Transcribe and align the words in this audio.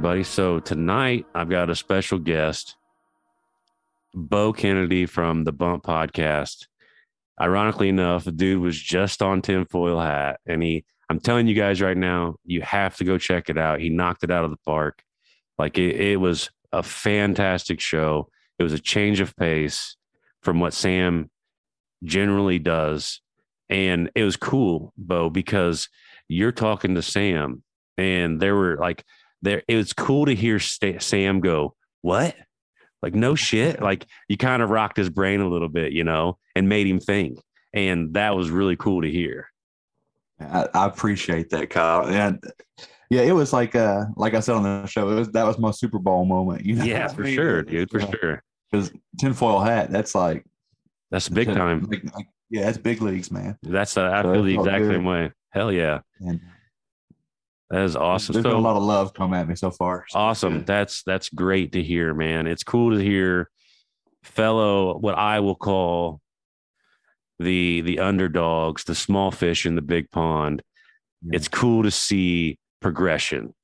everybody. 0.00 0.24
So 0.24 0.60
tonight 0.60 1.26
I've 1.34 1.50
got 1.50 1.68
a 1.68 1.74
special 1.74 2.18
guest, 2.18 2.74
Bo 4.14 4.50
Kennedy 4.50 5.04
from 5.04 5.44
the 5.44 5.52
Bump 5.52 5.84
Podcast. 5.84 6.68
Ironically 7.38 7.90
enough, 7.90 8.24
the 8.24 8.32
dude 8.32 8.62
was 8.62 8.80
just 8.80 9.20
on 9.20 9.42
tinfoil 9.42 10.00
hat, 10.00 10.40
and 10.46 10.62
he. 10.62 10.86
I'm 11.10 11.20
telling 11.20 11.48
you 11.48 11.54
guys 11.54 11.82
right 11.82 11.98
now, 11.98 12.36
you 12.46 12.62
have 12.62 12.96
to 12.96 13.04
go 13.04 13.18
check 13.18 13.50
it 13.50 13.58
out. 13.58 13.80
He 13.80 13.90
knocked 13.90 14.24
it 14.24 14.30
out 14.30 14.42
of 14.42 14.50
the 14.50 14.56
park. 14.64 15.02
Like 15.58 15.76
it, 15.76 15.96
it 15.96 16.16
was 16.16 16.48
a 16.72 16.82
fantastic 16.82 17.78
show. 17.78 18.30
It 18.58 18.62
was 18.62 18.72
a 18.72 18.78
change 18.78 19.20
of 19.20 19.36
pace 19.36 19.96
from 20.40 20.60
what 20.60 20.72
Sam 20.72 21.28
generally 22.02 22.58
does. 22.58 23.20
And 23.68 24.10
it 24.14 24.24
was 24.24 24.36
cool, 24.36 24.94
Bo, 24.96 25.28
because 25.28 25.90
you're 26.26 26.52
talking 26.52 26.94
to 26.94 27.02
Sam 27.02 27.64
and 27.98 28.40
there 28.40 28.54
were 28.54 28.78
like 28.78 29.04
there 29.42 29.62
it 29.68 29.76
was 29.76 29.92
cool 29.92 30.26
to 30.26 30.34
hear 30.34 30.58
St- 30.58 31.02
Sam 31.02 31.40
go, 31.40 31.74
"What?" 32.02 32.36
Like 33.02 33.14
no 33.14 33.34
shit. 33.34 33.80
Like 33.90 34.06
you 34.28 34.36
kind 34.36 34.62
of 34.62 34.70
rocked 34.70 34.96
his 34.96 35.08
brain 35.10 35.40
a 35.40 35.48
little 35.48 35.68
bit, 35.68 35.92
you 35.92 36.04
know, 36.04 36.38
and 36.54 36.68
made 36.68 36.86
him 36.86 37.00
think. 37.00 37.38
And 37.72 38.14
that 38.14 38.34
was 38.36 38.50
really 38.50 38.76
cool 38.76 39.02
to 39.02 39.10
hear. 39.10 39.46
I, 40.40 40.66
I 40.74 40.86
appreciate 40.86 41.50
that, 41.50 41.70
Kyle. 41.70 42.06
And 42.06 42.42
yeah, 43.10 43.22
it 43.22 43.32
was 43.32 43.52
like 43.52 43.74
uh 43.74 44.04
like 44.16 44.34
I 44.34 44.40
said 44.40 44.54
on 44.56 44.62
the 44.62 44.86
show, 44.86 45.08
it 45.10 45.14
was 45.14 45.28
that 45.32 45.44
was 45.46 45.58
my 45.58 45.70
Super 45.70 45.98
Bowl 45.98 46.24
moment. 46.24 46.64
You 46.64 46.76
know, 46.76 46.84
Yeah, 46.84 47.08
for 47.08 47.24
sure, 47.26 47.62
dude, 47.62 47.90
for 47.90 48.00
sure. 48.00 48.42
Because 48.70 48.92
tinfoil 49.18 49.60
hat, 49.60 49.90
that's 49.90 50.14
like 50.14 50.44
That's 51.10 51.28
big 51.28 51.48
time. 51.48 51.86
Like, 51.90 52.04
like, 52.14 52.26
yeah, 52.50 52.62
that's 52.66 52.78
big 52.78 53.02
leagues, 53.02 53.30
man. 53.30 53.56
That's 53.62 53.96
uh, 53.96 54.10
I 54.10 54.22
So 54.22 54.32
feel 54.32 54.42
the 54.44 54.54
exact 54.54 54.84
good. 54.84 54.92
same 54.94 55.04
way. 55.04 55.32
Hell 55.50 55.72
yeah, 55.72 56.00
And 56.20 56.40
that 57.70 57.82
is 57.82 57.96
awesome. 57.96 58.32
there's 58.34 58.42
been 58.42 58.52
a 58.52 58.58
lot 58.58 58.76
of 58.76 58.82
love 58.82 59.14
come 59.14 59.32
at 59.34 59.48
me 59.48 59.54
so 59.54 59.70
far. 59.70 60.04
So 60.08 60.18
awesome. 60.18 60.58
good. 60.58 60.66
That's 60.66 61.02
that's 61.04 61.28
great 61.28 61.72
to 61.72 61.82
hear, 61.82 62.12
man. 62.14 62.46
It's 62.46 62.64
cool 62.64 62.96
to 62.96 63.02
hear 63.02 63.48
fellow 64.24 64.98
what 64.98 65.16
I 65.16 65.40
will 65.40 65.54
call 65.54 66.20
the 67.38 67.80
the 67.82 68.00
underdogs, 68.00 68.84
the 68.84 68.94
small 68.94 69.30
fish 69.30 69.66
in 69.66 69.74
the 69.74 69.82
big 69.82 70.10
pond. 70.10 70.62
Yeah. 71.22 71.36
It's 71.36 71.48
cool 71.48 71.82
to 71.84 71.90
see 71.90 72.58
progression. 72.80 73.54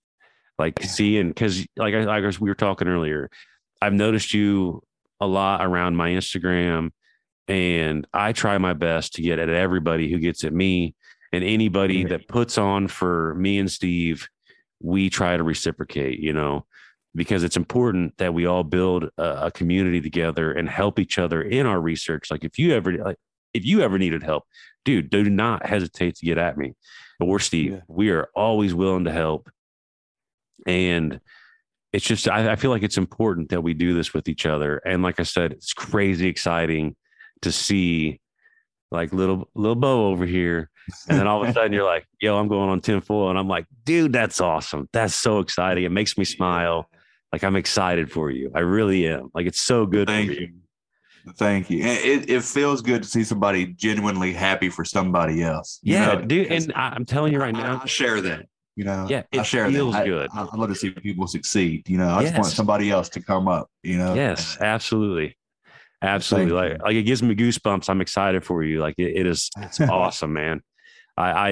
Like 0.59 0.79
Yeah. 0.81 0.87
seeing 0.87 1.29
because 1.29 1.67
like 1.77 1.95
I 1.95 2.05
like 2.05 2.25
as 2.25 2.41
we 2.41 2.49
were 2.49 2.55
talking 2.55 2.89
earlier, 2.89 3.31
I've 3.83 3.93
noticed 3.93 4.33
you 4.33 4.83
a 5.21 5.27
lot 5.27 5.65
around 5.65 5.97
my 5.97 6.11
Instagram 6.11 6.91
and 7.49 8.07
I 8.13 8.33
try 8.33 8.59
my 8.59 8.73
best 8.73 9.15
to 9.15 9.23
get 9.23 9.39
at 9.39 9.49
everybody 9.49 10.11
who 10.11 10.19
gets 10.19 10.45
at 10.45 10.53
me 10.53 10.95
and 11.33 11.45
anybody 11.45 12.05
that 12.05 12.29
puts 12.29 12.59
on 12.59 12.89
for 12.89 13.35
me 13.35 13.59
and 13.59 13.71
Steve, 13.71 14.29
we 14.81 15.11
try 15.11 15.37
to 15.37 15.43
reciprocate, 15.43 16.21
you 16.21 16.33
know, 16.33 16.67
because 17.15 17.43
it's 17.43 17.57
important 17.57 18.17
that 18.19 18.35
we 18.35 18.47
all 18.47 18.63
build 18.63 19.11
a, 19.19 19.47
a 19.47 19.51
community 19.51 20.01
together 20.01 20.53
and 20.53 20.69
help 20.69 20.99
each 20.99 21.19
other 21.19 21.43
in 21.43 21.67
our 21.67 21.81
research. 21.81 22.31
Like 22.31 22.45
if 22.45 22.59
you 22.59 22.75
ever 22.75 22.93
like 22.93 23.17
if 23.55 23.65
you 23.65 23.81
ever 23.81 23.99
needed 23.99 24.23
help, 24.23 24.45
dude, 24.85 25.11
do 25.11 25.29
not 25.29 25.65
hesitate 25.67 26.17
to 26.17 26.27
get 26.27 26.39
at 26.39 26.59
me 26.59 26.75
or 27.21 27.39
Steve. 27.39 27.73
Yeah. 27.73 27.81
We 27.89 28.11
are 28.11 28.29
always 28.35 28.75
willing 28.75 29.05
to 29.05 29.13
help. 29.13 29.51
And 30.67 31.21
it's 31.93 32.05
just 32.05 32.29
I, 32.29 32.53
I 32.53 32.57
feel 32.57 32.71
like 32.71 32.83
it's 32.83 32.99
important 32.99 33.49
that 33.49 33.63
we 33.63 33.73
do 33.73 33.95
this 33.95 34.13
with 34.13 34.29
each 34.29 34.45
other. 34.45 34.79
And 34.79 35.03
like 35.03 35.19
I 35.19 35.23
said, 35.23 35.53
it's 35.53 35.73
crazy 35.73 36.29
exciting 36.29 36.97
to 37.43 37.51
see 37.51 38.21
like 38.97 39.13
little 39.13 39.49
little 39.55 39.77
Bo 39.77 40.07
over 40.09 40.27
here. 40.27 40.71
And 41.09 41.19
then 41.19 41.27
all 41.27 41.43
of 41.43 41.49
a 41.49 41.53
sudden 41.55 41.73
you're 41.73 41.85
like, 41.85 42.07
yo, 42.21 42.37
I'm 42.39 42.49
going 42.49 42.71
on 42.71 42.81
tinfoil. 42.81 43.31
And 43.31 43.39
I'm 43.39 43.49
like, 43.49 43.67
dude, 43.85 44.13
that's 44.13 44.41
awesome. 44.41 44.89
That's 44.93 45.15
so 45.15 45.39
exciting. 45.41 45.85
It 45.85 45.93
makes 45.93 46.17
me 46.19 46.25
smile. 46.25 46.89
Like 47.33 47.45
I'm 47.45 47.57
excited 47.57 48.11
for 48.11 48.31
you. 48.31 48.51
I 48.55 48.61
really 48.61 49.07
am. 49.07 49.31
Like 49.35 49.47
it's 49.47 49.61
so 49.61 49.85
good 49.87 50.09
Thank 50.09 50.31
you. 50.31 50.37
you. 50.41 50.51
Thank 51.37 51.71
you. 51.71 51.85
It, 51.85 52.31
it 52.31 52.43
feels 52.45 52.83
good 52.83 53.03
to 53.03 53.09
see 53.09 53.25
somebody 53.25 53.67
genuinely 53.67 54.33
happy 54.33 54.69
for 54.69 54.85
somebody 54.85 55.43
else. 55.43 55.81
you 55.83 55.95
Yeah, 55.95 56.07
know, 56.15 56.23
dude. 56.23 56.53
And 56.53 56.73
I, 56.75 56.91
I'm 56.91 57.05
telling 57.05 57.33
you 57.33 57.41
right 57.41 57.53
now, 57.53 57.81
I 57.83 57.87
share 57.87 58.21
that. 58.21 58.47
You 58.77 58.85
know, 58.85 59.07
Yeah, 59.09 59.23
I 59.33 59.39
it 59.39 59.45
share 59.47 59.69
feels 59.71 59.95
that. 59.95 60.05
Good. 60.07 60.29
I, 60.33 60.43
I 60.53 60.57
love 60.57 60.69
to 60.69 60.75
see 60.75 60.91
people 60.91 61.27
succeed. 61.27 61.89
You 61.89 61.99
know, 61.99 62.11
I 62.11 62.23
just 62.23 62.35
want 62.35 62.47
somebody 62.47 62.91
else 62.91 63.09
to 63.11 63.21
come 63.21 63.49
up. 63.49 63.69
You 63.83 63.99
know, 63.99 64.15
yes, 64.15 64.57
absolutely. 64.61 65.37
Absolutely. 66.03 66.53
Like, 66.53 66.83
like 66.83 66.95
it 66.97 67.03
gives 67.05 67.23
me 67.23 67.35
goosebumps. 67.35 67.89
I'm 67.89 68.01
excited 68.01 68.45
for 68.45 68.63
you. 68.63 68.81
Like 68.81 68.95
it, 68.99 69.17
it 69.17 69.27
is 69.27 69.51
it's 69.59 69.81
awesome, 69.91 70.33
man. 70.33 70.63
I, 71.19 71.31
I, 71.31 71.49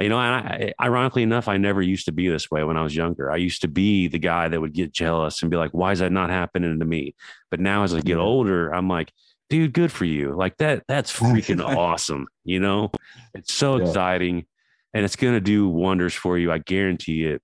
you 0.00 0.08
know, 0.08 0.18
and 0.18 0.34
I, 0.48 0.72
ironically 0.82 1.22
enough, 1.22 1.46
I 1.46 1.58
never 1.58 1.80
used 1.80 2.06
to 2.06 2.12
be 2.12 2.28
this 2.28 2.50
way 2.50 2.64
when 2.64 2.76
I 2.76 2.82
was 2.82 2.96
younger. 2.96 3.30
I 3.30 3.36
used 3.36 3.62
to 3.62 3.68
be 3.68 4.08
the 4.08 4.18
guy 4.18 4.48
that 4.48 4.60
would 4.60 4.72
get 4.72 4.92
jealous 4.92 5.42
and 5.42 5.50
be 5.50 5.56
like, 5.56 5.70
why 5.70 5.92
is 5.92 6.00
that 6.00 6.10
not 6.10 6.28
happening 6.28 6.80
to 6.80 6.84
me? 6.84 7.14
But 7.50 7.60
now 7.60 7.84
as 7.84 7.94
I 7.94 8.00
get 8.00 8.18
older, 8.18 8.74
I'm 8.74 8.88
like, 8.88 9.12
dude, 9.48 9.72
good 9.72 9.92
for 9.92 10.04
you. 10.04 10.34
Like 10.36 10.56
that, 10.56 10.82
that's 10.88 11.16
freaking 11.16 11.64
awesome. 11.64 12.26
You 12.42 12.58
know, 12.58 12.90
it's 13.32 13.54
so 13.54 13.76
Yeah. 13.76 13.84
exciting 13.86 14.46
and 14.92 15.04
it's 15.04 15.14
going 15.14 15.34
to 15.34 15.40
do 15.40 15.68
wonders 15.68 16.14
for 16.14 16.36
you. 16.36 16.50
I 16.50 16.58
guarantee 16.58 17.26
it. 17.26 17.40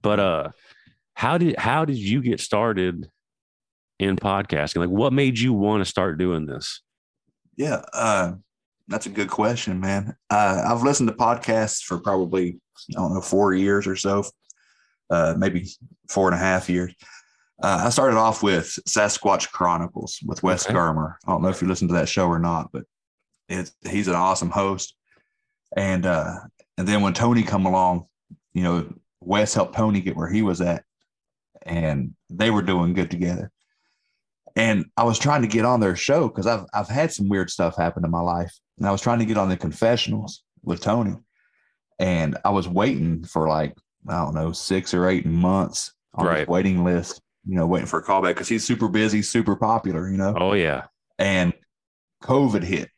But, 0.00 0.20
uh, 0.20 0.48
how 1.14 1.38
did, 1.38 1.56
how 1.58 1.84
did 1.86 1.96
you 1.96 2.22
get 2.22 2.38
started 2.38 3.08
in 3.98 4.16
podcasting? 4.16 4.76
Like 4.76 4.90
what 4.90 5.12
made 5.12 5.38
you 5.38 5.52
want 5.52 5.80
to 5.80 5.84
start 5.84 6.18
doing 6.18 6.46
this? 6.46 6.82
Yeah, 7.56 7.82
uh, 7.92 8.32
that's 8.86 9.06
a 9.06 9.10
good 9.10 9.28
question, 9.28 9.80
man. 9.80 10.16
Uh, 10.30 10.62
I've 10.66 10.82
listened 10.82 11.08
to 11.08 11.14
podcasts 11.14 11.82
for 11.82 11.98
probably 11.98 12.58
I 12.90 13.00
don't 13.00 13.14
know 13.14 13.20
four 13.20 13.54
years 13.54 13.86
or 13.86 13.96
so, 13.96 14.24
uh, 15.10 15.34
maybe 15.36 15.66
four 16.08 16.28
and 16.28 16.34
a 16.34 16.38
half 16.38 16.68
years. 16.68 16.94
Uh, 17.60 17.82
I 17.86 17.90
started 17.90 18.16
off 18.16 18.42
with 18.42 18.78
Sasquatch 18.88 19.50
Chronicles 19.50 20.20
with 20.24 20.42
Wes 20.44 20.64
Okay. 20.64 20.74
Germer. 20.74 21.16
I 21.26 21.32
don't 21.32 21.42
know 21.42 21.48
if 21.48 21.60
you 21.60 21.66
listened 21.66 21.90
to 21.90 21.96
that 21.96 22.08
show 22.08 22.28
or 22.28 22.38
not, 22.38 22.70
but 22.72 22.84
it's, 23.48 23.72
he's 23.88 24.06
an 24.06 24.14
awesome 24.14 24.50
host. 24.50 24.94
And 25.76 26.06
uh, 26.06 26.36
and 26.78 26.86
then 26.86 27.02
when 27.02 27.14
Tony 27.14 27.42
come 27.42 27.66
along, 27.66 28.06
you 28.54 28.62
know, 28.62 28.94
Wes 29.20 29.52
helped 29.52 29.74
Tony 29.74 30.00
get 30.00 30.16
where 30.16 30.30
he 30.30 30.42
was 30.42 30.60
at, 30.60 30.84
and 31.62 32.14
they 32.30 32.50
were 32.50 32.62
doing 32.62 32.94
good 32.94 33.10
together 33.10 33.50
and 34.58 34.84
I 34.96 35.04
was 35.04 35.18
trying 35.18 35.42
to 35.42 35.48
get 35.48 35.64
on 35.64 35.80
their 35.80 35.96
show 35.96 36.28
because 36.28 36.46
I've 36.46 36.66
I've 36.74 36.88
had 36.88 37.12
some 37.12 37.28
weird 37.28 37.48
stuff 37.50 37.76
happen 37.76 38.04
in 38.04 38.10
my 38.10 38.20
life, 38.20 38.52
and 38.78 38.86
I 38.86 38.92
was 38.92 39.00
trying 39.00 39.20
to 39.20 39.24
get 39.24 39.38
on 39.38 39.48
the 39.48 39.56
confessionals 39.56 40.42
with 40.62 40.80
Tony, 40.80 41.16
and 41.98 42.36
I 42.44 42.50
was 42.50 42.68
waiting 42.68 43.24
for 43.24 43.48
like 43.48 43.74
I 44.08 44.22
don't 44.24 44.34
know 44.34 44.52
six 44.52 44.92
or 44.92 45.08
eight 45.08 45.24
months 45.26 45.92
on 46.14 46.26
Right. 46.26 46.38
this 46.40 46.48
waiting 46.48 46.84
list, 46.84 47.20
you 47.46 47.54
know, 47.56 47.66
waiting 47.66 47.86
for 47.86 48.00
a 48.00 48.04
callback 48.04 48.28
because 48.34 48.48
he's 48.48 48.64
super 48.64 48.88
busy, 48.88 49.22
super 49.22 49.54
popular, 49.56 50.10
you 50.10 50.16
know, 50.16 50.34
Oh 50.38 50.52
yeah. 50.54 50.86
and 51.18 51.52
COVID 52.24 52.64
hit, 52.64 52.88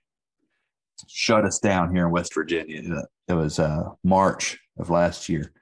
shut 1.09 1.45
us 1.45 1.59
down 1.59 1.95
here 1.95 2.07
in 2.07 2.13
West 2.13 2.33
Virginia. 2.35 2.83
It 3.29 3.35
was 3.35 3.59
uh, 3.59 3.91
March 4.03 4.59
of 4.79 4.89
last 4.91 5.29
year, 5.29 5.53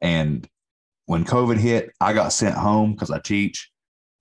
and 0.00 0.48
when 1.06 1.24
COVID 1.24 1.58
hit, 1.58 1.90
I 2.00 2.12
got 2.14 2.32
sent 2.32 2.56
home 2.56 2.92
because 2.92 3.10
I 3.10 3.20
teach. 3.20 3.70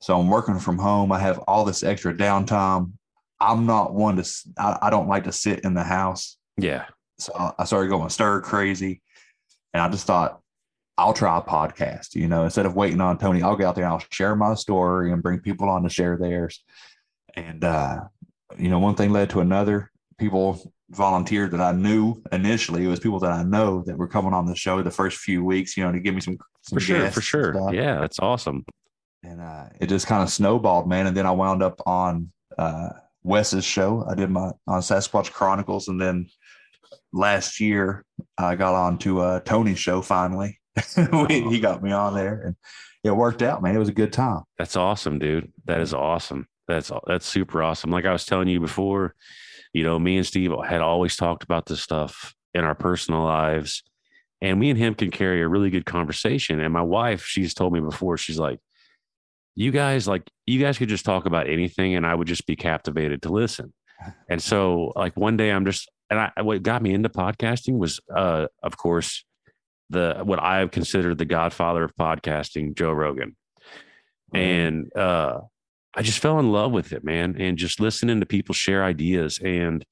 So 0.04 0.20
I'm 0.20 0.28
working 0.28 0.60
from 0.60 0.78
home. 0.78 1.14
I 1.14 1.20
have 1.20 1.40
all 1.48 1.64
this 1.64 1.82
extra 1.82 2.14
downtime. 2.14 2.92
I'm 3.40 3.66
not 3.66 3.94
one 3.94 4.18
to. 4.22 4.30
I 4.58 4.90
don't 4.90 5.08
like 5.08 5.24
to 5.24 5.32
sit 5.32 5.62
in 5.62 5.74
the 5.76 5.84
house. 5.84 6.36
Yeah. 6.58 6.88
So 7.20 7.32
I- 7.40 7.54
I 7.60 7.64
started 7.64 7.88
going 7.88 8.10
stir 8.10 8.42
crazy, 8.42 9.02
and 9.74 9.82
I 9.82 9.88
just 9.88 10.06
thought 10.06 10.42
I'll 10.98 11.14
try 11.14 11.38
a 11.38 11.42
podcast. 11.42 12.16
You 12.16 12.28
know, 12.28 12.44
instead 12.44 12.66
of 12.66 12.76
waiting 12.76 13.00
on 13.00 13.18
Tony, 13.18 13.42
I'll 13.42 13.56
get 13.56 13.66
out 13.66 13.76
there 13.76 13.86
and 13.86 13.94
I'll 13.94 14.04
share 14.12 14.36
my 14.36 14.56
story 14.56 15.14
and 15.14 15.24
bring 15.24 15.40
people 15.40 15.70
on 15.70 15.84
to 15.84 15.90
share 15.90 16.18
theirs. 16.18 16.62
And 17.36 17.64
uh, 17.64 18.02
you 18.58 18.68
know, 18.68 18.80
one 18.80 18.96
thing 18.96 19.12
led 19.14 19.30
to 19.30 19.40
another. 19.40 19.90
People 20.18 20.70
volunteered 20.90 21.52
that 21.52 21.62
I 21.62 21.72
knew 21.72 22.22
initially. 22.34 22.84
It 22.84 22.90
was 22.90 23.00
people 23.00 23.20
that 23.22 23.32
I 23.32 23.44
know 23.44 23.84
that 23.88 23.98
were 23.98 24.10
coming 24.10 24.34
on 24.34 24.48
the 24.48 24.56
show 24.56 24.84
the 24.84 24.92
first 24.92 25.20
few 25.20 25.46
weeks. 25.46 25.78
You 25.78 25.86
know, 25.86 25.94
to 25.94 26.00
give 26.02 26.14
me 26.14 26.20
some, 26.20 26.38
some 26.62 26.76
For 26.76 26.82
sure. 26.82 27.10
For 27.12 27.22
sure. 27.22 27.74
Yeah. 27.74 28.00
That's 28.02 28.20
awesome. 28.20 28.66
And 29.24 29.42
uh, 29.42 29.66
it 29.80 29.88
just 29.88 30.08
kind 30.08 30.22
of 30.22 30.30
snowballed, 30.30 30.88
man. 30.88 31.08
And 31.08 31.16
then 31.16 31.26
I 31.26 31.32
wound 31.32 31.64
up 31.64 31.82
on 31.86 32.32
uh, 32.58 32.90
Wes's 33.24 33.66
show. 33.66 34.06
I 34.08 34.16
did 34.16 34.30
my 34.30 34.52
on 34.68 34.82
Sasquatch 34.82 35.32
Chronicles, 35.32 35.88
and 35.88 36.00
then 36.00 36.28
last 37.14 37.60
year 37.60 38.06
I 38.38 38.56
got 38.56 38.76
on 38.76 38.98
to 39.00 39.22
uh, 39.22 39.40
Tony's 39.42 39.80
show. 39.80 40.02
Finally, 40.02 40.60
he 41.30 41.60
got 41.60 41.82
me 41.82 41.92
on 41.92 42.14
there, 42.14 42.42
and 42.42 42.56
it 43.04 43.16
worked 43.16 43.42
out, 43.42 43.64
man. 43.64 43.76
It 43.76 43.80
was 43.80 43.90
a 43.90 43.94
good 43.94 44.14
time. 44.14 44.44
That's 44.58 44.76
awesome, 44.76 45.20
dude. 45.20 45.52
That 45.66 45.80
is 45.80 45.94
awesome. 45.94 46.48
That's 46.68 46.92
that's 47.08 47.26
super 47.26 47.64
awesome. 47.64 47.92
Like 47.92 48.06
I 48.06 48.14
was 48.14 48.26
telling 48.26 48.48
you 48.48 48.60
before, 48.60 49.16
you 49.74 49.84
know, 49.84 50.00
me 50.00 50.18
and 50.18 50.26
Steve 50.26 50.52
had 50.66 50.82
always 50.82 51.16
talked 51.16 51.44
about 51.44 51.66
this 51.66 51.82
stuff 51.82 52.34
in 52.54 52.64
our 52.64 52.76
personal 52.76 53.24
lives, 53.24 53.84
and 54.42 54.60
me 54.60 54.70
and 54.70 54.80
him 54.80 54.96
can 54.96 55.12
carry 55.12 55.42
a 55.42 55.48
really 55.48 55.70
good 55.70 55.86
conversation. 55.86 56.60
And 56.60 56.74
my 56.74 56.82
wife, 56.82 57.24
she's 57.26 57.54
told 57.54 57.74
me 57.74 57.80
before, 57.80 58.18
she's 58.18 58.40
like, 58.40 58.60
"You 59.56 59.72
guys, 59.72 60.08
like, 60.08 60.24
you 60.46 60.60
guys 60.60 60.78
could 60.78 60.90
just 60.90 61.06
talk 61.06 61.26
about 61.26 61.50
anything, 61.50 61.96
and 61.96 62.06
I 62.06 62.16
would 62.16 62.28
just 62.28 62.46
be 62.46 62.56
captivated 62.56 63.22
to 63.24 63.30
listen." 63.30 63.74
And 64.30 64.42
so, 64.42 64.92
like 64.96 65.16
one 65.16 65.38
day, 65.38 65.52
I'm 65.52 65.66
just, 65.66 65.90
and 66.10 66.20
I 66.20 66.42
what 66.42 66.62
got 66.64 66.82
me 66.82 66.94
into 66.94 67.10
podcasting 67.10 67.78
was, 67.78 68.00
uh, 68.14 68.48
of 68.62 68.78
course, 68.78 69.24
the 69.90 70.22
what 70.24 70.42
I 70.42 70.60
have 70.60 70.72
considered 70.72 71.18
the 71.18 71.26
godfather 71.26 71.84
of 71.84 71.96
podcasting, 71.96 72.76
Joe 72.76 72.92
Rogan. 72.92 73.36
And 74.34 74.96
uh 74.98 75.42
I 75.96 76.02
just 76.02 76.20
fell 76.20 76.40
in 76.40 76.52
love 76.52 76.72
with 76.72 76.92
it, 76.92 77.04
man. 77.04 77.36
And 77.40 77.58
just 77.58 77.80
listening 77.80 78.20
to 78.20 78.26
people 78.26 78.56
share 78.56 78.84
ideas 78.84 79.40
and 79.44 79.86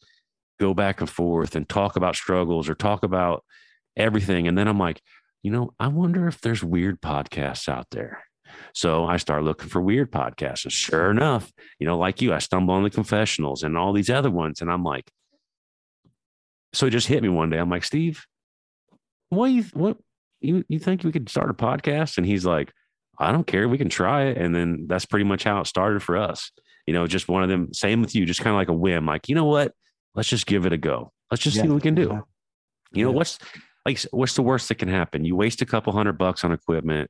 go 0.59 0.73
back 0.73 0.99
and 0.99 1.09
forth 1.09 1.55
and 1.55 1.69
talk 1.69 1.95
about 1.95 2.15
struggles 2.15 2.67
or 2.67 2.75
talk 2.75 3.03
about 3.03 3.43
everything. 3.95 4.47
And 4.47 4.57
then 4.57 4.67
I'm 4.67 4.79
like, 4.79 4.99
you 5.43 5.51
know, 5.51 5.73
I 5.79 5.89
wonder 5.89 6.27
if 6.27 6.41
there's 6.41 6.63
weird 6.63 7.01
podcasts 7.01 7.69
out 7.69 7.87
there. 7.91 8.23
So 8.73 9.05
I 9.05 9.17
start 9.17 9.43
looking 9.43 9.69
for 9.69 9.81
weird 9.81 10.11
podcasts. 10.11 10.63
And 10.65 10.71
sure 10.71 11.11
enough, 11.11 11.51
you 11.79 11.87
know, 11.87 11.97
like 11.97 12.21
you, 12.21 12.33
I 12.33 12.39
stumble 12.39 12.73
on 12.73 12.83
the 12.83 12.89
confessionals 12.89 13.63
and 13.63 13.77
all 13.77 13.93
these 13.93 14.09
other 14.09 14.31
ones. 14.31 14.61
And 14.61 14.71
I'm 14.71 14.83
like, 14.83 15.09
so 16.73 16.87
it 16.87 16.91
just 16.91 17.07
hit 17.07 17.21
me 17.21 17.29
one 17.29 17.49
day. 17.49 17.57
I'm 17.57 17.69
like, 17.69 17.83
Steve, 17.83 18.25
what 19.29 19.47
you 19.47 19.63
what 19.73 19.97
you 20.39 20.63
you 20.69 20.79
think 20.79 21.03
we 21.03 21.11
could 21.11 21.29
start 21.29 21.49
a 21.49 21.53
podcast? 21.53 22.17
And 22.17 22.25
he's 22.25 22.45
like, 22.45 22.71
I 23.19 23.31
don't 23.31 23.45
care. 23.47 23.67
We 23.67 23.77
can 23.77 23.89
try 23.89 24.25
it. 24.27 24.37
And 24.37 24.55
then 24.55 24.85
that's 24.87 25.05
pretty 25.05 25.25
much 25.25 25.43
how 25.43 25.59
it 25.61 25.67
started 25.67 26.01
for 26.01 26.17
us. 26.17 26.51
You 26.87 26.93
know, 26.93 27.05
just 27.07 27.27
one 27.27 27.43
of 27.43 27.49
them, 27.49 27.73
same 27.73 28.01
with 28.01 28.15
you, 28.15 28.25
just 28.25 28.39
kind 28.41 28.53
of 28.53 28.57
like 28.57 28.69
a 28.69 28.73
whim, 28.73 29.05
like, 29.05 29.29
you 29.29 29.35
know 29.35 29.45
what? 29.45 29.73
Let's 30.15 30.29
just 30.29 30.47
give 30.47 30.65
it 30.65 30.73
a 30.73 30.77
go. 30.77 31.11
Let's 31.29 31.43
just 31.43 31.55
Yeah. 31.55 31.63
see 31.63 31.67
what 31.69 31.75
we 31.75 31.81
can 31.81 31.95
do. 31.95 32.23
You 32.93 33.05
know, 33.05 33.11
Yeah. 33.11 33.15
what's 33.15 33.37
like 33.85 33.99
what's 34.11 34.35
the 34.35 34.41
worst 34.43 34.67
that 34.69 34.75
can 34.75 34.87
happen? 34.89 35.25
You 35.25 35.35
waste 35.35 35.61
a 35.61 35.65
couple 35.65 35.91
hundred 35.93 36.17
bucks 36.17 36.43
on 36.43 36.51
equipment. 36.51 37.09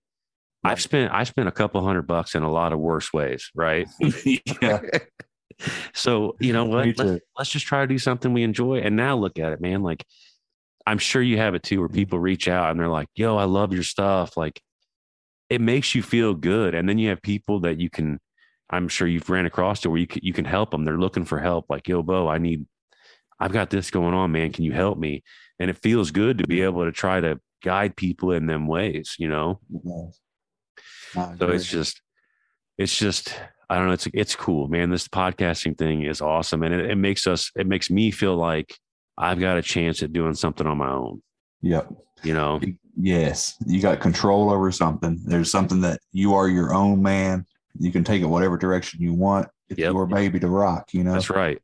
I've 0.63 0.81
spent 0.81 1.11
I 1.11 1.23
spent 1.23 1.47
a 1.47 1.51
couple 1.51 1.83
hundred 1.83 2.03
bucks 2.03 2.35
in 2.35 2.43
a 2.43 2.51
lot 2.51 2.73
of 2.73 2.79
worse 2.79 3.11
ways, 3.11 3.49
right? 3.55 3.87
yeah. 4.61 4.81
So 5.93 6.35
you 6.39 6.53
know 6.53 6.65
what? 6.65 6.97
Let's, 6.97 7.21
let's 7.37 7.49
just 7.49 7.65
try 7.65 7.81
to 7.81 7.87
do 7.87 7.97
something 7.97 8.33
we 8.33 8.43
enjoy. 8.43 8.79
And 8.79 8.95
now 8.95 9.17
look 9.17 9.39
at 9.39 9.53
it, 9.53 9.61
man. 9.61 9.81
Like 9.81 10.05
I'm 10.85 10.97
sure 10.97 11.21
you 11.21 11.37
have 11.37 11.55
it 11.55 11.63
too, 11.63 11.79
where 11.79 11.89
people 11.89 12.19
reach 12.19 12.47
out 12.47 12.71
and 12.71 12.79
they're 12.79 12.87
like, 12.87 13.07
"Yo, 13.15 13.37
I 13.37 13.45
love 13.45 13.73
your 13.73 13.83
stuff." 13.83 14.37
Like 14.37 14.61
it 15.49 15.61
makes 15.61 15.95
you 15.95 16.03
feel 16.03 16.33
good, 16.33 16.75
and 16.75 16.87
then 16.87 16.97
you 16.97 17.09
have 17.09 17.21
people 17.21 17.61
that 17.61 17.79
you 17.79 17.89
can. 17.89 18.19
I'm 18.69 18.87
sure 18.87 19.07
you've 19.07 19.29
ran 19.29 19.45
across 19.45 19.81
to 19.81 19.89
where 19.89 19.99
you 19.99 20.07
can, 20.07 20.21
you 20.23 20.31
can 20.31 20.45
help 20.45 20.71
them. 20.71 20.85
They're 20.85 20.97
looking 20.97 21.25
for 21.25 21.39
help. 21.39 21.65
Like, 21.69 21.87
"Yo, 21.87 22.03
Bo, 22.03 22.27
I 22.27 22.37
need. 22.37 22.65
I've 23.39 23.51
got 23.51 23.69
this 23.69 23.91
going 23.91 24.13
on, 24.13 24.31
man. 24.31 24.51
Can 24.51 24.63
you 24.63 24.71
help 24.73 24.97
me?" 24.97 25.23
And 25.59 25.69
it 25.69 25.77
feels 25.77 26.11
good 26.11 26.37
to 26.39 26.47
be 26.47 26.61
able 26.61 26.85
to 26.85 26.91
try 26.91 27.19
to 27.19 27.39
guide 27.63 27.95
people 27.95 28.31
in 28.31 28.45
them 28.45 28.67
ways. 28.67 29.15
You 29.19 29.27
know. 29.27 29.59
So 31.13 31.47
it's 31.49 31.67
just, 31.67 32.01
it's 32.77 32.97
just, 32.97 33.33
I 33.69 33.77
don't 33.77 33.87
know. 33.87 33.93
It's 33.93 34.07
it's 34.13 34.35
cool, 34.35 34.67
man. 34.67 34.89
This 34.89 35.07
podcasting 35.07 35.77
thing 35.77 36.03
is 36.03 36.21
awesome, 36.21 36.63
and 36.63 36.73
it, 36.73 36.91
it 36.91 36.95
makes 36.95 37.27
us, 37.27 37.51
it 37.55 37.67
makes 37.67 37.89
me 37.89 38.11
feel 38.11 38.35
like 38.35 38.75
I've 39.17 39.39
got 39.39 39.57
a 39.57 39.61
chance 39.61 40.01
at 40.03 40.13
doing 40.13 40.33
something 40.33 40.65
on 40.67 40.77
my 40.77 40.89
own. 40.89 41.21
Yep. 41.61 41.91
You 42.23 42.33
know, 42.33 42.59
Yes. 42.97 43.55
You 43.65 43.81
got 43.81 43.99
control 44.01 44.49
over 44.51 44.71
something. 44.71 45.19
There's 45.25 45.49
something 45.49 45.81
that 45.81 45.99
you 46.11 46.33
are 46.35 46.47
your 46.49 46.73
own 46.73 47.01
man. 47.01 47.45
You 47.79 47.91
can 47.91 48.03
take 48.03 48.21
it 48.21 48.25
whatever 48.25 48.57
direction 48.57 49.01
you 49.01 49.13
want. 49.13 49.47
It's 49.69 49.79
Yep. 49.79 49.93
your 49.93 50.05
baby 50.05 50.39
to 50.41 50.47
rock, 50.49 50.93
you 50.93 51.03
know? 51.05 51.13
that's 51.13 51.29
right. 51.29 51.59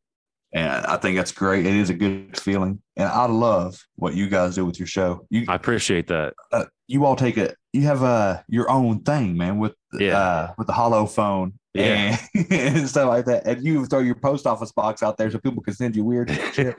And 0.53 0.85
I 0.85 0.95
think 0.95 1.17
that's 1.17 1.33
great. 1.33 1.65
It 1.65 1.75
is 1.75 1.89
a 1.89 1.93
good 1.93 2.39
feeling. 2.39 2.81
And 2.95 3.09
I 3.09 3.25
love 3.25 3.77
what 3.97 4.13
you 4.15 4.29
guys 4.29 4.55
do 4.55 4.65
with 4.65 4.79
your 4.79 4.87
show. 4.87 5.27
You 5.29 5.45
I 5.49 5.55
appreciate 5.55 6.07
that. 6.07 6.33
uh, 6.53 6.65
you 6.87 7.05
all 7.05 7.15
take 7.15 7.37
it. 7.37 7.55
You 7.73 7.81
have 7.83 8.03
uh 8.03 8.41
your 8.47 8.69
own 8.71 9.01
thing, 9.03 9.37
man, 9.37 9.59
with 9.59 9.73
Yeah. 9.93 10.17
uh 10.17 10.53
with 10.57 10.67
the 10.67 10.73
hollow 10.73 11.05
phone 11.05 11.53
Yeah. 11.73 12.17
and, 12.35 12.47
and 12.51 12.89
stuff 12.89 13.07
like 13.09 13.25
that. 13.25 13.45
And 13.45 13.63
you 13.63 13.85
throw 13.85 13.99
your 13.99 14.15
post 14.15 14.47
office 14.47 14.71
box 14.71 15.03
out 15.03 15.17
there 15.17 15.29
so 15.29 15.37
people 15.39 15.61
can 15.61 15.73
send 15.73 15.95
you 15.95 16.03
weird 16.03 16.29
shit. 16.53 16.75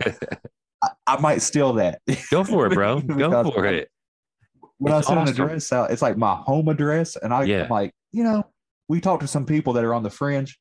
I, 0.82 0.88
I 1.06 1.20
might 1.20 1.42
steal 1.42 1.74
that. 1.74 2.00
Go 2.30 2.44
for 2.44 2.66
it, 2.66 2.72
bro. 2.74 3.00
Go 3.02 3.50
for 3.50 3.66
it. 3.66 3.90
When 4.78 4.92
It's 4.94 5.06
I 5.06 5.08
send 5.08 5.20
awesome. 5.20 5.34
an 5.36 5.42
address 5.50 5.72
out, 5.72 5.90
it's 5.90 6.02
like 6.02 6.16
my 6.16 6.34
home 6.36 6.68
address, 6.68 7.16
and 7.16 7.34
I, 7.34 7.42
Yeah. 7.44 7.64
am 7.64 7.68
like, 7.68 7.92
you 8.12 8.22
know, 8.22 8.44
we 8.88 9.00
talked 9.00 9.22
to 9.22 9.26
some 9.28 9.44
people 9.44 9.72
that 9.74 9.84
are 9.84 9.92
on 9.92 10.04
the 10.04 10.10
fringe. 10.10 10.56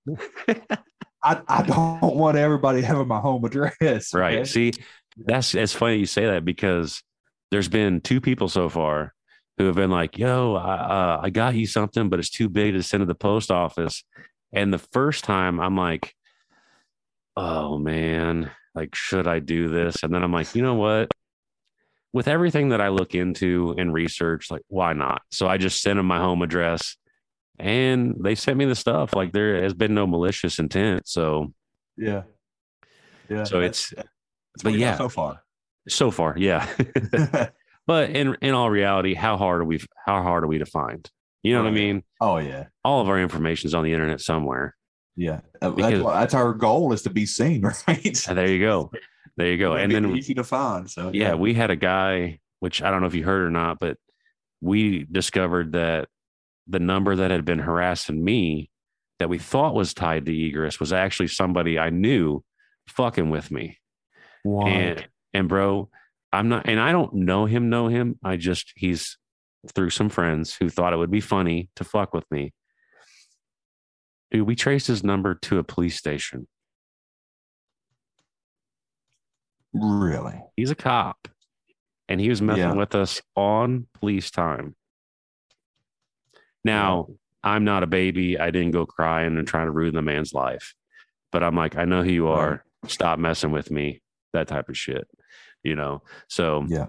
I, 1.23 1.41
I 1.47 1.61
don't 1.63 2.15
want 2.15 2.35
everybody 2.37 2.81
having 2.81 3.07
my 3.07 3.19
home 3.19 3.43
address. 3.45 4.13
Right. 4.13 4.35
man. 4.37 4.45
See, 4.45 4.73
that's 5.17 5.55
it's 5.55 5.73
funny 5.73 5.97
you 5.97 6.05
say 6.05 6.25
that 6.25 6.45
because 6.45 7.01
there's 7.51 7.69
been 7.69 8.01
two 8.01 8.19
people 8.21 8.49
so 8.49 8.69
far 8.69 9.13
who 9.57 9.65
have 9.65 9.75
been 9.75 9.89
like, 9.91 10.17
"Yo, 10.17 10.55
I, 10.55 10.75
uh, 10.75 11.19
I 11.23 11.29
got 11.29 11.55
you 11.55 11.65
something, 11.67 12.09
but 12.09 12.19
it's 12.19 12.29
too 12.29 12.49
big 12.49 12.73
to 12.73 12.83
send 12.83 13.01
to 13.01 13.05
the 13.05 13.15
post 13.15 13.51
office." 13.51 14.03
And 14.53 14.73
the 14.73 14.77
first 14.79 15.23
time, 15.23 15.59
I'm 15.59 15.75
like, 15.75 16.13
"Oh 17.35 17.77
man, 17.77 18.51
like, 18.75 18.95
should 18.95 19.27
I 19.27 19.39
do 19.39 19.69
this?" 19.69 20.03
And 20.03 20.13
then 20.13 20.23
I'm 20.23 20.31
like, 20.31 20.55
"You 20.55 20.61
know 20.61 20.75
what? 20.75 21.11
With 22.13 22.27
everything 22.27 22.69
that 22.69 22.81
I 22.81 22.89
look 22.89 23.13
into 23.15 23.75
and 23.77 23.93
research, 23.93 24.49
like, 24.49 24.63
why 24.67 24.93
not?" 24.93 25.21
So 25.31 25.47
I 25.47 25.57
just 25.57 25.81
sent 25.81 25.97
them 25.97 26.05
my 26.07 26.19
home 26.19 26.41
address, 26.41 26.95
and 27.59 28.15
they 28.19 28.35
sent 28.35 28.57
me 28.57 28.65
the 28.65 28.75
stuff. 28.75 29.15
Like, 29.15 29.33
there 29.33 29.61
has 29.63 29.73
been 29.73 29.93
no 29.93 30.07
malicious 30.07 30.59
intent. 30.59 31.07
So, 31.07 31.53
Yeah. 31.97 32.23
Yeah. 33.29 33.43
so 33.43 33.59
that's- 33.59 33.91
it's 33.93 34.63
but 34.63 34.71
what 34.71 34.73
you 34.73 34.79
got 34.79 34.85
yeah. 34.85 34.97
so 34.97 35.09
far. 35.09 35.43
so 35.89 36.11
far, 36.11 36.35
yeah. 36.37 36.67
But 37.87 38.09
in 38.11 38.35
in 38.41 38.53
all 38.53 38.69
reality, 38.69 39.13
how 39.13 39.37
hard 39.37 39.61
are 39.61 39.65
we? 39.65 39.79
How 40.05 40.21
hard 40.21 40.43
are 40.43 40.47
we 40.47 40.59
to 40.59 40.65
find? 40.65 41.09
You 41.43 41.53
know 41.53 41.63
what 41.63 41.69
I 41.69 41.71
mean? 41.71 42.03
oh 42.19 42.37
yeah. 42.37 42.65
All 42.83 43.01
of 43.01 43.07
our 43.07 43.19
information 43.19 43.67
is 43.67 43.73
on 43.73 43.83
the 43.83 43.93
internet 43.93 44.19
somewhere. 44.21 44.75
Yeah, 45.15 45.39
Uh, 45.61 45.71
Because- 45.71 46.03
that's, 46.03 46.03
that's 46.03 46.33
our 46.35 46.53
goal 46.53 46.93
is 46.93 47.01
to 47.03 47.09
be 47.09 47.25
seen, 47.25 47.61
right? 47.87 48.23
There 48.27 48.47
you 48.47 48.59
go, 48.59 48.91
there 49.37 49.47
you 49.47 49.57
go. 49.57 49.73
And 49.73 49.91
Make 49.91 49.97
it 50.03 50.07
then 50.07 50.15
easy 50.17 50.33
to 50.35 50.43
find. 50.43 50.89
So 50.89 51.09
yeah, 51.13 51.33
we 51.35 51.53
had 51.55 51.71
a 51.71 51.75
guy, 51.75 52.39
which 52.59 52.81
I 52.83 52.91
don't 52.91 53.01
know 53.01 53.07
if 53.07 53.15
you 53.15 53.23
heard 53.23 53.43
or 53.43 53.49
not, 53.49 53.79
but 53.79 53.97
we 54.61 55.05
discovered 55.09 55.71
that 55.71 56.09
the 56.67 56.79
number 56.79 57.15
that 57.15 57.31
had 57.31 57.45
been 57.45 57.59
harassing 57.59 58.21
me, 58.23 58.69
that 59.19 59.29
we 59.29 59.37
thought 59.39 59.73
was 59.73 59.93
tied 59.93 60.25
to 60.25 60.31
Egress, 60.31 60.79
was 60.79 60.91
actually 60.93 61.29
somebody 61.29 61.79
I 61.79 61.89
knew 61.89 62.43
fucking 62.87 63.29
with 63.29 63.49
me. 63.51 63.77
What? 64.43 64.67
And 64.67 65.07
and 65.33 65.47
bro, 65.49 65.89
I'm 66.37 66.49
not 66.49 66.67
and 66.69 66.79
I 66.79 66.91
don't 66.91 67.13
know 67.13 67.45
him, 67.45 67.69
know 67.69 67.87
him. 67.87 68.19
I 68.23 68.37
just 68.37 68.73
he's 68.75 69.17
through 69.73 69.89
some 69.89 70.09
friends 70.09 70.55
who 70.55 70.69
thought 70.69 70.93
it 70.93 70.97
would 70.97 71.11
be 71.11 71.19
funny 71.21 71.69
to 71.75 71.83
fuck 71.83 72.13
with 72.13 72.25
me. 72.31 72.53
Dude, 74.31 74.45
we 74.45 74.55
traced 74.55 74.87
his 74.87 75.03
number 75.03 75.35
to 75.35 75.57
a 75.57 75.63
police 75.63 75.95
station. 75.97 76.47
really? 79.73 80.41
He's 80.55 80.71
a 80.71 80.75
cop. 80.75 81.27
And 82.09 82.19
he 82.21 82.29
was 82.29 82.41
messing 82.41 82.63
Yeah. 82.63 82.73
with 82.73 82.95
us 82.95 83.21
on 83.35 83.87
police 83.93 84.31
time. 84.31 84.75
Now, 86.63 87.07
I'm 87.43 87.63
not 87.63 87.83
a 87.83 87.87
baby. 87.87 88.39
I 88.39 88.49
didn't 88.49 88.71
go 88.71 88.85
crying 88.85 89.37
and 89.37 89.47
trying 89.47 89.67
to 89.67 89.71
ruin 89.71 89.93
the 89.93 90.01
man's 90.01 90.33
life. 90.33 90.73
But 91.31 91.43
I'm 91.43 91.55
like, 91.55 91.75
I 91.77 91.85
know 91.85 92.01
who 92.03 92.11
you 92.11 92.27
are. 92.27 92.63
Stop 92.87 93.19
messing 93.19 93.51
with 93.51 93.69
me. 93.69 94.01
That 94.33 94.47
type 94.47 94.69
of 94.69 94.77
shit. 94.77 95.07
You 95.63 95.75
know? 95.75 96.01
So 96.29 96.65
Yeah. 96.67 96.87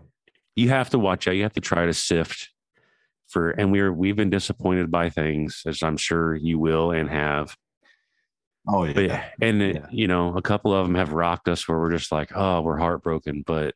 you 0.56 0.68
have 0.68 0.90
to 0.90 0.98
watch 0.98 1.26
out. 1.28 1.32
You 1.36 1.42
have 1.44 1.52
to 1.54 1.60
try 1.60 1.86
to 1.86 1.94
sift 1.94 2.50
for, 3.28 3.50
and 3.50 3.70
we're 3.72 3.92
we've 3.92 4.16
been 4.16 4.30
disappointed 4.30 4.90
by 4.90 5.10
things, 5.10 5.62
as 5.66 5.82
I'm 5.82 5.96
sure 5.96 6.34
you 6.34 6.58
will 6.58 6.90
and 6.92 7.08
have. 7.10 7.56
Oh 8.66 8.84
yeah. 8.84 8.92
But 9.38 9.44
and 9.46 9.60
Yeah. 9.60 9.86
you 9.90 10.08
know, 10.08 10.36
a 10.36 10.42
couple 10.42 10.74
of 10.74 10.86
them 10.86 10.94
have 10.96 11.12
rocked 11.12 11.48
us 11.48 11.66
where 11.68 11.78
we're 11.78 11.92
just 11.92 12.12
like, 12.12 12.32
oh, 12.34 12.60
we're 12.62 12.78
heartbroken, 12.78 13.42
but 13.46 13.74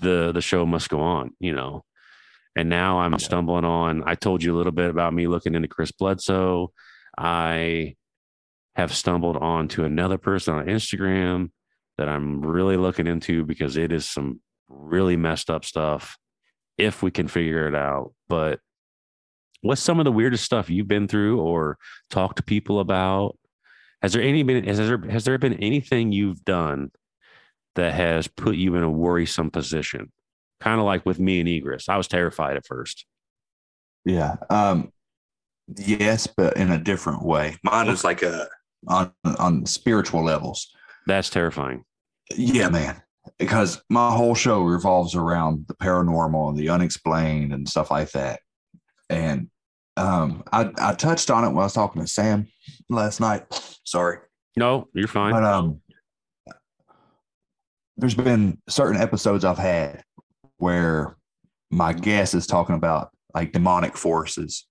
the 0.00 0.32
the 0.32 0.40
show 0.40 0.64
must 0.66 0.88
go 0.90 1.00
on, 1.00 1.32
you 1.40 1.52
know. 1.52 1.84
And 2.56 2.68
now 2.68 2.98
I'm 3.00 3.12
Yeah. 3.12 3.18
stumbling 3.18 3.64
on. 3.64 4.02
I 4.06 4.14
told 4.14 4.42
you 4.42 4.54
a 4.54 4.56
little 4.56 4.72
bit 4.72 4.90
about 4.90 5.14
me 5.14 5.26
looking 5.28 5.54
into 5.54 5.68
Chris 5.68 5.92
Bledsoe. 5.92 6.72
I 7.16 7.94
have 8.76 8.94
stumbled 8.94 9.36
on 9.36 9.66
to 9.68 9.84
another 9.84 10.18
person 10.18 10.54
on 10.54 10.66
Instagram 10.66 11.50
that 11.98 12.08
I'm 12.08 12.40
really 12.40 12.76
looking 12.76 13.06
into 13.06 13.44
because 13.44 13.76
it 13.76 13.92
is 13.92 14.08
some 14.08 14.40
really 14.68 15.16
messed 15.16 15.50
up 15.50 15.64
stuff 15.64 16.16
if 16.78 17.02
we 17.02 17.10
can 17.10 17.28
figure 17.28 17.66
it 17.66 17.74
out. 17.74 18.12
But 18.28 18.60
what's 19.62 19.82
some 19.82 19.98
of 19.98 20.04
the 20.04 20.12
weirdest 20.12 20.44
stuff 20.44 20.70
you've 20.70 20.88
been 20.88 21.08
through 21.08 21.40
or 21.40 21.76
talked 22.08 22.36
to 22.36 22.42
people 22.42 22.80
about? 22.80 23.36
Has 24.00 24.12
there 24.12 24.22
any 24.22 24.44
been 24.44 24.64
has 24.64 24.78
there 24.78 25.02
has 25.10 25.24
there 25.24 25.38
been 25.38 25.54
anything 25.54 26.12
you've 26.12 26.44
done 26.44 26.92
that 27.74 27.94
has 27.94 28.28
put 28.28 28.54
you 28.54 28.76
in 28.76 28.84
a 28.84 28.90
worrisome 28.90 29.50
position? 29.50 30.12
Kind 30.60 30.78
of 30.78 30.86
like 30.86 31.04
with 31.04 31.18
me 31.18 31.40
and 31.40 31.48
Egress. 31.48 31.88
I 31.88 31.96
was 31.96 32.08
terrified 32.08 32.56
at 32.56 32.66
first. 32.66 33.06
Yeah. 34.04 34.36
Um, 34.50 34.92
yes, 35.76 36.28
but 36.28 36.56
in 36.56 36.70
a 36.70 36.78
different 36.78 37.24
way. 37.24 37.56
Mine 37.64 37.88
is 37.88 38.04
like 38.04 38.22
a 38.22 38.48
on 38.86 39.12
on 39.24 39.66
spiritual 39.66 40.24
levels. 40.24 40.72
That's 41.08 41.30
terrifying. 41.30 41.84
Yeah, 42.36 42.68
man. 42.68 43.00
Because 43.38 43.82
my 43.88 44.10
whole 44.10 44.34
show 44.34 44.62
revolves 44.62 45.14
around 45.14 45.64
the 45.66 45.74
paranormal 45.74 46.50
and 46.50 46.58
the 46.58 46.68
unexplained 46.68 47.52
and 47.52 47.66
stuff 47.66 47.90
like 47.90 48.10
that. 48.12 48.40
And 49.08 49.48
um, 49.96 50.44
I 50.52 50.70
I 50.78 50.94
touched 50.94 51.30
on 51.30 51.44
it 51.44 51.48
when 51.48 51.58
I 51.58 51.64
was 51.64 51.72
talking 51.72 52.02
to 52.02 52.06
Sam 52.08 52.46
last 52.90 53.20
night. 53.20 53.46
Sorry. 53.84 54.18
No, 54.54 54.88
you're 54.92 55.08
fine. 55.08 55.32
But 55.32 55.44
um, 55.44 55.80
there's 57.96 58.14
been 58.14 58.58
certain 58.68 59.00
episodes 59.00 59.44
I've 59.44 59.58
had 59.58 60.04
where 60.58 61.16
my 61.70 61.94
guest 61.94 62.34
is 62.34 62.46
talking 62.46 62.74
about 62.74 63.10
like 63.34 63.52
demonic 63.52 63.96
forces 63.96 64.66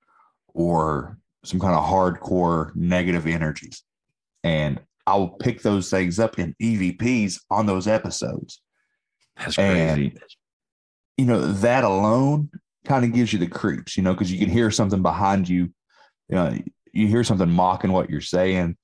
or 0.53 1.17
some 1.43 1.59
kind 1.59 1.73
of 1.73 1.83
hardcore 1.83 2.75
negative 2.75 3.25
energies. 3.25 3.81
And 4.43 4.79
I'll 5.07 5.29
pick 5.29 5.61
those 5.63 5.89
things 5.89 6.19
up 6.19 6.37
in 6.37 6.53
EVPs 6.61 7.39
on 7.49 7.65
those 7.65 7.87
episodes. 7.87 8.61
That's 9.37 9.55
crazy. 9.55 10.07
And, 10.07 10.19
you 11.17 11.25
know, 11.25 11.39
that 11.53 11.83
alone 11.83 12.49
kind 12.85 13.05
of 13.05 13.13
gives 13.13 13.33
you 13.33 13.39
the 13.39 13.47
creeps, 13.47 13.97
you 13.97 14.03
know, 14.03 14.13
because 14.13 14.31
you 14.31 14.37
can 14.37 14.49
hear 14.49 14.69
something 14.69 15.01
behind 15.01 15.47
you. 15.49 15.71
You 16.29 16.35
know, 16.35 16.57
you 16.93 17.07
hear 17.07 17.23
something 17.23 17.49
mocking 17.49 17.91
what 17.91 18.09
you're 18.09 18.21
saying. 18.21 18.77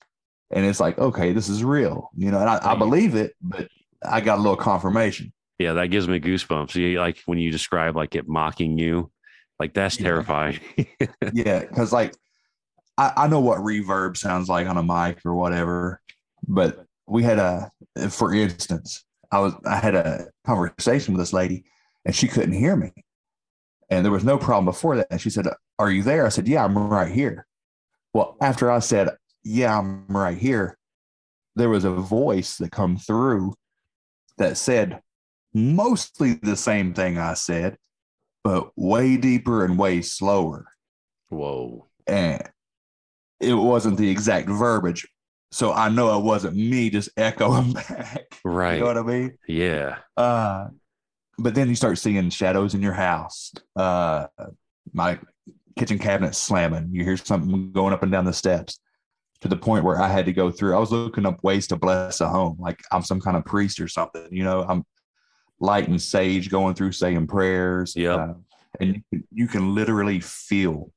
And 0.51 0.65
it's 0.65 0.79
like, 0.79 0.97
okay, 0.97 1.33
this 1.33 1.49
is 1.49 1.63
real, 1.63 2.09
you 2.15 2.31
know, 2.31 2.39
and 2.39 2.49
I, 2.49 2.71
I 2.71 2.75
believe 2.75 3.15
it, 3.15 3.35
but 3.41 3.67
I 4.07 4.21
got 4.21 4.37
a 4.37 4.41
little 4.41 4.55
confirmation. 4.57 5.33
yeah, 5.59 5.73
that 5.73 5.87
gives 5.87 6.07
me 6.07 6.19
goosebumps. 6.19 6.75
You, 6.75 6.99
like 6.99 7.19
when 7.25 7.37
you 7.39 7.51
describe 7.51 7.95
like 7.95 8.15
it 8.15 8.27
mocking 8.27 8.77
you, 8.77 9.11
like 9.59 9.73
that's 9.73 9.99
Yeah. 9.99 10.03
terrifying. 10.05 10.59
Yeah, 11.33 11.59
because 11.59 11.91
like 11.91 12.15
I, 12.97 13.13
I 13.17 13.27
know 13.27 13.39
what 13.39 13.59
reverb 13.59 14.15
sounds 14.17 14.47
like 14.47 14.67
on 14.67 14.77
a 14.77 14.83
mic 14.83 15.25
or 15.25 15.33
whatever, 15.33 15.99
but 16.47 16.85
we 17.07 17.23
had 17.23 17.39
a, 17.39 17.71
for 18.09 18.33
instance, 18.33 19.03
I 19.31 19.39
was 19.39 19.53
I 19.65 19.77
had 19.77 19.95
a 19.95 20.27
conversation 20.45 21.13
with 21.13 21.21
this 21.21 21.33
lady 21.33 21.65
and 22.05 22.15
she 22.15 22.27
couldn't 22.27 22.53
hear 22.53 22.75
me, 22.75 22.91
and 23.89 24.05
there 24.05 24.11
was 24.11 24.23
no 24.23 24.37
problem 24.37 24.65
before 24.65 24.97
that. 24.97 25.07
And 25.09 25.21
she 25.21 25.29
said, 25.29 25.47
"Are 25.79 25.91
you 25.91 26.03
there?" 26.03 26.25
I 26.25 26.29
said, 26.29 26.47
"Yeah, 26.47 26.63
I'm 26.63 26.77
right 26.77 27.11
here." 27.11 27.47
Well, 28.13 28.37
after 28.41 28.69
I 28.71 28.79
said, 28.79 29.09
"Yeah, 29.43 29.77
I'm 29.77 30.05
right 30.07 30.37
here," 30.37 30.77
there 31.55 31.69
was 31.69 31.85
a 31.85 31.91
voice 31.91 32.57
that 32.57 32.71
come 32.71 32.97
through 32.97 33.55
that 34.37 34.57
said 34.57 35.01
mostly 35.53 36.33
the 36.33 36.55
same 36.55 36.93
thing 36.93 37.17
I 37.17 37.35
said, 37.35 37.77
but 38.43 38.71
way 38.75 39.17
deeper 39.17 39.63
and 39.63 39.77
way 39.77 40.01
slower 40.01 40.65
Whoa. 41.29 41.87
and 42.07 42.49
it 43.39 43.53
wasn't 43.53 43.97
the 43.97 44.09
exact 44.09 44.49
verbiage. 44.49 45.07
So 45.53 45.71
I 45.71 45.89
know 45.89 46.17
it 46.17 46.23
wasn't 46.23 46.55
me 46.55 46.89
just 46.89 47.09
echoing 47.15 47.73
back. 47.89 48.25
Right. 48.43 48.75
You 48.75 48.79
know 48.79 48.85
what 48.87 48.97
I 48.97 49.03
mean? 49.03 49.37
Yeah. 49.47 49.99
Uh, 50.17 50.69
but 51.37 51.53
then 51.53 51.69
you 51.69 51.75
start 51.75 51.99
seeing 51.99 52.29
shadows 52.31 52.73
in 52.73 52.81
your 52.81 52.93
house. 52.93 53.53
Uh, 53.75 54.27
my 54.93 55.19
kitchen 55.77 55.99
cabinet 55.99 56.33
slamming. 56.33 56.89
You 56.91 57.03
hear 57.03 57.17
something 57.17 57.71
going 57.71 57.93
up 57.93 58.01
and 58.01 58.11
down 58.11 58.25
the 58.25 58.33
steps 58.33 58.79
to 59.41 59.47
the 59.47 59.55
point 59.55 59.85
where 59.85 60.01
I 60.01 60.07
had 60.07 60.25
to 60.25 60.33
go 60.33 60.49
through. 60.49 60.75
I 60.75 60.79
was 60.79 60.91
looking 60.91 61.25
up 61.25 61.43
ways 61.43 61.67
to 61.67 61.75
bless 61.75 62.19
a 62.21 62.27
home, 62.27 62.57
like 62.59 62.81
I'm 62.91 63.03
some 63.03 63.21
kind 63.21 63.37
of 63.37 63.45
priest 63.45 63.79
or 63.79 63.87
something. 63.87 64.27
You 64.31 64.43
know, 64.43 64.65
I'm 64.67 64.83
lighting 65.59 65.99
sage, 65.99 66.49
going 66.49 66.73
through 66.73 66.93
saying 66.93 67.27
prayers. 67.27 67.95
Yeah. 67.95 68.15
Uh, 68.15 68.33
and 68.79 69.03
you 69.31 69.47
can 69.47 69.75
literally 69.75 70.19
feel. 70.19 70.91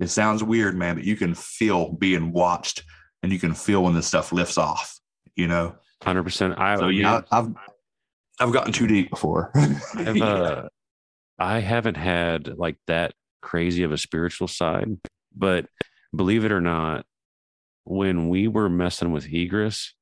It 0.00 0.08
sounds 0.08 0.42
weird, 0.42 0.76
man, 0.76 0.96
but 0.96 1.04
you 1.04 1.16
can 1.16 1.34
feel 1.34 1.92
being 1.92 2.32
watched, 2.32 2.82
and 3.26 3.32
you 3.32 3.40
can 3.40 3.54
feel 3.54 3.82
when 3.82 3.92
this 3.92 4.06
stuff 4.06 4.30
lifts 4.30 4.56
off. 4.56 5.00
You 5.34 5.48
know. 5.48 5.74
Hundred 6.00 6.22
percent. 6.22 6.54
I 6.58 6.76
So 6.76 6.86
yeah, 6.86 7.22
I've 7.32 7.52
I've 8.38 8.52
gotten 8.52 8.72
too 8.72 8.86
deep 8.86 9.10
before. 9.10 9.50
I've, 9.96 10.22
uh, 10.22 10.68
I 11.36 11.58
haven't 11.58 11.96
had 11.96 12.56
like 12.56 12.76
that 12.86 13.14
crazy 13.42 13.82
of 13.82 13.90
a 13.90 13.98
spiritual 13.98 14.46
side, 14.46 14.98
but 15.34 15.66
believe 16.14 16.44
it 16.44 16.52
or 16.52 16.60
not, 16.60 17.04
when 17.82 18.28
we 18.28 18.46
were 18.46 18.68
messing 18.68 19.10
with 19.10 19.26
Egress, 19.26 19.92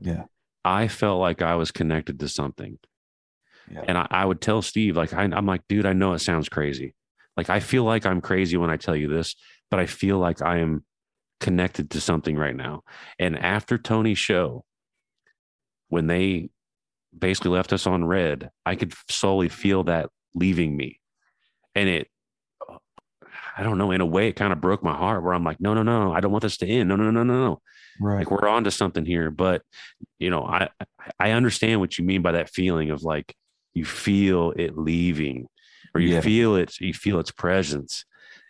yeah, 0.00 0.24
I 0.64 0.88
felt 0.88 1.20
like 1.20 1.42
I 1.42 1.54
was 1.54 1.70
connected 1.70 2.18
to 2.18 2.28
something. 2.28 2.80
Yeah. 3.70 3.84
And 3.86 3.96
I, 3.96 4.08
I 4.10 4.24
would 4.24 4.40
tell 4.40 4.60
Steve, 4.60 4.96
like, 4.96 5.14
I, 5.14 5.22
I'm 5.22 5.46
like, 5.46 5.62
dude, 5.68 5.86
I 5.86 5.92
know 5.92 6.14
it 6.14 6.20
sounds 6.20 6.48
crazy. 6.48 6.94
Like, 7.36 7.50
I 7.50 7.60
feel 7.60 7.84
like 7.84 8.06
I'm 8.06 8.20
crazy 8.20 8.56
when 8.56 8.70
I 8.70 8.76
tell 8.76 8.94
you 8.96 9.08
this, 9.08 9.34
but 9.70 9.80
I 9.80 9.86
feel 9.86 10.18
like 10.18 10.42
I 10.42 10.58
am 10.58 10.84
connected 11.40 11.90
to 11.90 12.00
something 12.00 12.36
right 12.36 12.56
now. 12.56 12.82
And 13.18 13.38
after 13.38 13.78
Tony's 13.78 14.18
show, 14.18 14.64
when 15.88 16.06
they 16.06 16.50
basically 17.16 17.50
left 17.50 17.72
us 17.72 17.86
on 17.86 18.04
read, 18.04 18.50
I 18.64 18.74
could 18.74 18.92
slowly 19.08 19.48
feel 19.48 19.84
that 19.84 20.10
leaving 20.34 20.76
me. 20.76 21.00
And 21.74 21.88
it, 21.88 22.08
I 23.56 23.62
don't 23.62 23.78
know, 23.78 23.90
in 23.90 24.00
a 24.00 24.06
way, 24.06 24.28
it 24.28 24.36
kind 24.36 24.52
of 24.52 24.60
broke 24.60 24.82
my 24.82 24.94
heart 24.94 25.22
where 25.22 25.32
I'm 25.32 25.44
like, 25.44 25.60
no, 25.60 25.74
no, 25.74 25.82
no, 25.82 26.12
I 26.12 26.20
don't 26.20 26.32
want 26.32 26.42
this 26.42 26.58
to 26.58 26.66
end. 26.66 26.88
No, 26.88 26.96
no, 26.96 27.10
no, 27.10 27.22
no, 27.22 27.34
no. 27.34 27.60
right. 28.00 28.18
Like 28.18 28.30
we're 28.30 28.48
on 28.48 28.64
to 28.64 28.70
something 28.70 29.04
here. 29.04 29.30
But, 29.30 29.62
you 30.18 30.30
know, 30.30 30.44
I, 30.44 30.68
I 31.18 31.30
understand 31.32 31.80
what 31.80 31.98
you 31.98 32.04
mean 32.04 32.22
by 32.22 32.32
that 32.32 32.50
feeling 32.50 32.90
of 32.90 33.02
like 33.02 33.34
you 33.72 33.84
feel 33.84 34.52
it 34.56 34.76
leaving 34.76 35.46
or 35.94 36.00
you 36.00 36.14
Yeah. 36.14 36.20
feel 36.20 36.56
it, 36.56 36.78
you 36.80 36.92
feel 36.92 37.18
its 37.20 37.30
presence. 37.30 38.04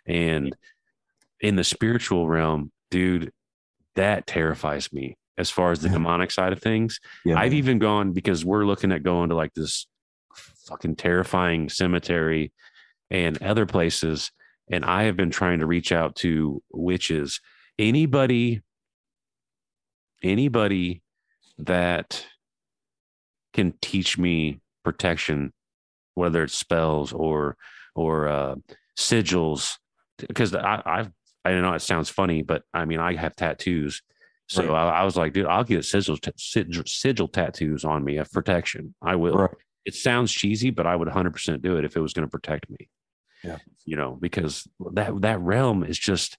And 0.05 0.55
in 1.39 1.55
the 1.55 1.63
spiritual 1.63 2.27
realm, 2.27 2.71
dude, 2.91 3.31
that 3.95 4.27
terrifies 4.27 4.91
me 4.93 5.17
as 5.37 5.49
far 5.49 5.71
as 5.71 5.79
the 5.81 5.87
Yeah. 5.87 5.93
demonic 5.93 6.31
side 6.31 6.53
of 6.53 6.61
things. 6.61 6.99
Yeah, 7.25 7.39
I've 7.39 7.53
even 7.53 7.79
gone 7.79 8.11
because 8.13 8.43
we're 8.45 8.65
looking 8.65 8.91
at 8.91 9.03
going 9.03 9.29
to 9.29 9.35
like 9.35 9.53
this 9.53 9.87
fucking 10.65 10.95
terrifying 10.95 11.69
cemetery 11.69 12.51
and 13.09 13.41
other 13.41 13.65
places. 13.65 14.31
And 14.69 14.83
I 14.83 15.03
have 15.03 15.15
been 15.15 15.29
trying 15.31 15.59
to 15.59 15.65
reach 15.65 15.91
out 15.91 16.15
to 16.17 16.61
witches. 16.71 17.39
Anybody, 17.79 18.61
anybody 20.23 21.01
that 21.57 22.25
can 23.53 23.73
teach 23.81 24.17
me 24.17 24.59
protection, 24.83 25.53
whether 26.15 26.43
it's 26.43 26.57
spells 26.57 27.13
or 27.13 27.55
or 27.95 28.27
uh, 28.27 28.55
sigils, 28.97 29.77
because 30.27 30.53
I've 30.53 31.11
I 31.45 31.51
know 31.51 31.73
it 31.73 31.81
sounds 31.81 32.09
funny, 32.09 32.41
but 32.41 32.63
I 32.73 32.85
mean 32.85 32.99
I 32.99 33.15
have 33.15 33.35
tattoos. 33.35 34.01
So 34.49 34.63
Right. 34.63 34.71
I, 34.71 35.01
I 35.01 35.03
was 35.03 35.17
like, 35.17 35.33
dude, 35.33 35.45
I'll 35.45 35.63
get 35.63 35.83
sigil, 35.83 36.17
sigil, 36.37 36.83
sigil 36.85 37.27
tattoos 37.27 37.83
on 37.83 38.03
me 38.03 38.17
of 38.17 38.31
protection. 38.31 38.95
I 39.01 39.15
will. 39.15 39.35
Right. 39.35 39.51
It 39.85 39.93
sounds 39.95 40.31
cheesy, 40.31 40.69
but 40.69 40.87
I 40.87 40.95
would 40.95 41.07
100% 41.07 41.61
do 41.61 41.77
it 41.77 41.85
if 41.85 41.95
it 41.95 41.99
was 41.99 42.13
going 42.13 42.25
to 42.25 42.31
protect 42.31 42.69
me. 42.69 42.89
Yeah. 43.43 43.57
You 43.85 43.97
know, 43.97 44.17
because 44.19 44.67
that 44.93 45.21
that 45.21 45.39
realm 45.41 45.83
is 45.83 45.97
just, 45.97 46.37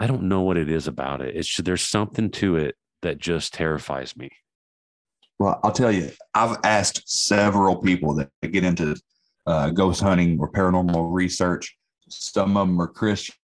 I 0.00 0.06
don't 0.06 0.24
know 0.24 0.42
what 0.42 0.56
it 0.56 0.70
is 0.70 0.86
about 0.86 1.20
it. 1.20 1.36
It's 1.36 1.56
there's 1.56 1.82
something 1.82 2.30
to 2.32 2.56
it 2.56 2.76
that 3.02 3.18
just 3.18 3.54
terrifies 3.54 4.16
me. 4.16 4.30
Well, 5.38 5.60
I'll 5.62 5.72
tell 5.72 5.92
you, 5.92 6.10
I've 6.34 6.58
asked 6.64 7.08
several 7.08 7.76
people 7.76 8.14
that 8.14 8.30
get 8.42 8.64
into 8.64 8.96
uh, 9.46 9.70
ghost 9.70 10.00
hunting 10.00 10.38
or 10.40 10.50
paranormal 10.50 11.12
research. 11.12 11.76
Some 12.08 12.56
of 12.56 12.66
them 12.66 12.80
are 12.80 12.88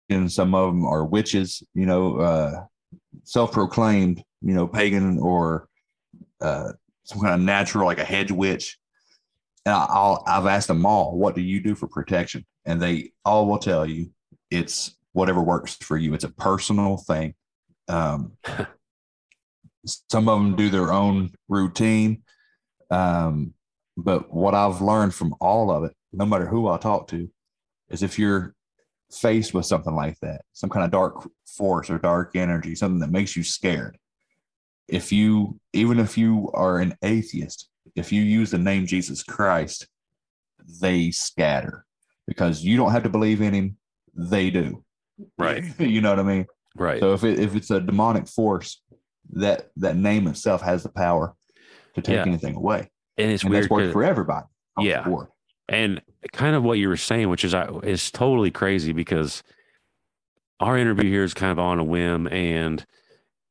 Christians, 0.08 0.34
some 0.34 0.54
of 0.54 0.68
them 0.72 0.84
are 0.84 1.04
witches, 1.04 1.62
you 1.74 1.86
know, 1.86 2.16
uh, 2.16 2.64
self 3.24 3.52
proclaimed, 3.52 4.22
you 4.42 4.54
know, 4.54 4.66
pagan 4.66 5.18
or 5.18 5.68
uh, 6.40 6.72
some 7.04 7.20
kind 7.20 7.34
of 7.34 7.40
natural, 7.40 7.86
like 7.86 7.98
a 7.98 8.04
hedge 8.04 8.30
witch. 8.30 8.78
And 9.66 9.74
I- 9.74 9.86
I'll, 9.88 10.22
I've 10.26 10.46
asked 10.46 10.68
them 10.68 10.84
all, 10.84 11.16
what 11.16 11.34
do 11.34 11.40
you 11.40 11.62
do 11.62 11.74
for 11.74 11.88
protection? 11.88 12.44
And 12.66 12.80
they 12.80 13.12
all 13.24 13.46
will 13.46 13.58
tell 13.58 13.86
you 13.86 14.10
it's 14.50 14.96
whatever 15.12 15.42
works 15.42 15.74
for 15.76 15.96
you. 15.96 16.14
It's 16.14 16.24
a 16.24 16.30
personal 16.30 16.96
thing. 16.96 17.34
Um, 17.88 18.32
some 19.86 20.28
of 20.28 20.38
them 20.38 20.56
do 20.56 20.70
their 20.70 20.92
own 20.92 21.30
routine. 21.48 22.22
Um, 22.90 23.54
but 23.96 24.32
what 24.32 24.54
I've 24.54 24.80
learned 24.80 25.14
from 25.14 25.34
all 25.40 25.70
of 25.70 25.84
it, 25.84 25.92
no 26.12 26.26
matter 26.26 26.46
who 26.46 26.68
I 26.68 26.78
talk 26.78 27.08
to, 27.08 27.30
is 27.90 28.02
if 28.02 28.18
you're 28.18 28.54
faced 29.20 29.54
with 29.54 29.66
something 29.66 29.94
like 29.94 30.18
that, 30.20 30.42
some 30.52 30.70
kind 30.70 30.84
of 30.84 30.90
dark 30.90 31.28
force 31.46 31.90
or 31.90 31.98
dark 31.98 32.36
energy, 32.36 32.74
something 32.74 33.00
that 33.00 33.10
makes 33.10 33.36
you 33.36 33.42
scared, 33.42 33.98
if 34.88 35.12
you, 35.12 35.58
even 35.72 35.98
if 35.98 36.18
you 36.18 36.50
are 36.54 36.78
an 36.78 36.94
atheist, 37.02 37.68
if 37.96 38.12
you 38.12 38.22
use 38.22 38.50
the 38.50 38.58
name 38.58 38.86
Jesus 38.86 39.22
Christ, 39.22 39.86
they 40.80 41.10
scatter 41.10 41.84
because 42.26 42.62
you 42.64 42.76
don't 42.76 42.92
have 42.92 43.02
to 43.02 43.08
believe 43.08 43.40
in 43.40 43.52
him, 43.54 43.76
they 44.14 44.50
do. 44.50 44.84
Right. 45.38 45.64
you 45.78 46.00
know 46.00 46.10
what 46.10 46.18
I 46.20 46.22
mean? 46.24 46.46
Right. 46.76 47.00
So 47.00 47.12
if 47.14 47.24
it, 47.24 47.38
if 47.38 47.54
it's 47.54 47.70
a 47.70 47.80
demonic 47.80 48.26
force, 48.28 48.82
that 49.32 49.70
that 49.76 49.96
name 49.96 50.26
itself 50.26 50.60
has 50.62 50.82
the 50.82 50.90
power 50.90 51.34
to 51.94 52.02
take 52.02 52.16
Yeah. 52.16 52.24
anything 52.26 52.54
away, 52.56 52.90
and 53.16 53.30
it's 53.30 53.42
and 53.42 53.50
weird. 53.50 53.64
that's 53.64 53.70
worked 53.70 53.92
for 53.92 54.04
everybody. 54.04 54.46
the 54.76 54.82
Yeah. 54.84 55.04
board. 55.04 55.28
And 55.68 56.02
kind 56.32 56.56
of 56.56 56.62
what 56.62 56.78
you 56.78 56.88
were 56.88 56.96
saying, 56.96 57.28
which 57.28 57.44
is 57.44 57.54
I 57.54 57.68
is 57.82 58.10
totally 58.10 58.50
crazy 58.50 58.92
because 58.92 59.42
our 60.60 60.78
interview 60.78 61.10
here 61.10 61.24
is 61.24 61.34
kind 61.34 61.52
of 61.52 61.58
on 61.58 61.78
a 61.78 61.84
whim, 61.84 62.26
and 62.28 62.84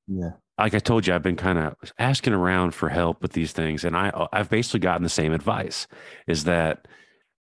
yeah, 0.07 0.31
like 0.57 0.73
I 0.73 0.79
told 0.79 1.07
you, 1.07 1.13
I've 1.13 1.23
been 1.23 1.35
kind 1.35 1.57
of 1.59 1.75
asking 1.99 2.33
around 2.33 2.73
for 2.75 2.89
help 2.89 3.21
with 3.21 3.33
these 3.33 3.51
things, 3.51 3.83
and 3.83 3.95
I 3.95 4.27
I've 4.31 4.49
basically 4.49 4.79
gotten 4.81 5.03
the 5.03 5.09
same 5.09 5.33
advice: 5.33 5.87
is 6.27 6.43
that 6.45 6.87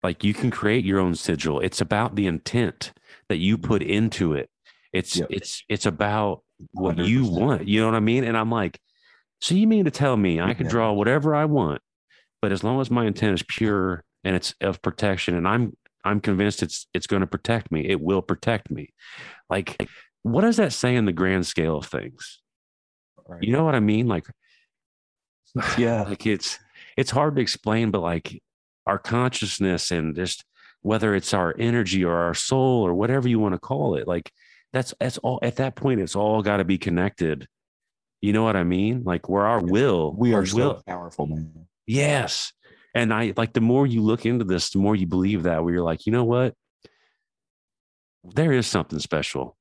like 0.01 0.23
you 0.23 0.33
can 0.33 0.51
create 0.51 0.85
your 0.85 0.99
own 0.99 1.15
sigil. 1.15 1.59
It's 1.59 1.81
about 1.81 2.15
the 2.15 2.27
intent 2.27 2.93
that 3.29 3.37
you 3.37 3.57
put 3.57 3.81
into 3.81 4.33
it. 4.33 4.49
It's 4.91 5.17
Yep. 5.17 5.27
it's 5.29 5.63
it's 5.69 5.85
about 5.85 6.43
what 6.73 6.97
you 6.97 7.25
100%. 7.25 7.31
want. 7.31 7.67
You 7.67 7.79
know 7.81 7.87
what 7.87 7.95
I 7.95 7.99
mean? 8.01 8.23
And 8.23 8.37
I'm 8.37 8.51
like, 8.51 8.79
so 9.41 9.55
you 9.55 9.67
mean 9.67 9.85
to 9.85 9.91
tell 9.91 10.17
me 10.17 10.41
I 10.41 10.53
can 10.53 10.65
Yeah. 10.65 10.71
draw 10.71 10.91
whatever 10.93 11.35
I 11.35 11.45
want, 11.45 11.81
but 12.41 12.51
as 12.51 12.63
long 12.63 12.81
as 12.81 12.91
my 12.91 13.05
intent 13.05 13.35
is 13.35 13.43
pure 13.47 14.03
and 14.23 14.35
it's 14.35 14.53
of 14.61 14.81
protection. 14.81 15.35
And 15.35 15.47
I'm 15.47 15.75
I'm 16.03 16.19
convinced 16.19 16.63
it's 16.63 16.87
it's 16.93 17.07
going 17.07 17.21
to 17.21 17.27
protect 17.27 17.71
me. 17.71 17.87
It 17.87 18.01
will 18.01 18.21
protect 18.21 18.69
me. 18.69 18.93
Like, 19.49 19.89
what 20.21 20.41
does 20.41 20.57
that 20.57 20.73
say 20.73 20.95
in 20.95 21.05
the 21.05 21.11
grand 21.13 21.47
scale 21.47 21.77
of 21.77 21.85
things? 21.85 22.41
Right. 23.27 23.43
You 23.43 23.53
know 23.53 23.63
what 23.63 23.75
I 23.75 23.79
mean? 23.79 24.07
Like, 24.07 24.25
yeah, 25.77 26.03
like 26.03 26.25
it's 26.25 26.59
it's 26.97 27.11
hard 27.11 27.35
to 27.35 27.41
explain, 27.41 27.91
but 27.91 28.01
like 28.01 28.41
our 28.85 28.99
consciousness 28.99 29.91
and 29.91 30.15
just 30.15 30.43
whether 30.81 31.15
it's 31.15 31.33
our 31.33 31.55
energy 31.57 32.03
or 32.03 32.15
our 32.15 32.33
soul 32.33 32.85
or 32.85 32.93
whatever 32.93 33.27
you 33.27 33.39
want 33.39 33.53
to 33.53 33.59
call 33.59 33.95
it, 33.95 34.07
like 34.07 34.31
that's 34.73 34.93
that's 34.99 35.17
all 35.19 35.39
at 35.41 35.57
that 35.57 35.75
point, 35.75 36.01
it's 36.01 36.15
all 36.15 36.41
got 36.41 36.57
to 36.57 36.65
be 36.65 36.77
connected. 36.77 37.47
You 38.21 38.33
know 38.33 38.43
what 38.43 38.55
I 38.55 38.63
mean? 38.63 39.03
Like 39.03 39.27
where 39.27 39.45
our 39.45 39.61
will, 39.61 40.13
we 40.17 40.33
are 40.33 40.45
so 40.45 40.57
will, 40.57 40.83
powerful, 40.87 41.27
man. 41.27 41.67
Yes. 41.85 42.53
And 42.93 43.13
I 43.13 43.33
like 43.37 43.53
the 43.53 43.61
more 43.61 43.87
you 43.87 44.01
look 44.01 44.25
into 44.25 44.45
this, 44.45 44.69
the 44.69 44.79
more 44.79 44.95
you 44.95 45.07
believe 45.07 45.43
that, 45.43 45.63
where 45.63 45.73
you're 45.73 45.83
like, 45.83 46.05
you 46.05 46.11
know 46.11 46.23
what? 46.25 46.53
There 48.23 48.51
is 48.51 48.67
something 48.67 48.99
special. 48.99 49.57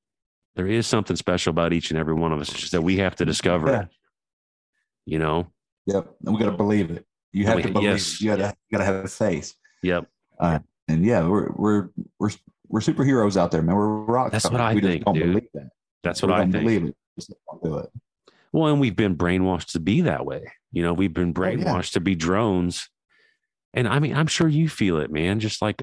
There 0.54 0.66
is 0.66 0.86
something 0.86 1.16
special 1.16 1.50
about 1.50 1.72
each 1.72 1.90
and 1.90 1.98
every 1.98 2.14
one 2.14 2.32
of 2.32 2.40
us. 2.40 2.50
It's 2.50 2.60
just 2.60 2.72
that 2.72 2.82
we 2.82 2.98
have 2.98 3.16
to 3.16 3.24
discover 3.24 3.68
Yeah. 3.70 3.82
it. 3.82 3.88
You 5.06 5.18
know? 5.18 5.46
Yep, 5.86 6.14
and 6.26 6.34
we 6.34 6.40
got 6.40 6.50
to 6.50 6.56
believe 6.56 6.90
it. 6.90 7.06
You 7.32 7.46
have 7.46 7.56
we- 7.56 7.62
to 7.62 7.72
believe. 7.72 7.88
yes. 7.90 8.14
it. 8.14 8.20
You 8.22 8.36
got 8.36 8.56
to 8.78 8.84
have 8.84 9.10
faith. 9.12 9.54
Yep. 9.82 10.06
Uh, 10.38 10.58
and 10.88 11.04
yeah, 11.04 11.26
we're 11.26 11.50
we're 11.52 11.88
we're 12.18 12.30
we're 12.68 12.80
superheroes 12.80 13.36
out 13.36 13.50
there, 13.50 13.62
man. 13.62 13.74
We're 13.74 13.86
rock. 13.88 14.30
That's 14.30 14.44
stars. 14.44 14.52
what 14.52 14.60
I 14.60 14.74
we 14.74 14.80
think, 14.80 14.94
just 15.00 15.04
don't 15.06 15.14
dude. 15.14 15.26
believe 15.26 15.48
that. 15.54 15.68
That's 16.04 16.22
We 16.22 16.28
what 16.28 16.36
I 16.36 16.40
don't 16.42 16.52
think. 16.52 16.64
believe 16.64 16.84
it. 16.84 16.96
Just 17.18 17.32
don't 17.50 17.62
do 17.64 17.78
it. 17.78 17.90
Well, 18.52 18.70
and 18.70 18.80
we've 18.80 18.94
been 18.96 19.16
brainwashed 19.16 19.72
to 19.72 19.80
be 19.80 20.02
that 20.02 20.26
way. 20.26 20.52
You 20.72 20.82
know, 20.82 20.92
we've 20.92 21.12
been 21.12 21.32
Oh, 21.36 21.42
yeah. 21.42 21.56
brainwashed 21.56 21.92
to 21.94 22.00
be 22.00 22.14
drones. 22.14 22.88
And 23.74 23.88
I 23.88 23.98
mean, 23.98 24.14
I'm 24.14 24.26
sure 24.26 24.48
you 24.48 24.68
feel 24.68 24.98
it, 24.98 25.10
man. 25.10 25.40
Just 25.40 25.62
like, 25.62 25.82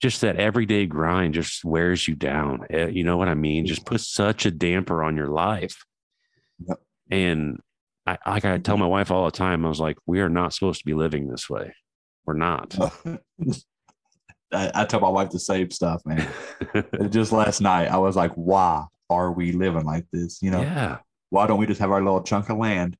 just 0.00 0.22
that 0.22 0.36
everyday 0.36 0.86
grind 0.86 1.34
just 1.34 1.64
wears 1.64 2.08
you 2.08 2.14
down. 2.14 2.66
Eh, 2.70 2.88
You 2.88 3.04
know 3.04 3.16
what 3.16 3.28
I 3.28 3.34
mean? 3.34 3.66
Just 3.66 3.84
puts 3.84 4.08
such 4.08 4.46
a 4.46 4.50
damper 4.50 5.02
on 5.02 5.16
your 5.16 5.28
life. 5.28 5.84
Yep. 6.66 6.78
And 7.10 7.60
I, 8.06 8.18
like 8.26 8.44
I 8.44 8.58
tell 8.58 8.76
my 8.76 8.86
wife 8.86 9.10
all 9.10 9.26
the 9.26 9.30
time, 9.30 9.64
I 9.64 9.68
was 9.68 9.80
like, 9.80 9.98
we 10.06 10.20
are 10.20 10.28
not 10.28 10.52
supposed 10.52 10.80
to 10.80 10.86
be 10.86 10.94
living 10.94 11.28
this 11.28 11.48
way. 11.50 11.74
We're 12.24 12.34
not. 12.34 12.76
I, 14.52 14.70
I 14.74 14.84
tell 14.84 15.00
my 15.00 15.08
wife 15.08 15.30
the 15.30 15.38
same 15.38 15.70
stuff, 15.70 16.02
man. 16.04 16.28
Just 17.10 17.32
last 17.32 17.60
night, 17.60 17.88
I 17.88 17.98
was 17.98 18.16
like, 18.16 18.32
"Why 18.34 18.84
are 19.08 19.32
we 19.32 19.52
living 19.52 19.84
like 19.84 20.06
this? 20.12 20.42
You 20.42 20.50
know, 20.50 20.60
yeah. 20.60 20.98
why 21.30 21.46
don't 21.46 21.58
we 21.58 21.66
just 21.66 21.80
have 21.80 21.90
our 21.90 22.02
little 22.02 22.22
chunk 22.22 22.48
of 22.50 22.58
land 22.58 22.96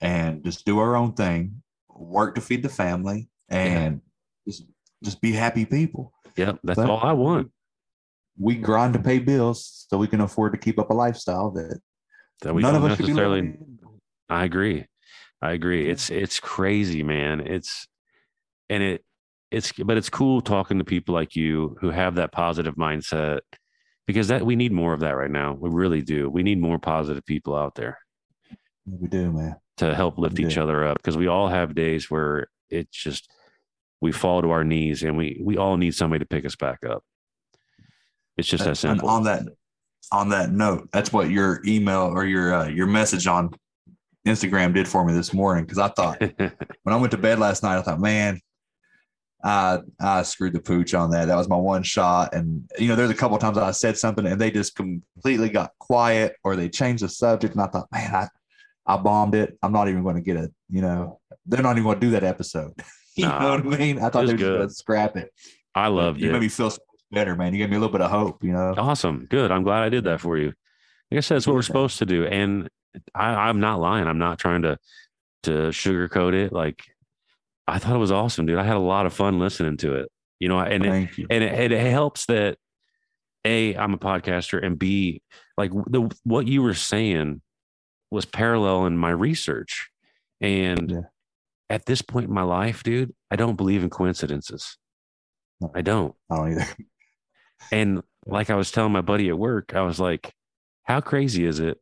and 0.00 0.44
just 0.44 0.64
do 0.64 0.78
our 0.78 0.96
own 0.96 1.12
thing, 1.14 1.62
work 2.04 2.34
to 2.34 2.40
feed 2.40 2.62
the 2.62 2.68
family, 2.68 3.28
and 3.48 4.00
just 4.46 4.64
just 5.02 5.20
be 5.20 5.32
happy 5.32 5.64
people? 5.64 6.12
Yep. 6.36 6.60
That's 6.64 6.76
But- 6.76 6.90
all 6.90 7.00
I 7.02 7.12
want. 7.12 7.50
We 8.38 8.54
grind 8.56 8.94
to 8.94 8.98
pay 9.00 9.18
bills 9.18 9.86
so 9.90 9.98
we 9.98 10.06
can 10.06 10.20
afford 10.22 10.52
to 10.52 10.58
keep 10.58 10.78
up 10.78 10.88
a 10.90 10.94
lifestyle 10.94 11.50
that 11.50 11.80
That 12.42 12.54
we 12.54 12.62
none 12.62 12.72
don't 12.74 12.84
of 12.84 12.92
us 12.92 12.98
necessarily. 12.98 13.58
I 14.30 14.44
agree. 14.44 14.86
I 15.42 15.52
agree. 15.52 15.86
Yeah. 15.86 15.92
It's 15.92 16.10
it's 16.10 16.40
crazy, 16.40 17.02
man. 17.02 17.40
It's 17.40 17.86
and 18.70 18.82
it 18.82 19.04
it's 19.50 19.72
but 19.72 19.96
it's 19.98 20.08
cool 20.08 20.40
talking 20.40 20.78
to 20.78 20.84
people 20.84 21.14
like 21.14 21.36
you 21.36 21.76
who 21.80 21.90
have 21.90 22.14
that 22.14 22.32
positive 22.32 22.76
mindset 22.76 23.40
because 24.06 24.28
that 24.28 24.46
we 24.46 24.56
need 24.56 24.72
more 24.72 24.94
of 24.94 25.00
that 25.00 25.16
right 25.16 25.30
now. 25.30 25.52
We 25.52 25.68
really 25.68 26.00
do. 26.02 26.30
We 26.30 26.42
need 26.42 26.60
more 26.60 26.78
positive 26.78 27.26
people 27.26 27.54
out 27.56 27.74
there 27.74 27.98
We 28.86 29.08
do, 29.08 29.32
man. 29.32 29.56
To 29.80 29.94
help 29.94 30.18
lift 30.18 30.38
each 30.38 30.58
other 30.58 30.86
up 30.86 30.98
because 30.98 31.16
we 31.16 31.26
all 31.26 31.48
have 31.48 31.74
days 31.74 32.10
where 32.10 32.48
it's 32.70 32.96
just 32.96 33.30
we 34.00 34.12
fall 34.12 34.42
to 34.42 34.50
our 34.50 34.64
knees 34.64 35.02
and 35.02 35.16
we 35.16 35.40
we 35.42 35.56
all 35.56 35.76
need 35.76 35.94
somebody 35.94 36.20
to 36.20 36.26
pick 36.28 36.44
us 36.44 36.56
back 36.56 36.78
up. 36.88 37.02
It's 38.36 38.48
just 38.48 38.64
that 38.64 38.70
And 38.70 38.78
simple. 38.78 39.08
on 39.08 39.24
that 39.24 39.42
on 40.12 40.28
that 40.30 40.50
note, 40.50 40.88
that's 40.92 41.12
what 41.12 41.30
your 41.30 41.60
email 41.66 42.10
or 42.14 42.24
your 42.24 42.54
uh, 42.54 42.68
your 42.68 42.86
message 42.86 43.26
on 43.26 43.50
Instagram 44.26 44.74
did 44.74 44.86
for 44.86 45.04
me 45.04 45.12
this 45.12 45.32
morning 45.32 45.64
because 45.64 45.78
I 45.78 45.88
thought 45.88 46.20
when 46.36 46.94
I 46.94 46.96
went 46.96 47.10
to 47.12 47.18
bed 47.18 47.38
last 47.38 47.62
night, 47.62 47.78
I 47.78 47.82
thought, 47.82 48.00
man, 48.00 48.40
I 49.42 49.78
I 49.98 50.22
screwed 50.22 50.52
the 50.52 50.60
pooch 50.60 50.92
on 50.94 51.10
that. 51.12 51.26
That 51.26 51.36
was 51.36 51.48
my 51.48 51.56
one 51.56 51.82
shot, 51.82 52.34
and 52.34 52.70
you 52.78 52.88
know, 52.88 52.96
there's 52.96 53.10
a 53.10 53.14
couple 53.14 53.36
of 53.36 53.40
times 53.42 53.56
I 53.56 53.70
said 53.70 53.96
something 53.96 54.26
and 54.26 54.40
they 54.40 54.50
just 54.50 54.76
completely 54.76 55.48
got 55.48 55.70
quiet 55.78 56.36
or 56.44 56.56
they 56.56 56.68
changed 56.68 57.02
the 57.02 57.08
subject, 57.08 57.54
and 57.54 57.62
I 57.62 57.66
thought, 57.66 57.88
man, 57.92 58.14
I 58.14 58.28
I 58.86 58.96
bombed 58.96 59.34
it. 59.34 59.58
I'm 59.62 59.72
not 59.72 59.88
even 59.88 60.02
going 60.02 60.16
to 60.16 60.22
get 60.22 60.36
it. 60.36 60.52
You 60.68 60.82
know, 60.82 61.20
they're 61.46 61.62
not 61.62 61.72
even 61.72 61.84
going 61.84 62.00
to 62.00 62.06
do 62.06 62.10
that 62.12 62.24
episode. 62.24 62.72
you 63.16 63.26
Nah, 63.26 63.38
know 63.56 63.64
what 63.64 63.74
I 63.74 63.78
mean? 63.78 63.98
I 63.98 64.08
thought 64.08 64.26
they 64.26 64.32
were 64.32 64.38
just 64.38 64.42
going 64.50 64.68
to 64.68 64.74
scrap 64.74 65.16
it. 65.16 65.32
I 65.74 65.88
loved 65.88 66.20
you 66.20 66.30
it. 66.30 66.32
made 66.32 66.40
me 66.42 66.48
feel 66.48 66.70
so 66.70 66.78
better, 67.12 67.36
man. 67.36 67.52
You 67.52 67.58
gave 67.58 67.70
me 67.70 67.76
a 67.76 67.78
little 67.80 67.92
bit 67.92 68.00
of 68.00 68.10
hope. 68.10 68.42
You 68.42 68.52
know, 68.52 68.74
Awesome. 68.76 69.26
Good. 69.28 69.50
I'm 69.50 69.62
glad 69.62 69.82
I 69.82 69.88
did 69.88 70.04
that 70.04 70.20
for 70.20 70.36
you. 70.36 70.52
Like 71.10 71.18
I 71.18 71.20
said, 71.20 71.36
it's 71.36 71.46
what 71.46 71.54
we're 71.54 71.62
supposed 71.62 71.98
to 71.98 72.06
do. 72.06 72.24
And 72.26 72.68
I, 73.14 73.48
I'm 73.48 73.60
not 73.60 73.80
lying. 73.80 74.06
I'm 74.06 74.18
not 74.18 74.38
trying 74.38 74.62
to 74.62 74.78
to 75.44 75.50
sugarcoat 75.70 76.34
it. 76.34 76.52
Like 76.52 76.84
I 77.66 77.78
thought 77.78 77.94
it 77.94 77.98
was 78.00 78.12
awesome, 78.12 78.46
dude. 78.46 78.58
I 78.58 78.64
had 78.64 78.76
a 78.76 78.80
lot 78.80 79.06
of 79.06 79.12
fun 79.12 79.38
listening 79.38 79.76
to 79.78 79.94
it. 79.94 80.08
You 80.38 80.48
know, 80.48 80.58
and 80.58 80.84
it, 80.86 81.18
you. 81.18 81.26
and 81.30 81.44
it, 81.44 81.72
it 81.72 81.90
helps 81.90 82.26
that 82.26 82.56
a 83.44 83.74
I'm 83.74 83.94
a 83.94 83.98
podcaster 83.98 84.64
and 84.64 84.78
b 84.78 85.22
like 85.56 85.70
the 85.72 86.10
what 86.24 86.46
you 86.46 86.62
were 86.62 86.74
saying 86.74 87.40
was 88.10 88.24
parallel 88.24 88.86
in 88.86 88.96
my 88.96 89.10
research. 89.10 89.90
And 90.40 90.90
Yeah. 90.90 91.00
at 91.68 91.86
this 91.86 92.02
point 92.02 92.28
in 92.28 92.34
my 92.34 92.42
life, 92.42 92.82
dude, 92.82 93.14
I 93.30 93.36
don't 93.36 93.56
believe 93.56 93.82
in 93.82 93.90
coincidences. 93.90 94.76
No. 95.60 95.70
I 95.74 95.82
don't. 95.82 96.14
I 96.30 96.36
don't 96.36 96.52
either. 96.52 96.66
And 97.72 98.02
like 98.26 98.48
I 98.48 98.54
was 98.54 98.70
telling 98.72 98.92
my 98.92 99.02
buddy 99.02 99.28
at 99.28 99.38
work, 99.38 99.74
I 99.74 99.82
was 99.82 100.00
like, 100.00 100.32
how 100.84 101.00
crazy 101.02 101.44
is 101.44 101.60
it 101.60 101.78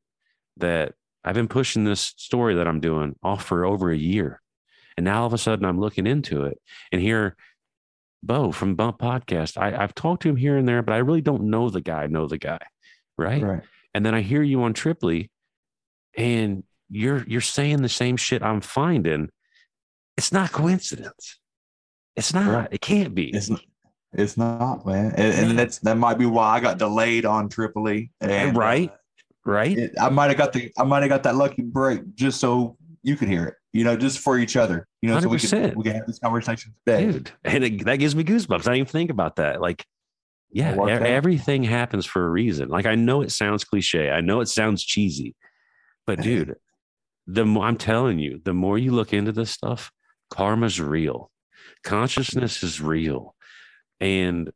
that 0.57 0.95
I've 1.25 1.37
been 1.37 1.47
pushing 1.49 1.85
this 1.85 2.01
story 2.01 2.57
that 2.57 2.67
I'm 2.67 2.81
doing 2.81 3.15
off 3.23 3.45
for 3.45 3.65
over 3.65 3.91
a 3.91 3.97
year? 3.97 4.43
And 4.97 5.05
now 5.05 5.21
all 5.21 5.27
of 5.29 5.33
a 5.33 5.39
sudden 5.39 5.65
I'm 5.65 5.79
looking 5.79 6.07
into 6.07 6.43
it 6.45 6.59
and 6.91 7.01
here, 7.01 7.37
Bo 8.25 8.51
from 8.51 8.75
Bump 8.75 8.99
Podcast, 8.99 9.57
I, 9.57 9.81
I've 9.81 9.95
talked 9.95 10.23
to 10.25 10.29
him 10.29 10.37
here 10.37 10.57
and 10.57 10.67
there, 10.67 10.83
but 10.83 10.93
I 10.95 10.99
really 10.99 11.21
don't 11.21 11.45
know 11.45 11.71
the 11.71 11.81
guy, 11.81 12.09
know 12.09 12.27
the 12.27 12.39
guy. 12.39 12.59
Right. 13.17 13.41
Right. 13.41 13.63
And 13.95 14.05
then 14.05 14.17
I 14.17 14.21
hear 14.23 14.43
you 14.43 14.65
on 14.65 14.75
Tripoli 14.75 15.31
and 16.17 16.65
you're 16.91 17.25
you're 17.27 17.41
saying 17.41 17.83
the 17.83 17.89
same 17.89 18.17
shit 18.17 18.43
I'm 18.43 18.61
finding. 18.61 19.31
It's 20.17 20.33
not 20.33 20.53
coincidence. 20.53 21.39
It's 22.17 22.35
not. 22.35 22.47
Right. 22.53 22.69
It 22.73 22.81
can't 22.81 23.15
be. 23.15 23.29
It's 23.35 23.49
not, 23.51 23.61
it's 24.13 24.37
not, 24.37 24.85
man. 24.87 25.13
And, 25.17 25.51
and 25.51 25.59
that's 25.59 25.79
that 25.81 25.97
might 25.97 26.19
be 26.19 26.27
why 26.27 26.49
I 26.57 26.61
got 26.61 26.79
delayed 26.79 27.25
on 27.25 27.49
Tripoli. 27.49 28.11
And 28.21 28.57
uh, 28.57 28.59
Right. 28.59 28.93
right? 29.45 29.79
it, 29.79 29.93
I 30.01 30.09
might 30.09 30.29
have 30.29 30.37
got 30.39 30.53
the 30.53 30.73
I 30.79 30.85
might 30.85 31.03
have 31.03 31.11
got 31.11 31.23
that 31.25 31.37
lucky 31.37 31.63
break 31.63 32.15
just 32.15 32.41
so 32.41 32.77
you 33.03 33.17
could 33.17 33.29
hear 33.29 33.45
it. 33.45 33.55
You 33.73 33.85
know, 33.85 33.97
just 33.97 34.19
for 34.19 34.39
each 34.39 34.57
other. 34.57 34.89
You 35.03 35.11
know, 35.11 35.21
so 35.21 35.29
we 35.29 35.39
can 35.39 35.75
we 35.77 35.85
can 35.85 35.95
have 35.95 36.07
this 36.07 36.19
conversation 36.19 36.75
today. 36.85 37.13
dude 37.13 37.31
and 37.45 37.63
it, 37.65 37.85
that 37.85 37.97
gives 37.97 38.17
me 38.17 38.25
goosebumps 38.25 38.63
i 38.63 38.73
didn't 38.73 38.75
even 38.79 38.87
think 38.87 39.11
about 39.11 39.37
that 39.37 39.61
like 39.61 39.85
yeah 40.51 40.73
It 40.73 40.77
worked 40.77 40.91
out. 40.91 41.03
everything 41.03 41.63
happens 41.63 42.05
for 42.05 42.27
a 42.27 42.29
reason 42.29 42.69
like 42.69 42.85
i 42.85 42.97
know 42.97 43.23
it 43.23 43.31
sounds 43.31 43.63
cliche 43.63 44.11
i 44.11 44.21
know 44.21 44.41
it 44.41 44.47
sounds 44.49 44.83
cheesy 44.83 45.37
but 46.09 46.21
dude 46.23 46.57
the 47.29 47.45
more 47.45 47.65
i'm 47.65 47.77
telling 47.77 48.19
you 48.19 48.41
the 48.45 48.53
more 48.55 48.77
you 48.77 48.91
look 48.91 49.13
into 49.13 49.31
this 49.31 49.53
stuff 49.53 49.93
karma's 50.31 50.81
real. 50.81 51.31
Consciousness 51.85 52.63
is 52.63 52.81
real. 52.81 53.35
And 54.01 54.51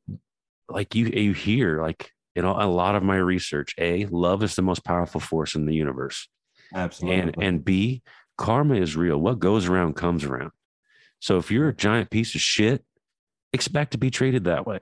like 0.69 0.95
you 0.95 1.07
you 1.07 1.33
hear 1.33 1.81
like 1.83 2.11
in 2.35 2.45
a 2.45 2.51
a 2.51 2.69
lot 2.69 2.95
of 2.95 3.03
my 3.03 3.17
research 3.17 3.75
a 3.79 4.07
love 4.07 4.43
is 4.43 4.55
the 4.55 4.62
most 4.62 4.85
powerful 4.85 5.21
force 5.21 5.55
in 5.55 5.67
the 5.67 5.75
universe. 5.75 6.29
Absolutely. 6.75 7.21
and 7.21 7.35
and 7.41 7.65
b 7.65 8.03
karma 8.38 8.75
is 8.77 8.97
real. 8.97 9.19
What 9.19 9.38
goes 9.38 9.67
around 9.67 9.95
comes 9.95 10.25
around. 10.25 10.53
So 11.21 11.38
if 11.38 11.51
you're 11.51 11.69
a 11.69 11.75
giant 11.75 12.11
piece 12.11 12.35
of 12.35 12.41
shit 12.41 12.85
expect 13.53 13.93
to 13.93 13.99
be 13.99 14.11
treated 14.11 14.45
that 14.45 14.67
way. 14.67 14.81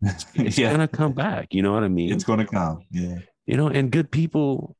It's 0.34 0.56
yeah, 0.56 0.70
gonna 0.70 0.86
come 0.86 1.12
back 1.12 1.48
you 1.50 1.60
know 1.60 1.72
what 1.72 1.82
i 1.82 1.88
mean? 1.88 2.12
It's 2.12 2.22
going 2.22 2.38
to 2.38 2.46
come. 2.46 2.84
Yeah. 2.92 3.16
you 3.46 3.56
know 3.56 3.66
and 3.66 3.90
good 3.90 4.12
people 4.12 4.76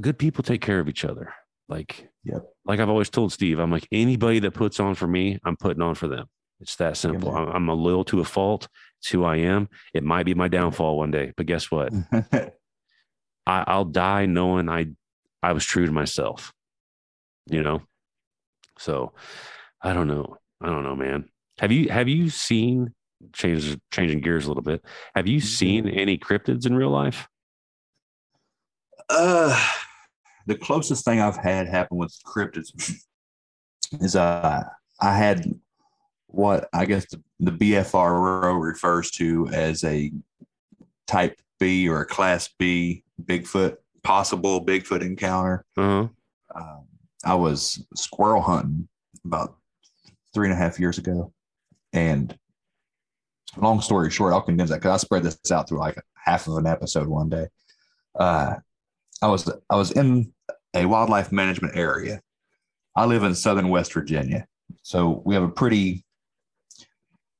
good 0.00 0.18
people 0.18 0.42
take 0.42 0.60
care 0.60 0.80
of 0.80 0.88
each 0.88 1.04
other 1.04 1.32
like 1.68 2.08
Yep. 2.24 2.42
like 2.64 2.80
i've 2.80 2.88
always 2.88 3.10
told 3.10 3.32
steve 3.32 3.58
i'm 3.58 3.70
like 3.70 3.86
anybody 3.92 4.38
that 4.40 4.52
puts 4.52 4.80
on 4.80 4.94
for 4.94 5.06
me 5.06 5.38
i'm 5.44 5.56
putting 5.56 5.82
on 5.82 5.94
for 5.94 6.08
them 6.08 6.26
it's 6.60 6.76
that 6.76 6.96
simple. 6.96 7.34
I'm, 7.36 7.68
a 7.68 7.74
loyal 7.74 8.04
to 8.04 8.20
a 8.20 8.24
fault 8.24 8.68
it's 9.00 9.10
who 9.10 9.24
i 9.24 9.36
am 9.36 9.68
it 9.92 10.02
might 10.04 10.24
be 10.24 10.34
my 10.34 10.48
downfall 10.48 10.96
one 10.96 11.10
day 11.10 11.32
but 11.36 11.46
guess 11.46 11.70
what 11.70 11.92
I, 13.46 13.64
I'll 13.66 13.84
die 13.84 14.26
knowing 14.26 14.68
I 14.68 14.86
I 15.42 15.52
was 15.52 15.64
true 15.64 15.86
to 15.86 15.92
myself. 15.92 16.52
You 17.50 17.62
know? 17.62 17.82
So 18.78 19.12
I 19.82 19.92
don't 19.92 20.08
know. 20.08 20.38
I 20.62 20.68
don't 20.68 20.82
know, 20.82 20.96
man. 20.96 21.28
Have 21.58 21.70
you 21.70 21.90
have 21.90 22.08
you 22.08 22.30
seen 22.30 22.94
change 23.32 23.76
changing 23.92 24.20
gears 24.20 24.46
a 24.46 24.48
little 24.48 24.62
bit? 24.62 24.82
Have 25.14 25.28
you 25.28 25.40
seen 25.40 25.88
any 25.88 26.16
cryptids 26.16 26.66
in 26.66 26.74
real 26.74 26.90
life? 26.90 27.28
Uh, 29.10 29.58
the 30.46 30.56
closest 30.56 31.04
thing 31.04 31.20
I've 31.20 31.36
had 31.36 31.68
happen 31.68 31.96
with 31.96 32.16
cryptids 32.24 32.72
is 34.00 34.16
uh, 34.16 34.64
I 35.00 35.16
had 35.16 35.58
what 36.28 36.68
I 36.72 36.84
guess 36.84 37.06
the, 37.10 37.22
the 37.40 37.52
BFRO 37.52 38.60
refers 38.60 39.10
to 39.12 39.48
as 39.48 39.84
a 39.84 40.10
type 41.06 41.40
B 41.60 41.88
or 41.88 42.00
a 42.00 42.06
class 42.06 42.48
B 42.58 43.04
Bigfoot, 43.22 43.76
possible 44.02 44.64
Bigfoot 44.64 45.02
encounter. 45.02 45.64
Uh-huh. 45.76 46.08
Um, 46.54 46.86
I 47.24 47.34
was 47.34 47.84
squirrel 47.94 48.42
hunting 48.42 48.88
about 49.24 49.56
three 50.34 50.48
and 50.48 50.52
a 50.52 50.56
half 50.56 50.78
years 50.78 50.98
ago. 50.98 51.32
And 51.92 52.36
long 53.56 53.80
story 53.80 54.10
short, 54.10 54.32
I'll 54.32 54.42
condense 54.42 54.70
that 54.70 54.76
because 54.76 54.90
I 54.90 54.96
spread 55.04 55.22
this 55.22 55.38
out 55.50 55.68
through 55.68 55.78
like 55.78 55.96
half 56.16 56.46
of 56.48 56.56
an 56.56 56.66
episode 56.66 57.06
one 57.06 57.28
day. 57.28 57.46
Uh, 58.18 58.56
I 59.22 59.28
was 59.28 59.50
I 59.70 59.76
was 59.76 59.92
in 59.92 60.32
a 60.74 60.86
wildlife 60.86 61.32
management 61.32 61.76
area. 61.76 62.20
I 62.96 63.06
live 63.06 63.22
in 63.22 63.34
southern 63.34 63.68
West 63.68 63.92
Virginia, 63.92 64.46
so 64.82 65.22
we 65.24 65.34
have 65.34 65.42
a 65.42 65.48
pretty 65.48 66.04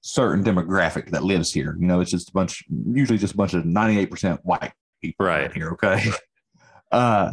certain 0.01 0.45
demographic 0.45 1.11
that 1.11 1.25
lives 1.25 1.53
here. 1.53 1.77
You 1.81 1.87
know, 1.87 2.01
it's 2.01 2.11
just 2.11 2.31
a 2.31 2.33
bunch, 2.33 2.65
usually 2.69 3.19
just 3.19 3.35
a 3.35 3.37
bunch 3.37 3.55
of 3.55 3.65
ninety 3.65 3.99
eight 3.99 4.11
percent 4.11 4.41
white 4.45 4.73
people 5.03 5.27
Right. 5.27 5.53
here. 5.53 5.71
Okay, 5.73 6.05
uh, 6.93 7.31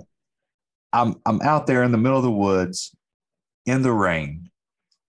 I'm 0.94 1.16
I'm 1.26 1.42
out 1.42 1.68
there 1.68 1.84
in 1.84 1.92
the 1.92 1.98
middle 1.98 2.18
of 2.18 2.24
the 2.24 2.32
woods 2.32 2.96
in 3.66 3.82
the 3.82 3.92
rain, 3.92 4.50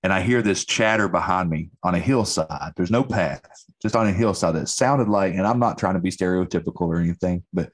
and 0.03 0.13
I 0.13 0.21
hear 0.23 0.43
this 0.43 0.65
chatter 0.65 1.09
behind 1.09 1.51
me 1.51 1.71
on 1.83 1.95
a 1.95 1.99
hillside. 1.99 2.73
There's 2.77 2.91
no 2.91 3.03
path, 3.05 3.43
just 3.81 3.97
on 3.97 4.07
a 4.07 4.13
hillside 4.13 4.55
that 4.57 4.69
sounded 4.69 5.09
like, 5.09 5.35
and 5.35 5.47
I'm 5.47 5.59
not 5.59 5.79
trying 5.79 5.95
to 5.95 6.01
be 6.01 6.11
stereotypical 6.11 6.83
or 6.83 6.99
anything, 6.99 7.43
but 7.53 7.71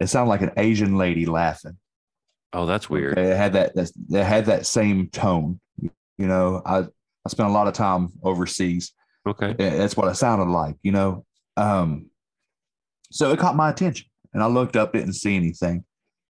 it 0.00 0.08
sounded 0.08 0.30
like 0.30 0.42
an 0.42 0.52
Asian 0.56 0.96
lady 0.96 1.26
laughing. 1.26 1.76
Oh, 2.52 2.66
that's 2.66 2.88
weird. 2.88 3.18
It 3.18 3.36
had 3.36 3.52
that, 3.54 3.74
that 3.74 3.90
it 4.10 4.24
had 4.24 4.46
that 4.46 4.66
same 4.66 5.08
tone. 5.08 5.60
You 5.80 6.26
know, 6.26 6.62
I 6.64 6.78
I 6.78 7.28
spent 7.28 7.48
a 7.48 7.52
lot 7.52 7.68
of 7.68 7.74
time 7.74 8.08
overseas. 8.22 8.92
Okay. 9.26 9.54
That's 9.58 9.96
what 9.96 10.08
it 10.08 10.14
sounded 10.14 10.50
like, 10.50 10.76
you 10.82 10.92
know. 10.92 11.26
Um, 11.56 12.06
so 13.10 13.32
it 13.32 13.38
caught 13.38 13.56
my 13.56 13.70
attention, 13.70 14.06
and 14.32 14.42
I 14.42 14.46
looked 14.46 14.76
up, 14.76 14.92
didn't 14.92 15.12
see 15.14 15.36
anything. 15.36 15.84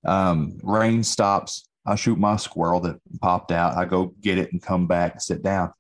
Um, 0.06 0.58
rain 0.63 1.04
stops. 1.04 1.67
I 1.86 1.95
shoot 1.95 2.17
my 2.17 2.38
squirrel 2.38 2.80
that 2.82 3.00
popped 3.22 3.52
out. 3.52 3.78
I 3.78 3.86
go 3.86 4.13
get 4.22 4.38
it 4.38 4.52
and 4.52 4.62
come 4.62 4.88
back, 4.88 5.13
and 5.13 5.22
sit 5.22 5.43
down. 5.43 5.74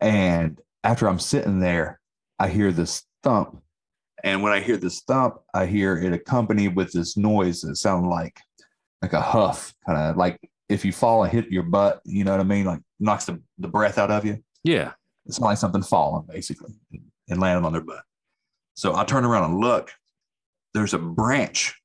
And 0.00 0.60
after 0.84 1.08
I'm 1.08 1.18
sitting 1.18 1.60
there, 1.60 1.98
I 2.38 2.48
hear 2.48 2.70
this 2.70 3.02
thump. 3.22 3.62
And 4.24 4.42
when 4.42 4.52
I 4.52 4.60
hear 4.60 4.78
this 4.78 5.02
thump, 5.02 5.36
I 5.52 5.66
hear 5.66 5.98
it 5.98 6.14
accompanied 6.14 6.74
with 6.74 6.92
this 6.92 7.16
noise 7.16 7.60
that 7.60 7.76
sounds 7.76 8.06
like 8.06 8.40
like 9.02 9.12
a 9.12 9.20
huff, 9.20 9.74
kind 9.86 9.98
of 9.98 10.16
like 10.16 10.40
if 10.70 10.82
you 10.82 10.92
fall 10.92 11.22
and 11.22 11.32
hit 11.32 11.52
your 11.52 11.62
butt, 11.62 12.00
you 12.06 12.24
know 12.24 12.30
what 12.30 12.40
I 12.40 12.44
mean? 12.44 12.64
Like 12.64 12.80
knocks 12.98 13.26
the, 13.26 13.40
the 13.58 13.68
breath 13.68 13.98
out 13.98 14.10
of 14.10 14.24
you. 14.24 14.42
Yeah. 14.64 14.92
It's 15.26 15.38
like 15.38 15.58
something 15.58 15.82
falling 15.82 16.26
basically 16.26 16.72
and 17.28 17.38
landing 17.38 17.66
on 17.66 17.72
their 17.72 17.82
butt. 17.82 18.02
So 18.72 18.96
I 18.96 19.04
turn 19.04 19.26
around 19.26 19.50
and 19.50 19.60
look. 19.60 19.92
There's 20.72 20.94
a 20.94 20.98
branch 20.98 21.78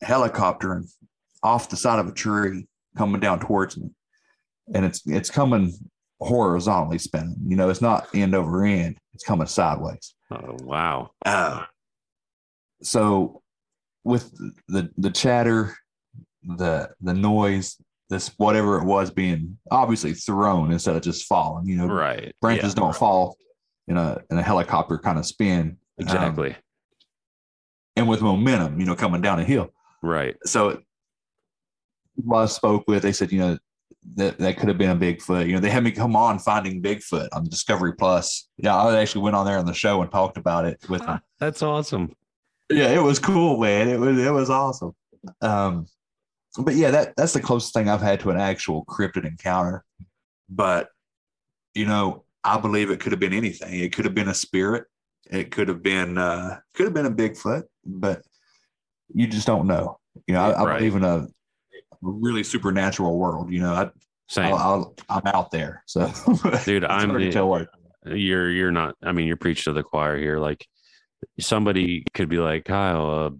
helicopter 0.00 0.84
off 1.42 1.68
the 1.70 1.76
side 1.76 1.98
of 1.98 2.06
a 2.06 2.12
tree 2.12 2.68
coming 2.96 3.20
down 3.20 3.40
towards 3.40 3.76
me. 3.76 3.90
And 4.72 4.84
it's 4.84 5.02
it's 5.06 5.28
coming 5.28 5.72
horizontally 6.20 6.98
spinning. 6.98 7.36
You 7.46 7.56
know, 7.56 7.68
it's 7.68 7.82
not 7.82 8.08
end 8.14 8.36
over 8.36 8.64
end, 8.64 8.96
it's 9.12 9.24
coming 9.24 9.48
sideways. 9.48 10.14
Oh, 10.30 10.56
wow. 10.62 11.10
Uh, 11.26 11.64
so 12.82 13.42
with 14.04 14.32
the 14.68 14.90
the 14.96 15.10
chatter, 15.10 15.74
the 16.42 16.90
the 17.00 17.14
noise, 17.14 17.76
this 18.08 18.28
whatever 18.38 18.78
it 18.78 18.84
was 18.84 19.10
being 19.10 19.58
obviously 19.70 20.14
thrown 20.14 20.72
instead 20.72 20.96
of 20.96 21.02
just 21.02 21.26
falling, 21.26 21.66
you 21.66 21.76
know, 21.76 21.86
Right. 21.86 22.34
branches 22.40 22.74
Yeah. 22.74 22.82
don't 22.82 22.96
fall 22.96 23.36
in 23.88 23.96
a 23.96 24.18
in 24.30 24.38
a 24.38 24.42
helicopter 24.42 24.98
kind 24.98 25.18
of 25.18 25.26
spin. 25.26 25.60
Um, 25.60 25.76
Exactly. 25.98 26.56
and 27.96 28.08
with 28.08 28.22
momentum, 28.22 28.80
you 28.80 28.86
know, 28.86 28.94
coming 28.96 29.20
down 29.20 29.38
a 29.38 29.44
hill. 29.44 29.68
right. 30.02 30.34
So 30.44 30.80
I 32.34 32.46
spoke 32.46 32.84
with, 32.88 33.02
they 33.02 33.12
said, 33.12 33.32
you 33.32 33.38
know, 33.38 33.58
that 34.16 34.38
that 34.38 34.56
could 34.56 34.68
have 34.68 34.78
been 34.78 34.90
a 34.90 34.96
Bigfoot. 34.96 35.46
You 35.46 35.52
know, 35.54 35.60
they 35.60 35.68
had 35.70 35.84
me 35.84 35.90
come 35.90 36.16
on 36.16 36.38
finding 36.38 36.82
Bigfoot 36.82 37.28
on 37.32 37.44
Discovery 37.44 37.92
Plus. 37.94 38.48
Yeah, 38.56 38.74
I 38.76 38.98
actually 38.98 39.22
went 39.22 39.36
on 39.36 39.44
there 39.44 39.58
on 39.58 39.66
the 39.66 39.74
show 39.74 40.00
and 40.02 40.10
talked 40.10 40.38
about 40.38 40.64
it 40.64 40.78
with 40.88 41.04
them. 41.04 41.20
That's 41.38 41.62
awesome. 41.62 42.14
Yeah, 42.70 42.88
it 42.88 43.02
was 43.02 43.18
cool, 43.18 43.58
man. 43.58 43.88
It 43.88 43.98
was 43.98 44.18
it 44.18 44.32
was 44.32 44.48
awesome. 44.50 44.92
Um, 45.42 45.86
but 46.58 46.74
yeah, 46.74 46.90
that 46.92 47.14
that's 47.16 47.32
the 47.32 47.40
closest 47.40 47.74
thing 47.74 47.88
I've 47.88 48.00
had 48.02 48.20
to 48.20 48.30
an 48.30 48.36
actual 48.38 48.84
cryptid 48.84 49.26
encounter. 49.26 49.84
But 50.48 50.88
you 51.74 51.86
know, 51.86 52.24
I 52.44 52.58
believe 52.58 52.90
it 52.90 53.00
could 53.00 53.12
have 53.12 53.20
been 53.20 53.32
anything. 53.32 53.80
It 53.80 53.92
could 53.92 54.04
have 54.04 54.14
been 54.14 54.28
a 54.28 54.34
spirit. 54.34 54.84
It 55.30 55.50
could 55.50 55.68
have 55.68 55.82
been 55.82 56.16
uh 56.18 56.58
could 56.74 56.84
have 56.86 56.94
been 56.94 57.06
a 57.06 57.10
Bigfoot, 57.10 57.64
but 57.84 58.22
you 59.12 59.26
just 59.26 59.46
don't 59.46 59.66
know. 59.66 59.98
You 60.26 60.34
know, 60.34 60.42
I, 60.42 60.50
I 60.50 60.64
Right. 60.64 60.78
believe 60.78 60.96
in 60.96 61.04
a 61.04 61.26
really 62.00 62.42
supernatural 62.44 63.18
world. 63.18 63.52
You 63.52 63.60
know, 63.60 63.74
I, 63.74 63.90
Same. 64.28 64.46
I'll, 64.46 64.56
I'll, 64.56 64.94
I'm 65.08 65.26
out 65.26 65.50
there, 65.50 65.82
so 65.86 66.10
Dude, 66.64 66.84
I'm 66.84 67.12
the- 67.12 67.30
tell 67.30 67.66
you're 68.06 68.50
you're 68.50 68.72
not 68.72 68.96
i 69.02 69.12
mean 69.12 69.26
you're 69.26 69.36
preaching 69.36 69.64
to 69.64 69.74
the 69.74 69.82
choir 69.82 70.16
here 70.16 70.38
like 70.38 70.66
somebody 71.38 72.04
could 72.14 72.28
be 72.28 72.38
like 72.38 72.64
kyle 72.64 73.10
uh, 73.10 73.30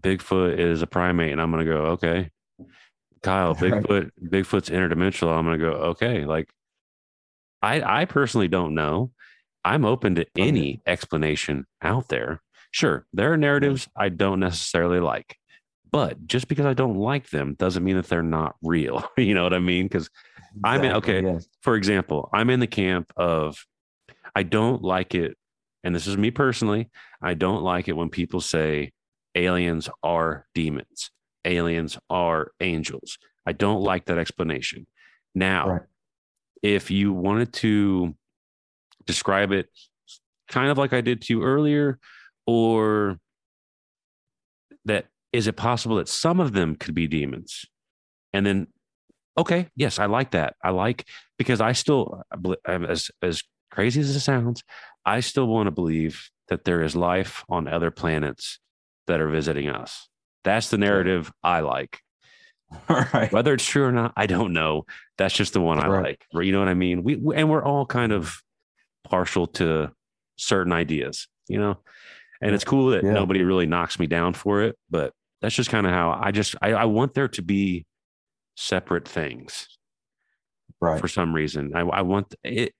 bigfoot 0.00 0.58
is 0.58 0.82
a 0.82 0.86
primate 0.86 1.32
and 1.32 1.40
i'm 1.40 1.50
gonna 1.50 1.64
go 1.64 1.86
okay. 1.86 2.30
Kyle 3.22 3.54
bigfoot 3.56 4.10
bigfoot's 4.22 4.70
interdimensional. 4.70 5.36
I'm 5.36 5.44
gonna 5.44 5.58
go 5.58 5.72
okay. 5.90 6.24
Like 6.24 6.48
i 7.62 8.02
i 8.02 8.04
personally 8.04 8.48
don't 8.48 8.74
know. 8.74 9.10
I'm 9.64 9.84
open 9.84 10.14
to 10.16 10.26
any 10.36 10.80
explanation 10.86 11.66
out 11.82 12.08
there. 12.08 12.42
Sure 12.70 13.06
there 13.12 13.32
are 13.32 13.36
narratives 13.36 13.88
i 13.96 14.10
don't 14.10 14.40
necessarily 14.40 15.00
like 15.00 15.36
but 15.90 16.26
just 16.26 16.48
because 16.48 16.66
i 16.66 16.74
don't 16.74 16.98
like 16.98 17.30
them 17.30 17.54
doesn't 17.54 17.82
mean 17.82 17.96
that 17.96 18.06
they're 18.06 18.22
not 18.22 18.56
real 18.62 19.02
you 19.16 19.32
know 19.32 19.42
what 19.42 19.54
i 19.54 19.58
mean? 19.58 19.86
Because 19.86 20.10
I 20.64 20.78
mean, 20.78 20.92
okay. 20.92 21.22
yes. 21.22 21.46
for 21.62 21.76
example, 21.76 22.28
I'm 22.32 22.50
in 22.50 22.60
the 22.60 22.66
camp 22.66 23.12
of 23.16 23.64
I 24.34 24.42
don't 24.42 24.82
like 24.82 25.14
it, 25.14 25.36
and 25.84 25.94
this 25.94 26.06
is 26.06 26.16
me 26.16 26.30
personally. 26.30 26.90
I 27.22 27.34
don't 27.34 27.62
like 27.62 27.88
it 27.88 27.96
when 27.96 28.08
people 28.10 28.40
say 28.40 28.92
aliens 29.34 29.88
are 30.02 30.46
demons, 30.54 31.10
aliens 31.44 31.98
are 32.10 32.52
angels. 32.60 33.18
I 33.46 33.52
don't 33.52 33.82
like 33.82 34.06
that 34.06 34.18
explanation. 34.18 34.86
Now, 35.34 35.68
Right. 35.68 35.82
if 36.62 36.90
you 36.90 37.12
wanted 37.12 37.52
to 37.54 38.14
describe 39.06 39.52
it 39.52 39.68
kind 40.48 40.70
of 40.70 40.78
like 40.78 40.92
I 40.92 41.00
did 41.00 41.22
to 41.22 41.32
you 41.34 41.42
earlier, 41.42 41.98
or 42.46 43.18
that 44.84 45.06
is 45.32 45.46
it 45.46 45.56
possible 45.56 45.96
that 45.96 46.08
some 46.08 46.40
of 46.40 46.52
them 46.52 46.74
could 46.74 46.94
be 46.94 47.06
demons? 47.06 47.64
And 48.32 48.44
then 48.44 48.66
okay, 49.36 49.68
yes, 49.76 49.98
I 49.98 50.06
like 50.06 50.32
that. 50.32 50.56
I 50.62 50.70
like 50.70 51.06
because 51.38 51.60
I 51.60 51.72
still 51.72 52.22
as 52.66 53.10
as 53.22 53.42
crazy 53.70 54.00
as 54.00 54.14
it 54.14 54.20
sounds, 54.20 54.62
I 55.04 55.20
still 55.20 55.46
want 55.46 55.66
to 55.66 55.70
believe 55.70 56.28
that 56.48 56.64
there 56.64 56.82
is 56.82 56.94
life 56.96 57.44
on 57.48 57.68
other 57.68 57.90
planets 57.90 58.58
that 59.06 59.20
are 59.20 59.28
visiting 59.28 59.68
us. 59.68 60.08
That's 60.44 60.70
the 60.70 60.78
narrative 60.78 61.32
I 61.42 61.60
like. 61.60 62.00
All 62.88 63.04
right. 63.14 63.32
Whether 63.32 63.54
it's 63.54 63.64
true 63.64 63.84
or 63.84 63.92
not, 63.92 64.12
I 64.16 64.26
don't 64.26 64.52
know. 64.52 64.84
That's 65.16 65.34
just 65.34 65.52
the 65.52 65.60
one 65.60 65.78
I 65.78 65.88
Right. 65.88 66.18
like. 66.32 66.44
You 66.44 66.52
know 66.52 66.58
what 66.58 66.68
I 66.68 66.74
mean? 66.74 67.02
We, 67.02 67.16
we 67.16 67.34
and 67.36 67.48
we're 67.50 67.64
all 67.64 67.86
kind 67.86 68.12
of 68.12 68.42
partial 69.04 69.46
to 69.46 69.92
certain 70.36 70.72
ideas, 70.72 71.28
you 71.48 71.58
know. 71.58 71.78
And 72.40 72.54
it's 72.54 72.64
cool 72.64 72.90
that 72.90 73.04
Yeah. 73.04 73.12
nobody 73.14 73.42
really 73.42 73.66
knocks 73.66 73.98
me 73.98 74.06
down 74.06 74.32
for 74.34 74.62
it, 74.62 74.76
but 74.90 75.12
that's 75.40 75.54
just 75.54 75.70
kind 75.70 75.86
of 75.86 75.92
how 75.92 76.18
I 76.22 76.30
just 76.30 76.54
I, 76.62 76.72
I 76.72 76.84
want 76.84 77.14
there 77.14 77.28
to 77.28 77.42
be 77.42 77.86
separate 78.56 79.08
things 79.08 79.66
Right. 80.80 81.00
for 81.00 81.08
some 81.08 81.34
reason. 81.34 81.74
I, 81.74 81.80
I 81.80 82.02
want 82.02 82.34
it. 82.44 82.74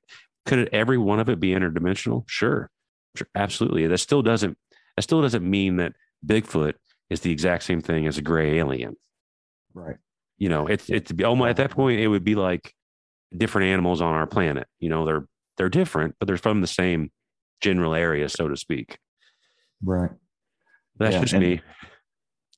Could 0.48 0.58
it, 0.60 0.68
every 0.72 0.98
one 0.98 1.20
of 1.20 1.28
it 1.28 1.38
be 1.40 1.50
interdimensional? 1.50 2.24
Sure, 2.28 2.70
sure, 3.16 3.28
absolutely. 3.34 3.86
That 3.86 3.98
still 3.98 4.22
doesn't. 4.22 4.56
That 4.96 5.02
still 5.02 5.22
doesn't 5.22 5.48
mean 5.48 5.76
that 5.76 5.92
Bigfoot 6.26 6.74
is 7.10 7.20
the 7.20 7.30
exact 7.30 7.62
same 7.62 7.80
thing 7.80 8.06
as 8.06 8.18
a 8.18 8.22
gray 8.22 8.58
alien. 8.58 8.96
Right. 9.74 9.96
You 10.38 10.48
know, 10.48 10.66
it's 10.66 10.88
it's 10.90 11.12
almost 11.24 11.50
at 11.50 11.56
that 11.56 11.70
point 11.70 12.00
it 12.00 12.08
would 12.08 12.24
be 12.24 12.34
like 12.34 12.74
different 13.36 13.68
animals 13.68 14.00
on 14.00 14.14
our 14.14 14.26
planet. 14.26 14.66
You 14.80 14.88
know, 14.88 15.04
they're 15.04 15.26
they're 15.56 15.68
different, 15.68 16.16
but 16.18 16.26
they're 16.26 16.36
from 16.36 16.60
the 16.60 16.66
same 16.66 17.10
general 17.60 17.94
area, 17.94 18.28
so 18.28 18.48
to 18.48 18.56
speak. 18.56 18.98
Right. 19.82 20.10
That's 20.98 21.14
Yeah, 21.14 21.20
just 21.20 21.32
and- 21.34 21.42
me. 21.42 21.60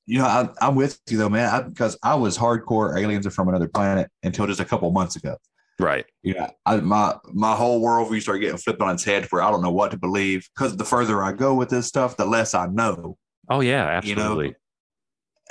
You 0.07 0.19
know, 0.19 0.25
I, 0.27 0.49
I'm 0.61 0.75
with 0.75 0.99
you 1.09 1.19
though, 1.19 1.29
man, 1.29 1.49
I, 1.49 1.63
because 1.63 1.97
I 2.03 2.17
was 2.17 2.37
hardcore 2.37 2.99
aliens 3.01 3.27
are 3.27 3.31
from 3.31 3.49
another 3.49 3.69
planet 3.69 4.11
until 4.25 4.47
just 4.47 4.59
a 4.59 4.65
couple 4.65 4.91
months 4.91 5.15
ago. 5.15 5.37
Right. 5.81 6.05
Yeah, 6.23 6.51
I, 6.67 6.77
my 6.77 7.17
my 7.33 7.55
whole 7.55 7.83
worldview 7.83 8.21
started 8.21 8.41
getting 8.41 8.59
flipped 8.59 8.83
on 8.83 8.95
its 8.95 9.05
head 9.05 9.27
where 9.31 9.43
I 9.43 9.51
don't 9.51 9.63
know 9.63 9.73
what 9.73 9.91
to 9.93 9.97
believe 9.99 10.49
because 10.55 10.77
the 10.77 10.85
further 10.85 11.23
I 11.23 11.33
go 11.33 11.55
with 11.55 11.71
this 11.71 11.87
stuff, 11.87 12.17
the 12.17 12.27
less 12.27 12.55
I 12.55 12.67
know. 12.67 13.17
Oh 13.49 13.61
yeah, 13.61 14.01
You 14.03 14.15
know, 14.15 14.23
absolutely. 14.23 14.55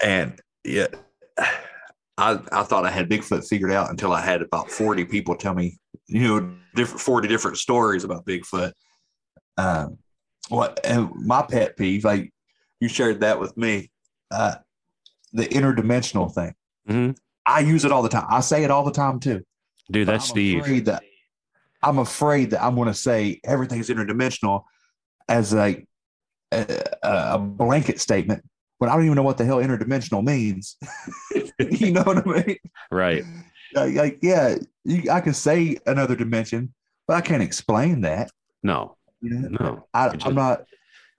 And 0.04 0.39
yeah, 0.63 0.88
I 2.18 2.39
I 2.52 2.63
thought 2.63 2.86
I 2.86 2.92
had 2.92 3.10
Bigfoot 3.10 3.48
figured 3.48 3.72
out 3.72 3.89
until 3.89 4.13
I 4.13 4.22
had 4.22 4.42
about 4.42 4.70
40 4.70 5.06
people 5.06 5.36
tell 5.36 5.54
me 5.54 5.78
you 6.08 6.28
know, 6.28 6.56
different 6.76 7.02
40 7.02 7.28
different 7.28 7.58
stories 7.58 8.04
about 8.04 8.26
Bigfoot. 8.26 8.72
Um, 9.58 9.98
what 10.50 10.80
and 10.84 11.12
my 11.15 11.42
pet 11.44 11.78
peeve, 11.78 12.04
like 12.04 12.32
you 12.80 12.88
shared 12.88 13.22
that 13.22 13.39
with 13.39 13.56
me, 13.58 13.92
uh, 14.32 14.56
the 15.34 15.46
interdimensional 15.46 16.34
thing. 16.34 16.54
Mhm. 16.89 17.18
I 17.46 17.60
use 17.62 17.86
it 17.86 17.92
all 17.92 18.02
the 18.02 18.10
time. 18.10 18.26
I 18.30 18.42
say 18.42 18.63
it 18.63 18.72
all 18.72 18.84
the 18.84 18.92
time 18.92 19.20
too. 19.20 19.44
Dude, 19.91 20.08
that's 20.08 20.25
I'm 20.25 20.30
Steve. 20.30 20.62
Afraid 20.62 20.86
that, 20.86 21.04
I'm 21.82 21.99
afraid 21.99 22.52
that 22.52 22.63
I'm 22.63 22.75
going 22.75 22.88
to 22.88 22.93
say 22.93 23.39
everything's 23.43 23.89
interdimensional 23.89 24.63
as 25.28 25.54
a, 25.54 25.86
a 26.52 26.86
a 27.04 27.39
blanket 27.39 27.99
statement 27.99 28.43
when 28.80 28.89
I 28.89 28.95
don't 28.95 29.06
even 29.06 29.15
know 29.15 29.23
what 29.23 29.38
the 29.38 29.45
hell 29.45 29.58
interdimensional 29.58 30.23
means. 30.23 30.78
you 31.60 31.91
know 31.91 32.04
what 32.04 32.25
I 32.25 32.45
mean? 32.45 32.58
Right. 32.91 33.23
Like, 33.73 33.95
like, 33.95 34.19
yeah, 34.21 34.56
you, 34.84 35.12
I 35.12 35.21
can 35.21 35.34
say 35.34 35.78
another 35.86 36.15
dimension, 36.15 36.73
but 37.08 37.17
I 37.17 37.21
can't 37.21 37.43
explain 37.43 38.02
that. 38.02 38.32
No, 38.63 38.97
You 39.21 39.32
know? 39.32 39.49
no. 39.60 39.88
I, 39.93 40.15
i'm 40.25 40.36
not. 40.36 40.63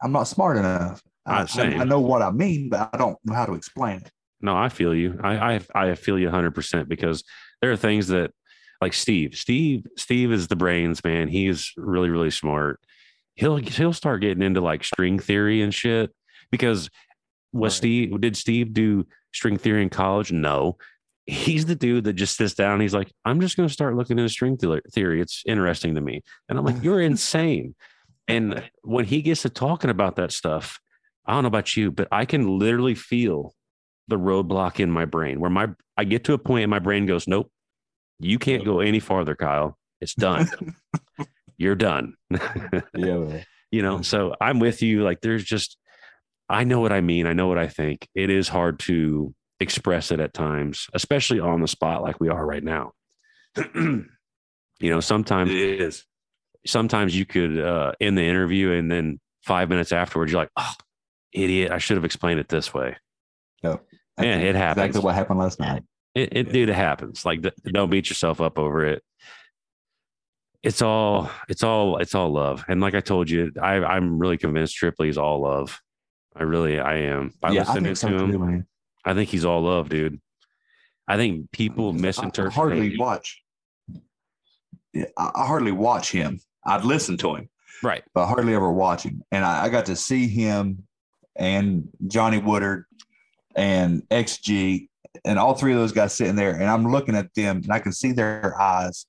I'm 0.03 0.13
not 0.13 0.25
smart 0.25 0.57
enough. 0.57 1.03
I. 1.27 1.43
I, 1.43 1.63
I 1.63 1.85
know 1.85 2.01
what 2.01 2.23
I 2.23 2.31
mean, 2.31 2.71
but 2.71 2.91
I 2.93 2.97
don't 2.97 3.19
know 3.25 3.35
how 3.35 3.47
to 3.47 3.55
explain 3.55 3.99
it. 3.99 4.11
No, 4.41 4.57
I 4.57 4.69
feel 4.69 4.95
you. 4.95 5.21
I 5.23 5.55
I, 5.55 5.61
I 5.75 5.95
feel 5.95 6.19
you 6.19 6.29
100% 6.29 6.89
because 6.89 7.23
there 7.61 7.71
are 7.71 7.77
things 7.77 8.09
that 8.09 8.33
like 8.81 8.95
Steve. 8.95 9.35
Steve 9.35 9.87
Steve 9.97 10.33
is 10.33 10.49
the 10.49 10.57
brains, 10.57 11.03
man. 11.05 11.29
He's 11.29 11.73
really 11.77 12.11
really 12.11 12.31
smart. 12.31 12.81
He'll 13.35 13.57
he'll 13.57 13.93
start 13.93 14.21
getting 14.21 14.43
into 14.43 14.61
like 14.61 14.85
string 14.85 15.19
theory 15.19 15.63
and 15.63 15.75
shit 15.75 16.11
because 16.51 16.91
was 17.53 17.75
Right. 17.75 17.77
Steve 17.77 18.21
did 18.21 18.37
Steve 18.37 18.73
do 18.73 19.07
string 19.33 19.57
theory 19.57 19.83
in 19.83 19.91
college? 19.91 20.33
No. 20.33 20.77
He's 21.27 21.67
the 21.67 21.77
dude 21.77 22.05
that 22.05 22.15
just 22.15 22.37
sits 22.37 22.55
down. 22.55 22.81
He's 22.81 22.95
like, 22.95 23.13
I'm 23.25 23.41
just 23.41 23.57
going 23.57 23.69
to 23.69 23.73
start 23.73 23.95
looking 23.95 24.19
into 24.19 24.29
string 24.29 24.57
theory. 24.57 25.21
It's 25.21 25.45
interesting 25.47 25.95
to 25.95 26.01
me. 26.01 26.23
And 26.49 26.59
I'm 26.59 26.65
like, 26.65 26.77
you're 26.83 27.01
insane. 27.01 27.75
And 28.27 28.69
when 28.83 29.05
he 29.05 29.23
gets 29.23 29.43
to 29.43 29.49
talking 29.49 29.91
about 29.91 30.17
that 30.17 30.33
stuff, 30.33 30.81
I 31.27 31.33
don't 31.33 31.43
know 31.43 31.49
about 31.49 31.77
you, 31.77 31.91
but 31.91 32.09
I 32.11 32.25
can 32.25 32.59
literally 32.59 32.95
feel 32.95 33.55
the 34.09 34.19
roadblock 34.19 34.81
in 34.81 34.91
my 34.91 35.05
brain 35.05 35.39
where 35.41 35.51
my 35.51 35.69
I 35.97 36.05
get 36.05 36.25
to 36.25 36.33
a 36.33 36.39
point 36.39 36.65
and 36.65 36.71
my 36.71 36.79
brain 36.79 37.07
goes, 37.07 37.29
Nope, 37.29 37.51
you 38.21 38.39
can't 38.39 38.65
go 38.65 38.81
any 38.81 39.01
farther, 39.01 39.35
Kyle. 39.35 39.77
It's 40.01 40.15
done. 40.15 40.49
You're 41.59 41.75
done. 41.75 42.15
Yeah, 42.95 43.17
man. 43.19 43.45
you 43.71 43.83
know, 43.83 44.03
so 44.03 44.35
I'm 44.41 44.59
with 44.59 44.83
you. 44.83 45.03
Like 45.03 45.21
there's 45.21 45.45
just 45.45 45.77
I 46.49 46.65
know 46.65 46.81
what 46.81 46.93
I 46.93 47.01
mean. 47.01 47.27
I 47.27 47.33
know 47.33 47.47
what 47.47 47.59
I 47.59 47.69
think. 47.69 48.09
It 48.15 48.31
is 48.31 48.49
hard 48.49 48.79
to 48.81 49.35
express 49.61 50.11
it 50.11 50.21
at 50.21 50.35
times, 50.35 50.87
especially 50.95 51.41
on 51.41 51.61
the 51.61 51.69
spot 51.69 52.03
like 52.03 52.19
we 52.21 52.29
are 52.29 52.45
right 52.45 52.65
now. 52.65 52.93
you 53.75 54.07
know, 54.81 55.01
sometimes 55.01 55.51
it 55.51 55.81
is. 55.81 56.05
sometimes 56.67 57.17
you 57.17 57.27
could 57.27 57.59
uh 57.59 57.93
end 58.01 58.17
the 58.17 58.25
interview 58.25 58.73
and 58.73 58.91
then 58.91 59.21
five 59.43 59.69
minutes 59.69 59.93
afterwards 59.93 60.33
you're 60.33 60.41
like, 60.41 60.51
oh, 60.57 60.75
idiot, 61.33 61.73
I 61.73 61.79
should 61.79 61.97
have 61.97 62.05
explained 62.05 62.41
it 62.41 62.49
this 62.49 62.73
way. 62.75 62.97
No. 63.63 63.81
Yeah, 64.21 64.37
it 64.37 64.55
happens. 64.55 64.87
Exactly 64.87 65.05
what 65.05 65.15
happened 65.15 65.39
last 65.39 65.61
night. 65.61 65.83
It, 66.15 66.37
it 66.37 66.53
dude, 66.53 66.69
it 66.69 66.75
happens. 66.75 67.25
Like, 67.25 67.43
don't 67.65 67.91
beat 67.91 68.09
yourself 68.09 68.41
up 68.41 68.59
over 68.59 68.85
it. 68.85 69.03
It's 70.63 70.83
all, 70.83 71.31
it's 71.49 71.63
all, 71.63 71.99
it's 71.99 72.15
all 72.15 72.31
love. 72.31 72.65
And 72.69 72.81
like 72.81 72.95
I 72.95 73.01
told 73.01 73.31
you, 73.31 73.53
I, 73.61 73.77
I'm 73.77 74.19
really 74.19 74.37
convinced 74.37 74.77
Tripoli 74.77 75.09
is 75.09 75.17
all 75.17 75.41
love. 75.41 75.81
I 76.37 76.43
really, 76.43 76.79
I 76.79 76.99
am. 76.99 77.33
By 77.41 77.53
yeah, 77.53 77.65
I 77.67 77.79
listening 77.79 77.95
so 77.95 78.09
to 78.09 78.25
him, 78.25 78.33
too. 78.33 78.65
I 79.05 79.15
think 79.15 79.31
he's 79.31 79.45
all 79.45 79.63
love, 79.63 79.89
dude. 79.89 80.21
I 81.09 81.17
think 81.17 81.51
people 81.51 81.87
I- 81.87 81.97
I 81.97 82.01
misinterpret. 82.01 82.53
hardly 82.53 82.99
watch. 82.99 83.43
I, 84.95 85.07
I 85.17 85.47
hardly 85.47 85.73
watch 85.73 86.13
him. 86.13 86.41
I'd 86.67 86.85
listen 86.85 87.17
to 87.19 87.37
him, 87.37 87.49
right. 87.83 88.05
but 88.13 88.25
I 88.25 88.27
hardly 88.29 88.55
ever 88.55 88.71
watch 88.71 89.05
him. 89.05 89.23
And 89.33 89.45
I, 89.45 89.65
I 89.65 89.69
got 89.71 89.87
to 89.87 89.97
see 89.97 90.29
him 90.29 90.87
and 91.37 91.89
Johnny 92.07 92.39
Woodard 92.39 92.85
and 93.57 94.03
XG 94.11 94.90
and 95.25 95.39
all 95.39 95.55
three 95.55 95.73
of 95.73 95.79
those 95.79 95.93
guys 95.93 96.15
sitting 96.15 96.37
there. 96.37 96.55
And 96.55 96.65
I'm 96.65 96.91
looking 96.91 97.17
at 97.17 97.33
them 97.35 97.59
and 97.63 97.73
I 97.73 97.79
can 97.79 97.93
see 97.93 98.13
their 98.13 98.59
eyes. 98.61 99.07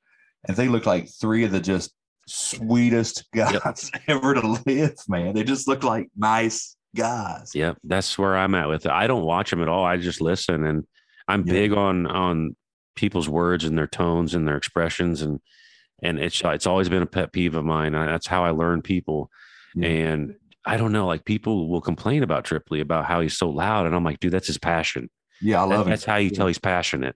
And 0.47 0.57
they 0.57 0.67
look 0.67 0.85
like 0.85 1.07
three 1.09 1.43
of 1.43 1.51
the 1.51 1.59
just 1.59 1.93
sweetest 2.27 3.25
guys 3.35 3.91
ever 4.07 4.33
to 4.33 4.61
live, 4.65 4.95
man. 5.07 5.33
They 5.33 5.43
just 5.43 5.67
look 5.67 5.83
like 5.83 6.07
nice 6.15 6.75
guys. 6.95 7.51
Yep, 7.53 7.77
that's 7.83 8.17
where 8.17 8.35
I'm 8.37 8.55
at 8.55 8.67
with 8.67 8.85
it. 8.85 8.91
I 8.91 9.07
don't 9.07 9.23
watch 9.25 9.49
them 9.49 9.61
at 9.61 9.67
all. 9.69 9.85
I 9.85 9.97
just 9.97 10.21
listen, 10.21 10.65
and 10.65 10.85
I'm 11.27 11.45
Yeah. 11.45 11.53
big 11.53 11.73
on 11.73 12.07
on 12.07 12.55
people's 12.95 13.29
words 13.29 13.63
and 13.63 13.77
their 13.77 13.87
tones 13.87 14.33
and 14.33 14.47
their 14.47 14.57
expressions, 14.57 15.21
and 15.21 15.39
and 16.03 16.19
it's 16.19 16.41
it's 16.43 16.67
always 16.67 16.89
been 16.89 17.03
a 17.03 17.07
pet 17.07 17.31
peeve 17.31 17.55
of 17.55 17.63
mine. 17.65 17.95
I, 17.95 18.07
that's 18.07 18.27
how 18.27 18.43
I 18.43 18.51
learn 18.51 18.81
people, 18.81 19.29
Yeah. 19.75 19.87
and 19.89 20.35
I 20.65 20.77
don't 20.77 20.91
know, 20.91 21.07
like 21.07 21.25
people 21.25 21.69
will 21.69 21.81
complain 21.81 22.23
about 22.23 22.45
Tripoli 22.45 22.81
about 22.81 23.05
how 23.05 23.21
he's 23.21 23.37
so 23.37 23.49
loud, 23.49 23.85
and 23.85 23.95
I'm 23.95 24.03
like, 24.03 24.19
dude, 24.19 24.31
that's 24.33 24.47
his 24.47 24.57
passion. 24.59 25.09
Yeah, 25.41 25.63
I 25.63 25.67
That- 25.67 25.75
love 25.75 25.85
him. 25.87 25.89
that's 25.91 26.05
how 26.05 26.17
you 26.17 26.29
tell 26.29 26.47
he's 26.47 26.59
passionate. 26.59 27.15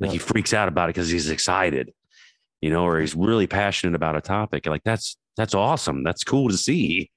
Like 0.00 0.10
he 0.10 0.18
freaks 0.18 0.52
out 0.52 0.68
about 0.68 0.88
it 0.88 0.94
because 0.94 1.08
he's 1.08 1.30
excited, 1.30 1.92
you 2.60 2.70
know, 2.70 2.84
or 2.84 3.00
he's 3.00 3.14
really 3.14 3.46
passionate 3.46 3.94
about 3.94 4.16
a 4.16 4.20
topic. 4.20 4.66
Like 4.66 4.82
that's 4.84 5.16
that's 5.36 5.54
awesome. 5.54 6.02
That's 6.02 6.24
cool 6.24 6.48
to 6.48 6.56
see. 6.56 7.10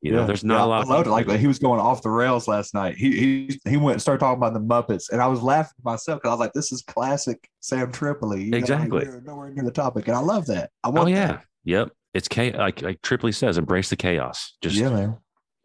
You 0.00 0.12
know, 0.12 0.20
Yeah, 0.20 0.26
there's 0.26 0.44
not 0.44 0.58
yeah, 0.58 0.64
a 0.64 0.66
lot. 0.66 0.84
I 0.86 0.88
loved 0.88 1.06
it. 1.06 1.10
Like 1.10 1.30
he 1.30 1.46
was 1.46 1.58
going 1.58 1.80
off 1.80 2.02
the 2.02 2.10
rails 2.10 2.46
last 2.48 2.74
night. 2.74 2.96
He 2.96 3.12
he 3.18 3.60
he 3.68 3.76
went 3.76 3.94
and 3.94 4.02
started 4.02 4.20
talking 4.20 4.36
about 4.36 4.52
the 4.54 4.60
Muppets, 4.60 5.10
and 5.10 5.20
I 5.22 5.26
was 5.28 5.42
laughing 5.42 5.72
to 5.76 5.82
myself 5.84 6.20
because 6.20 6.28
I 6.28 6.32
was 6.34 6.40
like, 6.40 6.52
"This 6.52 6.72
is 6.72 6.82
classic 6.82 7.48
Sam 7.60 7.90
Tripoli." 7.92 8.44
You 8.44 8.50
know, 8.50 8.56
like, 8.56 8.62
Exactly. 8.62 9.06
nowhere 9.24 9.50
near 9.50 9.64
the 9.64 9.70
topic, 9.70 10.06
and 10.08 10.16
I 10.16 10.20
love 10.20 10.46
that. 10.46 10.70
I 10.82 10.88
oh, 10.88 10.90
want. 10.90 11.08
Oh 11.08 11.10
yeah, 11.10 11.26
that. 11.28 11.44
yep. 11.64 11.90
It's 12.12 12.28
chaos. 12.28 12.56
Like 12.58 12.82
like 12.82 13.02
Tripoli 13.02 13.32
says, 13.32 13.56
embrace 13.58 13.88
the 13.90 13.96
chaos. 13.96 14.56
Just 14.62 14.76
yeah, 14.76 14.90
man. 14.90 15.16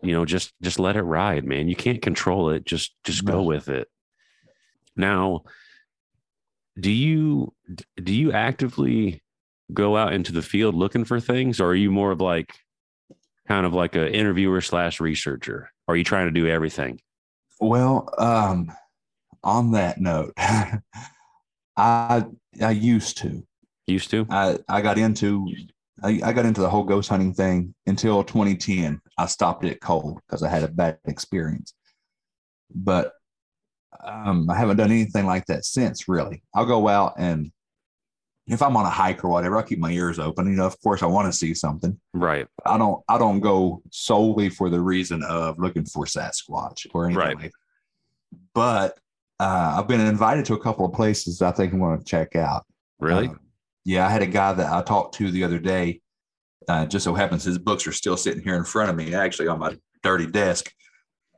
You 0.01 0.13
know, 0.13 0.25
just 0.25 0.53
just 0.61 0.79
let 0.79 0.95
it 0.95 1.03
ride, 1.03 1.45
man. 1.45 1.67
You 1.67 1.75
can't 1.75 2.01
control 2.01 2.49
it. 2.49 2.65
Just 2.65 2.93
just 3.03 3.25
go 3.25 3.43
with 3.43 3.67
it. 3.69 3.87
Now, 4.95 5.43
do 6.79 6.91
you 6.91 7.53
do 8.01 8.13
you 8.13 8.31
actively 8.31 9.21
go 9.73 9.97
out 9.97 10.13
into 10.13 10.31
the 10.31 10.41
field 10.41 10.75
looking 10.75 11.05
for 11.05 11.19
things, 11.19 11.59
or 11.59 11.69
are 11.69 11.75
you 11.75 11.91
more 11.91 12.11
of 12.11 12.21
like 12.21 12.53
kind 13.47 13.65
of 13.65 13.73
like 13.73 13.95
a 13.95 14.11
interviewer 14.11 14.61
slash 14.61 14.99
researcher? 14.99 15.69
Are 15.87 15.95
you 15.95 16.03
trying 16.03 16.27
to 16.27 16.31
do 16.31 16.47
everything? 16.47 17.01
Well, 17.59 18.13
um, 18.17 18.71
on 19.43 19.71
that 19.71 19.99
note, 19.99 20.33
I 21.77 22.25
I 22.61 22.71
used 22.71 23.17
to. 23.19 23.43
Used 23.87 24.11
to? 24.11 24.27
I 24.29 24.59
I 24.69 24.81
got 24.81 24.97
into 24.97 25.47
I, 26.03 26.21
I 26.23 26.33
got 26.33 26.45
into 26.45 26.61
the 26.61 26.69
whole 26.69 26.83
ghost 26.83 27.09
hunting 27.09 27.33
thing 27.33 27.73
until 27.87 28.23
2010. 28.23 29.01
I 29.17 29.25
stopped 29.25 29.65
it 29.65 29.81
cold 29.81 30.19
because 30.25 30.43
I 30.43 30.49
had 30.49 30.63
a 30.63 30.67
bad 30.67 30.97
experience. 31.05 31.73
But 32.73 33.13
um, 34.03 34.49
I 34.49 34.55
haven't 34.55 34.77
done 34.77 34.91
anything 34.91 35.25
like 35.25 35.45
that 35.47 35.65
since. 35.65 36.07
Really, 36.07 36.43
I'll 36.53 36.65
go 36.65 36.87
out 36.87 37.13
and 37.17 37.51
if 38.47 38.63
I'm 38.63 38.75
on 38.75 38.85
a 38.85 38.89
hike 38.89 39.23
or 39.23 39.29
whatever, 39.29 39.57
I'll 39.57 39.63
keep 39.63 39.79
my 39.79 39.91
ears 39.91 40.17
open. 40.17 40.47
You 40.47 40.55
know, 40.55 40.65
of 40.65 40.79
course, 40.81 41.03
I 41.03 41.05
want 41.05 41.27
to 41.31 41.37
see 41.37 41.53
something. 41.53 41.99
Right. 42.13 42.47
I 42.65 42.77
don't. 42.77 43.01
I 43.07 43.17
don't 43.17 43.39
go 43.39 43.81
solely 43.91 44.49
for 44.49 44.69
the 44.69 44.81
reason 44.81 45.23
of 45.23 45.59
looking 45.59 45.85
for 45.85 46.05
Sasquatch 46.05 46.87
or 46.93 47.05
anything 47.05 47.19
Right. 47.19 47.37
like. 47.37 47.51
But 48.53 48.97
uh, 49.39 49.75
I've 49.77 49.87
been 49.87 50.01
invited 50.01 50.45
to 50.45 50.53
a 50.55 50.59
couple 50.61 50.85
of 50.85 50.93
places 50.93 51.41
I 51.41 51.51
think 51.51 51.73
I'm 51.73 51.79
going 51.79 51.99
to 51.99 52.03
check 52.05 52.35
out. 52.35 52.65
Really? 52.99 53.27
Um, 53.27 53.39
yeah, 53.89 54.05
I 54.05 54.09
had 54.11 54.21
a 54.21 54.27
guy 54.27 54.53
that 54.53 54.71
I 54.71 54.83
talked 54.83 55.15
to 55.15 55.31
the 55.31 55.43
other 55.43 55.57
day. 55.59 56.01
Uh, 56.67 56.85
just 56.85 57.03
so 57.03 57.15
happens 57.15 57.43
his 57.43 57.57
books 57.57 57.87
are 57.87 57.91
still 57.91 58.15
sitting 58.15 58.43
here 58.43 58.55
in 58.55 58.63
front 58.63 58.91
of 58.91 58.95
me, 58.95 59.15
actually 59.15 59.47
on 59.47 59.57
my 59.57 59.75
dirty 60.03 60.27
desk. 60.27 60.71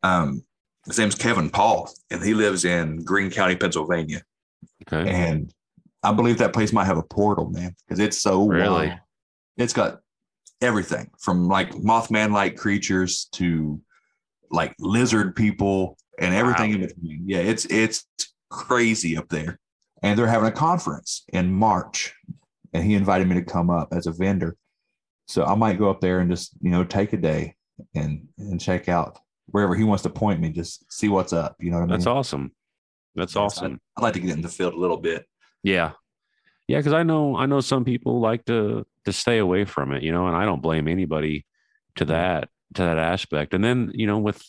Um, 0.04 0.44
his 0.86 0.98
name's 1.00 1.16
Kevin 1.16 1.50
Paul, 1.50 1.90
and 2.10 2.22
he 2.22 2.34
lives 2.34 2.66
in 2.66 3.04
Greene 3.06 3.32
County, 3.32 3.56
Pennsylvania. 3.56 4.22
okay. 4.92 5.10
And 5.10 5.54
I 6.04 6.12
believe 6.12 6.40
that 6.40 6.52
place 6.54 6.74
might 6.74 6.86
have 6.86 6.98
a 6.98 7.04
portal, 7.04 7.50
man, 7.50 7.74
because 7.88 8.00
it's 8.00 8.18
so 8.22 8.48
Really? 8.48 8.88
wild. 8.88 9.00
It's 9.58 9.74
got 9.74 10.00
everything 10.60 11.10
from 11.20 11.48
like 11.48 11.72
Mothman 11.72 12.32
like 12.34 12.58
creatures 12.58 13.30
to 13.34 13.80
like 14.50 14.76
lizard 14.80 15.36
people 15.36 15.98
and 16.20 16.34
everything 16.36 16.72
Wow. 16.72 16.76
in 16.76 16.82
between. 16.88 17.24
Yeah, 17.26 17.38
it's 17.40 17.66
it's 17.66 18.06
crazy 18.50 19.16
up 19.16 19.30
there. 19.30 19.60
And 20.04 20.18
they're 20.20 20.28
having 20.28 20.50
a 20.50 20.52
conference 20.52 21.24
in 21.32 21.54
March, 21.54 22.14
and 22.74 22.84
he 22.84 22.96
invited 22.96 23.28
me 23.28 23.36
to 23.36 23.44
come 23.44 23.70
up 23.70 23.90
as 23.92 24.08
a 24.08 24.12
vendor. 24.12 24.56
So 25.28 25.46
I 25.46 25.56
might 25.56 25.80
go 25.80 25.90
up 25.90 26.02
there 26.02 26.20
and 26.20 26.30
just 26.30 26.54
you 26.62 26.72
know 26.72 26.84
take 26.84 27.14
a 27.14 27.18
day 27.18 27.56
and 27.96 28.28
and 28.38 28.60
check 28.60 28.90
out 28.90 29.20
wherever 29.48 29.76
he 29.76 29.84
wants 29.84 30.04
to 30.04 30.10
point 30.10 30.40
me, 30.40 30.50
just 30.50 30.92
see 30.92 31.10
what's 31.10 31.34
up. 31.34 31.56
You 31.60 31.72
know 31.72 31.78
what 31.78 31.84
I 31.84 31.88
mean? 31.88 31.92
That's 31.92 32.08
awesome. 32.08 32.52
That's 33.16 33.36
awesome. 33.36 33.74
I'd, 33.98 34.00
I'd 34.00 34.04
like 34.04 34.14
to 34.14 34.20
get 34.20 34.32
in 34.32 34.42
the 34.42 34.50
field 34.50 34.74
a 34.74 34.80
little 34.80 34.98
bit. 34.98 35.26
Yeah. 35.64 35.92
Yeah, 36.68 36.80
because 36.80 36.94
I 36.94 37.04
know 37.04 37.36
I 37.36 37.48
know 37.48 37.60
some 37.60 37.84
people 37.84 38.22
like 38.22 38.46
to 38.46 38.86
to 39.06 39.14
stay 39.14 39.40
away 39.40 39.66
from 39.66 39.92
it, 39.92 40.04
you 40.04 40.12
know, 40.12 40.28
and 40.28 40.36
I 40.36 40.46
don't 40.46 40.62
blame 40.62 40.88
anybody 40.88 41.46
to 41.98 42.06
mm-hmm. 42.06 42.14
that 42.14 42.50
to 42.76 42.84
that 42.84 42.98
aspect. 42.98 43.54
And 43.54 43.64
then, 43.64 43.92
you 43.94 44.08
know, 44.08 44.20
with 44.20 44.42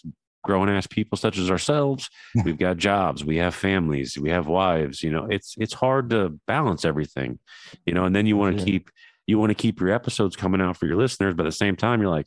grown 0.42 0.68
ass 0.68 0.87
people 0.87 1.16
such 1.16 1.38
as 1.38 1.50
ourselves. 1.50 2.11
We've 2.44 2.59
got 2.59 2.76
jobs, 2.76 3.24
we 3.24 3.37
have 3.37 3.55
families, 3.55 4.18
we 4.18 4.31
have 4.31 4.46
wives. 4.46 5.02
You 5.02 5.11
know, 5.11 5.26
it's 5.31 5.55
it's 5.59 5.72
hard 5.74 6.11
to 6.11 6.38
balance 6.46 6.85
everything. 6.85 7.38
You 7.87 7.94
know, 7.94 8.05
and 8.05 8.14
then 8.14 8.26
you 8.26 8.37
want 8.37 8.57
to 8.59 8.61
Yeah. 8.61 8.66
keep 8.72 8.90
you 9.26 9.38
want 9.38 9.50
to 9.50 9.55
keep 9.55 9.81
your 9.81 9.90
episodes 9.90 10.35
coming 10.37 10.61
out 10.61 10.76
for 10.76 10.87
your 10.87 10.96
listeners, 10.96 11.35
but 11.35 11.46
at 11.46 11.50
the 11.50 11.57
same 11.57 11.76
time, 11.76 12.00
you're 12.00 12.11
like, 12.11 12.26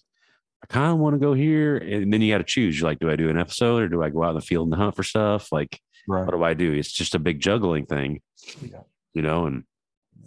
I 0.64 0.68
kind 0.68 0.92
of 0.94 0.98
want 0.98 1.14
to 1.16 1.20
go 1.20 1.34
here, 1.34 1.76
and 1.78 2.12
then 2.12 2.22
you 2.22 2.32
got 2.34 2.38
to 2.40 2.44
choose. 2.46 2.80
You're 2.80 2.90
like, 2.90 3.00
do 3.00 3.10
I 3.12 3.18
do 3.18 3.30
an 3.30 3.38
episode 3.38 3.84
or 3.84 3.90
do 3.90 4.02
I 4.02 4.10
go 4.10 4.24
out 4.24 4.30
in 4.30 4.36
the 4.36 4.42
field 4.42 4.68
and 4.70 4.76
hunt 4.82 4.96
for 4.96 5.04
stuff? 5.04 5.52
Like, 5.52 5.80
Right. 6.08 6.26
what 6.26 6.32
do 6.34 6.44
I 6.44 6.54
do? 6.54 6.72
It's 6.72 6.92
just 6.92 7.14
a 7.16 7.20
big 7.20 7.40
juggling 7.42 7.86
thing, 7.86 8.22
Yeah. 8.62 8.80
you 9.14 9.22
know. 9.22 9.46
And 9.46 9.64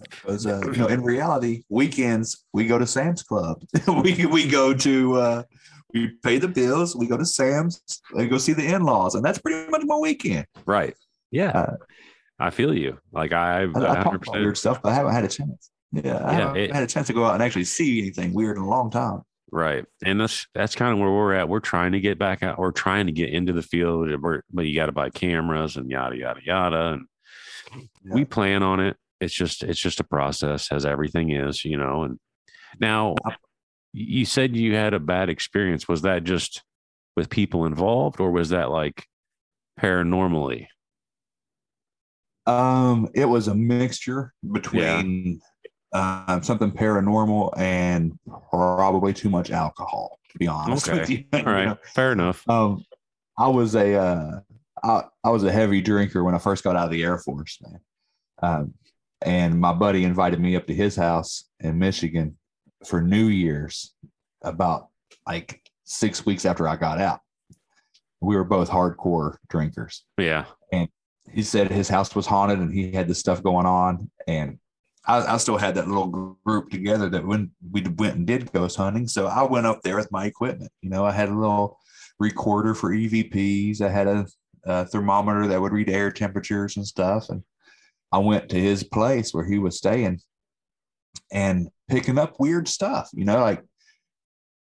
Because 0.01 0.47
uh, 0.47 0.61
you 0.67 0.73
know, 0.77 0.89
in 0.89 1.03
reality, 1.03 1.63
weekends 1.71 2.45
we 2.53 2.67
go 2.67 2.79
to 2.79 2.87
Sam's 2.87 3.23
Club. 3.23 3.63
we 4.05 4.27
we 4.27 4.47
go 4.47 4.75
to 4.75 5.15
uh, 5.17 5.43
we 5.95 6.09
pay 6.23 6.39
the 6.39 6.49
bills. 6.49 6.95
We 6.97 7.07
go 7.07 7.17
to 7.17 7.25
Sam's. 7.25 7.81
We 8.15 8.27
go 8.29 8.39
see 8.39 8.53
the 8.53 8.65
in 8.75 8.83
laws, 8.83 9.15
and 9.15 9.25
that's 9.25 9.39
pretty 9.39 9.71
much 9.71 9.83
my 9.85 9.97
weekend. 9.97 10.47
right, 10.67 10.95
yeah, 11.31 11.51
Uh, 11.51 11.77
I 12.39 12.51
feel 12.51 12.73
you. 12.75 12.99
Like 13.13 13.33
I, 13.33 13.63
I, 13.63 13.65
I 13.65 14.03
talk 14.03 14.27
about 14.27 14.33
weird 14.41 14.57
stuff, 14.59 14.81
but 14.83 14.91
I 14.91 14.95
haven't 14.95 15.13
had 15.13 15.25
a 15.25 15.29
chance. 15.29 15.71
Yeah, 15.93 16.17
I 16.19 16.33
Yeah, 16.33 16.39
haven't 16.39 16.57
it- 16.57 16.73
had 16.75 16.83
a 16.83 16.87
chance 16.87 17.07
to 17.09 17.13
go 17.13 17.25
out 17.25 17.35
and 17.35 17.43
actually 17.43 17.65
see 17.65 17.99
anything 18.01 18.33
weird 18.35 18.57
in 18.59 18.63
a 18.63 18.69
long 18.69 18.91
time. 18.91 19.23
right, 19.51 19.85
and 20.05 20.21
that's 20.21 20.47
that's 20.55 20.75
kind 20.75 20.93
of 20.93 20.99
where 20.99 21.11
we're 21.11 21.33
at. 21.35 21.49
We're 21.49 21.61
trying 21.61 21.93
to 21.93 22.01
get 22.01 22.19
back 22.19 22.43
out. 22.43 22.59
We're 22.59 22.71
trying 22.73 23.07
to 23.07 23.13
get 23.13 23.31
into 23.31 23.53
the 23.55 23.63
field, 23.63 24.09
but 24.53 24.67
you 24.67 24.75
got 24.75 24.87
to 24.87 24.93
buy 24.93 25.09
cameras 25.11 25.77
and 25.77 25.91
yada 25.91 26.17
yada 26.17 26.41
yada. 26.45 26.99
And 27.73 27.89
we 28.05 28.25
plan 28.25 28.63
on 28.63 28.81
it. 28.81 28.97
It's 29.21 29.35
just 29.35 29.63
it's 29.65 29.81
just 29.81 29.99
a 30.01 30.05
process, 30.05 30.71
as 30.71 30.85
everything 30.87 31.31
is, 31.33 31.65
you 31.65 31.77
know. 31.79 32.03
And 32.05 32.21
now, 32.79 33.15
you 33.93 34.25
said 34.25 34.57
you 34.57 34.75
had 34.75 34.95
a 34.95 35.01
bad 35.01 35.29
experience. 35.29 35.89
Was 35.89 36.03
that 36.03 36.25
just 36.25 36.63
with 37.17 37.31
people 37.31 37.65
involved, 37.65 38.21
or 38.21 38.31
was 38.31 38.51
that 38.51 38.71
like 38.71 39.07
paranormally? 39.81 40.67
Um, 42.47 43.09
it 43.15 43.27
was 43.27 43.49
a 43.49 43.55
mixture 43.55 44.33
between 44.53 45.41
um, 45.93 46.43
something 46.43 46.71
paranormal 46.71 47.53
and 47.59 48.19
probably 48.51 49.13
too 49.13 49.29
much 49.29 49.51
alcohol. 49.51 50.19
To 50.33 50.39
be 50.39 50.47
honest 50.47 50.89
Okay. 50.89 51.01
with 51.01 51.11
you, 51.11 51.25
All 51.33 51.41
You 51.41 51.67
know? 51.67 51.79
fair 51.95 52.13
enough. 52.13 52.49
Um, 52.49 52.85
I 53.39 53.49
was 53.49 53.75
a 53.75 53.95
uh, 53.95 54.41
I, 54.83 55.03
I 55.25 55.31
was 55.31 55.45
a 55.45 55.53
heavy 55.53 55.81
drinker 55.81 56.23
when 56.25 56.35
I 56.35 56.39
first 56.39 56.65
got 56.65 56.77
out 56.77 56.87
of 56.87 56.91
the 56.91 57.03
Air 57.03 57.19
Force, 57.19 57.59
man. 57.63 57.81
Um, 58.43 58.75
and 59.23 59.59
my 59.61 59.73
buddy 59.73 60.05
invited 60.05 60.41
me 60.41 60.55
up 60.57 60.67
to 60.67 60.75
his 60.75 60.95
house 60.97 61.45
in 61.61 61.79
Michigan 61.79 62.37
for 62.87 63.01
New 63.01 63.27
Year's, 63.27 63.95
about 64.43 64.89
like 65.27 65.63
six 65.85 66.25
weeks 66.25 66.45
after 66.45 66.69
I 66.69 66.77
got 66.77 67.01
out. 67.01 67.21
We 68.21 68.37
were 68.37 68.45
both 68.45 68.71
hardcore 68.71 69.37
drinkers. 69.49 70.05
Yeah, 70.19 70.47
And 70.73 70.89
He 71.33 71.43
said 71.43 71.71
his 71.71 71.89
house 71.89 72.15
was 72.15 72.27
haunted 72.27 72.59
and 72.59 72.73
he 72.73 72.93
had 72.93 73.09
this 73.09 73.21
stuff 73.21 73.43
going 73.43 73.67
on, 73.67 74.11
and 74.27 74.59
I, 75.07 75.35
I 75.35 75.37
still 75.39 75.57
had 75.57 75.75
that 75.77 75.89
little 75.89 76.37
group 76.45 76.71
together 76.71 77.09
that 77.09 77.27
when 77.27 77.51
we 77.71 77.83
went 77.83 78.17
and 78.17 78.27
did 78.27 78.53
ghost 78.53 78.77
hunting. 78.77 79.09
So 79.09 79.27
I 79.27 79.43
went 79.43 79.67
up 79.67 79.83
there 79.83 79.97
with 79.97 80.13
my 80.13 80.27
equipment. 80.27 80.71
You 80.83 80.91
know, 80.91 81.05
I 81.05 81.13
had 81.13 81.31
a 81.31 81.35
little 81.35 81.79
recorder 82.19 82.75
for 82.75 82.91
EVPs. 82.91 83.81
I 83.81 83.89
had 83.89 84.07
a, 84.07 84.27
a 84.65 84.85
thermometer 84.85 85.47
that 85.47 85.61
would 85.61 85.73
read 85.73 85.89
air 85.89 86.11
temperatures 86.11 86.77
and 86.77 86.87
stuff. 86.87 87.31
And 87.31 87.43
I 88.13 88.19
went 88.19 88.51
to 88.51 88.61
his 88.61 88.85
place 88.85 89.33
where 89.33 89.47
he 89.47 89.59
was 89.59 89.79
staying 89.79 90.21
and 91.33 91.69
picking 91.89 92.19
up 92.19 92.39
weird 92.39 92.69
stuff. 92.69 93.11
You 93.13 93.25
know, 93.25 93.41
like 93.41 93.63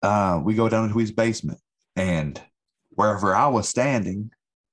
uh, 0.02 0.40
we 0.44 0.54
go 0.54 0.68
down 0.68 0.84
into 0.84 0.98
his 0.98 1.12
basement, 1.12 1.58
and 1.96 2.40
wherever 2.90 3.34
I 3.34 3.48
was 3.48 3.68
standing, 3.68 4.30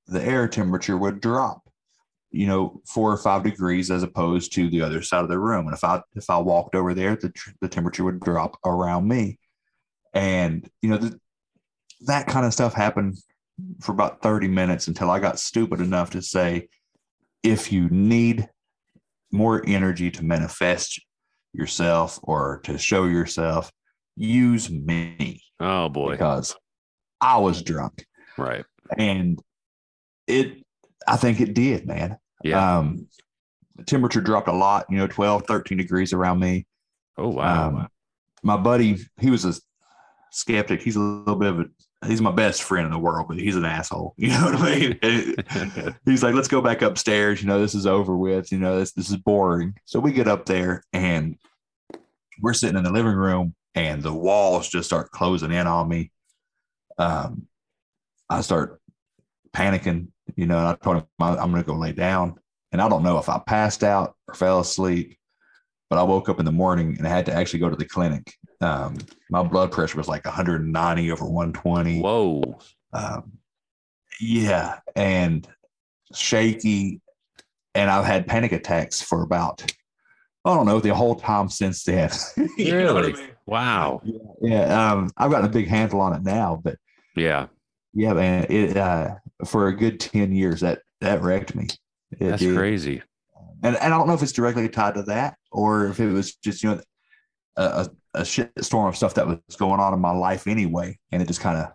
the 0.07 0.23
air 0.23 0.47
temperature 0.47 0.97
would 0.97 1.21
drop 1.21 1.69
you 2.31 2.45
know, 2.45 2.81
four 2.85 3.11
or 3.11 3.17
five 3.17 3.43
degrees 3.43 3.89
as 3.89 4.03
opposed 4.03 4.53
to 4.53 4.69
the 4.69 4.81
other 4.81 5.01
side 5.01 5.23
of 5.23 5.29
the 5.29 5.39
room. 5.39 5.67
And 5.67 5.75
if 5.75 5.83
I 5.83 6.01
if 6.15 6.29
I 6.29 6.37
walked 6.37 6.75
over 6.75 6.93
there, 6.93 7.15
the 7.15 7.33
the 7.61 7.67
temperature 7.67 8.03
would 8.03 8.19
drop 8.19 8.57
around 8.65 9.07
me, 9.07 9.39
and 10.13 10.69
you 10.81 10.89
know 10.89 10.97
th- 10.97 11.13
that 12.01 12.27
kind 12.27 12.45
of 12.45 12.53
stuff 12.53 12.73
happened 12.73 13.17
for 13.81 13.91
about 13.91 14.21
thirty 14.21 14.47
minutes 14.47 14.87
until 14.87 15.09
I 15.09 15.19
got 15.19 15.39
stupid 15.39 15.81
enough 15.81 16.11
to 16.11 16.21
say, 16.21 16.69
if 17.41 17.71
you 17.71 17.89
need 17.89 18.47
more 19.31 19.63
energy 19.65 20.11
to 20.11 20.23
manifest 20.23 21.01
yourself 21.53 22.19
or 22.23 22.59
to 22.63 22.77
show 22.77 23.05
yourself, 23.05 23.71
use 24.15 24.69
me 24.69 25.41
Oh 25.59 25.89
boy. 25.89 26.11
because 26.11 26.55
I 27.21 27.37
was 27.37 27.61
drunk 27.61 28.05
Right. 28.37 28.63
and 28.97 29.39
it 30.27 30.63
i 31.07 31.15
think 31.17 31.41
it 31.41 31.53
did 31.53 31.85
man 31.87 32.17
Yeah. 32.43 32.77
um 32.79 33.07
the 33.75 33.83
temperature 33.83 34.21
dropped 34.21 34.47
a 34.47 34.53
lot 34.53 34.85
you 34.89 34.97
know 34.97 35.07
12 35.07 35.45
13 35.47 35.77
degrees 35.77 36.13
around 36.13 36.39
me 36.39 36.65
oh 37.17 37.29
wow. 37.29 37.67
um 37.69 37.87
my 38.43 38.55
buddy 38.57 38.97
he 39.19 39.29
was 39.29 39.43
a 39.45 39.53
skeptic 40.31 40.81
he's 40.81 40.95
a 40.95 40.99
little 40.99 41.35
bit 41.35 41.49
of 41.49 41.59
a 41.61 41.65
he's 42.05 42.21
my 42.21 42.31
best 42.31 42.63
friend 42.63 42.85
in 42.85 42.91
the 42.91 42.97
world 42.99 43.27
but 43.27 43.37
he's 43.37 43.55
an 43.55 43.65
asshole. 43.65 44.13
You 44.17 44.29
know 44.29 44.45
what 44.45 44.55
i 44.55 44.75
mean? 44.79 45.95
He's 46.05 46.23
like 46.23 46.33
let's 46.33 46.47
go 46.47 46.61
back 46.61 46.81
upstairs. 46.81 47.41
You 47.41 47.47
know 47.47 47.59
this 47.59 47.75
is 47.75 47.85
over 47.85 48.15
with. 48.15 48.51
You 48.51 48.59
know 48.59 48.79
this 48.79 48.93
this 48.93 49.09
is 49.09 49.17
boring. 49.17 49.75
So 49.85 49.99
we 49.99 50.11
get 50.13 50.27
up 50.27 50.45
there 50.45 50.83
and 50.93 51.37
we're 52.41 52.53
sitting 52.53 52.77
in 52.77 52.83
the 52.83 52.91
living 52.91 53.13
room 53.13 53.53
and 53.75 54.01
the 54.01 54.13
walls 54.13 54.69
just 54.69 54.87
start 54.87 55.11
closing 55.11 55.51
in 55.51 55.67
on 55.67 55.87
me. 55.89 56.11
Um 56.97 57.47
i 58.29 58.41
start 58.41 58.79
panicking 59.53 60.07
you 60.35 60.45
know 60.45 60.57
and 60.57 60.67
i 60.67 60.75
told 60.75 60.97
him 60.97 61.03
"I- 61.19 61.37
i'm 61.37 61.51
gonna 61.51 61.63
go 61.63 61.75
lay 61.75 61.91
down. 61.91 62.39
And 62.71 62.81
i 62.81 62.87
don't 62.87 63.03
know 63.03 63.17
if 63.17 63.27
i 63.29 63.39
passed 63.39 63.83
out 63.83 64.15
or 64.27 64.35
fell 64.35 64.59
asleep 64.61 65.17
but 65.89 65.97
i 65.99 66.03
woke 66.03 66.29
up 66.29 66.39
in 66.39 66.45
the 66.45 66.51
morning 66.51 66.95
and 66.97 67.07
i 67.07 67.09
had 67.09 67.25
to 67.25 67.33
actually 67.33 67.59
go 67.59 67.69
to 67.69 67.75
the 67.75 67.85
clinic 67.85 68.33
um 68.61 68.97
my 69.29 69.41
blood 69.43 69.71
pressure 69.71 69.97
was 69.97 70.07
like 70.07 70.25
190 70.25 71.11
over 71.11 71.25
120 71.25 72.01
Whoa. 72.01 72.59
um, 72.93 73.31
yeah, 74.21 74.79
and 74.97 75.47
shaky, 76.13 76.99
and 77.73 77.89
I've 77.89 78.03
had 78.05 78.27
panic 78.27 78.51
attacks 78.51 79.01
for 79.01 79.21
about 79.23 79.61
I 80.43 80.53
don't 80.55 80.65
know 80.65 80.79
the 80.79 80.93
whole 80.93 81.15
time 81.15 81.47
since 81.49 81.83
then. 81.83 82.09
You 82.57 82.71
know 82.73 82.97
I 82.97 82.99
Really? 83.01 83.13
mean? 83.13 83.29
Wow. 83.45 84.01
Yeah, 84.41 84.91
um, 84.91 85.09
I've 85.17 85.31
gotten 85.31 85.45
a 85.45 85.53
big 85.53 85.67
handle 85.67 86.01
on 86.01 86.13
it 86.13 86.23
now, 86.23 86.59
but 86.61 86.75
Yeah. 87.15 87.47
yeah, 87.93 88.13
man, 88.13 88.45
it 88.49 88.75
uh, 88.75 89.15
for 89.45 89.67
a 89.67 89.75
good 89.75 89.99
ten 90.01 90.33
years 90.33 90.59
that 90.61 90.81
that 90.99 91.21
wrecked 91.21 91.55
me. 91.55 91.67
It 92.11 92.29
That's 92.31 92.43
crazy. 92.43 93.01
and 93.63 93.75
and 93.77 93.93
I 93.93 93.97
don't 93.97 94.07
know 94.07 94.13
if 94.15 94.23
it's 94.23 94.33
directly 94.33 94.67
tied 94.67 94.95
to 94.95 95.03
that 95.03 95.37
or 95.51 95.87
if 95.87 95.99
it 95.99 96.11
was 96.11 96.35
just 96.35 96.63
you 96.63 96.69
know 96.71 96.81
a, 97.55 97.89
a, 98.13 98.25
shit 98.25 98.51
storm 98.61 98.87
of 98.87 98.95
stuff 98.95 99.15
that 99.15 99.27
was 99.27 99.55
going 99.57 99.79
on 99.79 99.93
in 99.93 99.99
my 99.99 100.11
life 100.11 100.47
anyway, 100.47 100.97
and 101.11 101.21
it 101.21 101.27
just 101.27 101.41
kind 101.41 101.57
of 101.57 101.71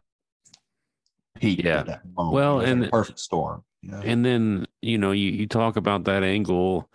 peaked. 1.38 1.64
Yeah. 1.64 1.80
at 1.80 1.86
that 1.86 2.00
moment. 2.06 2.34
Well, 2.34 2.56
like 2.56 2.68
and- 2.68 2.84
a 2.84 2.88
perfect 2.88 3.18
storm. 3.18 3.64
You 3.82 3.90
know? 3.90 4.00
And 4.02 4.24
then, 4.24 4.66
you 4.80 4.96
know, 4.96 5.12
you, 5.12 5.30
you 5.30 5.46
talk 5.46 5.76
about 5.76 6.04
that 6.04 6.22
angle, 6.22 6.88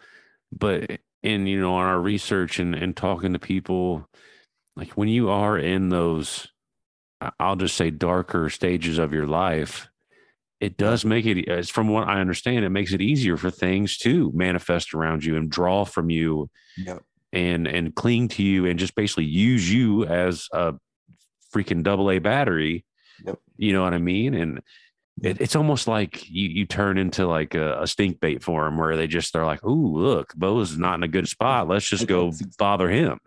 but 0.52 0.90
in, 1.22 1.46
you 1.46 1.60
know, 1.60 1.76
on 1.76 1.86
our 1.86 2.00
research 2.00 2.58
and, 2.58 2.74
and 2.74 2.98
talking 2.98 3.34
to 3.34 3.40
people, 3.40 4.10
like 4.76 4.94
when 4.94 5.08
you 5.08 5.30
are 5.30 5.56
in 5.56 5.90
those, 5.90 6.48
I'll 7.40 7.58
just 7.58 7.76
say 7.76 7.92
darker 7.92 8.50
stages 8.50 8.98
of 8.98 9.14
your 9.14 9.28
life, 9.28 9.89
it 10.60 10.78
does 10.78 11.06
make 11.06 11.26
it, 11.26 11.38
it's 11.38 11.70
from 11.70 11.88
what 11.88 12.08
I 12.08 12.20
understand, 12.20 12.66
it 12.66 12.70
makes 12.70 12.94
it 12.94 13.02
easier 13.02 13.38
for 13.38 13.50
things 13.50 13.98
to 14.00 14.32
manifest 14.34 14.94
around 14.94 15.24
you 15.24 15.38
and 15.38 15.50
draw 15.50 15.86
from 15.86 16.10
you 16.10 16.50
Yep. 16.78 17.02
and, 17.34 17.68
and 17.68 17.96
cling 17.96 18.28
to 18.30 18.44
you 18.44 18.66
and 18.66 18.78
just 18.80 18.96
basically 18.96 19.26
use 19.26 19.72
you 19.72 20.06
as 20.06 20.48
a 20.52 20.76
freaking 21.54 21.84
double 21.84 22.12
A 22.12 22.20
battery. 22.20 22.86
Yep. 23.26 23.40
You 23.58 23.74
know 23.74 23.84
what 23.84 23.94
I 23.94 24.00
mean? 24.00 24.34
And, 24.34 24.62
it, 25.22 25.42
it's 25.42 25.56
almost 25.58 25.86
like 25.86 26.30
you, 26.30 26.48
you 26.48 26.66
turn 26.66 26.98
into 26.98 27.28
like 27.28 27.54
a, 27.54 27.82
a 27.82 27.88
stink 27.88 28.22
bait 28.22 28.42
for 28.42 28.64
them 28.64 28.78
where 28.78 28.96
they 28.96 29.06
just 29.06 29.34
they're 29.34 29.46
like, 29.46 29.62
"Ooh, 29.66 29.98
look, 29.98 30.34
Bo's 30.34 30.78
not 30.78 30.96
in 30.96 31.04
a 31.04 31.10
good 31.10 31.28
spot. 31.28 31.68
Let's 31.68 31.90
just 31.90 32.08
go 32.08 32.32
bother 32.58 32.90
him." 32.90 33.20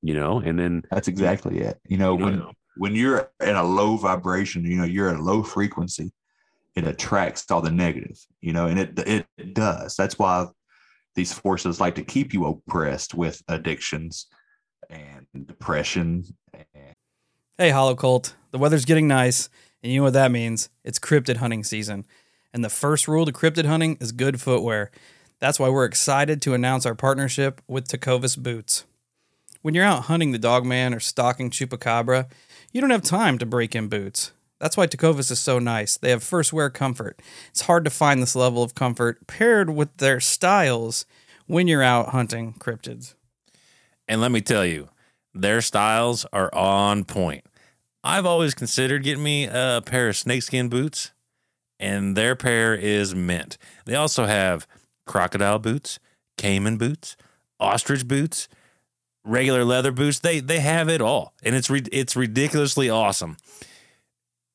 You 0.00 0.14
know, 0.14 0.38
and 0.40 0.58
then 0.58 0.82
That's 0.90 1.08
exactly 1.08 1.58
it. 1.58 1.78
You 1.86 1.98
know, 1.98 2.16
you 2.16 2.24
when 2.24 2.38
know, 2.38 2.52
when 2.76 2.94
you're 2.94 3.30
in 3.40 3.56
a 3.56 3.64
low 3.64 3.96
vibration, 3.96 4.64
you 4.64 4.76
know, 4.76 4.84
you're 4.84 5.10
at 5.10 5.16
a 5.16 5.22
low 5.22 5.42
frequency, 5.42 6.12
it 6.74 6.86
attracts 6.86 7.50
all 7.50 7.62
the 7.62 7.70
negative, 7.70 8.18
you 8.40 8.52
know, 8.52 8.66
and 8.66 8.78
it 8.78 9.26
it, 9.38 9.54
does. 9.54 9.96
That's 9.96 10.18
why 10.18 10.46
these 11.14 11.32
forces 11.32 11.80
like 11.80 11.94
to 11.94 12.02
keep 12.02 12.34
you 12.34 12.46
oppressed 12.46 13.14
with 13.14 13.42
addictions 13.48 14.26
and 14.90 15.26
depression 15.46 16.24
and 16.52 16.94
Hey, 17.58 17.70
Hollow 17.70 17.94
Cult. 17.94 18.34
The 18.50 18.58
weather's 18.58 18.84
getting 18.84 19.08
nice, 19.08 19.48
and 19.82 19.90
you 19.90 20.00
know 20.00 20.04
what 20.04 20.12
that 20.12 20.30
means. 20.30 20.68
It's 20.84 20.98
cryptid 20.98 21.38
hunting 21.38 21.64
season. 21.64 22.04
And 22.52 22.62
the 22.62 22.68
first 22.68 23.08
rule 23.08 23.24
to 23.24 23.32
cryptid 23.32 23.64
hunting 23.64 23.96
is 23.98 24.12
good 24.12 24.42
footwear. 24.42 24.90
That's 25.38 25.58
why 25.58 25.70
we're 25.70 25.86
excited 25.86 26.42
to 26.42 26.52
announce 26.52 26.84
our 26.84 26.94
partnership 26.94 27.62
with 27.66 27.88
Tecovas 27.88 28.36
Boots. 28.36 28.84
When 29.62 29.72
you're 29.72 29.84
out 29.84 30.02
hunting 30.04 30.32
the 30.32 30.38
dogman 30.38 30.92
or 30.92 31.00
stalking 31.00 31.48
chupacabra, 31.48 32.26
you 32.72 32.80
don't 32.80 32.90
have 32.90 33.02
time 33.02 33.38
to 33.38 33.46
break 33.46 33.74
in 33.74 33.88
boots. 33.88 34.32
That's 34.58 34.76
why 34.76 34.86
Tecovas 34.86 35.30
is 35.30 35.40
so 35.40 35.58
nice. 35.58 35.96
They 35.96 36.10
have 36.10 36.22
first 36.22 36.52
wear 36.52 36.70
comfort. 36.70 37.20
It's 37.50 37.62
hard 37.62 37.84
to 37.84 37.90
find 37.90 38.22
this 38.22 38.34
level 38.34 38.62
of 38.62 38.74
comfort 38.74 39.26
paired 39.26 39.70
with 39.70 39.96
their 39.98 40.20
styles 40.20 41.04
when 41.46 41.68
you're 41.68 41.82
out 41.82 42.10
hunting 42.10 42.54
cryptids. 42.54 43.14
And 44.08 44.20
let 44.20 44.30
me 44.30 44.40
tell 44.40 44.64
you, 44.64 44.88
their 45.34 45.60
styles 45.60 46.24
are 46.32 46.52
on 46.54 47.04
point. 47.04 47.44
I've 48.02 48.24
always 48.24 48.54
considered 48.54 49.02
getting 49.02 49.24
me 49.24 49.44
a 49.44 49.82
pair 49.84 50.08
of 50.08 50.16
snakeskin 50.16 50.68
boots, 50.68 51.12
and 51.78 52.16
their 52.16 52.36
pair 52.36 52.74
is 52.74 53.14
mint. 53.14 53.58
They 53.84 53.96
also 53.96 54.26
have 54.26 54.66
crocodile 55.06 55.58
boots, 55.58 55.98
caiman 56.38 56.78
boots, 56.78 57.16
ostrich 57.60 58.06
boots, 58.06 58.48
regular 59.26 59.64
leather 59.64 59.92
boots. 59.92 60.20
They 60.20 60.40
they 60.40 60.60
have 60.60 60.88
it 60.88 61.00
all, 61.00 61.34
and 61.42 61.54
it's 61.54 61.68
re- 61.68 61.88
it's 61.92 62.16
ridiculously 62.16 62.88
awesome. 62.88 63.36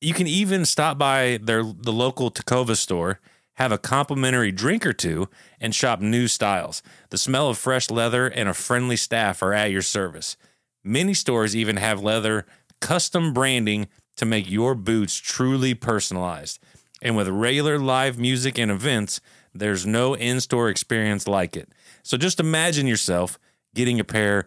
You 0.00 0.14
can 0.14 0.26
even 0.26 0.64
stop 0.64 0.98
by 0.98 1.38
their 1.40 1.62
the 1.62 1.92
local 1.92 2.30
Tecovas 2.30 2.78
store, 2.78 3.20
have 3.54 3.70
a 3.70 3.78
complimentary 3.78 4.50
drink 4.50 4.84
or 4.84 4.92
two, 4.92 5.28
and 5.60 5.74
shop 5.74 6.00
new 6.00 6.26
styles. 6.26 6.82
The 7.10 7.18
smell 7.18 7.48
of 7.48 7.58
fresh 7.58 7.90
leather 7.90 8.26
and 8.26 8.48
a 8.48 8.54
friendly 8.54 8.96
staff 8.96 9.42
are 9.42 9.52
at 9.52 9.70
your 9.70 9.82
service. 9.82 10.36
Many 10.82 11.14
stores 11.14 11.54
even 11.54 11.76
have 11.76 12.02
leather 12.02 12.46
custom 12.80 13.32
branding 13.32 13.88
to 14.16 14.26
make 14.26 14.50
your 14.50 14.74
boots 14.74 15.16
truly 15.16 15.74
personalized. 15.74 16.58
And 17.00 17.16
with 17.16 17.28
regular 17.28 17.78
live 17.78 18.18
music 18.18 18.58
and 18.58 18.70
events, 18.70 19.20
there's 19.54 19.86
no 19.86 20.14
in 20.14 20.40
store 20.40 20.68
experience 20.68 21.28
like 21.28 21.56
it. 21.56 21.68
So 22.02 22.16
just 22.16 22.40
imagine 22.40 22.86
yourself 22.86 23.38
getting 23.74 24.00
a 24.00 24.04
pair 24.04 24.46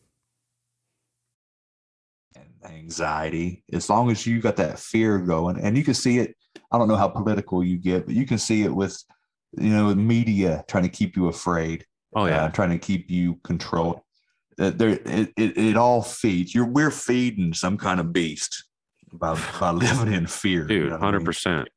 Anxiety, 2.91 3.63
as 3.71 3.89
long 3.89 4.11
as 4.11 4.27
you 4.27 4.41
got 4.41 4.57
that 4.57 4.77
fear 4.77 5.17
going, 5.19 5.57
and 5.59 5.77
you 5.77 5.83
can 5.83 5.93
see 5.93 6.19
it. 6.19 6.35
I 6.71 6.77
don't 6.77 6.89
know 6.89 6.97
how 6.97 7.07
political 7.07 7.63
you 7.63 7.77
get, 7.77 8.05
but 8.05 8.15
you 8.15 8.25
can 8.25 8.37
see 8.37 8.63
it 8.63 8.73
with, 8.73 9.01
you 9.57 9.69
know, 9.69 9.95
media 9.95 10.65
trying 10.67 10.83
to 10.83 10.89
keep 10.89 11.15
you 11.15 11.27
afraid. 11.27 11.85
Oh 12.13 12.25
yeah, 12.25 12.43
uh, 12.45 12.49
trying 12.49 12.71
to 12.71 12.77
keep 12.77 13.09
you 13.09 13.39
controlled. 13.43 14.01
That 14.57 14.77
there, 14.77 14.89
it, 14.89 15.31
it, 15.37 15.57
it 15.57 15.77
all 15.77 16.01
feeds. 16.01 16.53
You're 16.53 16.67
we're 16.67 16.91
feeding 16.91 17.53
some 17.53 17.77
kind 17.77 18.01
of 18.01 18.11
beast 18.11 18.65
by 19.13 19.39
by 19.57 19.71
living 19.71 20.11
in 20.13 20.27
fear, 20.27 20.65
dude, 20.65 20.83
you 20.83 20.89
know 20.89 20.95
what 20.95 21.01
I 21.01 21.05
hundred 21.05 21.19
mean? 21.19 21.25
percent. 21.25 21.69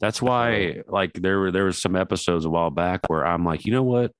That's 0.00 0.20
why, 0.20 0.82
like, 0.88 1.12
there 1.14 1.38
were 1.38 1.52
there 1.52 1.64
was 1.64 1.80
some 1.80 1.94
episodes 1.94 2.44
a 2.44 2.50
while 2.50 2.70
back 2.70 3.08
where 3.08 3.24
I'm 3.24 3.44
like, 3.44 3.64
you 3.64 3.72
know 3.72 3.84
what? 3.84 4.10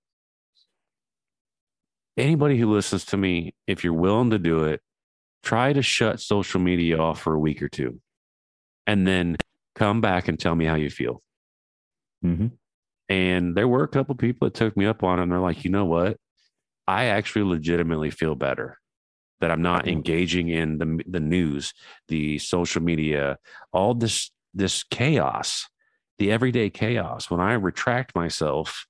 Anybody 2.16 2.56
who 2.56 2.72
listens 2.72 3.04
to 3.06 3.16
me, 3.16 3.54
if 3.66 3.82
you're 3.82 3.92
willing 3.92 4.30
to 4.30 4.38
do 4.38 4.62
it, 4.62 4.80
try 5.45 5.72
to 5.72 5.82
shut 5.82 6.20
social 6.20 6.61
media 6.61 6.99
off 6.99 7.20
for 7.22 7.34
a 7.34 7.38
week 7.38 7.62
or 7.62 7.68
two, 7.68 8.01
and 8.86 9.07
then 9.07 9.36
come 9.74 10.01
back 10.01 10.28
and 10.28 10.38
tell 10.38 10.55
me 10.55 10.64
how 10.64 10.74
you 10.74 10.90
feel. 10.90 11.22
Mhm. 12.24 12.53
And 13.09 13.55
there 13.55 13.68
were 13.68 13.82
a 13.84 13.88
couple 13.88 14.14
people 14.14 14.47
that 14.47 14.55
took 14.55 14.76
me 14.76 14.86
up 14.86 15.03
on 15.03 15.18
it, 15.18 15.24
and 15.24 15.32
they're 15.32 15.38
like, 15.38 15.64
you 15.64 15.70
know 15.70 15.84
what? 15.84 16.18
I 16.86 17.07
actually 17.07 17.45
legitimately 17.45 18.11
feel 18.11 18.34
better 18.34 18.78
that 19.40 19.51
I'm 19.51 19.62
not 19.62 19.84
Mhm. 19.84 19.92
engaging 19.92 20.49
in 20.49 20.78
the 20.78 21.03
the 21.07 21.20
news, 21.20 21.74
the 22.09 22.38
social 22.38 22.82
media, 22.82 23.38
all 23.72 23.95
this 23.95 24.30
this 24.55 24.84
chaos, 24.84 25.68
the 26.18 26.30
everyday 26.30 26.70
chaos. 26.70 27.30
When 27.30 27.40
I 27.40 27.55
retract 27.55 28.14
myself 28.14 28.86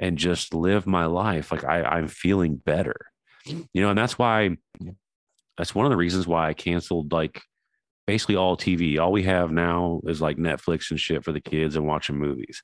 and 0.00 0.16
just 0.16 0.54
live 0.54 0.86
my 0.86 1.04
life, 1.04 1.52
like 1.52 1.64
I, 1.64 1.82
I'm 1.82 2.08
feeling 2.08 2.56
better, 2.56 2.96
you 3.44 3.82
know, 3.82 3.90
and 3.90 3.98
that's 3.98 4.18
why. 4.18 4.56
That's 5.58 5.74
one 5.74 5.84
of 5.84 5.90
the 5.90 5.96
reasons 5.96 6.26
why 6.26 6.48
I 6.48 6.54
canceled 6.54 7.12
like 7.12 7.42
basically 8.06 8.36
all 8.36 8.56
TV. 8.56 8.98
All 8.98 9.12
we 9.12 9.24
have 9.24 9.50
now 9.50 10.00
is 10.06 10.22
like 10.22 10.38
Netflix 10.38 10.90
and 10.90 10.98
shit 10.98 11.24
for 11.24 11.32
the 11.32 11.40
kids 11.42 11.76
and 11.76 11.86
watching 11.86 12.16
movies. 12.16 12.62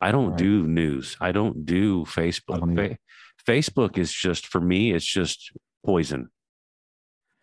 I 0.00 0.10
don't 0.12 0.30
Right. 0.30 0.38
do 0.38 0.66
news. 0.66 1.16
I 1.20 1.32
don't 1.32 1.66
do 1.66 2.04
Facebook. 2.06 2.60
don't. 2.60 2.76
Fa- 2.76 2.96
Facebook 3.46 3.98
is 3.98 4.12
just 4.12 4.46
for 4.46 4.60
me. 4.60 4.92
It's 4.94 5.04
just 5.04 5.52
poison. 5.84 6.28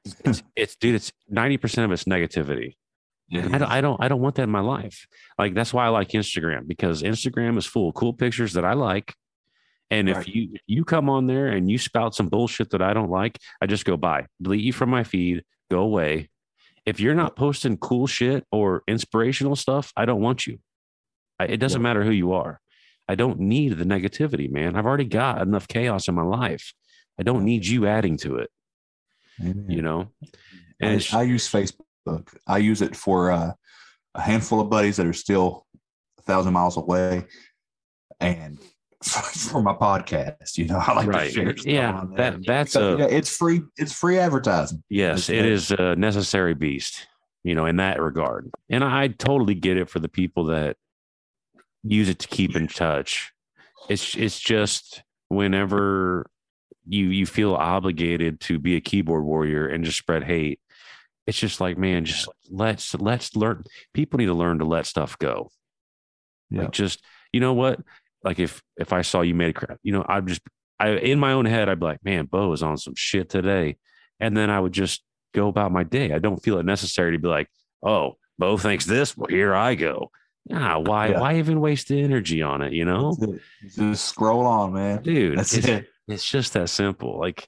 It's, 0.25 0.41
it's 0.55 0.75
dude. 0.77 0.95
It's 0.95 1.11
ninety 1.27 1.57
percent 1.57 1.85
of 1.85 1.91
it's 1.91 2.05
negativity. 2.05 2.75
Yeah, 3.27 3.45
I 3.51 3.57
don't, 3.59 3.71
I 3.71 3.81
don't 3.81 4.03
I 4.03 4.07
don't 4.07 4.21
want 4.21 4.35
that 4.35 4.43
in 4.43 4.49
my 4.49 4.61
life. 4.61 5.05
Like 5.37 5.53
that's 5.53 5.71
why 5.73 5.85
I 5.85 5.89
like 5.89 6.09
Instagram 6.09 6.67
because 6.67 7.03
Instagram 7.03 7.57
is 7.57 7.65
full 7.65 7.89
of 7.89 7.95
cool 7.95 8.13
pictures 8.13 8.53
that 8.53 8.65
I 8.65 8.73
like. 8.73 9.13
And 9.91 10.07
if 10.09 10.17
Right. 10.17 10.27
you 10.27 10.49
if 10.53 10.61
you 10.67 10.85
come 10.85 11.09
on 11.09 11.27
there 11.27 11.47
and 11.47 11.69
you 11.69 11.77
spout 11.77 12.13
some 12.15 12.29
bullshit 12.29 12.69
that 12.71 12.81
I 12.81 12.93
don't 12.93 13.09
like, 13.09 13.37
I 13.61 13.65
just 13.65 13.85
go 13.85 13.97
by, 13.97 14.27
delete 14.41 14.61
you 14.63 14.73
from 14.73 14.89
my 14.89 15.03
feed, 15.03 15.43
go 15.71 15.79
away. 15.79 16.29
If 16.85 16.99
you're 16.99 17.15
not 17.15 17.35
posting 17.35 17.77
cool 17.77 18.07
shit 18.07 18.45
or 18.51 18.83
inspirational 18.87 19.55
stuff, 19.55 19.91
I 19.97 20.05
don't 20.05 20.21
want 20.21 20.45
you. 20.47 20.59
I, 21.39 21.45
it 21.45 21.57
doesn't 21.57 21.81
Yeah. 21.81 21.83
matter 21.83 22.03
who 22.03 22.11
you 22.11 22.33
are. 22.33 22.59
I 23.07 23.15
don't 23.15 23.39
need 23.39 23.77
the 23.77 23.83
negativity, 23.85 24.51
man. 24.51 24.75
I've 24.75 24.85
already 24.85 25.05
got 25.05 25.41
enough 25.41 25.67
chaos 25.67 26.07
in 26.07 26.13
my 26.15 26.21
life. 26.23 26.73
I 27.19 27.23
don't 27.23 27.43
need 27.43 27.65
you 27.65 27.87
adding 27.87 28.17
to 28.17 28.37
it, 28.37 28.49
Amen. 29.41 29.65
you 29.67 29.81
know. 29.81 30.09
And 30.79 31.05
I, 31.11 31.19
I 31.19 31.23
use 31.23 31.49
Facebook. 31.51 32.27
I 32.47 32.59
use 32.59 32.81
it 32.83 32.95
for 32.95 33.31
uh, 33.31 33.53
a 34.15 34.21
handful 34.21 34.59
of 34.61 34.69
buddies 34.69 34.97
that 34.97 35.07
are 35.07 35.13
still 35.13 35.65
a 36.19 36.21
thousand 36.21 36.53
miles 36.53 36.77
away, 36.77 37.25
and 38.19 38.57
for 39.03 39.61
my 39.61 39.73
podcast. 39.73 40.57
You 40.57 40.65
know, 40.65 40.77
I 40.85 40.93
like 40.93 41.07
Right. 41.07 41.33
to 41.33 41.55
share. 41.55 41.55
Yeah, 41.65 42.03
that- 42.15 42.45
that's 42.45 42.73
Because, 42.73 42.95
a- 42.95 43.03
yeah, 43.03 43.07
it's 43.17 43.35
free. 43.35 43.61
It's 43.77 43.93
free 43.93 44.17
advertising. 44.17 44.83
Yes, 44.89 45.29
it 45.29 45.45
is 45.45 45.71
a 45.71 45.95
necessary 45.95 46.53
beast, 46.53 47.07
you 47.43 47.55
know, 47.55 47.65
in 47.65 47.77
that 47.77 48.01
regard. 48.01 48.49
And 48.69 48.83
I 48.83 49.07
totally 49.07 49.55
get 49.55 49.77
it 49.77 49.89
for 49.89 49.99
the 49.99 50.09
people 50.09 50.45
that 50.45 50.77
use 51.83 52.09
it 52.09 52.19
to 52.19 52.27
keep 52.27 52.55
in 52.55 52.67
touch. 52.67 53.31
It's 53.87 54.15
it's 54.15 54.39
just 54.39 55.01
whenever 55.29 56.29
you 56.87 57.05
you 57.07 57.25
feel 57.25 57.53
obligated 57.55 58.39
to 58.41 58.59
be 58.59 58.75
a 58.75 58.81
keyboard 58.81 59.23
warrior 59.23 59.67
and 59.67 59.83
just 59.83 59.97
spread 59.97 60.23
hate, 60.23 60.59
it's 61.25 61.39
just 61.39 61.61
like, 61.61 61.77
man, 61.77 62.03
just 62.03 62.27
let's 62.51 62.93
let's 62.95 63.35
learn 63.35 63.63
people 63.93 64.17
need 64.17 64.25
to 64.25 64.33
learn 64.33 64.59
to 64.59 64.65
let 64.65 64.85
stuff 64.85 65.17
go. 65.19 65.49
Yeah. 66.49 66.63
Like 66.63 66.71
just 66.71 67.01
you 67.31 67.39
know 67.39 67.53
what? 67.53 67.79
Like 68.23 68.39
if 68.39 68.61
if 68.77 68.91
I 68.93 69.01
saw 69.01 69.21
you 69.21 69.33
made 69.35 69.51
a 69.51 69.53
crap, 69.53 69.77
you 69.83 69.91
know, 69.93 70.05
I'd 70.07 70.27
just 70.27 70.41
I 70.79 70.89
in 70.89 71.19
my 71.19 71.33
own 71.33 71.45
head, 71.45 71.69
I'd 71.69 71.79
be 71.79 71.85
like, 71.85 72.03
man, 72.03 72.25
Bo 72.25 72.51
is 72.53 72.63
on 72.63 72.77
some 72.77 72.95
shit 72.95 73.29
today. 73.29 73.77
And 74.19 74.35
then 74.35 74.49
I 74.49 74.59
would 74.59 74.73
just 74.73 75.03
go 75.33 75.47
about 75.47 75.71
my 75.71 75.83
day. 75.83 76.11
I 76.13 76.19
don't 76.19 76.41
feel 76.43 76.57
it 76.59 76.65
necessary 76.65 77.13
to 77.13 77.19
be 77.19 77.27
like, 77.27 77.47
oh, 77.81 78.17
Bo 78.37 78.57
thinks 78.57 78.85
this. 78.85 79.15
Well, 79.15 79.27
here 79.29 79.53
I 79.55 79.75
go. 79.75 80.11
Nah, 80.47 80.79
why 80.79 81.09
Yeah. 81.09 81.19
why 81.21 81.37
even 81.37 81.61
waste 81.61 81.87
the 81.89 82.01
energy 82.01 82.41
on 82.41 82.61
it? 82.61 82.73
You 82.73 82.85
know? 82.85 83.15
It. 83.21 83.41
Just 83.75 84.05
scroll 84.05 84.45
on, 84.45 84.73
man. 84.73 85.01
Dude, 85.01 85.37
That's 85.37 85.53
it's, 85.53 85.67
it. 85.67 85.87
it's 86.07 86.29
just 86.29 86.53
that 86.53 86.69
simple. 86.69 87.19
Like 87.19 87.47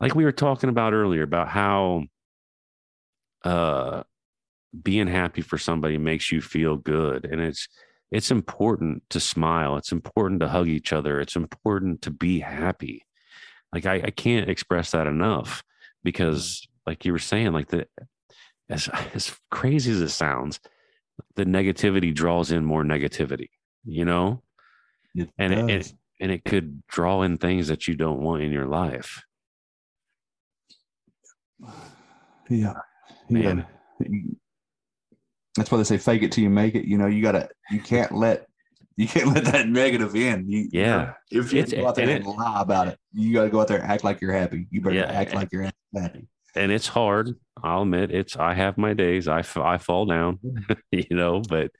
like 0.00 0.14
we 0.14 0.24
were 0.24 0.32
talking 0.32 0.68
about 0.70 0.92
earlier 0.94 1.22
about 1.22 1.48
how 1.48 2.04
uh 3.44 4.02
being 4.82 5.06
happy 5.06 5.40
for 5.42 5.58
somebody 5.58 5.98
makes 5.98 6.30
you 6.30 6.40
feel 6.40 6.76
good. 6.76 7.24
And 7.24 7.40
it's 7.40 7.68
it's 8.10 8.30
important 8.30 9.02
to 9.10 9.20
smile. 9.20 9.76
It's 9.76 9.92
important 9.92 10.40
to 10.40 10.48
hug 10.48 10.68
each 10.68 10.92
other. 10.92 11.20
It's 11.20 11.36
important 11.36 12.02
to 12.02 12.10
be 12.10 12.40
happy. 12.40 13.04
Like 13.72 13.86
I, 13.86 13.94
I 13.94 14.10
can't 14.10 14.48
express 14.48 14.92
that 14.92 15.06
enough 15.06 15.64
because 16.04 16.62
mm. 16.62 16.68
like 16.86 17.04
you 17.04 17.12
were 17.12 17.18
saying, 17.18 17.52
like 17.52 17.68
the 17.68 17.86
as 18.68 18.88
as 19.14 19.36
crazy 19.50 19.92
as 19.92 20.00
it 20.00 20.10
sounds, 20.10 20.60
the 21.34 21.44
negativity 21.44 22.14
draws 22.14 22.52
in 22.52 22.64
more 22.64 22.84
negativity, 22.84 23.50
you 23.84 24.04
know? 24.04 24.42
It 25.14 25.30
And 25.38 25.52
it, 25.52 25.70
it 25.70 25.92
and 26.20 26.30
it 26.30 26.44
could 26.44 26.86
draw 26.86 27.22
in 27.22 27.38
things 27.38 27.68
that 27.68 27.88
you 27.88 27.94
don't 27.94 28.20
want 28.20 28.42
in 28.42 28.52
your 28.52 28.66
life. 28.66 29.22
yeah, 32.48 32.74
Man. 33.28 33.66
yeah. 34.00 34.08
That's 35.56 35.70
why 35.70 35.78
they 35.78 35.84
say 35.84 35.98
fake 35.98 36.22
it 36.22 36.32
till 36.32 36.44
you 36.44 36.50
make 36.50 36.74
it. 36.74 36.84
You 36.84 36.98
know, 36.98 37.06
you 37.06 37.22
gotta. 37.22 37.48
You 37.70 37.80
can't 37.80 38.12
let. 38.12 38.46
You 38.98 39.06
can't 39.06 39.26
let 39.34 39.44
that 39.52 39.68
negative 39.68 40.16
in. 40.16 40.48
You, 40.48 40.70
Yeah. 40.72 41.12
If 41.30 41.52
you 41.52 41.60
It's- 41.60 41.78
go 41.78 41.86
out 41.86 41.96
there 41.96 42.08
and 42.08 42.24
and 42.24 42.34
lie 42.34 42.62
about 42.62 42.88
it, 42.88 42.98
you 43.12 43.30
got 43.34 43.42
to 43.44 43.50
go 43.50 43.60
out 43.60 43.68
there 43.68 43.76
and 43.82 43.92
act 43.92 44.04
like 44.04 44.22
you're 44.22 44.32
happy. 44.32 44.68
You 44.70 44.80
better 44.80 44.96
Yeah. 44.96 45.12
act 45.12 45.34
like 45.34 45.52
you're 45.52 45.68
happy. 45.94 46.26
and 46.54 46.72
it's 46.72 46.88
hard. 46.88 47.34
I'll 47.62 47.82
admit 47.82 48.10
it's. 48.10 48.38
I 48.38 48.54
have 48.54 48.78
my 48.78 48.94
days. 48.94 49.28
I 49.28 49.40
f- 49.40 49.58
I 49.58 49.76
fall 49.76 50.06
down, 50.06 50.38
you 50.92 51.04
know. 51.10 51.42
But 51.46 51.72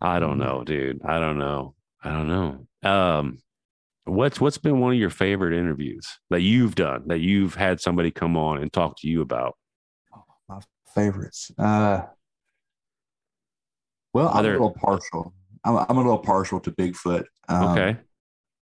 I 0.00 0.18
don't 0.18 0.38
know, 0.38 0.64
dude. 0.64 1.00
I 1.04 1.20
don't 1.20 1.38
know. 1.38 1.76
I 2.02 2.10
don't 2.10 2.26
know. 2.26 2.66
Um, 2.82 3.38
what's 4.06 4.40
what's 4.40 4.58
been 4.58 4.80
one 4.80 4.92
of 4.94 4.98
your 4.98 5.10
favorite 5.10 5.56
interviews 5.56 6.04
that 6.30 6.40
you've 6.40 6.74
done 6.74 7.04
that 7.06 7.20
you've 7.20 7.54
had 7.54 7.80
somebody 7.80 8.10
come 8.10 8.36
on 8.36 8.60
and 8.60 8.72
talk 8.72 8.96
to 9.02 9.08
you 9.08 9.20
about? 9.20 9.56
My 10.48 10.58
favorites. 10.96 11.52
Uh, 11.56 12.06
well, 14.12 14.28
I'm 14.28 14.36
Other- 14.38 14.50
a 14.50 14.52
little 14.52 14.74
partial. 14.80 15.32
I'm, 15.64 15.76
I'm 15.88 15.96
a 15.98 16.00
little 16.00 16.18
partial 16.18 16.58
to 16.60 16.70
Bigfoot. 16.72 17.24
Um, 17.48 17.64
Okay, 17.72 17.96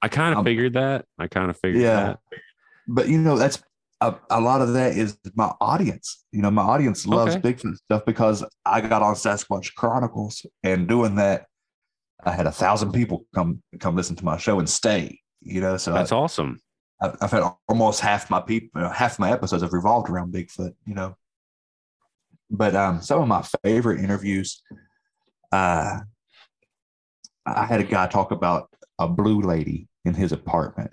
I 0.02 0.08
kind 0.08 0.32
of 0.32 0.38
um, 0.40 0.44
figured 0.44 0.72
that. 0.74 1.04
I 1.18 1.28
kind 1.28 1.50
of 1.50 1.56
figured 1.58 1.82
Yeah. 1.82 2.00
that. 2.06 2.18
but 2.88 3.08
you 3.08 3.18
know 3.18 3.36
that's 3.38 3.62
a, 4.00 4.14
a 4.30 4.40
lot 4.40 4.60
of 4.62 4.72
that 4.74 4.96
is 4.96 5.18
my 5.34 5.52
audience 5.60 6.24
you 6.32 6.40
know 6.40 6.50
my 6.52 6.62
audience 6.62 7.04
loves 7.06 7.34
Okay. 7.34 7.52
bigfoot 7.52 7.74
stuff 7.76 8.04
because 8.06 8.44
i 8.64 8.80
got 8.80 9.02
on 9.02 9.14
sasquatch 9.14 9.74
chronicles 9.74 10.46
and 10.62 10.86
doing 10.88 11.16
that 11.16 11.46
i 12.24 12.30
had 12.30 12.46
a 12.46 12.52
thousand 12.52 12.92
people 12.92 13.26
come 13.34 13.60
come 13.80 13.96
listen 13.96 14.14
to 14.14 14.24
my 14.24 14.36
show 14.36 14.60
and 14.60 14.70
stay 14.70 15.18
you 15.42 15.60
know 15.60 15.76
so 15.76 15.92
That's 15.92 16.12
I, 16.12 16.16
awesome. 16.16 16.60
I've, 17.02 17.16
I've 17.20 17.30
had 17.32 17.42
almost 17.68 18.00
half 18.00 18.30
my 18.30 18.40
people 18.40 18.88
half 18.88 19.18
my 19.18 19.32
episodes 19.32 19.62
have 19.64 19.72
revolved 19.72 20.08
around 20.08 20.32
bigfoot 20.32 20.74
you 20.86 20.94
know 20.94 21.16
but 22.50 22.76
um 22.76 23.02
some 23.02 23.20
of 23.20 23.26
my 23.28 23.42
favorite 23.64 23.98
interviews 24.00 24.62
uh 25.52 25.98
i 27.46 27.64
had 27.64 27.80
a 27.80 27.84
guy 27.84 28.06
talk 28.06 28.30
about 28.30 28.68
a 28.98 29.08
blue 29.08 29.40
lady 29.40 29.88
in 30.04 30.14
his 30.14 30.32
apartment. 30.32 30.90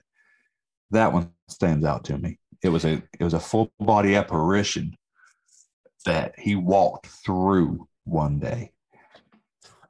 That 0.91 1.12
one 1.12 1.32
stands 1.47 1.86
out 1.86 2.03
to 2.06 2.18
me. 2.18 2.39
It 2.64 2.70
was 2.70 2.86
a 2.86 3.01
it 3.20 3.24
was 3.24 3.34
a 3.34 3.39
full 3.39 3.72
body 3.80 4.16
apparition 4.16 4.95
that 6.06 6.36
he 6.38 6.56
walked 6.56 7.08
through 7.26 7.88
one 8.03 8.39
day. 8.39 8.72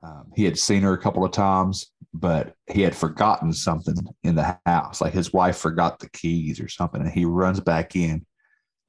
Um, 0.01 0.31
he 0.35 0.45
had 0.45 0.57
seen 0.57 0.83
her 0.83 0.93
a 0.93 1.01
couple 1.01 1.25
of 1.25 1.31
times 1.31 1.91
but 2.17 2.55
he 2.71 2.81
had 2.81 2.95
forgotten 2.95 3.51
something 3.51 3.95
in 4.23 4.35
the 4.35 4.57
house. 4.65 5.01
Like 5.01 5.11
his 5.11 5.33
wife 5.33 5.57
forgot 5.57 5.99
the 5.99 6.07
keys 6.11 6.61
or 6.61 6.69
something 6.69 7.01
and 7.01 7.11
he 7.11 7.25
runs 7.25 7.59
back 7.59 7.97
in 7.97 8.25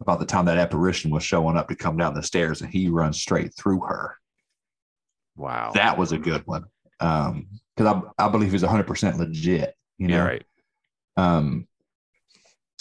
about 0.01 0.21
the 0.21 0.27
time 0.27 0.45
that 0.45 0.59
apparition 0.59 1.11
was 1.11 1.25
showing 1.25 1.57
up 1.57 1.67
to 1.69 1.75
come 1.75 1.97
down 1.97 2.15
the 2.15 2.23
stairs 2.23 2.63
and 2.63 2.71
he 2.71 2.89
runs 2.89 3.21
straight 3.21 3.53
through 3.57 3.81
her 3.81 4.17
Wow. 5.37 5.73
that 5.75 5.99
was 5.99 6.13
a 6.13 6.19
good 6.19 6.43
one 6.47 6.65
um 7.01 7.47
because 7.77 8.03
I, 8.19 8.25
I 8.25 8.29
believe 8.29 8.53
he's 8.53 8.63
100% 8.63 9.19
legit 9.19 9.75
you 9.99 10.09
know 10.09 10.17
yeah, 10.17 10.25
right. 10.25 10.45
um 11.17 11.67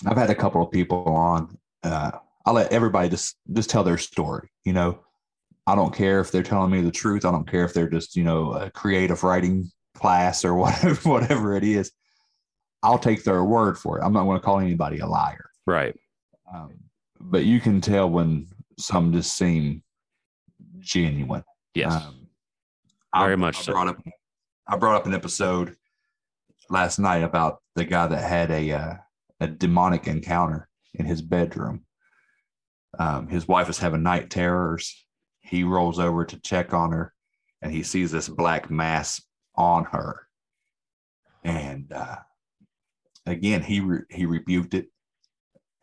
i've 0.05 0.17
had 0.17 0.29
a 0.29 0.35
couple 0.35 0.61
of 0.61 0.71
people 0.71 1.03
on 1.05 1.57
uh 1.83 2.11
i'll 2.45 2.53
let 2.53 2.71
everybody 2.71 3.09
just 3.09 3.35
just 3.53 3.69
tell 3.69 3.83
their 3.83 3.97
story 3.97 4.49
you 4.63 4.73
know 4.73 4.99
i 5.67 5.75
don't 5.75 5.93
care 5.93 6.19
if 6.21 6.31
they're 6.31 6.43
telling 6.43 6.71
me 6.71 6.81
the 6.81 6.91
truth 6.91 7.25
i 7.25 7.31
don't 7.31 7.49
care 7.49 7.65
if 7.65 7.73
they're 7.73 7.89
just 7.89 8.15
you 8.15 8.23
know 8.23 8.53
a 8.53 8.69
creative 8.71 9.23
writing 9.23 9.69
class 9.95 10.45
or 10.45 10.53
whatever 10.63 11.09
whatever 11.09 11.55
it 11.57 11.63
is 11.63 11.91
i'll 12.83 12.99
take 12.99 13.23
their 13.23 13.43
word 13.43 13.77
for 13.77 13.97
it 13.99 14.03
i'm 14.03 14.13
not 14.13 14.23
going 14.23 14.37
to 14.39 14.43
call 14.43 14.59
anybody 14.59 14.99
a 14.99 15.07
liar 15.07 15.49
Right. 15.67 15.95
um, 16.53 16.71
but 17.19 17.43
you 17.45 17.59
can 17.59 17.81
tell 17.81 18.09
when 18.09 18.47
some 18.77 19.11
just 19.13 19.35
seem 19.35 19.81
genuine 20.79 21.43
Yes. 21.73 21.93
um, 21.93 22.24
Very 23.17 23.33
I, 23.33 23.35
much 23.37 23.59
I 23.59 23.61
so. 23.61 23.71
brought 23.71 23.87
up 23.87 24.01
I 24.67 24.77
brought 24.77 24.95
up 24.95 25.05
an 25.05 25.13
episode 25.13 25.75
last 26.69 26.99
night 26.99 27.23
about 27.23 27.59
the 27.75 27.85
guy 27.85 28.07
that 28.07 28.23
had 28.23 28.51
a 28.51 28.71
uh, 28.71 28.93
a 29.39 29.47
demonic 29.47 30.07
encounter 30.07 30.67
in 30.93 31.05
his 31.05 31.21
bedroom. 31.21 31.85
Um, 32.97 33.27
his 33.27 33.47
wife 33.47 33.69
is 33.69 33.77
having 33.77 34.03
night 34.03 34.29
terrors. 34.29 35.05
He 35.41 35.63
rolls 35.63 35.99
over 35.99 36.25
to 36.25 36.41
check 36.41 36.73
on 36.73 36.91
her, 36.91 37.13
and 37.61 37.71
he 37.71 37.83
sees 37.83 38.11
this 38.11 38.29
black 38.29 38.71
mass 38.71 39.21
on 39.55 39.85
her. 39.85 40.27
And 41.43 41.91
uh, 41.91 42.17
again, 43.25 43.61
he 43.61 43.81
re- 43.81 44.05
he 44.09 44.25
rebuked 44.25 44.73
it, 44.73 44.87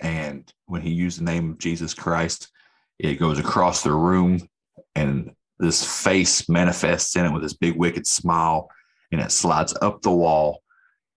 and 0.00 0.50
when 0.66 0.82
he 0.82 0.90
used 0.90 1.20
the 1.20 1.24
name 1.24 1.50
of 1.50 1.58
Jesus 1.58 1.94
Christ, 1.94 2.50
it 2.98 3.14
goes 3.14 3.38
across 3.38 3.82
the 3.82 3.92
room, 3.92 4.48
and 4.94 5.32
this 5.58 5.84
face 6.02 6.48
manifests 6.48 7.14
in 7.16 7.24
it 7.24 7.32
with 7.32 7.42
this 7.42 7.54
big 7.54 7.76
wicked 7.76 8.06
smile 8.06 8.68
and 9.12 9.20
it 9.20 9.30
slides 9.30 9.74
up 9.82 10.02
the 10.02 10.10
wall 10.10 10.62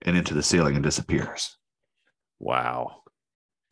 and 0.03 0.15
into 0.17 0.33
the 0.33 0.43
ceiling 0.43 0.75
and 0.75 0.83
disappears. 0.83 1.57
wow. 2.39 3.01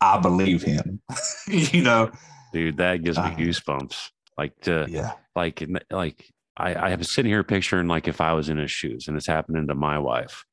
I 0.00 0.18
believe 0.18 0.62
him. 0.62 1.00
you 1.48 1.82
know? 1.82 2.10
Dude, 2.52 2.76
that 2.76 3.02
gives 3.02 3.16
me 3.16 3.24
Uh, 3.24 3.36
goosebumps. 3.36 4.10
Like 4.36 4.52
to 4.62 4.86
Yeah. 4.88 5.12
like 5.34 5.64
like 5.90 6.26
I, 6.56 6.74
I 6.74 6.90
have 6.90 7.06
sitting 7.06 7.30
here 7.30 7.42
picturing 7.44 7.88
like 7.88 8.06
if 8.08 8.20
I 8.20 8.32
was 8.34 8.48
in 8.48 8.58
his 8.58 8.70
shoes 8.70 9.08
and 9.08 9.16
it's 9.16 9.26
happening 9.26 9.66
to 9.68 9.74
my 9.74 9.98
wife. 9.98 10.44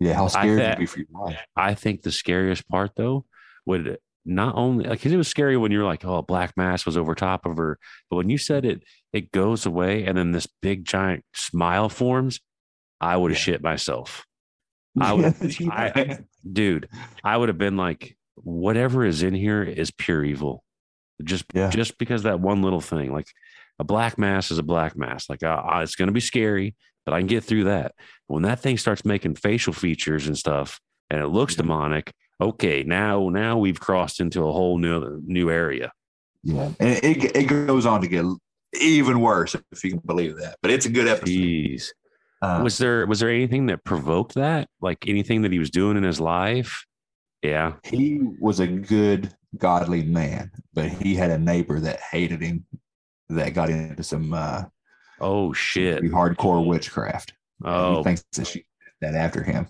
Yeah. 0.00 0.14
How 0.14 0.26
scared 0.28 0.58
bet- 0.58 0.78
would 0.78 0.82
be 0.82 0.86
for 0.86 0.98
your 0.98 1.06
wife? 1.10 1.38
I 1.56 1.74
think 1.74 2.02
the 2.02 2.12
scariest 2.12 2.68
part 2.68 2.90
though 2.96 3.24
would 3.64 3.98
not 4.24 4.54
only 4.56 4.84
like 4.84 5.02
cause 5.02 5.12
it 5.12 5.16
was 5.16 5.28
scary 5.28 5.56
when 5.56 5.72
you're 5.72 5.84
like, 5.84 6.04
oh, 6.04 6.16
a 6.16 6.22
black 6.22 6.56
mass 6.56 6.86
was 6.86 6.96
over 6.96 7.14
top 7.14 7.44
of 7.46 7.56
her, 7.56 7.78
but 8.08 8.16
when 8.16 8.30
you 8.30 8.38
said 8.38 8.64
it, 8.64 8.82
it 9.12 9.32
goes 9.32 9.66
away 9.66 10.04
and 10.04 10.16
then 10.16 10.32
this 10.32 10.46
big 10.60 10.84
giant 10.84 11.24
smile 11.34 11.88
forms. 11.88 12.40
I 13.00 13.16
would 13.16 13.32
have 13.32 13.38
Yeah. 13.38 13.42
shit 13.54 13.62
myself, 13.62 14.24
I 15.00 15.12
would- 15.12 15.34
I- 15.70 16.18
dude. 16.50 16.88
I 17.24 17.36
would 17.36 17.48
have 17.48 17.58
been 17.58 17.76
like, 17.76 18.16
whatever 18.36 19.04
is 19.04 19.22
in 19.22 19.34
here 19.34 19.62
is 19.62 19.90
pure 19.90 20.24
evil, 20.24 20.62
just 21.24 21.44
Yeah. 21.52 21.70
just 21.70 21.98
because 21.98 22.22
that 22.22 22.40
one 22.40 22.62
little 22.62 22.80
thing. 22.80 23.12
Like 23.12 23.26
a 23.80 23.84
black 23.84 24.18
mass 24.18 24.50
is 24.52 24.58
a 24.58 24.62
black 24.62 24.96
mass. 24.96 25.28
Like 25.28 25.42
uh, 25.42 25.62
it's 25.82 25.96
gonna 25.96 26.12
be 26.12 26.20
scary, 26.20 26.76
but 27.04 27.12
I 27.14 27.18
can 27.18 27.26
get 27.26 27.42
through 27.42 27.64
that. 27.64 27.94
When 28.28 28.44
that 28.44 28.60
thing 28.60 28.78
starts 28.78 29.04
making 29.04 29.34
facial 29.34 29.72
features 29.72 30.28
and 30.28 30.38
stuff, 30.38 30.78
and 31.10 31.20
it 31.20 31.26
looks 31.26 31.56
demonic, 31.56 32.12
okay, 32.48 32.82
now 32.82 33.28
now 33.28 33.58
we've 33.58 33.80
crossed 33.80 34.20
into 34.20 34.42
a 34.46 34.52
whole 34.52 34.78
new 34.78 35.20
new 35.26 35.50
area. 35.50 35.92
yeah. 36.42 36.70
And 36.80 37.04
it, 37.04 37.36
it 37.36 37.44
goes 37.44 37.86
on 37.86 38.00
to 38.02 38.08
get 38.08 38.24
even 38.80 39.20
worse 39.20 39.54
if 39.72 39.84
you 39.84 39.90
can 39.90 40.00
believe 40.00 40.36
that. 40.38 40.56
But 40.62 40.70
it's 40.70 40.86
a 40.86 40.90
good 40.90 41.06
episode. 41.08 41.28
Jeez. 41.32 41.86
Um, 42.40 42.64
was 42.64 42.78
there 42.78 43.06
was 43.06 43.20
there 43.20 43.30
anything 43.30 43.66
that 43.66 43.84
provoked 43.84 44.34
that? 44.34 44.68
Like 44.80 45.06
anything 45.06 45.42
that 45.42 45.52
he 45.52 45.58
was 45.58 45.70
doing 45.70 45.96
in 45.96 46.02
his 46.02 46.20
life? 46.20 46.84
Yeah. 47.42 47.74
he 47.84 48.20
was 48.40 48.60
a 48.60 48.66
good, 48.68 49.34
godly 49.58 50.04
man, 50.04 50.52
but 50.74 50.88
he 50.88 51.16
had 51.16 51.30
a 51.30 51.38
neighbor 51.38 51.80
that 51.80 51.98
hated 52.00 52.40
him 52.40 52.64
that 53.28 53.52
got 53.54 53.68
into 53.68 54.02
some 54.04 54.32
uh, 54.32 54.64
Oh 55.20 55.52
shit. 55.52 56.02
hardcore 56.04 56.64
witchcraft. 56.64 57.32
Oh 57.64 57.98
He 57.98 58.02
thinks 58.04 58.24
that 58.34 58.46
she 58.46 58.64
that 59.00 59.14
after 59.16 59.42
him. 59.42 59.66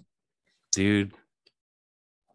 dude. 0.74 1.12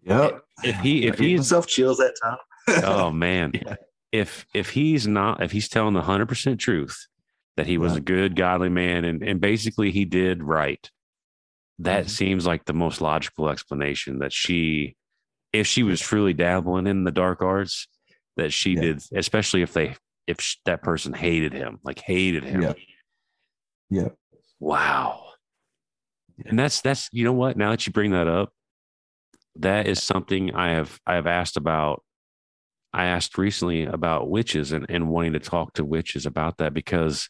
Yep. 0.08 0.42
If 0.64 0.76
he 0.78 1.06
if 1.08 1.20
he 1.20 1.34
himself 1.34 1.68
chills 1.68 1.98
that 1.98 2.16
time. 2.22 2.38
oh 2.84 3.12
man. 3.26 3.52
Yeah. 3.54 3.76
If 4.12 4.46
if 4.54 4.70
he's 4.72 5.06
not 5.08 5.44
if 5.44 5.52
he's 5.52 5.68
telling 5.70 5.94
the 5.94 6.02
hundred 6.02 6.28
percent 6.28 6.60
truth 6.60 7.08
that 7.58 7.68
he 7.68 7.78
was 7.78 7.94
Yeah. 7.94 7.98
a 7.98 8.02
good 8.02 8.36
godly 8.36 8.70
man 8.70 9.04
and, 9.06 9.22
and 9.24 9.42
basically 9.42 9.92
he 9.92 10.06
did 10.06 10.44
right, 10.44 10.90
that 11.80 12.06
Mhm. 12.06 12.10
seems 12.10 12.46
like 12.46 12.66
the 12.66 12.74
most 12.74 13.02
logical 13.02 13.50
explanation 13.50 14.20
that 14.20 14.32
she 14.34 14.96
if 15.54 15.66
she 15.68 15.84
was 15.84 16.00
truly 16.00 16.34
dabbling 16.34 16.88
in 16.88 17.04
the 17.04 17.12
dark 17.12 17.42
arts, 17.42 17.88
that 18.36 18.52
she 18.54 18.72
Yeah. 18.76 18.82
did, 18.82 19.04
especially 19.16 19.62
if 19.62 19.74
they 19.74 19.96
if 20.28 20.40
sh- 20.42 20.58
that 20.66 20.82
person 20.84 21.14
hated 21.14 21.54
him, 21.54 21.80
like 21.84 22.00
hated 22.00 22.44
him. 22.44 22.62
Yeah. 22.62 22.74
Yeah. 23.90 24.10
Wow. 24.60 25.24
Yeah. 26.38 26.50
And 26.50 26.60
that's 26.60 26.82
that's 26.82 27.10
you 27.12 27.24
know 27.24 27.34
what? 27.34 27.58
Now 27.58 27.72
that 27.72 27.86
you 27.88 27.94
bring 27.94 28.12
that 28.12 28.28
up, 28.28 28.52
that 29.60 29.88
is 29.88 30.02
something 30.02 30.54
I 30.54 30.70
have 30.72 31.00
I 31.06 31.16
have 31.16 31.28
asked 31.28 31.58
about. 31.58 32.04
I 32.94 33.06
asked 33.06 33.38
recently 33.38 33.84
about 33.84 34.30
witches 34.30 34.72
and, 34.72 34.86
and 34.90 35.10
wanting 35.10 35.34
to 35.34 35.40
talk 35.40 35.74
to 35.74 35.86
witches 35.86 36.26
about 36.26 36.58
that 36.58 36.74
because 36.74 37.30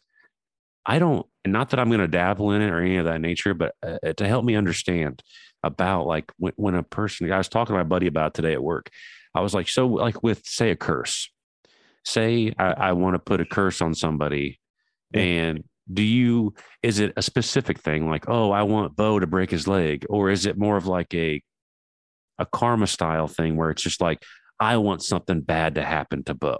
I 0.86 0.98
don't 0.98 1.26
not 1.46 1.70
that 1.70 1.80
I'm 1.80 1.88
going 1.88 2.00
to 2.00 2.08
dabble 2.08 2.52
in 2.52 2.62
it 2.62 2.70
or 2.70 2.80
any 2.80 2.96
of 2.96 3.04
that 3.04 3.20
nature, 3.20 3.54
but 3.54 3.74
uh, 3.86 4.12
to 4.16 4.26
help 4.28 4.44
me 4.44 4.54
understand 4.54 5.22
about 5.62 6.06
like 6.06 6.32
when, 6.38 6.52
when 6.56 6.74
a 6.74 6.82
person 6.82 7.30
I 7.30 7.38
was 7.38 7.48
talking 7.48 7.74
to 7.74 7.78
my 7.78 7.84
buddy 7.84 8.06
about 8.06 8.34
today 8.34 8.52
at 8.52 8.62
work. 8.62 8.90
I 9.34 9.40
was 9.40 9.54
like, 9.54 9.68
so 9.68 9.86
like 9.86 10.22
with 10.22 10.42
say 10.46 10.70
a 10.70 10.76
curse, 10.76 11.30
say 12.04 12.52
I, 12.58 12.72
I 12.72 12.92
want 12.92 13.14
to 13.14 13.18
put 13.18 13.40
a 13.40 13.44
curse 13.44 13.82
on 13.82 13.94
somebody, 13.94 14.58
Yeah. 15.12 15.20
and 15.20 15.64
do 15.92 16.02
you 16.02 16.54
is 16.82 16.98
it 17.00 17.12
a 17.16 17.22
specific 17.22 17.78
thing 17.80 18.10
like 18.10 18.28
oh 18.28 18.50
I 18.50 18.62
want 18.62 18.94
Bo 18.94 19.18
to 19.18 19.26
break 19.26 19.50
his 19.50 19.66
leg, 19.68 20.06
or 20.08 20.30
is 20.30 20.46
it 20.46 20.58
more 20.58 20.76
of 20.76 20.86
like 20.86 21.12
a 21.14 21.42
a 22.38 22.46
karma 22.46 22.86
style 22.86 23.28
thing 23.28 23.56
where 23.56 23.70
it's 23.70 23.82
just 23.82 24.00
like 24.00 24.22
I 24.60 24.76
want 24.78 25.02
something 25.02 25.40
bad 25.40 25.76
to 25.76 25.84
happen 25.84 26.24
to 26.24 26.34
Bo. 26.34 26.58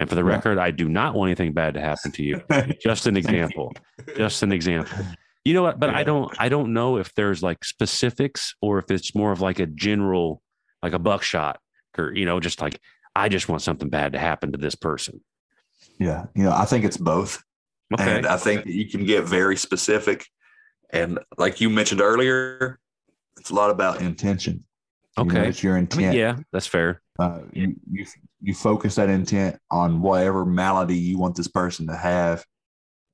And 0.00 0.08
for 0.08 0.14
the 0.16 0.24
Yeah. 0.24 0.30
record, 0.34 0.58
I 0.58 0.70
do 0.70 0.88
not 0.88 1.14
want 1.14 1.28
anything 1.28 1.52
bad 1.52 1.74
to 1.74 1.80
happen 1.80 2.12
to 2.12 2.22
you. 2.22 2.42
Just 2.82 3.06
an 3.06 3.16
example. 3.16 3.72
Just 4.16 4.42
an 4.42 4.52
example. 4.52 4.98
You 5.44 5.54
know 5.54 5.62
what? 5.62 5.78
But 5.78 5.90
I 5.90 6.02
don't 6.02 6.34
I 6.38 6.48
don't 6.48 6.72
know 6.72 6.96
if 6.98 7.14
there's 7.14 7.42
like 7.42 7.64
specifics 7.64 8.54
or 8.60 8.78
if 8.78 8.90
it's 8.90 9.14
more 9.14 9.30
of 9.30 9.40
like 9.40 9.60
a 9.60 9.66
general, 9.66 10.42
like 10.82 10.94
a 10.94 10.98
buckshot 10.98 11.58
or 11.96 12.12
you 12.14 12.24
know, 12.24 12.40
just 12.40 12.60
like 12.60 12.80
I 13.14 13.28
just 13.28 13.48
want 13.48 13.62
something 13.62 13.88
bad 13.88 14.12
to 14.14 14.18
happen 14.18 14.52
to 14.52 14.58
this 14.58 14.74
person. 14.74 15.22
Yeah. 16.00 16.24
You 16.34 16.44
know, 16.44 16.52
I 16.52 16.64
think 16.64 16.84
it's 16.84 16.96
both. 16.96 17.42
Okay. 17.92 18.16
And 18.18 18.26
I 18.26 18.36
think 18.36 18.64
that 18.64 18.72
you 18.72 18.88
can 18.88 19.04
get 19.04 19.24
very 19.24 19.56
specific. 19.56 20.26
And 20.90 21.20
like 21.38 21.60
you 21.60 21.70
mentioned 21.70 22.00
earlier, 22.00 22.80
it's 23.38 23.50
a 23.50 23.54
lot 23.54 23.70
about 23.70 24.00
intention. 24.00 24.64
You 25.16 25.24
know, 25.24 25.30
Okay. 25.30 25.48
it's 25.48 25.62
your 25.62 25.76
I 25.76 25.80
intent. 25.80 26.02
mean, 26.08 26.12
yeah, 26.12 26.36
that's 26.52 26.66
fair. 26.66 27.00
uh, 27.18 27.40
you, 27.52 27.76
you 27.90 28.04
you 28.42 28.52
focus 28.54 28.96
that 28.96 29.08
intent 29.08 29.58
on 29.70 30.02
whatever 30.02 30.44
malady 30.44 30.96
you 30.96 31.18
want 31.18 31.36
this 31.36 31.48
person 31.48 31.86
to 31.86 31.96
have 31.96 32.44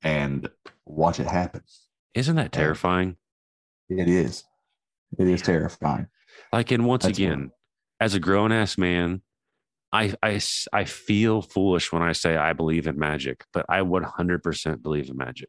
and 0.02 0.48
watch 0.86 1.20
it 1.20 1.26
happen. 1.26 1.60
Isn't 2.14 2.36
that 2.36 2.52
terrifying? 2.52 3.16
It 3.88 4.08
is. 4.08 4.44
It 5.18 5.28
is 5.28 5.42
terrifying. 5.42 6.06
Like, 6.52 6.70
and 6.70 6.84
once 6.86 7.04
That's 7.04 7.18
what- 7.18 7.24
again, 7.26 7.50
as 8.00 8.14
a 8.14 8.18
grown 8.20 8.50
ass 8.50 8.78
man, 8.78 9.22
I, 9.92 10.14
I, 10.22 10.40
I 10.72 10.84
feel 10.84 11.42
foolish 11.42 11.92
when 11.92 12.02
I 12.02 12.12
say 12.12 12.36
I 12.36 12.52
believe 12.54 12.86
in 12.86 12.98
magic, 12.98 13.44
but 13.52 13.66
I 13.68 13.80
100% 13.80 14.82
believe 14.82 15.10
in 15.10 15.16
magic. 15.16 15.48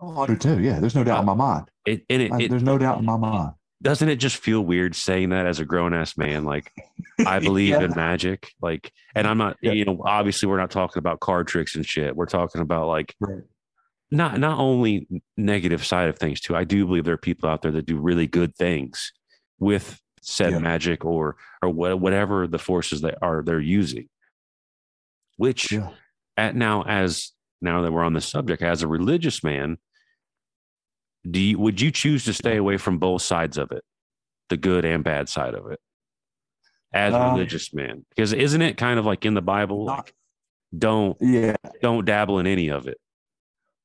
Oh, 0.00 0.20
I 0.22 0.26
do 0.26 0.36
too. 0.36 0.60
Yeah, 0.60 0.78
there's 0.80 0.94
no 0.94 1.04
doubt 1.04 1.20
in 1.20 1.26
my 1.26 1.34
mind. 1.34 1.70
It, 1.86 2.04
and 2.10 2.20
it, 2.22 2.32
I- 2.32 2.42
it 2.42 2.50
there's 2.50 2.62
no 2.62 2.76
doubt 2.78 2.98
in 2.98 3.04
my 3.04 3.16
mind. 3.16 3.52
Doesn't 3.80 4.08
it 4.08 4.16
just 4.16 4.36
feel 4.38 4.60
weird 4.62 4.96
saying 4.96 5.28
that 5.30 5.46
as 5.46 5.60
a 5.60 5.64
grown 5.64 5.94
ass 5.94 6.16
man? 6.16 6.44
Like, 6.44 6.72
I 7.24 7.38
believe 7.40 7.70
Yeah. 7.70 7.82
in 7.82 7.92
magic. 7.94 8.50
Like, 8.60 8.92
and 9.14 9.26
I'm 9.26 9.38
not, 9.38 9.56
Yeah. 9.62 9.72
you 9.72 9.84
know, 9.84 10.02
obviously 10.04 10.48
we're 10.48 10.58
not 10.58 10.70
talking 10.70 10.98
about 10.98 11.20
card 11.20 11.46
tricks 11.46 11.76
and 11.76 11.86
shit. 11.86 12.16
We're 12.16 12.26
talking 12.26 12.60
about 12.60 12.88
like 12.88 13.14
Right. 13.20 13.42
not 14.10 14.40
not 14.40 14.58
only 14.58 15.06
negative 15.36 15.84
side 15.86 16.08
of 16.08 16.18
things 16.18 16.40
too. 16.40 16.56
I 16.56 16.64
do 16.64 16.86
believe 16.86 17.04
there 17.04 17.14
are 17.14 17.18
people 17.18 17.48
out 17.48 17.62
there 17.62 17.72
that 17.72 17.86
do 17.86 17.98
really 17.98 18.26
good 18.26 18.54
things 18.56 19.12
with 19.60 20.00
said 20.22 20.52
Yeah. 20.52 20.58
magic 20.58 21.04
or 21.04 21.36
or 21.62 21.70
wha- 21.70 21.94
whatever 21.96 22.46
the 22.48 22.58
forces 22.58 23.00
that 23.02 23.16
are 23.22 23.42
they're 23.44 23.60
using. 23.60 24.08
Which 25.36 25.72
at 26.36 26.56
now 26.56 26.82
as 26.82 27.32
now 27.62 27.82
that 27.82 27.92
we're 27.92 28.04
on 28.04 28.12
the 28.12 28.20
subject, 28.20 28.62
as 28.62 28.82
a 28.82 28.88
religious 28.88 29.42
man, 29.44 29.78
do 31.28 31.38
you 31.40 31.58
would 31.58 31.80
you 31.80 31.90
choose 31.90 32.24
to 32.24 32.32
stay 32.32 32.56
away 32.56 32.76
from 32.76 32.98
both 32.98 33.22
sides 33.22 33.58
of 33.58 33.72
it, 33.72 33.82
the 34.48 34.56
good 34.56 34.84
and 34.84 35.02
bad 35.04 35.28
side 35.28 35.54
of 35.54 35.70
it, 35.70 35.80
as 36.92 37.14
a 37.14 37.20
Um, 37.20 37.34
religious 37.34 37.72
man? 37.74 38.04
Because 38.10 38.32
isn't 38.32 38.62
it 38.62 38.76
kind 38.76 38.98
of 38.98 39.04
like 39.06 39.24
in 39.24 39.34
the 39.34 39.42
Bible, 39.42 39.84
like, 39.84 40.14
don't 40.76 41.16
Yeah. 41.20 41.56
don't 41.82 42.04
dabble 42.04 42.38
in 42.38 42.46
any 42.46 42.68
of 42.68 42.86
it? 42.86 42.98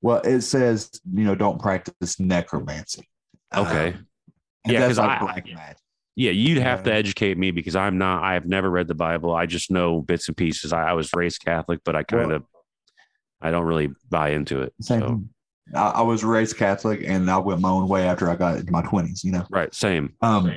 Well, 0.01 0.19
it 0.21 0.41
says, 0.41 0.91
you 1.13 1.23
know, 1.23 1.33
don't 1.35 1.61
practice 1.61 2.19
necromancy. 2.19 3.07
Okay. 3.55 3.93
Um, 3.93 4.07
Yeah, 4.65 4.81
because 4.81 4.97
like 4.97 5.09
I- 5.09 5.19
black 5.19 5.45
magic. 5.53 5.77
Yeah, 6.15 6.31
you'd 6.31 6.59
have 6.61 6.83
to 6.83 6.93
educate 6.93 7.39
me 7.39 7.49
because 7.49 7.75
I'm 7.75 7.97
not. 7.97 8.21
I 8.23 8.33
have 8.35 8.45
never 8.45 8.69
read 8.69 8.87
the 8.87 8.93
Bible. 8.93 9.33
I 9.33 9.47
just 9.47 9.71
know 9.71 10.01
bits 10.01 10.27
and 10.27 10.37
pieces. 10.37 10.71
I, 10.71 10.89
I 10.89 10.93
was 10.93 11.09
raised 11.15 11.41
Catholic, 11.43 11.79
but 11.83 11.95
I 11.95 12.03
kind 12.03 12.27
Well- 12.27 12.35
of, 12.37 12.45
I 13.41 13.49
don't 13.49 13.65
really 13.65 13.89
buy 14.11 14.29
into 14.29 14.61
it. 14.61 14.73
Same 14.79 14.99
So. 15.01 15.23
I, 15.73 15.89
I 15.89 16.01
was 16.01 16.23
raised 16.23 16.57
Catholic 16.57 17.03
and 17.05 17.29
I 17.29 17.37
went 17.37 17.61
my 17.61 17.69
own 17.69 17.87
way 17.87 18.07
after 18.07 18.29
I 18.29 18.35
got 18.35 18.57
into 18.57 18.71
my 18.71 18.81
20s, 18.81 19.23
you 19.23 19.31
know. 19.31 19.45
right, 19.49 19.73
same. 19.73 20.13
Um, 20.21 20.51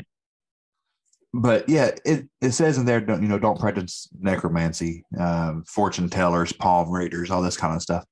but 1.32 1.68
yeah, 1.68 1.90
it, 2.04 2.28
it 2.40 2.52
says 2.52 2.78
in 2.78 2.86
there, 2.86 3.00
don't 3.00 3.22
you 3.22 3.28
know, 3.28 3.38
don't 3.38 3.58
practice 3.58 4.08
necromancy, 4.18 5.04
um, 5.18 5.64
fortune 5.66 6.08
tellers, 6.08 6.52
palm 6.52 6.90
readers, 6.90 7.30
all 7.30 7.42
this 7.42 7.56
kind 7.56 7.74
of 7.74 7.82
stuff. 7.82 8.04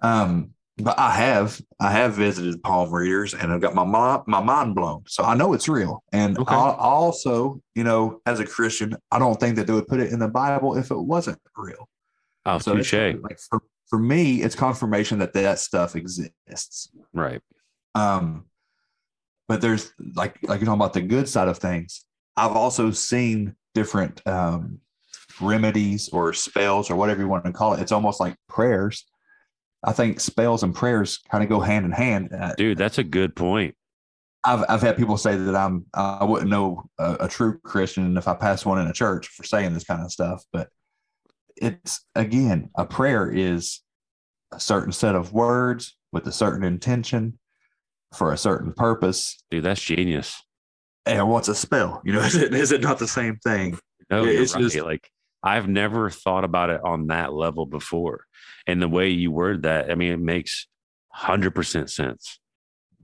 Um, 0.00 0.50
but 0.78 0.98
I 0.98 1.10
have 1.12 1.60
I 1.80 1.90
have 1.90 2.14
visited 2.14 2.62
palm 2.62 2.92
readers 2.92 3.32
and 3.32 3.50
I've 3.50 3.62
got 3.62 3.74
my 3.74 3.84
mind 3.84 4.22
my 4.26 4.42
mind 4.42 4.74
blown, 4.74 5.04
so 5.06 5.24
I 5.24 5.34
know 5.34 5.54
it's 5.54 5.68
real. 5.68 6.02
And 6.12 6.38
Okay. 6.38 6.54
I, 6.54 6.58
I 6.68 6.76
also, 6.76 7.60
you 7.74 7.82
know, 7.82 8.20
as 8.26 8.40
a 8.40 8.46
Christian, 8.46 8.94
I 9.10 9.18
don't 9.18 9.40
think 9.40 9.56
that 9.56 9.66
they 9.66 9.72
would 9.72 9.88
put 9.88 10.00
it 10.00 10.12
in 10.12 10.18
the 10.18 10.28
Bible 10.28 10.76
if 10.76 10.90
it 10.90 10.98
wasn't 10.98 11.38
real. 11.56 11.88
Oh, 12.44 12.58
So 12.58 12.76
it's 12.76 12.90
touche. 12.90 13.16
like 13.22 13.38
for 13.38 13.60
for 13.88 13.98
me, 13.98 14.42
it's 14.42 14.54
confirmation 14.54 15.18
that 15.20 15.32
that 15.34 15.58
stuff 15.58 15.96
exists. 15.96 16.90
Right. 17.12 17.40
Um, 17.94 18.46
but 19.48 19.60
there's 19.60 19.92
like 20.14 20.38
like 20.42 20.60
you're 20.60 20.66
talking 20.66 20.80
about 20.80 20.92
the 20.92 21.02
good 21.02 21.28
side 21.28 21.48
of 21.48 21.58
things. 21.58 22.04
I've 22.36 22.52
also 22.52 22.90
seen 22.90 23.54
different 23.74 24.26
um, 24.26 24.80
remedies 25.40 26.08
or 26.08 26.32
spells 26.32 26.90
or 26.90 26.96
whatever 26.96 27.20
you 27.20 27.28
want 27.28 27.44
to 27.44 27.52
call 27.52 27.74
it. 27.74 27.80
It's 27.80 27.92
almost 27.92 28.20
like 28.20 28.36
prayers. 28.48 29.06
I 29.84 29.92
think 29.92 30.18
spells 30.20 30.62
and 30.62 30.74
prayers 30.74 31.18
kind 31.30 31.44
of 31.44 31.48
go 31.50 31.60
hand 31.60 31.84
in 31.84 31.92
hand. 31.92 32.30
Uh, 32.32 32.54
Dude, 32.56 32.78
that's 32.78 32.98
a 32.98 33.04
good 33.04 33.36
point. 33.36 33.74
I've 34.44 34.64
I've 34.68 34.82
had 34.82 34.96
people 34.96 35.16
say 35.16 35.36
that 35.36 35.54
I'm 35.54 35.86
I 35.94 36.24
wouldn't 36.24 36.50
know 36.50 36.88
a, 36.98 37.16
a 37.20 37.28
true 37.28 37.58
Christian 37.60 38.16
if 38.16 38.26
I 38.26 38.34
passed 38.34 38.66
one 38.66 38.80
in 38.80 38.88
a 38.88 38.92
church 38.92 39.28
for 39.28 39.44
saying 39.44 39.74
this 39.74 39.84
kind 39.84 40.02
of 40.02 40.10
stuff, 40.10 40.44
but 40.52 40.68
it's 41.56 42.04
again 42.14 42.70
a 42.76 42.84
prayer 42.84 43.30
is 43.30 43.82
a 44.52 44.60
certain 44.60 44.92
set 44.92 45.14
of 45.14 45.32
words 45.32 45.96
with 46.12 46.26
a 46.26 46.32
certain 46.32 46.64
intention 46.64 47.38
for 48.14 48.32
a 48.32 48.36
certain 48.38 48.72
purpose. 48.72 49.42
Dude, 49.50 49.64
that's 49.64 49.80
genius. 49.80 50.42
And 51.04 51.28
what's 51.28 51.48
a 51.48 51.54
spell? 51.54 52.02
You 52.04 52.14
know, 52.14 52.20
is 52.22 52.34
it 52.34 52.54
is 52.54 52.72
it 52.72 52.80
not 52.82 52.98
the 52.98 53.08
same 53.08 53.36
thing? 53.36 53.78
No, 54.10 54.24
it's 54.24 54.54
right. 54.54 54.62
just- 54.62 54.76
like 54.76 55.10
I've 55.42 55.68
never 55.68 56.10
thought 56.10 56.44
about 56.44 56.70
it 56.70 56.80
on 56.82 57.08
that 57.08 57.32
level 57.32 57.66
before. 57.66 58.24
And 58.66 58.82
the 58.82 58.88
way 58.88 59.10
you 59.10 59.30
word 59.30 59.62
that, 59.62 59.92
I 59.92 59.94
mean, 59.94 60.12
it 60.12 60.20
makes 60.20 60.66
hundred 61.08 61.54
percent 61.54 61.90
sense. 61.90 62.40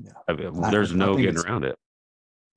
Yeah. 0.02 0.12
I 0.28 0.32
mean, 0.32 0.60
there's 0.70 0.92
I 0.92 0.96
no 0.96 1.14
think 1.14 1.26
getting 1.26 1.40
around 1.40 1.64
it. 1.64 1.76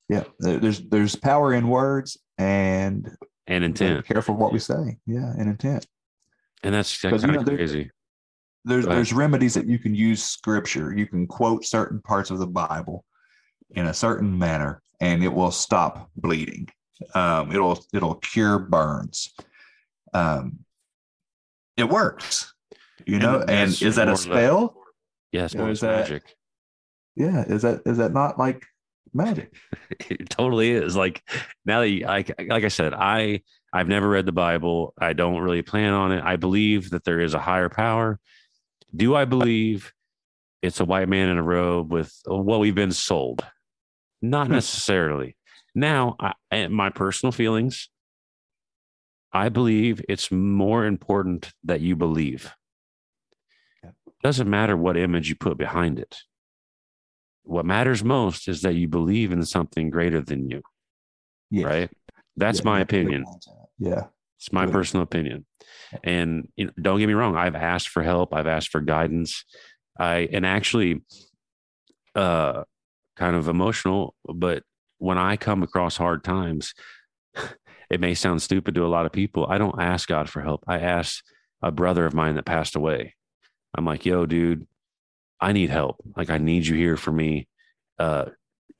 Yeah, 0.10 0.24
there's 0.40 0.82
there's 0.82 1.16
power 1.16 1.54
in 1.54 1.68
words 1.68 2.18
and 2.38 3.10
And 3.48 3.64
intent. 3.64 4.06
careful 4.08 4.36
what 4.36 4.52
we 4.52 4.60
say. 4.60 4.98
Yeah, 5.06 5.32
and 5.38 5.48
intent. 5.50 5.86
And 6.64 6.74
that's 6.74 7.00
Because, 7.00 7.22
kind 7.22 7.34
you 7.34 7.40
of 7.40 7.46
know, 7.46 7.50
there- 7.52 7.58
crazy. 7.58 7.92
there's 8.64 8.86
there's 8.86 9.14
remedies 9.14 9.54
that 9.54 9.68
you 9.68 9.78
can 9.78 9.94
use 9.94 10.24
scripture 10.24 10.92
you 10.98 11.06
can 11.06 11.28
quote 11.28 11.64
certain 11.64 12.02
parts 12.02 12.32
of 12.32 12.40
the 12.40 12.48
bible 12.48 13.06
in 13.76 13.86
a 13.86 13.94
certain 13.94 14.36
manner 14.36 14.82
and 15.00 15.24
it 15.24 15.28
will 15.32 15.52
stop 15.52 16.10
bleeding 16.16 16.68
um, 17.14 17.52
it'll 17.52 17.86
it'll 17.94 18.16
cure 18.16 18.58
burns 18.58 19.32
um, 20.16 20.58
it 21.78 21.88
works 21.88 22.56
you 23.06 23.20
know 23.20 23.42
and, 23.42 23.50
that's 23.70 23.82
is 23.84 23.96
that 23.98 24.10
a 24.10 24.18
spell 24.18 24.76
Yes, 25.32 25.54
yeah, 25.54 25.68
is 25.68 25.82
that- 25.82 26.00
magic. 26.10 26.36
yeah 27.16 27.44
is 27.48 27.62
that 27.62 27.82
is 27.86 27.98
that 27.98 28.14
not 28.14 28.40
like 28.40 28.66
magic 29.16 29.52
it. 30.10 30.30
Totally 30.30 30.72
is. 30.72 30.96
Like 30.96 31.24
now 31.66 31.80
that 31.80 31.90
you, 31.90 32.06
like 32.06 32.30
like 32.48 32.64
i 32.64 32.68
said 32.68 32.94
i 32.94 33.42
i've 33.74 33.88
never 33.88 34.08
read 34.10 34.26
the 34.26 34.32
bible. 34.32 34.94
I 35.00 35.14
don't 35.14 35.42
really 35.42 35.62
plan 35.62 35.94
on 35.94 36.12
it. 36.12 36.24
I 36.24 36.36
believe 36.36 36.90
that 36.92 37.04
there 37.06 37.20
is 37.20 37.34
a 37.34 37.40
higher 37.40 37.70
power. 37.70 38.20
Do 38.96 39.16
i 39.16 39.26
believe 39.26 39.92
it's 40.62 40.80
a 40.80 40.86
white 40.86 41.10
man 41.10 41.30
in 41.30 41.38
a 41.38 41.44
robe 41.44 41.92
with 41.92 42.14
what 42.26 42.60
we've 42.60 42.76
been 42.76 42.92
sold? 42.92 43.44
Not 44.22 44.48
Hmm. 44.48 44.54
necessarily. 44.54 45.36
Now 45.74 46.16
I, 46.20 46.34
and 46.52 46.74
my 46.74 46.90
personal 46.90 47.32
feelings 47.32 47.90
i 49.34 49.50
believe 49.50 50.02
it's 50.08 50.32
more 50.32 50.86
important 50.86 51.52
that 51.64 51.82
you 51.82 51.96
believe. 51.96 52.54
Doesn't 54.24 54.50
matter 54.50 54.76
what 54.78 54.98
image 54.98 55.30
you 55.30 55.36
put 55.36 55.58
behind 55.58 56.00
it 56.00 56.18
what 57.46 57.66
matters 57.66 58.04
most 58.04 58.48
is 58.48 58.62
that 58.64 58.74
you 58.76 58.88
believe 58.88 59.32
in 59.32 59.44
something 59.46 59.90
greater 59.90 60.22
than 60.22 60.50
you 60.50 60.62
yeah 61.52 61.66
right? 61.68 61.90
That's 62.38 62.60
Yeah, 62.60 62.66
my 62.66 62.80
opinion. 62.82 63.24
yeah. 63.80 64.06
It's 64.38 64.52
my 64.52 64.66
personal 64.66 65.04
opinion. 65.04 65.46
And 66.04 66.50
you 66.58 66.66
know, 66.66 66.72
don't 66.82 67.00
get 67.00 67.08
me 67.08 67.14
wrong 67.14 67.36
i've 67.38 67.56
asked 67.56 67.90
for 67.90 68.04
help 68.04 68.34
i've 68.34 68.48
asked 68.48 68.70
for 68.70 68.82
guidance. 68.82 69.46
I 69.98 70.28
and 70.32 70.46
actually 70.46 71.02
uh 72.16 72.64
kind 73.16 73.36
of 73.36 73.48
emotional 73.48 74.14
but 74.34 74.64
when 74.98 75.18
i 75.18 75.38
come 75.38 75.64
across 75.64 75.96
hard 75.98 76.24
times 76.24 76.74
it 77.90 78.00
may 78.00 78.14
sound 78.14 78.42
stupid 78.42 78.76
to 78.76 78.86
a 78.86 78.88
lot 78.88 79.06
of 79.06 79.12
people 79.12 79.46
i 79.50 79.58
don't 79.58 79.80
ask 79.82 80.08
god 80.10 80.30
for 80.30 80.42
help. 80.42 80.64
I 80.68 80.80
ask 80.80 81.24
a 81.62 81.72
brother 81.72 82.06
of 82.06 82.14
mine 82.14 82.36
that 82.36 82.46
passed 82.46 82.76
away. 82.76 83.16
I'm 83.74 83.86
like 83.86 84.06
yo 84.06 84.26
dude 84.26 84.68
i 85.42 85.52
need 85.52 85.70
help. 85.70 85.98
Like 86.16 86.30
i 86.30 86.38
need 86.38 86.66
you 86.66 86.76
here 86.76 86.98
for 86.98 87.12
me. 87.12 87.48
Uh 88.00 88.26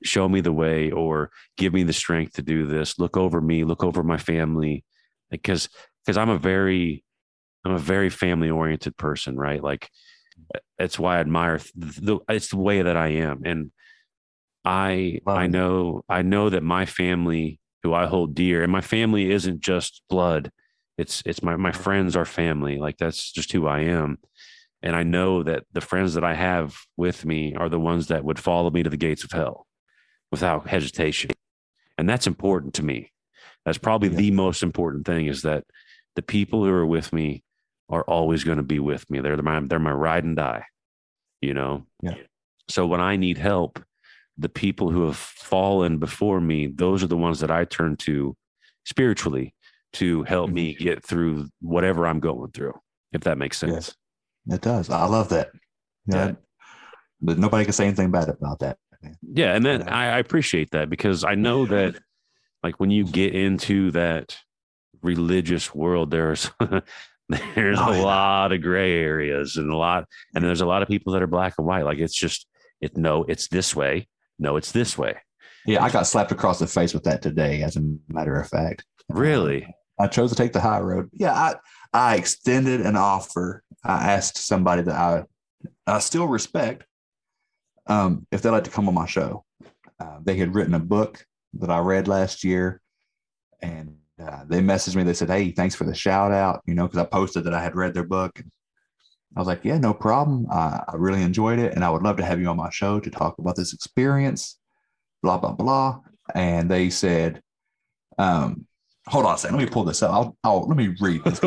show 0.04 0.28
me 0.28 0.40
the 0.40 0.52
way 0.52 0.90
or 0.90 1.30
give 1.56 1.72
me 1.72 1.82
the 1.82 1.92
strength 1.92 2.34
to 2.34 2.42
do 2.42 2.66
this. 2.66 2.98
Look 2.98 3.16
over 3.16 3.40
me 3.40 3.64
look 3.64 3.82
over 3.82 4.02
my 4.02 4.18
family. 4.18 4.84
Because 5.30 5.68
because 6.04 6.16
i'm 6.16 6.30
a 6.30 6.38
very 6.38 7.04
i'm 7.64 7.72
a 7.72 7.78
very 7.78 8.10
family 8.10 8.50
oriented 8.50 8.96
person 8.96 9.36
right? 9.36 9.62
Like 9.62 9.88
it's 10.78 10.98
why 10.98 11.16
i 11.16 11.20
admire 11.20 11.58
th- 11.58 11.96
the 11.96 12.18
it's 12.28 12.48
the 12.48 12.58
way 12.58 12.82
that 12.82 12.96
i 12.96 13.08
am. 13.08 13.42
And 13.44 13.70
i 14.64 15.20
Love 15.26 15.36
i 15.38 15.46
know 15.46 16.02
i 16.08 16.22
know 16.22 16.50
that 16.50 16.62
my 16.62 16.86
family 16.86 17.60
who 17.82 17.94
i 17.94 18.06
hold 18.06 18.34
dear 18.34 18.62
and 18.62 18.72
my 18.72 18.80
family 18.80 19.30
isn't 19.30 19.60
just 19.60 20.02
blood. 20.08 20.50
It's 20.98 21.22
it's 21.26 21.42
my 21.42 21.56
my 21.56 21.72
friends 21.72 22.16
are 22.16 22.24
family. 22.24 22.78
Like 22.78 22.96
that's 22.98 23.32
just 23.32 23.52
who 23.52 23.66
i 23.66 23.80
am 23.80 24.18
and 24.86 24.96
i 24.96 25.02
know 25.02 25.42
that 25.42 25.64
the 25.72 25.80
friends 25.80 26.14
that 26.14 26.24
i 26.24 26.34
have 26.34 26.76
with 26.96 27.24
me 27.24 27.54
are 27.54 27.68
the 27.68 27.80
ones 27.90 28.06
that 28.06 28.24
would 28.24 28.38
follow 28.38 28.70
me 28.70 28.82
to 28.82 28.90
the 28.90 28.96
gates 29.06 29.24
of 29.24 29.32
hell 29.32 29.66
without 30.30 30.68
hesitation 30.68 31.30
and 31.98 32.08
that's 32.08 32.26
important 32.26 32.74
to 32.74 32.82
me 32.82 33.12
That's 33.64 33.78
probably 33.78 34.08
Yeah. 34.10 34.16
the 34.16 34.30
most 34.30 34.62
important 34.62 35.06
thing 35.06 35.26
is 35.26 35.42
that 35.42 35.64
the 36.14 36.22
people 36.22 36.64
who 36.64 36.70
are 36.70 36.86
with 36.86 37.12
me 37.12 37.42
are 37.88 38.04
always 38.04 38.44
going 38.44 38.58
to 38.58 38.64
be 38.64 38.78
with 38.78 39.08
me. 39.10 39.20
They're 39.20 39.36
my 39.42 39.60
they're 39.60 39.78
my 39.78 39.92
ride 39.92 40.24
and 40.24 40.36
die. 40.36 40.64
You 41.40 41.54
know? 41.54 41.86
Yeah. 42.02 42.14
So 42.68 42.86
when 42.86 43.00
I 43.00 43.16
need 43.16 43.38
help, 43.38 43.82
the 44.38 44.48
people 44.48 44.90
who 44.90 45.06
have 45.06 45.16
fallen 45.16 45.98
before 45.98 46.40
me, 46.40 46.68
those 46.68 47.02
are 47.02 47.08
the 47.08 47.16
ones 47.16 47.40
that 47.40 47.50
I 47.50 47.64
turn 47.64 47.96
to 47.98 48.36
spiritually 48.84 49.54
to 49.94 50.22
help 50.24 50.46
mm-hmm. 50.46 50.54
me 50.54 50.74
get 50.74 51.04
through 51.04 51.48
whatever 51.60 52.06
I'm 52.06 52.20
going 52.20 52.50
through, 52.52 52.74
if 53.12 53.22
that 53.22 53.38
makes 53.38 53.58
sense. 53.58 53.96
It 54.48 54.60
does. 54.60 54.90
I 54.90 55.06
love 55.06 55.28
that. 55.30 55.50
Yeah. 56.06 56.26
Yeah. 56.26 56.32
But 57.20 57.38
nobody 57.38 57.64
can 57.64 57.72
say 57.72 57.86
anything 57.86 58.10
bad 58.10 58.28
about 58.28 58.58
that. 58.60 58.78
Yeah, 59.22 59.54
and 59.54 59.64
then 59.64 59.80
Yeah. 59.80 59.94
I, 59.96 60.04
I 60.06 60.18
appreciate 60.18 60.70
that 60.72 60.90
because 60.90 61.24
I 61.24 61.34
know 61.34 61.66
that, 61.66 61.96
like, 62.62 62.78
when 62.80 62.90
you 62.90 63.04
get 63.04 63.34
into 63.34 63.90
that 63.92 64.36
religious 65.02 65.74
world, 65.74 66.10
there's 66.10 66.50
there's 67.28 67.78
Oh, 67.80 67.92
a 67.92 67.96
yeah. 67.96 68.02
lot 68.04 68.52
of 68.52 68.62
gray 68.62 68.98
areas 69.00 69.56
and 69.56 69.70
a 69.70 69.76
lot, 69.76 70.04
and 70.34 70.44
there's 70.44 70.60
a 70.60 70.66
lot 70.66 70.82
of 70.82 70.88
people 70.88 71.12
that 71.12 71.22
are 71.22 71.26
black 71.26 71.54
and 71.58 71.66
white. 71.66 71.84
Like, 71.84 71.98
it's 71.98 72.14
just 72.14 72.46
it. 72.80 72.96
No, 72.96 73.24
it's 73.24 73.48
this 73.48 73.74
way. 73.74 74.08
No, 74.38 74.56
it's 74.56 74.72
this 74.72 74.96
way. 74.98 75.16
Yeah, 75.66 75.82
I 75.82 75.90
got 75.90 76.06
slapped 76.06 76.30
across 76.32 76.58
the 76.60 76.66
face 76.66 76.94
with 76.94 77.04
that 77.04 77.22
today, 77.22 77.62
as 77.62 77.76
a 77.76 77.80
matter 78.08 78.38
of 78.40 78.48
fact. 78.48 78.84
Really? 79.08 79.66
I 79.98 80.06
chose 80.06 80.30
to 80.30 80.36
take 80.36 80.52
the 80.52 80.60
high 80.60 80.80
road. 80.80 81.08
Yeah, 81.12 81.32
I 81.32 81.54
I 81.92 82.16
extended 82.16 82.82
an 82.82 82.96
offer. 82.96 83.62
I 83.86 84.12
asked 84.12 84.38
somebody 84.38 84.82
that 84.82 84.94
I 84.94 85.24
I 85.86 86.00
still 86.00 86.26
respect 86.26 86.84
um, 87.86 88.26
if 88.32 88.42
they'd 88.42 88.50
like 88.50 88.64
to 88.64 88.70
come 88.70 88.88
on 88.88 88.94
my 88.94 89.06
show. 89.06 89.44
Uh, 90.00 90.18
they 90.22 90.36
had 90.36 90.54
written 90.54 90.74
a 90.74 90.80
book 90.80 91.24
that 91.54 91.70
I 91.70 91.78
read 91.78 92.08
last 92.08 92.44
year, 92.44 92.82
and 93.62 93.96
uh, 94.20 94.44
they 94.46 94.60
messaged 94.60 94.96
me. 94.96 95.04
They 95.04 95.14
said, 95.14 95.30
"Hey, 95.30 95.52
thanks 95.52 95.74
for 95.74 95.84
the 95.84 95.94
shout 95.94 96.32
out." 96.32 96.62
You 96.66 96.74
know, 96.74 96.86
because 96.86 96.98
I 96.98 97.04
posted 97.04 97.44
that 97.44 97.54
I 97.54 97.62
had 97.62 97.76
read 97.76 97.94
their 97.94 98.04
book. 98.04 98.42
I 99.36 99.40
was 99.40 99.46
like, 99.46 99.64
"Yeah, 99.64 99.78
no 99.78 99.94
problem. 99.94 100.46
I, 100.50 100.82
I 100.88 100.96
really 100.96 101.22
enjoyed 101.22 101.58
it, 101.58 101.74
and 101.74 101.84
I 101.84 101.90
would 101.90 102.02
love 102.02 102.16
to 102.16 102.24
have 102.24 102.40
you 102.40 102.48
on 102.48 102.56
my 102.56 102.70
show 102.70 103.00
to 103.00 103.10
talk 103.10 103.38
about 103.38 103.56
this 103.56 103.72
experience." 103.72 104.58
Blah 105.22 105.38
blah 105.38 105.52
blah. 105.52 106.00
And 106.34 106.70
they 106.70 106.90
said, 106.90 107.40
um, 108.18 108.66
"Hold 109.06 109.26
on 109.26 109.36
a 109.36 109.38
second. 109.38 109.56
Let 109.56 109.64
me 109.64 109.70
pull 109.70 109.84
this 109.84 110.02
up. 110.02 110.12
I'll, 110.12 110.36
I'll 110.44 110.66
let 110.66 110.76
me 110.76 110.94
read 111.00 111.22
this 111.24 111.38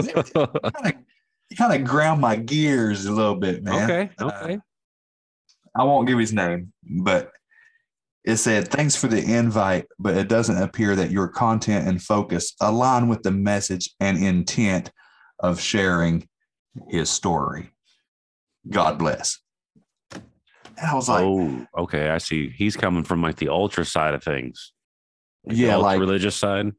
kind 1.58 1.74
of 1.74 1.88
ground 1.88 2.22
my 2.22 2.36
gears 2.36 3.06
a 3.06 3.12
little 3.12 3.36
bit, 3.36 3.64
man." 3.64 3.84
okay. 3.84 4.10
Uh, 4.20 4.32
Okay. 4.44 4.60
I 5.76 5.84
won't 5.84 6.08
give 6.08 6.18
his 6.18 6.34
name, 6.34 6.74
but 6.84 7.32
it 8.26 8.38
said, 8.38 8.68
Thanks 8.70 8.96
for 8.96 9.08
the 9.08 9.22
invite, 9.24 9.86
but 10.00 10.18
it 10.18 10.28
doesn't 10.28 10.62
appear 10.62 10.96
that 10.96 11.12
your 11.12 11.28
content 11.28 11.88
and 11.88 12.02
focus 12.02 12.54
align 12.60 13.08
with 13.08 13.22
the 13.24 13.32
message 13.32 13.92
and 14.00 14.18
intent 14.18 14.92
of 15.40 15.60
sharing 15.62 16.28
his 16.90 17.10
story. 17.10 17.72
God 18.70 18.98
bless. 18.98 19.40
And 20.12 20.22
I 20.90 20.96
was 20.96 21.08
like, 21.08 21.24
oh, 21.24 21.66
okay. 21.78 22.10
I 22.10 22.18
see. 22.18 22.50
He's 22.50 22.76
coming 22.76 23.04
from 23.04 23.22
like 23.22 23.36
the 23.38 23.50
ultra 23.50 23.86
side 23.86 24.14
of 24.14 24.24
things. 24.24 24.74
the 25.46 25.56
Yeah, 25.56 25.76
like- 25.78 26.00
religious 26.00 26.36
side. 26.36 26.72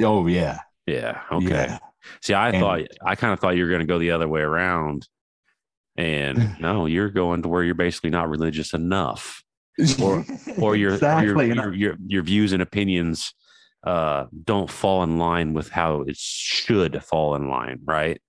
Oh, 0.00 0.26
yeah. 0.26 0.58
Yeah. 0.86 1.20
Okay. 1.30 1.46
Yeah. 1.48 1.78
See, 2.22 2.34
I 2.34 2.50
And- 2.50 2.60
thought 2.60 2.80
I 3.04 3.14
kind 3.14 3.32
of 3.32 3.40
thought 3.40 3.56
you 3.56 3.64
were 3.64 3.70
going 3.70 3.80
to 3.80 3.86
go 3.86 3.98
the 3.98 4.10
other 4.12 4.28
way 4.28 4.40
around, 4.40 5.06
and 5.96 6.56
no, 6.60 6.86
you're 6.86 7.10
going 7.10 7.42
to 7.42 7.48
where 7.48 7.62
you're 7.64 7.74
basically 7.74 8.10
not 8.10 8.28
religious 8.28 8.72
enough, 8.74 9.42
Or- 10.02 10.24
or 10.58 10.76
your 10.76 10.94
exactly. 10.94 11.46
your, 11.48 11.54
your 11.54 11.74
your 11.74 11.96
your 12.06 12.22
views 12.22 12.52
and 12.52 12.62
opinions 12.62 13.34
uh, 13.84 14.26
don't 14.44 14.70
fall 14.70 15.02
in 15.02 15.18
line 15.18 15.54
with 15.54 15.68
how 15.68 16.02
it 16.02 16.16
should 16.16 17.02
fall 17.02 17.34
in 17.34 17.48
line, 17.48 17.80
right? 17.84 18.20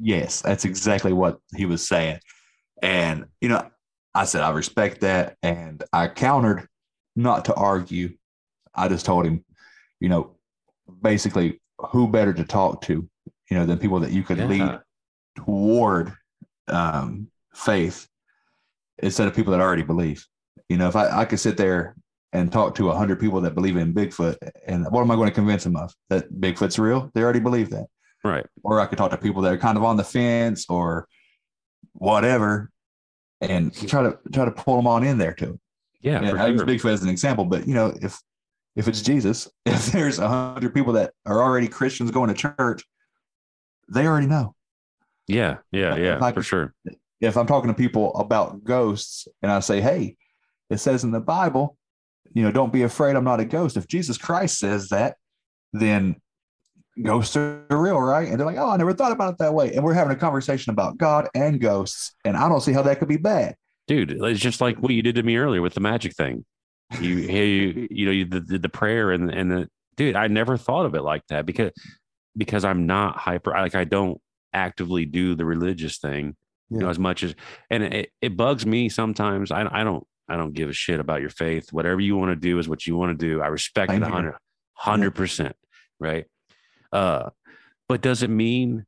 Yes, 0.00 0.42
that's 0.42 0.64
exactly 0.64 1.12
what 1.12 1.38
he 1.56 1.66
was 1.66 1.86
saying. 1.86 2.18
And, 2.82 3.26
you 3.40 3.48
know, 3.48 3.68
I 4.14 4.24
said, 4.24 4.42
I 4.42 4.50
respect 4.50 5.00
that. 5.02 5.36
And 5.42 5.82
I 5.92 6.08
countered 6.08 6.66
not 7.16 7.44
to 7.46 7.54
argue. 7.54 8.16
I 8.74 8.88
just 8.88 9.06
told 9.06 9.24
him, 9.26 9.44
you 10.00 10.08
know, 10.08 10.36
basically, 11.02 11.60
who 11.78 12.08
better 12.08 12.32
to 12.32 12.44
talk 12.44 12.82
to, 12.82 13.08
you 13.50 13.56
know, 13.56 13.66
than 13.66 13.78
people 13.78 14.00
that 14.00 14.10
you 14.10 14.22
could 14.22 14.38
lead 14.38 14.80
toward 15.36 16.12
um, 16.68 17.28
faith 17.54 18.08
instead 18.98 19.28
of 19.28 19.34
people 19.34 19.52
that 19.52 19.60
already 19.60 19.82
believe. 19.82 20.26
You 20.68 20.76
know, 20.76 20.88
if 20.88 20.96
I, 20.96 21.20
I 21.20 21.24
could 21.24 21.40
sit 21.40 21.56
there 21.56 21.94
and 22.32 22.52
talk 22.52 22.74
to 22.74 22.84
a 22.84 22.88
100 22.88 23.18
people 23.20 23.40
that 23.42 23.54
believe 23.54 23.76
in 23.76 23.94
Bigfoot, 23.94 24.36
and 24.66 24.86
what 24.90 25.00
am 25.00 25.10
I 25.10 25.14
going 25.14 25.28
to 25.28 25.34
convince 25.34 25.64
them 25.64 25.76
of? 25.76 25.94
That 26.10 26.30
Bigfoot's 26.32 26.78
real? 26.78 27.10
They 27.14 27.22
already 27.22 27.40
believe 27.40 27.70
that 27.70 27.86
Right. 28.24 28.44
or 28.64 28.80
I 28.80 28.86
could 28.86 28.98
talk 28.98 29.12
to 29.12 29.16
people 29.16 29.42
that 29.42 29.52
are 29.52 29.58
kind 29.58 29.78
of 29.78 29.84
on 29.84 29.96
the 29.96 30.04
fence 30.04 30.66
or 30.68 31.06
whatever, 31.92 32.70
and 33.40 33.72
try 33.88 34.02
to 34.02 34.18
try 34.32 34.44
to 34.44 34.50
pull 34.50 34.76
them 34.76 34.86
on 34.86 35.04
in 35.04 35.18
there 35.18 35.32
too. 35.32 35.58
Yeah. 36.00 36.28
For 36.28 36.38
I 36.38 36.48
use. 36.48 36.62
Bigfoot 36.62 36.92
as 36.92 37.02
an 37.02 37.08
example, 37.08 37.44
but 37.44 37.66
you 37.66 37.74
know, 37.74 37.94
if 38.02 38.20
if 38.78 38.86
it's 38.86 39.02
Jesus, 39.02 39.50
if 39.66 39.86
there's 39.86 40.20
a 40.20 40.28
hundred 40.28 40.72
people 40.72 40.94
that 40.94 41.12
are 41.26 41.42
already 41.42 41.68
Christians 41.68 42.10
going 42.12 42.28
to 42.28 42.34
church, 42.34 42.84
they 43.92 44.06
already 44.06 44.28
know. 44.28 44.54
yeah. 45.26 45.58
Yeah. 45.72 45.96
Yeah. 45.96 46.18
I 46.22 46.32
For 46.32 46.42
sure. 46.42 46.74
If 47.20 47.36
I'm 47.36 47.46
talking 47.46 47.68
to 47.68 47.74
people 47.74 48.14
about 48.14 48.62
ghosts 48.62 49.26
and 49.42 49.50
I 49.50 49.58
say, 49.60 49.80
"Hey, 49.80 50.16
it 50.70 50.78
says 50.78 51.02
in 51.02 51.10
the 51.10 51.20
Bible, 51.20 51.76
you 52.32 52.44
know, 52.44 52.52
don't 52.52 52.72
be 52.72 52.84
afraid. 52.84 53.16
I'm 53.16 53.24
not 53.24 53.40
a 53.40 53.44
ghost." 53.44 53.76
If 53.76 53.88
Jesus 53.88 54.16
Christ 54.16 54.58
says 54.58 54.90
that, 54.90 55.16
then 55.72 56.14
ghosts 57.02 57.36
are 57.36 57.64
real, 57.70 58.00
right? 58.00 58.28
And 58.28 58.38
they're 58.38 58.46
like, 58.46 58.58
"Oh, 58.58 58.70
I 58.70 58.76
never 58.76 58.92
thought 58.92 59.10
about 59.10 59.32
it 59.32 59.38
that 59.38 59.54
way." 59.54 59.74
And 59.74 59.82
we're 59.82 59.94
having 59.94 60.16
a 60.16 60.20
conversation 60.20 60.70
about 60.70 60.96
God 60.96 61.28
and 61.34 61.60
ghosts, 61.60 62.14
and 62.24 62.36
I 62.36 62.48
don't 62.48 62.60
see 62.60 62.72
how 62.72 62.82
that 62.82 63.00
could 63.00 63.08
be 63.08 63.16
bad. 63.16 63.56
dude 63.88 64.12
it's 64.12 64.38
just 64.38 64.60
like 64.60 64.78
what 64.78 64.92
you 64.92 65.02
did 65.02 65.16
to 65.16 65.22
me 65.22 65.36
earlier 65.36 65.62
with 65.62 65.74
the 65.74 65.80
magic 65.80 66.14
thing 66.14 66.44
you 67.00 67.18
hear 67.18 67.44
you 67.44 67.88
you 67.90 68.06
know 68.06 68.12
you, 68.12 68.24
the, 68.24 68.58
the 68.58 68.68
prayer 68.68 69.10
and 69.10 69.30
and 69.30 69.50
the 69.50 69.68
dude 69.96 70.16
i 70.16 70.26
never 70.26 70.56
thought 70.56 70.86
of 70.86 70.94
it 70.94 71.02
like 71.02 71.22
that 71.28 71.44
because 71.44 71.70
because 72.36 72.64
i'm 72.64 72.86
not 72.86 73.16
hyper 73.16 73.50
like 73.50 73.74
i 73.74 73.84
don't 73.84 74.20
actively 74.54 75.04
do 75.04 75.34
the 75.34 75.44
religious 75.44 75.98
thing 75.98 76.34
you 76.70 76.78
know 76.78 76.88
as 76.88 76.98
much 76.98 77.22
as 77.22 77.34
and 77.70 77.82
it, 77.82 78.12
it 78.20 78.36
bugs 78.36 78.66
me 78.66 78.88
sometimes. 78.88 79.50
I 79.50 79.66
i 79.70 79.84
don't 79.84 80.06
i 80.28 80.36
don't 80.36 80.52
give 80.52 80.68
a 80.68 80.72
shit 80.72 81.00
about 81.00 81.20
your 81.20 81.30
faith. 81.30 81.72
Whatever 81.72 82.00
you 82.00 82.16
want 82.16 82.30
to 82.30 82.36
do 82.36 82.58
is 82.58 82.68
what 82.68 82.86
you 82.86 82.96
want 82.96 83.18
to 83.18 83.26
do. 83.26 83.40
I 83.40 83.46
respect 83.46 83.92
it 83.92 83.96
here. 83.96 84.38
100 84.82 85.12
100% 85.14 85.52
right? 85.98 86.26
Uh 86.92 87.30
but 87.88 88.00
does 88.00 88.22
it 88.22 88.30
mean 88.30 88.84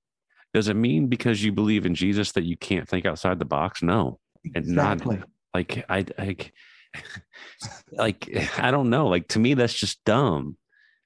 does 0.53 0.69
it 0.69 0.75
mean 0.75 1.07
because 1.07 1.43
you 1.43 1.53
believe 1.53 1.87
in 1.87 1.95
jesus 1.95 2.33
that 2.33 2.45
you 2.45 2.57
can't 2.57 2.89
think 2.89 3.07
outside 3.07 3.39
the 3.39 3.45
box? 3.45 3.83
No 3.83 4.19
and 4.55 4.67
not 4.67 4.99
Exactly. 4.99 5.23
like 5.55 5.85
I 5.89 6.05
like 6.19 6.53
like 7.93 8.29
I 8.59 8.71
don't 8.71 8.91
know. 8.91 9.09
Like 9.09 9.29
to 9.29 9.39
me, 9.39 9.55
that's 9.55 9.75
just 9.75 10.05
dumb. 10.05 10.57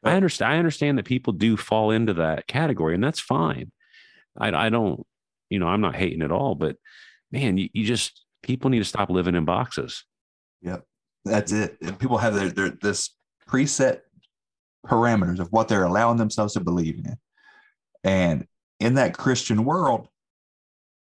I 0.02 0.12
understand. 0.12 0.52
I 0.52 0.58
understand 0.58 0.98
that 0.98 1.06
people 1.06 1.32
do 1.32 1.56
fall 1.56 1.90
into 1.90 2.14
that 2.14 2.46
category, 2.46 2.94
and 2.94 3.02
that's 3.02 3.20
fine. 3.20 3.72
I 4.38 4.66
I 4.66 4.68
don't, 4.68 5.06
you 5.48 5.58
know, 5.58 5.66
I'm 5.66 5.80
not 5.80 5.96
hating 5.96 6.22
at 6.22 6.32
all, 6.32 6.54
but 6.54 6.76
man, 7.32 7.56
you, 7.56 7.68
you 7.72 7.84
just 7.84 8.24
people 8.42 8.70
need 8.70 8.80
to 8.80 8.84
stop 8.84 9.10
living 9.10 9.34
in 9.34 9.44
boxes. 9.44 10.04
Yep, 10.62 10.84
that's 11.24 11.52
it. 11.52 11.76
And 11.82 11.98
people 11.98 12.18
have 12.18 12.34
their, 12.34 12.50
their 12.50 12.70
this 12.70 13.10
preset 13.48 14.00
parameters 14.86 15.38
of 15.40 15.48
what 15.50 15.68
they're 15.68 15.84
allowing 15.84 16.18
themselves 16.18 16.54
to 16.54 16.60
believe 16.60 16.98
in. 16.98 17.16
And 18.04 18.46
in 18.80 18.94
that 18.94 19.16
Christian 19.16 19.64
world, 19.64 20.08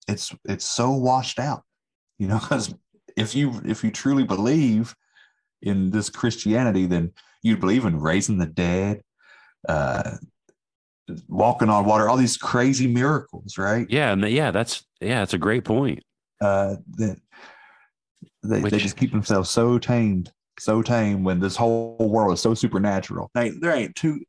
it's 0.07 0.33
it's 0.45 0.65
so 0.65 0.91
washed 0.91 1.39
out. 1.39 1.63
You 2.19 2.27
know, 2.27 2.39
because 2.39 2.73
if 3.17 3.35
you 3.35 3.61
if 3.65 3.83
you 3.83 3.91
truly 3.91 4.23
believe 4.23 4.95
in 5.61 5.91
this 5.91 6.09
Christianity, 6.09 6.85
then 6.85 7.11
you 7.41 7.57
believe 7.57 7.85
in 7.85 7.99
raising 7.99 8.37
the 8.37 8.45
dead, 8.45 9.01
uh 9.67 10.17
walking 11.27 11.69
on 11.69 11.85
water, 11.85 12.09
all 12.09 12.17
these 12.17 12.37
crazy 12.37 12.87
miracles, 12.87 13.57
right? 13.57 13.85
Yeah, 13.89 14.13
and 14.13 14.23
yeah, 14.23 14.51
that's 14.51 14.85
yeah, 15.01 15.21
it's 15.23 15.33
a 15.33 15.37
great 15.37 15.65
point. 15.65 16.01
uh, 16.41 16.75
that 16.97 17.17
they, 18.43 18.61
they 18.61 18.77
just 18.77 18.97
keep 18.97 19.11
themselves 19.11 19.49
so 19.49 19.77
tamed, 19.77 20.31
so 20.59 20.81
tame 20.81 21.23
when 21.23 21.39
this 21.39 21.55
whole 21.55 21.97
world 22.09 22.33
is 22.33 22.41
so 22.41 22.53
supernatural. 22.53 23.29
Ain't, 23.37 23.61
there 23.61 23.71
ain't 23.73 23.95
two. 23.95 24.19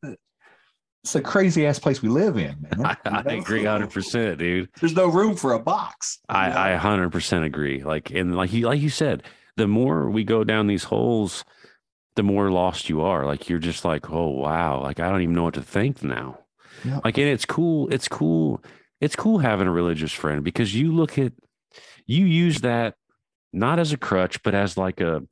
It's 1.05 1.14
a 1.14 1.20
crazy 1.20 1.66
ass 1.66 1.78
place 1.78 2.00
we 2.00 2.09
live 2.09 2.38
in, 2.38 2.57
man. 2.62 2.86
I, 2.86 2.96
I 3.05 3.32
agree, 3.34 3.66
hundred 3.66 3.90
percent, 3.90 4.38
dude. 4.38 4.70
There's 4.80 4.94
no 4.94 5.07
room 5.09 5.36
for 5.36 5.52
a 5.52 5.59
box. 5.59 6.18
I 6.30 6.72
I 6.72 6.76
hundred 6.76 7.12
percent 7.12 7.44
agree. 7.44 7.84
Like 7.84 8.11
and 8.11 8.34
like 8.34 8.55
you 8.55 8.66
like 8.66 8.80
you 8.80 8.88
said, 8.88 9.22
the 9.59 9.68
more 9.68 10.09
we 10.09 10.24
go 10.24 10.44
down 10.44 10.66
these 10.66 10.84
holes, 10.84 11.44
the 12.16 12.22
more 12.22 12.50
lost 12.50 12.88
you 12.88 13.02
are. 13.02 13.26
Like 13.26 13.50
you're 13.50 13.59
just 13.59 13.84
like, 13.84 14.11
oh 14.11 14.30
wow, 14.30 14.80
like 14.80 14.98
I 14.98 15.11
don't 15.11 15.20
even 15.20 15.34
know 15.34 15.42
what 15.42 15.55
to 15.55 15.62
think 15.62 16.02
now. 16.02 16.38
Yeah. 16.82 17.00
Like 17.05 17.18
and 17.18 17.28
it's 17.28 17.44
cool. 17.44 17.92
It's 17.92 18.09
cool. 18.09 18.64
It's 18.98 19.14
cool 19.14 19.40
having 19.40 19.66
a 19.66 19.72
religious 19.72 20.12
friend 20.12 20.42
because 20.42 20.74
you 20.74 20.90
look 20.90 21.18
at 21.18 21.34
you 22.07 22.24
use 22.24 22.62
that 22.62 22.94
not 23.52 23.78
as 23.78 23.92
a 23.92 23.98
crutch, 23.98 24.42
but 24.42 24.55
as 24.55 24.78
like 24.78 25.02
a 25.02 25.22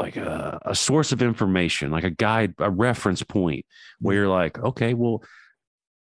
like 0.00 0.16
a, 0.16 0.60
a 0.64 0.74
source 0.74 1.12
of 1.12 1.22
information, 1.22 1.90
like 1.90 2.04
a 2.04 2.10
guide, 2.10 2.54
a 2.58 2.70
reference 2.70 3.22
point 3.22 3.64
where 4.00 4.16
you're 4.16 4.28
like, 4.28 4.58
okay, 4.58 4.94
well, 4.94 5.22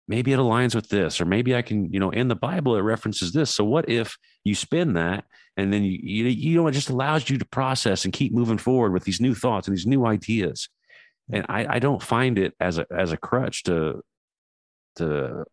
maybe 0.06 0.32
it 0.32 0.38
aligns 0.38 0.74
with 0.74 0.88
this, 0.88 1.20
or 1.20 1.24
maybe 1.24 1.54
I 1.54 1.62
can, 1.62 1.92
you 1.92 2.00
know, 2.00 2.10
in 2.10 2.28
the 2.28 2.36
Bible 2.36 2.76
it 2.76 2.80
references 2.80 3.32
this. 3.32 3.50
So 3.54 3.64
what 3.64 3.88
if 3.88 4.16
you 4.44 4.54
spin 4.54 4.94
that 4.94 5.24
and 5.56 5.72
then 5.72 5.82
you 5.84 5.98
you, 6.02 6.24
you 6.26 6.56
know 6.56 6.66
it 6.68 6.72
just 6.72 6.90
allows 6.90 7.28
you 7.28 7.38
to 7.38 7.44
process 7.46 8.04
and 8.04 8.12
keep 8.12 8.32
moving 8.32 8.58
forward 8.58 8.92
with 8.92 9.04
these 9.04 9.20
new 9.20 9.34
thoughts 9.34 9.68
and 9.68 9.76
these 9.76 9.86
new 9.86 10.06
ideas. 10.06 10.68
And 11.32 11.46
I, 11.48 11.76
I 11.76 11.78
don't 11.78 12.02
find 12.02 12.38
it 12.38 12.54
as 12.60 12.78
a 12.78 12.86
as 12.96 13.12
a 13.12 13.16
crutch 13.16 13.64
to 13.64 14.02
to 14.96 15.44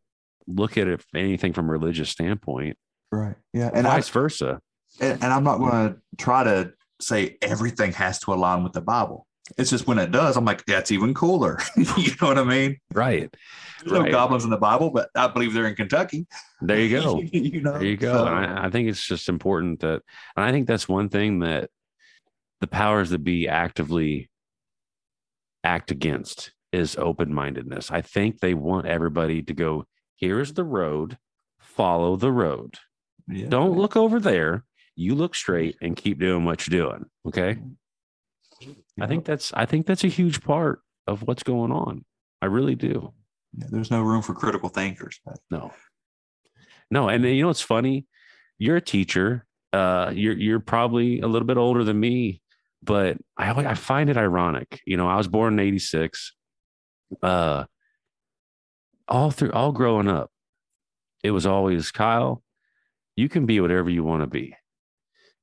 look 0.48 0.78
at 0.78 0.88
it 0.88 1.04
anything 1.16 1.54
from 1.54 1.70
a 1.70 1.72
religious 1.72 2.10
standpoint. 2.10 2.78
Right. 3.12 3.36
Yeah. 3.54 3.68
And 3.68 3.78
And 3.78 3.88
I, 3.88 3.96
vice 3.96 4.10
versa. 4.10 4.60
and, 5.00 5.24
and 5.24 5.34
I'm 5.34 5.44
not 5.44 5.60
going 5.60 5.72
to 5.94 6.02
try 6.18 6.44
to 6.44 6.74
say 7.00 7.38
everything 7.42 7.94
has 7.94 8.20
to 8.20 8.34
align 8.34 8.64
with 8.64 8.74
the 8.74 8.82
Bible. 8.82 9.28
It's 9.58 9.70
just 9.70 9.88
when 9.88 9.98
it 9.98 10.12
does, 10.12 10.36
I'm 10.36 10.46
like, 10.46 10.66
that's 10.66 10.92
even 10.92 11.14
cooler. 11.14 11.60
you 11.78 12.12
know 12.22 12.28
what 12.28 12.38
I 12.38 12.44
mean? 12.44 12.78
Right. 12.94 13.34
There's 13.80 14.04
no 14.04 14.12
goblins 14.12 14.44
in 14.44 14.50
the 14.50 14.58
Bible, 14.58 14.90
but 14.90 15.10
I 15.16 15.28
believe 15.28 15.54
they're 15.54 15.68
in 15.68 15.76
Kentucky. 15.76 16.28
There 16.62 16.80
you 16.80 17.00
go. 17.00 17.22
you 17.32 17.62
know, 17.62 17.74
There 17.74 17.86
you 17.86 17.98
go. 17.98 18.14
So, 18.14 18.26
I, 18.26 18.66
I 18.66 18.70
think 18.70 18.90
it's 18.90 19.06
just 19.06 19.30
important 19.30 19.80
that, 19.82 20.02
and 20.36 20.46
I 20.46 20.52
think 20.52 20.68
that's 20.68 20.90
one 20.90 21.08
thing 21.10 21.40
that 21.40 21.70
the 22.60 22.68
powers 22.68 23.12
that 23.12 23.24
be 23.24 23.48
actively 23.48 24.30
act 25.64 25.92
against 25.92 26.52
is 26.74 26.98
open 26.98 27.34
mindedness. 27.34 27.92
I 27.92 28.02
think 28.02 28.40
they 28.40 28.54
want 28.54 28.86
everybody 28.88 29.42
to 29.44 29.54
go, 29.54 29.86
here's 30.16 30.54
the 30.54 30.64
road, 30.66 31.18
follow 31.60 32.16
the 32.16 32.32
road. 32.32 32.76
yeah. 33.28 33.48
Don't 33.48 33.78
look 33.78 33.96
over 33.96 34.20
there. 34.20 34.66
You 34.98 35.16
look 35.16 35.34
straight 35.36 35.78
and 35.82 35.96
keep 35.96 36.20
doing 36.20 36.44
what 36.44 36.68
you're 36.68 36.82
doing. 36.90 37.06
Okay. 37.28 37.58
I 39.00 39.06
think 39.08 39.24
that's, 39.26 39.54
I 39.54 39.66
think 39.66 39.86
that's 39.86 40.04
a 40.04 40.08
huge 40.10 40.42
part 40.44 40.82
of 41.06 41.22
what's 41.22 41.44
going 41.44 41.72
on. 41.72 42.04
I 42.42 42.48
really 42.48 42.76
do. 42.76 43.14
Yeah, 43.56 43.68
there's 43.72 43.92
no 43.92 44.02
room 44.02 44.22
for 44.24 44.34
critical 44.34 44.70
thinkers. 44.70 45.20
No. 45.52 45.72
No, 46.92 47.08
and 47.10 47.24
you 47.24 47.42
know 47.44 47.48
what's 47.48 47.62
funny? 47.62 48.08
You're 48.58 48.78
a 48.78 48.82
teacher. 48.82 49.46
Uh, 49.72 50.12
you're 50.16 50.36
you're 50.38 50.60
probably 50.60 51.20
a 51.22 51.28
little 51.28 51.46
bit 51.46 51.58
older 51.58 51.84
than 51.84 52.00
me, 52.00 52.42
but 52.82 53.18
I 53.38 53.50
always- 53.50 53.68
I 53.68 53.74
find 53.76 54.10
it 54.10 54.18
ironic. 54.18 54.82
You 54.86 54.98
know, 54.98 55.08
I 55.08 55.18
was 55.18 55.28
born 55.28 55.54
in 55.54 55.60
'86. 55.60 56.34
Uh, 57.22 57.66
all 59.08 59.30
through 59.32 59.52
all 59.52 59.72
growing 59.72 60.08
up, 60.08 60.32
it 61.24 61.32
was 61.32 61.46
always 61.46 61.92
Kyle. 61.92 62.42
You 63.16 63.30
can 63.30 63.46
be 63.46 63.60
whatever 63.60 63.90
you 63.90 64.04
want 64.04 64.24
to 64.24 64.28
be. 64.28 64.56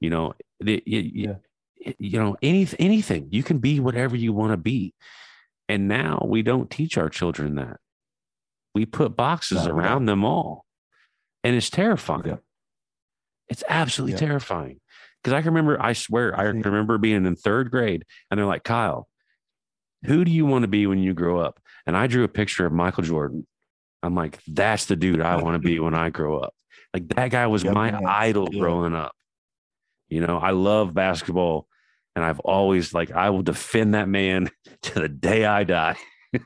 You 0.05 0.11
know, 0.11 0.35
the, 0.61 0.83
you, 0.87 1.01
you- 1.01 1.37
you 1.99 2.19
know 2.19 2.35
any 2.41 2.67
anything 2.79 3.29
you 3.31 3.43
can 3.43 3.59
be 3.59 3.79
whatever 3.79 4.17
you 4.17 4.33
want 4.33 4.53
to 4.53 4.57
be. 4.57 4.95
And 5.69 5.87
now 5.89 6.25
we 6.27 6.41
don't 6.43 6.71
teach 6.71 6.97
our 6.97 7.11
children 7.11 7.57
that. 7.57 7.79
We 8.75 8.87
put 8.87 9.17
boxes 9.17 9.67
No, 9.67 9.73
around 9.73 10.07
them 10.07 10.25
all. 10.25 10.65
And 11.43 11.55
it's 11.57 11.69
terrifying. 11.69 12.23
Yeah. 12.25 12.37
It's 13.49 13.63
absolutely 13.69 14.13
Yeah. 14.15 14.19
terrifying. 14.29 14.81
Because 15.23 15.35
I 15.35 15.41
can 15.43 15.51
remember, 15.55 15.77
I 15.81 15.93
swear, 15.93 16.39
I 16.39 16.45
can 16.45 16.63
remember 16.63 16.97
being 16.99 17.27
in 17.27 17.37
third 17.37 17.71
grade 17.71 18.05
and 18.31 18.39
they're 18.39 18.47
like, 18.47 18.65
Kyle, 18.65 19.09
who 20.07 20.25
do 20.25 20.31
you 20.31 20.45
want 20.47 20.63
to 20.63 20.69
be 20.69 20.87
when 20.87 20.99
you 21.01 21.13
grow 21.15 21.39
up? 21.39 21.61
And 21.87 21.97
I 21.97 22.07
drew 22.07 22.25
a 22.25 22.29
picture 22.29 22.65
of 22.67 22.73
Michael 22.73 23.05
Jordan. 23.05 23.47
I'm 24.03 24.15
like, 24.15 24.39
that's 24.49 24.87
the 24.87 24.97
dude 24.97 25.21
I 25.21 25.37
want 25.43 25.55
to 25.55 25.67
be 25.67 25.79
when 25.81 25.95
I 25.95 26.09
grow 26.11 26.39
up. 26.39 26.55
Like 26.95 27.09
that 27.09 27.31
guy 27.31 27.47
was 27.47 27.63
Yep, 27.65 27.75
my 27.75 27.91
man. 27.91 28.07
idol 28.07 28.49
Yeah. 28.51 28.61
growing 28.61 28.95
up. 28.95 29.13
You 30.09 30.21
know, 30.21 30.39
I 30.39 30.51
love 30.51 30.95
basketball 30.95 31.67
and 32.15 32.25
I've 32.25 32.41
always 32.41 32.95
like 32.95 33.11
I 33.11 33.31
will 33.31 33.43
defend 33.43 33.95
that 33.95 34.09
man 34.09 34.51
to 34.83 35.01
the 35.01 35.09
day 35.09 35.45
I 35.45 35.65
die. 35.65 35.97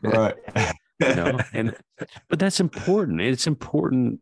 Right. 0.02 0.34
You 1.00 1.14
know, 1.14 1.38
and 1.52 1.76
but 2.28 2.40
that's 2.40 2.58
important. 2.58 3.20
It's 3.20 3.46
important 3.46 4.20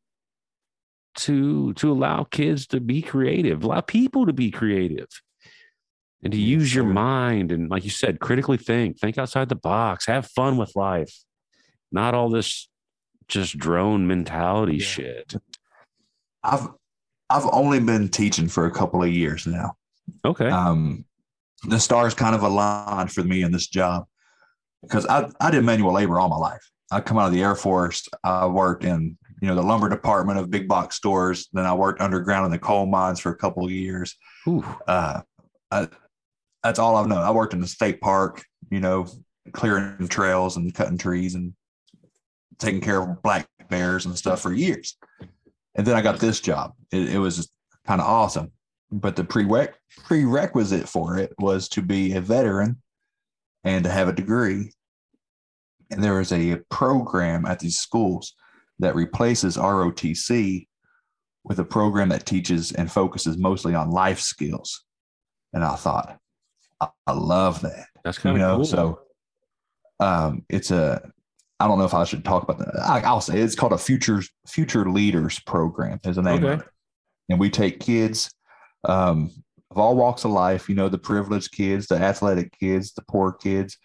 to 1.21 1.73
to 1.73 1.91
allow 1.91 2.25
kids 2.25 2.67
to 2.67 2.81
be 2.81 3.01
creative, 3.01 3.65
allow 3.65 3.81
people 3.81 4.27
to 4.27 4.35
be 4.35 4.51
creative, 4.51 5.09
and 6.23 6.31
to 6.35 6.39
use 6.39 6.75
your 6.75 6.85
mind 6.85 7.51
and, 7.51 7.71
like 7.71 7.85
you 7.85 7.91
said, 7.91 8.21
critically 8.21 8.59
think, 8.59 8.99
think 8.99 9.17
outside 9.17 9.49
the 9.49 9.55
box, 9.57 10.05
have 10.05 10.27
fun 10.27 10.59
with 10.59 10.77
life, 10.77 11.25
not 11.91 12.13
all 12.15 12.29
this 12.29 12.69
just 13.27 13.57
drone 13.57 14.07
mentality 14.07 14.77
Yeah. 14.77 14.87
shit. 14.87 15.35
I've 16.45 16.69
I've 17.31 17.47
only 17.53 17.81
been 17.81 18.09
teaching 18.09 18.49
for 18.49 18.67
a 18.67 18.71
couple 18.71 19.03
of 19.03 19.11
years 19.11 19.47
now. 19.47 19.75
Okay, 20.25 20.49
Um, 20.49 21.05
the 21.65 21.81
stars 21.81 22.15
kind 22.15 22.35
of 22.35 22.43
aligned 22.43 23.11
for 23.13 23.25
me 23.25 23.43
in 23.43 23.51
this 23.51 23.67
job 23.67 24.07
because 24.83 25.07
I, 25.07 25.29
I 25.41 25.51
did 25.51 25.65
manual 25.65 25.93
labor 25.93 26.19
all 26.21 26.29
my 26.29 26.37
life. 26.37 26.63
I 26.93 27.01
come 27.01 27.19
out 27.19 27.27
of 27.27 27.33
the 27.33 27.43
Air 27.43 27.57
Force. 27.57 28.09
I 28.23 28.47
worked 28.47 28.85
in 28.85 29.19
you 29.43 29.49
know 29.49 29.55
the 29.55 29.63
lumber 29.63 29.89
department 29.89 30.39
of 30.39 30.51
big 30.51 30.69
box 30.69 30.97
stores. 30.97 31.49
Then 31.53 31.67
I 31.67 31.75
worked 31.75 32.01
underground 32.01 32.47
in 32.47 32.53
the 32.53 32.59
coal 32.59 32.87
mines 32.87 33.21
for 33.21 33.33
a 33.33 33.37
couple 33.37 33.65
of 33.65 33.71
years. 33.71 34.15
Ooh, 34.49 34.65
Uh, 34.87 35.23
I, 35.71 35.89
that's 36.63 36.79
all 36.79 36.97
I've 36.97 37.09
known. 37.09 37.19
I 37.23 37.31
worked 37.33 37.53
in 37.55 37.61
the 37.61 37.67
state 37.67 38.01
park, 38.01 38.45
you 38.71 38.81
know, 38.81 39.07
clearing 39.53 40.07
trails 40.09 40.57
and 40.57 40.73
cutting 40.75 40.99
trees 40.99 41.35
and 41.35 41.55
taking 42.59 42.81
care 42.81 43.03
of 43.03 43.23
black 43.23 43.49
bears 43.69 44.07
and 44.07 44.17
stuff 44.17 44.41
for 44.41 44.53
years. 44.53 44.97
And 45.77 45.87
then 45.87 45.95
I 45.95 46.03
got 46.03 46.19
this 46.19 46.41
job. 46.41 46.73
It, 46.91 47.15
it 47.15 47.19
was 47.19 47.51
kind 47.87 48.01
of 48.01 48.07
awesome. 48.07 48.51
But 48.91 49.17
the 49.17 49.25
prereq- 49.25 49.75
prerequisite 50.05 50.89
for 50.89 51.19
it 51.19 51.33
was 51.39 51.69
to 51.71 51.83
be 51.83 52.15
a 52.15 52.21
veteran 52.21 52.81
and 53.65 53.85
to 53.85 53.91
have 53.91 54.09
a 54.09 54.13
degree. 54.13 54.73
And 55.91 56.03
there 56.03 56.21
is 56.21 56.33
a 56.33 56.57
program 56.71 57.47
at 57.47 57.61
these 57.61 57.79
schools 57.79 58.35
that 58.79 58.95
replaces 58.95 59.57
ROTC 59.57 60.67
with 61.45 61.59
a 61.59 61.65
program 61.65 62.09
that 62.09 62.27
teaches 62.27 62.73
and 62.73 62.91
focuses 62.91 63.39
mostly 63.39 63.75
on 63.75 63.91
life 63.91 64.21
skills. 64.21 64.85
And 65.53 65.65
I 65.65 65.77
thought, 65.77 66.19
I, 66.81 66.89
I 67.07 67.13
love 67.13 67.61
that. 67.63 67.87
that's 68.05 68.19
You 68.19 68.23
kind 68.23 68.37
of 68.37 68.41
know, 68.41 68.57
cool. 68.57 68.65
so 68.65 69.01
um, 70.01 70.45
it's 70.49 70.71
a, 70.71 71.11
I 71.59 71.67
don't 71.67 71.79
know 71.79 71.85
if 71.85 71.95
I 71.95 72.05
should 72.05 72.25
talk 72.25 72.43
about 72.43 72.59
that. 72.59 72.79
I, 72.81 73.01
I'll 73.01 73.21
say 73.21 73.39
it's 73.41 73.55
called 73.55 73.73
a 73.73 73.79
future 73.79 74.23
future 74.47 74.89
leaders 74.91 75.39
program. 75.41 75.99
Is 76.05 76.17
the 76.17 76.23
name 76.23 76.45
Okay. 76.45 76.53
of 76.55 76.61
it. 76.61 76.67
And 77.31 77.41
we 77.41 77.51
take 77.51 77.81
kids 77.81 78.31
um, 78.85 79.31
of 79.71 79.79
all 79.79 79.97
walks 79.97 80.25
of 80.25 80.31
life. 80.33 80.69
You 80.69 80.75
know, 80.75 80.89
the 80.89 80.99
privileged 80.99 81.53
kids, 81.53 81.87
the 81.87 81.97
athletic 81.97 82.57
kids, 82.59 82.93
the 82.93 83.03
poor 83.09 83.33
kids, 83.33 83.79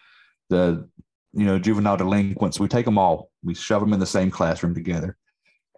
the 0.50 0.88
you 1.34 1.46
know 1.46 1.58
juvenile 1.60 1.98
delinquents. 1.98 2.60
We 2.60 2.68
take 2.68 2.86
them 2.86 2.98
all. 2.98 3.30
We 3.44 3.56
shove 3.56 3.82
them 3.82 3.94
in 3.94 4.00
the 4.00 4.06
same 4.06 4.32
classroom 4.32 4.76
together, 4.76 5.18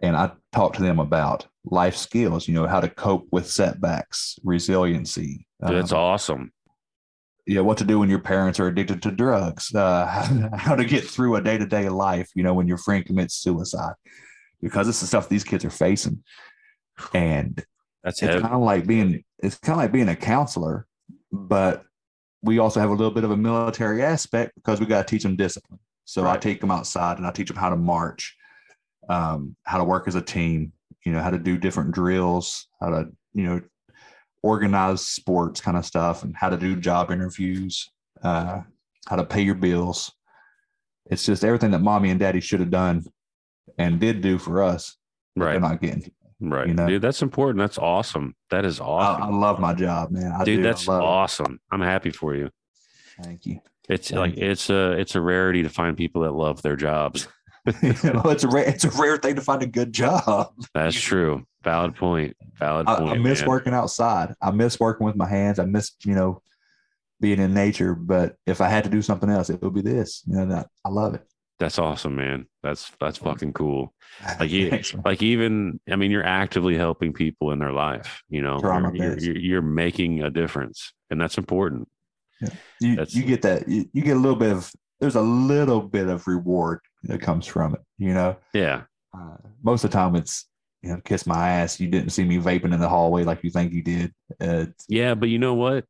and 0.02 0.16
I 0.16 0.32
talk 0.52 0.74
to 0.74 0.82
them 0.82 0.98
about 0.98 1.46
life 1.64 1.96
skills. 1.96 2.48
You 2.48 2.54
know, 2.54 2.66
how 2.66 2.80
to 2.80 2.88
cope 2.88 3.28
with 3.30 3.48
setbacks, 3.48 4.36
resiliency. 4.42 5.46
that's 5.60 5.92
um, 5.92 5.98
awesome. 5.98 6.52
You 7.46 7.54
know 7.54 7.64
what 7.64 7.78
to 7.78 7.84
do 7.84 7.98
when 7.98 8.08
your 8.08 8.20
parents 8.20 8.58
are 8.58 8.68
addicted 8.68 9.02
to 9.02 9.10
drugs 9.10 9.74
uh, 9.74 10.06
how 10.56 10.74
to 10.74 10.84
get 10.84 11.04
through 11.04 11.36
a 11.36 11.42
day-to-day 11.42 11.88
life 11.88 12.30
you 12.34 12.42
know 12.42 12.54
when 12.54 12.68
your 12.68 12.78
friend 12.78 13.04
commits 13.04 13.34
suicide 13.34 13.94
because 14.64 14.88
it's 14.88 15.00
the 15.00 15.06
stuff 15.06 15.28
these 15.28 15.44
kids 15.44 15.62
are 15.64 15.70
facing. 15.70 16.24
And 17.12 17.62
That's 18.02 18.22
it's 18.22 18.40
kind 18.40 18.54
of 18.54 18.62
like 18.62 18.86
being 18.86 19.22
it's 19.40 19.58
kind 19.58 19.78
of 19.78 19.82
like 19.84 19.92
being 19.92 20.08
a 20.08 20.16
counselor 20.16 20.86
but 21.30 21.82
we 22.42 22.58
also 22.58 22.78
have 22.78 22.90
a 22.90 22.94
little 22.94 23.10
bit 23.10 23.24
of 23.24 23.30
a 23.30 23.36
military 23.36 24.02
aspect 24.02 24.52
because 24.54 24.78
we 24.80 24.86
got 24.86 25.06
to 25.06 25.10
teach 25.10 25.22
them 25.22 25.36
discipline. 25.36 25.80
So 26.04 26.26
i 26.26 26.36
take 26.36 26.60
them 26.60 26.70
outside 26.70 27.18
and 27.18 27.26
i 27.26 27.30
teach 27.30 27.48
them 27.48 27.56
how 27.56 27.70
to 27.70 27.76
march 27.76 28.36
um, 29.08 29.54
how 29.64 29.78
to 29.78 29.84
work 29.84 30.08
as 30.08 30.14
a 30.14 30.22
team 30.22 30.72
you 31.04 31.12
know 31.12 31.20
how 31.20 31.30
to 31.30 31.38
do 31.38 31.58
different 31.58 31.92
drills 31.92 32.68
how 32.80 32.90
to 32.90 33.08
you 33.32 33.44
know 33.44 33.60
organize 34.44 35.00
sports 35.06 35.60
kind 35.60 35.76
of 35.76 35.86
stuff 35.86 36.22
and 36.22 36.36
how 36.36 36.50
to 36.50 36.56
do 36.58 36.76
job 36.76 37.10
interviews 37.10 37.90
uh, 38.22 38.60
how 39.08 39.16
to 39.16 39.24
pay 39.24 39.40
your 39.42 39.54
bills 39.54 40.12
it's 41.10 41.24
just 41.24 41.44
everything 41.44 41.70
that 41.70 41.80
mommy 41.80 42.10
and 42.10 42.20
daddy 42.20 42.40
should 42.40 42.60
have 42.60 42.70
done 42.70 43.02
and 43.78 43.98
did 44.00 44.20
do 44.20 44.36
for 44.38 44.62
us 44.62 44.96
right, 45.36 45.52
they're 45.52 45.60
not 45.60 45.80
getting 45.80 46.10
right, 46.40 46.68
you 46.68 46.74
know. 46.74 46.86
dude. 46.86 47.00
That's 47.02 47.22
important. 47.22 47.58
That's 47.58 47.78
awesome. 47.78 48.34
That 48.50 48.64
is 48.66 48.80
awesome, 48.80 49.22
I 49.22 49.28
love 49.34 49.58
my 49.58 49.72
job 49.72 50.10
man 50.10 50.30
I 50.38 50.44
dude. 50.44 50.62
do. 50.62 50.68
I 50.68 50.72
That's 50.72 50.86
love 50.86 51.00
it. 51.00 51.04
awesome. 51.06 51.60
I'm 51.72 51.80
happy 51.80 52.10
for 52.10 52.34
you. 52.34 52.50
thank 53.22 53.46
you 53.46 53.60
It's 53.88 54.08
Thank 54.10 54.18
like 54.20 54.36
you. 54.36 54.50
it's 54.50 54.68
a 54.68 54.92
it's 54.92 55.14
a 55.14 55.20
rarity 55.22 55.62
to 55.62 55.70
find 55.70 55.96
people 55.96 56.22
that 56.22 56.32
love 56.32 56.60
their 56.62 56.76
jobs. 56.76 57.28
well, 57.82 58.28
it's 58.28 58.44
a 58.44 58.48
rare 58.48 58.68
it's 58.68 58.84
a 58.84 58.90
rare 58.90 59.16
thing 59.16 59.36
to 59.36 59.40
find 59.40 59.62
a 59.62 59.66
good 59.66 59.92
job. 59.94 60.52
That's 60.74 61.00
true. 61.00 61.46
Valid 61.64 61.96
point. 61.96 62.36
Valid 62.58 62.86
I, 62.88 62.98
point. 62.98 63.10
I 63.12 63.18
miss 63.18 63.40
man. 63.40 63.48
working 63.48 63.74
outside. 63.74 64.34
I 64.40 64.50
miss 64.50 64.78
working 64.78 65.06
with 65.06 65.16
my 65.16 65.28
hands. 65.28 65.58
I 65.58 65.64
miss 65.64 65.92
you 66.04 66.14
know 66.14 66.42
being 67.20 67.40
in 67.40 67.54
nature. 67.54 67.94
But 67.94 68.36
if 68.46 68.60
I 68.60 68.68
had 68.68 68.84
to 68.84 68.90
do 68.90 69.02
something 69.02 69.30
else, 69.30 69.50
it 69.50 69.62
would 69.62 69.74
be 69.74 69.80
this. 69.80 70.22
You 70.26 70.36
know, 70.36 70.46
that 70.46 70.68
I 70.84 70.90
love 70.90 71.14
it. 71.14 71.22
That's 71.58 71.78
awesome, 71.78 72.16
man. 72.16 72.46
That's 72.62 72.90
that's 73.00 73.18
fucking 73.18 73.52
cool. 73.52 73.94
Like 74.38 74.50
you, 74.50 74.70
Thanks, 74.70 74.94
like 75.04 75.22
even 75.22 75.80
I 75.90 75.96
mean, 75.96 76.10
you're 76.10 76.26
actively 76.26 76.76
helping 76.76 77.12
people 77.12 77.52
in 77.52 77.58
their 77.58 77.72
life. 77.72 78.22
You 78.28 78.42
know, 78.42 78.60
you're, 78.92 79.18
you're, 79.18 79.38
you're, 79.38 79.62
making 79.62 80.22
a 80.22 80.30
difference, 80.30 80.92
and 81.10 81.20
that's 81.20 81.38
important. 81.38 81.88
You 82.80 82.96
That's- 82.96 83.14
you 83.14 83.22
get 83.24 83.42
that 83.42 83.68
you, 83.68 83.88
you 83.92 84.02
get 84.02 84.16
a 84.16 84.20
little 84.20 84.38
bit 84.38 84.52
of 84.52 84.70
there's 85.00 85.16
a 85.16 85.22
little 85.22 85.80
bit 85.80 86.08
of 86.08 86.26
reward 86.26 86.80
that 87.04 87.20
comes 87.20 87.46
from 87.46 87.74
it. 87.74 87.80
You 87.98 88.14
know, 88.14 88.36
Yeah. 88.52 88.82
uh, 89.16 89.36
most 89.62 89.84
of 89.84 89.90
the 89.90 89.96
time 89.96 90.16
it's 90.16 90.46
you 90.84 90.92
know 90.92 91.00
kiss 91.04 91.26
my 91.26 91.48
ass. 91.48 91.80
You 91.80 91.88
didn't 91.88 92.10
see 92.10 92.24
me 92.24 92.38
vaping 92.38 92.74
in 92.74 92.80
the 92.80 92.88
hallway 92.88 93.24
like 93.24 93.42
you 93.42 93.50
think 93.50 93.72
you 93.72 93.82
did. 93.82 94.12
Uh, 94.40 94.66
Yeah, 94.88 95.14
but 95.14 95.30
you 95.30 95.38
know 95.38 95.54
what? 95.54 95.86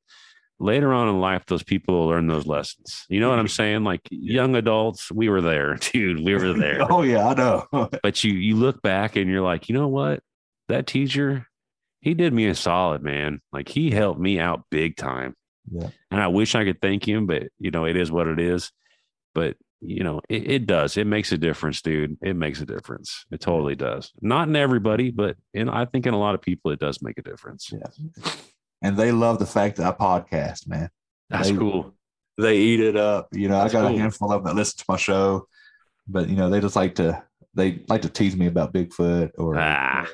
Later 0.61 0.93
on 0.93 1.09
in 1.09 1.21
life, 1.21 1.45
those 1.47 1.65
people 1.65 1.95
will 1.95 2.07
learn 2.07 2.29
those 2.29 2.47
lessons. 2.47 3.05
You 3.09 3.19
know 3.19 3.29
what 3.29 3.41
I'm 3.41 3.49
saying? 3.49 3.83
Like 3.83 4.03
young 4.11 4.55
adults, 4.55 5.11
we 5.11 5.29
were 5.29 5.41
there, 5.41 5.75
dude. 5.81 6.25
We 6.25 6.35
were 6.35 6.53
there. 6.53 6.81
oh 6.91 7.03
yeah, 7.03 7.27
I 7.27 7.35
know. 7.35 7.67
but 8.03 8.23
you 8.23 8.35
you 8.35 8.55
look 8.55 8.81
back 8.83 9.17
and 9.17 9.29
you're 9.29 9.43
like, 9.43 9.69
you 9.69 9.75
know 9.75 9.89
what? 9.89 10.21
That 10.69 10.87
teacher, 10.87 11.49
he 12.01 12.15
did 12.15 12.33
me 12.33 12.47
a 12.47 12.55
solid, 12.55 13.03
man. 13.03 13.41
Like 13.53 13.69
he 13.69 13.91
helped 13.91 14.21
me 14.21 14.39
out 14.39 14.65
big 14.71 14.97
time. 14.97 15.35
Yeah. 15.71 15.89
And 16.11 16.21
I 16.21 16.29
wish 16.29 16.55
I 16.55 16.65
could 16.65 16.81
thank 16.81 17.07
him, 17.07 17.27
but 17.27 17.49
you 17.59 17.73
know, 17.73 17.85
it 17.85 17.97
is 17.97 18.13
what 18.13 18.29
it 18.29 18.39
is. 18.39 18.71
But 19.35 19.57
you 19.87 20.03
know, 20.05 20.21
it, 20.29 20.51
it 20.51 20.67
does. 20.67 20.97
It 20.97 21.07
makes 21.07 21.33
a 21.33 21.39
difference, 21.39 21.83
dude. 21.83 22.17
It 22.23 22.35
makes 22.37 22.61
a 22.61 22.67
difference. 22.67 23.25
It 23.31 23.41
totally 23.41 23.75
does. 23.77 24.13
Not 24.21 24.49
in 24.49 24.57
everybody, 24.57 25.11
but 25.11 25.37
in 25.53 25.69
I 25.69 25.85
think 25.85 26.07
in 26.07 26.15
a 26.15 26.19
lot 26.19 26.35
of 26.35 26.41
people, 26.43 26.71
it 26.71 26.81
does 26.81 27.03
make 27.03 27.19
a 27.19 27.23
difference. 27.23 27.71
Yeah. 27.73 28.33
and 28.83 28.97
they 28.97 29.13
love 29.13 29.39
the 29.39 29.47
fact 29.47 29.77
that 29.77 29.87
I 29.87 29.93
podcast, 29.97 30.69
man. 30.69 30.89
That's 31.31 31.51
They- 31.51 31.57
cool. 31.57 31.95
They 32.37 32.59
eat 32.59 32.81
it 32.81 32.97
up. 32.97 33.29
You 33.33 33.49
know, 33.49 33.59
That's 33.61 33.73
I 33.75 33.81
got 33.83 33.87
cool. 33.89 33.97
a 33.97 34.01
handful 34.01 34.33
of 34.33 34.43
them 34.43 34.53
that 34.55 34.59
listen 34.59 34.79
to 34.79 34.85
my 34.89 34.97
show, 34.97 35.47
but 36.09 36.29
you 36.29 36.35
know, 36.35 36.51
they 36.51 36.61
just 36.61 36.75
like 36.75 36.97
to 36.97 37.23
they 37.57 37.85
like 37.89 38.03
to 38.03 38.09
tease 38.09 38.35
me 38.37 38.47
about 38.49 38.73
Bigfoot 38.75 39.31
or 39.39 39.55
Ah. 39.57 40.09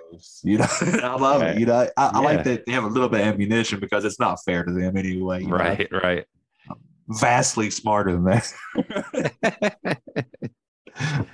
you 0.45 0.59
know, 0.59 0.67
I 1.03 1.17
love 1.19 1.41
it. 1.41 1.59
You 1.59 1.65
know, 1.65 1.75
I, 1.75 1.91
I 1.97 2.11
Yeah. 2.13 2.19
like 2.21 2.45
that 2.45 2.67
they 2.67 2.73
have 2.73 2.85
a 2.85 2.89
little 2.89 3.09
bit 3.09 3.23
of 3.23 3.27
ammunition 3.29 3.81
because 3.81 4.05
it's 4.05 4.21
not 4.21 4.45
fair 4.45 4.63
to 4.65 4.71
them 4.71 4.99
anyway. 4.99 5.41
you 5.41 5.47
know. 5.49 5.57
Right, 5.57 5.89
right. 5.91 6.27
Vastly 7.11 7.71
smarter 7.71 8.13
than 8.13 8.25
that. 8.25 9.99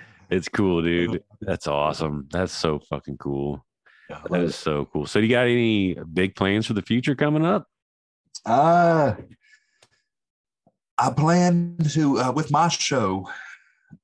It's 0.28 0.48
cool, 0.48 0.82
dude. 0.82 1.22
That's 1.40 1.66
awesome. 1.66 2.28
That's 2.32 2.52
so 2.52 2.80
fucking 2.80 3.18
cool. 3.18 3.64
That 4.08 4.40
is 4.40 4.56
so 4.56 4.86
cool. 4.92 5.06
So, 5.06 5.20
do 5.20 5.26
you 5.26 5.32
got 5.32 5.46
any 5.46 5.94
big 6.12 6.34
plans 6.34 6.66
for 6.66 6.74
the 6.74 6.82
future 6.82 7.14
coming 7.14 7.44
up? 7.44 7.66
Uh, 8.44 9.14
I 10.98 11.10
plan 11.10 11.76
to 11.92 12.18
uh, 12.18 12.32
with 12.32 12.50
my 12.50 12.68
show. 12.68 13.28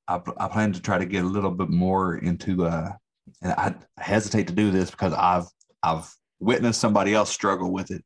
I, 0.07 0.21
I 0.37 0.47
plan 0.47 0.73
to 0.73 0.81
try 0.81 0.97
to 0.97 1.05
get 1.05 1.23
a 1.23 1.27
little 1.27 1.51
bit 1.51 1.69
more 1.69 2.17
into. 2.17 2.65
Uh, 2.65 2.93
and 3.41 3.51
I 3.53 3.75
hesitate 4.01 4.47
to 4.47 4.53
do 4.53 4.71
this 4.71 4.91
because 4.91 5.13
I've 5.13 5.47
I've 5.81 6.09
witnessed 6.39 6.79
somebody 6.79 7.13
else 7.13 7.29
struggle 7.29 7.71
with 7.71 7.91
it, 7.91 8.03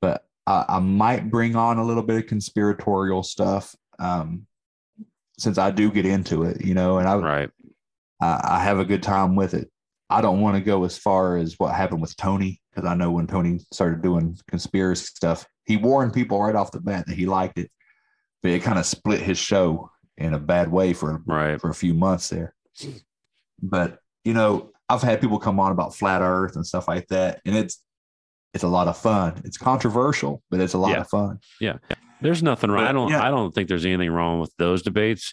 but 0.00 0.24
I, 0.46 0.64
I 0.68 0.78
might 0.78 1.30
bring 1.30 1.56
on 1.56 1.78
a 1.78 1.84
little 1.84 2.02
bit 2.02 2.16
of 2.24 2.26
conspiratorial 2.26 3.22
stuff. 3.22 3.74
Um, 3.98 4.46
since 5.38 5.56
I 5.58 5.70
do 5.70 5.90
get 5.90 6.04
into 6.04 6.44
it, 6.44 6.64
you 6.64 6.74
know, 6.74 6.98
and 6.98 7.08
I 7.08 7.16
Right. 7.16 7.50
I, 8.20 8.40
I 8.44 8.58
have 8.62 8.78
a 8.78 8.84
good 8.84 9.02
time 9.02 9.36
with 9.36 9.54
it. 9.54 9.70
I 10.10 10.20
don't 10.20 10.40
want 10.40 10.56
to 10.56 10.60
go 10.62 10.84
as 10.84 10.98
far 10.98 11.36
as 11.36 11.54
what 11.58 11.74
happened 11.74 12.02
with 12.02 12.16
Tony 12.16 12.60
because 12.70 12.88
I 12.88 12.94
know 12.94 13.10
when 13.10 13.26
Tony 13.26 13.60
started 13.72 14.02
doing 14.02 14.36
conspiracy 14.48 15.06
stuff, 15.06 15.46
he 15.64 15.76
warned 15.76 16.12
people 16.12 16.42
right 16.42 16.54
off 16.56 16.72
the 16.72 16.80
bat 16.80 17.06
that 17.06 17.16
he 17.16 17.26
liked 17.26 17.58
it, 17.58 17.70
but 18.42 18.50
it 18.50 18.62
kind 18.62 18.78
of 18.78 18.86
split 18.86 19.20
his 19.20 19.38
show 19.38 19.90
in 20.18 20.34
a 20.34 20.38
bad 20.38 20.70
way 20.70 20.92
for 20.92 21.22
Right. 21.26 21.60
for 21.60 21.70
a 21.70 21.74
few 21.74 21.94
months 21.94 22.28
there. 22.28 22.54
But 23.62 23.98
you 24.24 24.34
know, 24.34 24.72
I've 24.88 25.02
had 25.02 25.20
people 25.20 25.38
come 25.38 25.60
on 25.60 25.72
about 25.72 25.94
flat 25.94 26.22
Earth 26.22 26.56
and 26.56 26.66
stuff 26.66 26.88
like 26.88 27.06
that, 27.08 27.40
and 27.46 27.56
it's 27.56 27.82
it's 28.54 28.64
a 28.64 28.68
lot 28.68 28.88
of 28.88 28.96
fun. 28.96 29.40
It's 29.44 29.56
controversial, 29.58 30.42
but 30.50 30.60
it's 30.60 30.74
a 30.74 30.78
lot 30.78 30.90
Yeah. 30.92 31.00
of 31.02 31.08
fun. 31.08 31.38
Yeah. 31.60 31.76
There's 32.20 32.42
nothing 32.42 32.70
wrong. 32.70 32.84
But, 32.84 32.88
I 32.88 32.92
don't. 32.92 33.08
yeah. 33.10 33.24
I 33.24 33.30
don't 33.30 33.54
think 33.54 33.68
there's 33.68 33.86
anything 33.86 34.10
wrong 34.10 34.40
with 34.40 34.52
those 34.58 34.82
debates. 34.82 35.32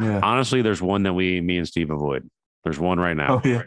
Yeah. 0.00 0.20
Honestly, 0.22 0.62
there's 0.62 0.82
one 0.82 1.02
that 1.04 1.14
we, 1.14 1.40
me 1.40 1.56
and 1.58 1.66
Steve 1.66 1.90
avoid. 1.90 2.28
There's 2.64 2.78
one 2.78 2.98
right 3.00 3.16
now, 3.16 3.40
Oh 3.44 3.48
yeah, 3.48 3.62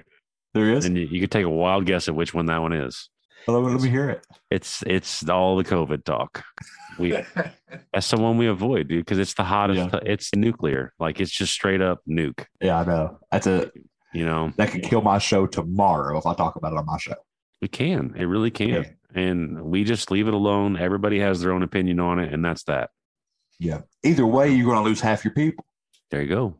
there 0.53 0.71
is. 0.73 0.85
and 0.85 0.97
you, 0.97 1.05
you 1.05 1.19
could 1.21 1.31
take 1.31 1.45
a 1.45 1.49
wild 1.49 1.85
guess 1.85 2.07
at 2.07 2.15
which 2.15 2.33
one 2.33 2.47
that 2.47 2.61
one 2.61 2.73
is. 2.73 3.09
Let 3.47 3.63
me, 3.63 3.71
let 3.71 3.81
me 3.81 3.89
hear 3.89 4.09
it. 4.09 4.27
It's 4.51 4.83
it's 4.85 5.27
all 5.29 5.55
the 5.55 5.63
COVID 5.63 6.03
talk. 6.03 6.43
We 6.99 7.11
that's 7.93 8.09
the 8.11 8.17
one 8.17 8.37
we 8.37 8.47
avoid, 8.47 8.89
dude, 8.89 9.05
because 9.05 9.17
it's 9.19 9.33
the 9.33 9.45
hottest. 9.45 9.95
It's 10.05 10.35
nuclear. 10.35 10.93
Like 10.99 11.19
it's 11.21 11.31
just 11.31 11.53
straight 11.53 11.81
up 11.81 12.01
nuke. 12.07 12.45
Yeah, 12.61 12.81
I 12.81 12.85
know. 12.85 13.19
That's 13.31 13.47
a 13.47 13.71
You 14.13 14.25
know, 14.25 14.51
that 14.57 14.71
could 14.71 14.83
kill 14.83 15.01
my 15.01 15.17
show 15.17 15.47
tomorrow 15.47 16.17
if 16.17 16.25
I 16.25 16.33
talk 16.33 16.57
about 16.57 16.73
it 16.73 16.77
on 16.77 16.85
my 16.85 16.97
show. 16.97 17.15
It 17.61 17.71
can. 17.71 18.15
It 18.17 18.25
really 18.25 18.51
can. 18.51 18.69
Yeah. 18.69 18.83
And 19.13 19.61
we 19.63 19.83
just 19.83 20.11
leave 20.11 20.27
it 20.27 20.33
alone. 20.33 20.77
Everybody 20.77 21.19
has 21.19 21.41
their 21.41 21.51
own 21.51 21.63
opinion 21.63 21.99
on 21.99 22.19
it, 22.19 22.33
and 22.33 22.43
that's 22.45 22.63
that. 22.63 22.91
Yeah. 23.59 23.81
Either 24.03 24.25
way, 24.25 24.49
you're 24.49 24.65
going 24.65 24.83
to 24.83 24.89
lose 24.89 25.01
half 25.01 25.25
your 25.25 25.33
people. 25.33 25.65
There 26.11 26.21
you 26.21 26.29
go. 26.29 26.55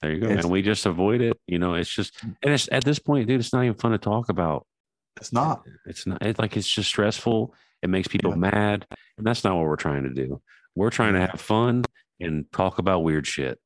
There 0.00 0.12
you 0.12 0.20
go. 0.20 0.26
It's- 0.26 0.44
and 0.44 0.52
we 0.52 0.62
just 0.62 0.86
avoid 0.86 1.20
it. 1.20 1.38
You 1.46 1.58
know, 1.58 1.74
it's 1.74 1.90
just 1.90 2.14
mm. 2.24 2.34
and 2.42 2.54
it's 2.54 2.68
at 2.72 2.84
this 2.84 2.98
point, 2.98 3.28
dude, 3.28 3.40
it's 3.40 3.52
not 3.52 3.64
even 3.64 3.76
fun 3.76 3.92
to 3.92 3.98
talk 3.98 4.28
about. 4.28 4.66
It's 5.20 5.32
not. 5.32 5.62
It's 5.86 6.06
not 6.06 6.22
it's 6.22 6.38
like 6.38 6.56
it's 6.56 6.68
just 6.68 6.88
stressful. 6.88 7.54
It 7.82 7.90
makes 7.90 8.08
people 8.08 8.30
Yeah. 8.30 8.36
mad. 8.36 8.86
And 9.18 9.26
that's 9.26 9.44
not 9.44 9.56
what 9.56 9.66
we're 9.66 9.76
trying 9.76 10.04
to 10.04 10.10
do. 10.10 10.40
We're 10.74 10.90
trying 10.90 11.14
to 11.14 11.20
have 11.20 11.40
fun 11.40 11.84
and 12.20 12.50
talk 12.52 12.78
about 12.78 13.00
weird 13.02 13.26
shit. 13.26 13.58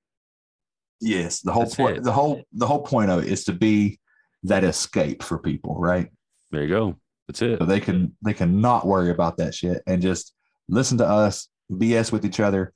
Yes. 1.01 1.41
The 1.41 1.53
whole 1.53 1.65
That's 1.65 1.77
point. 1.77 1.99
it. 1.99 2.03
The 2.03 2.13
whole 2.13 2.43
the 2.53 2.67
whole 2.67 2.83
point 2.83 3.11
of 3.11 3.23
it 3.25 3.31
is 3.31 3.45
to 3.45 3.53
be 3.53 4.01
that 4.45 4.65
escape 4.65 5.23
for 5.23 5.39
people, 5.39 5.77
right? 5.79 6.11
There 6.55 6.63
you 6.63 6.69
go. 6.69 6.97
That's 7.29 7.43
it. 7.43 7.59
So 7.59 7.65
they 7.67 7.81
can 7.81 8.17
they 8.25 8.35
can 8.35 8.61
not 8.61 8.87
worry 8.87 9.11
about 9.11 9.37
that 9.39 9.55
shit 9.55 9.83
and 9.87 10.01
just 10.03 10.35
listen 10.69 10.99
to 10.99 11.07
us, 11.07 11.49
BS 11.71 12.13
with 12.13 12.25
each 12.25 12.41
other, 12.41 12.73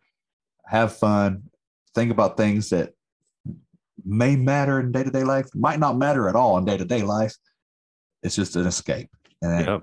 have 0.66 0.97
fun, 0.97 1.45
think 1.95 2.11
about 2.11 2.37
things 2.37 2.70
that 2.70 2.93
may 4.05 4.37
matter 4.37 4.81
in 4.81 4.93
day 4.93 5.05
to 5.05 5.11
day 5.11 5.24
life, 5.24 5.47
might 5.55 5.79
not 5.79 5.97
matter 5.97 6.29
at 6.29 6.35
all 6.37 6.57
in 6.59 6.64
day 6.64 6.76
to 6.76 6.85
day 6.85 7.03
life. 7.03 7.35
It's 8.22 8.35
just 8.37 8.57
an 8.57 8.66
escape. 8.66 9.09
And 9.43 9.66
Yep. 9.66 9.83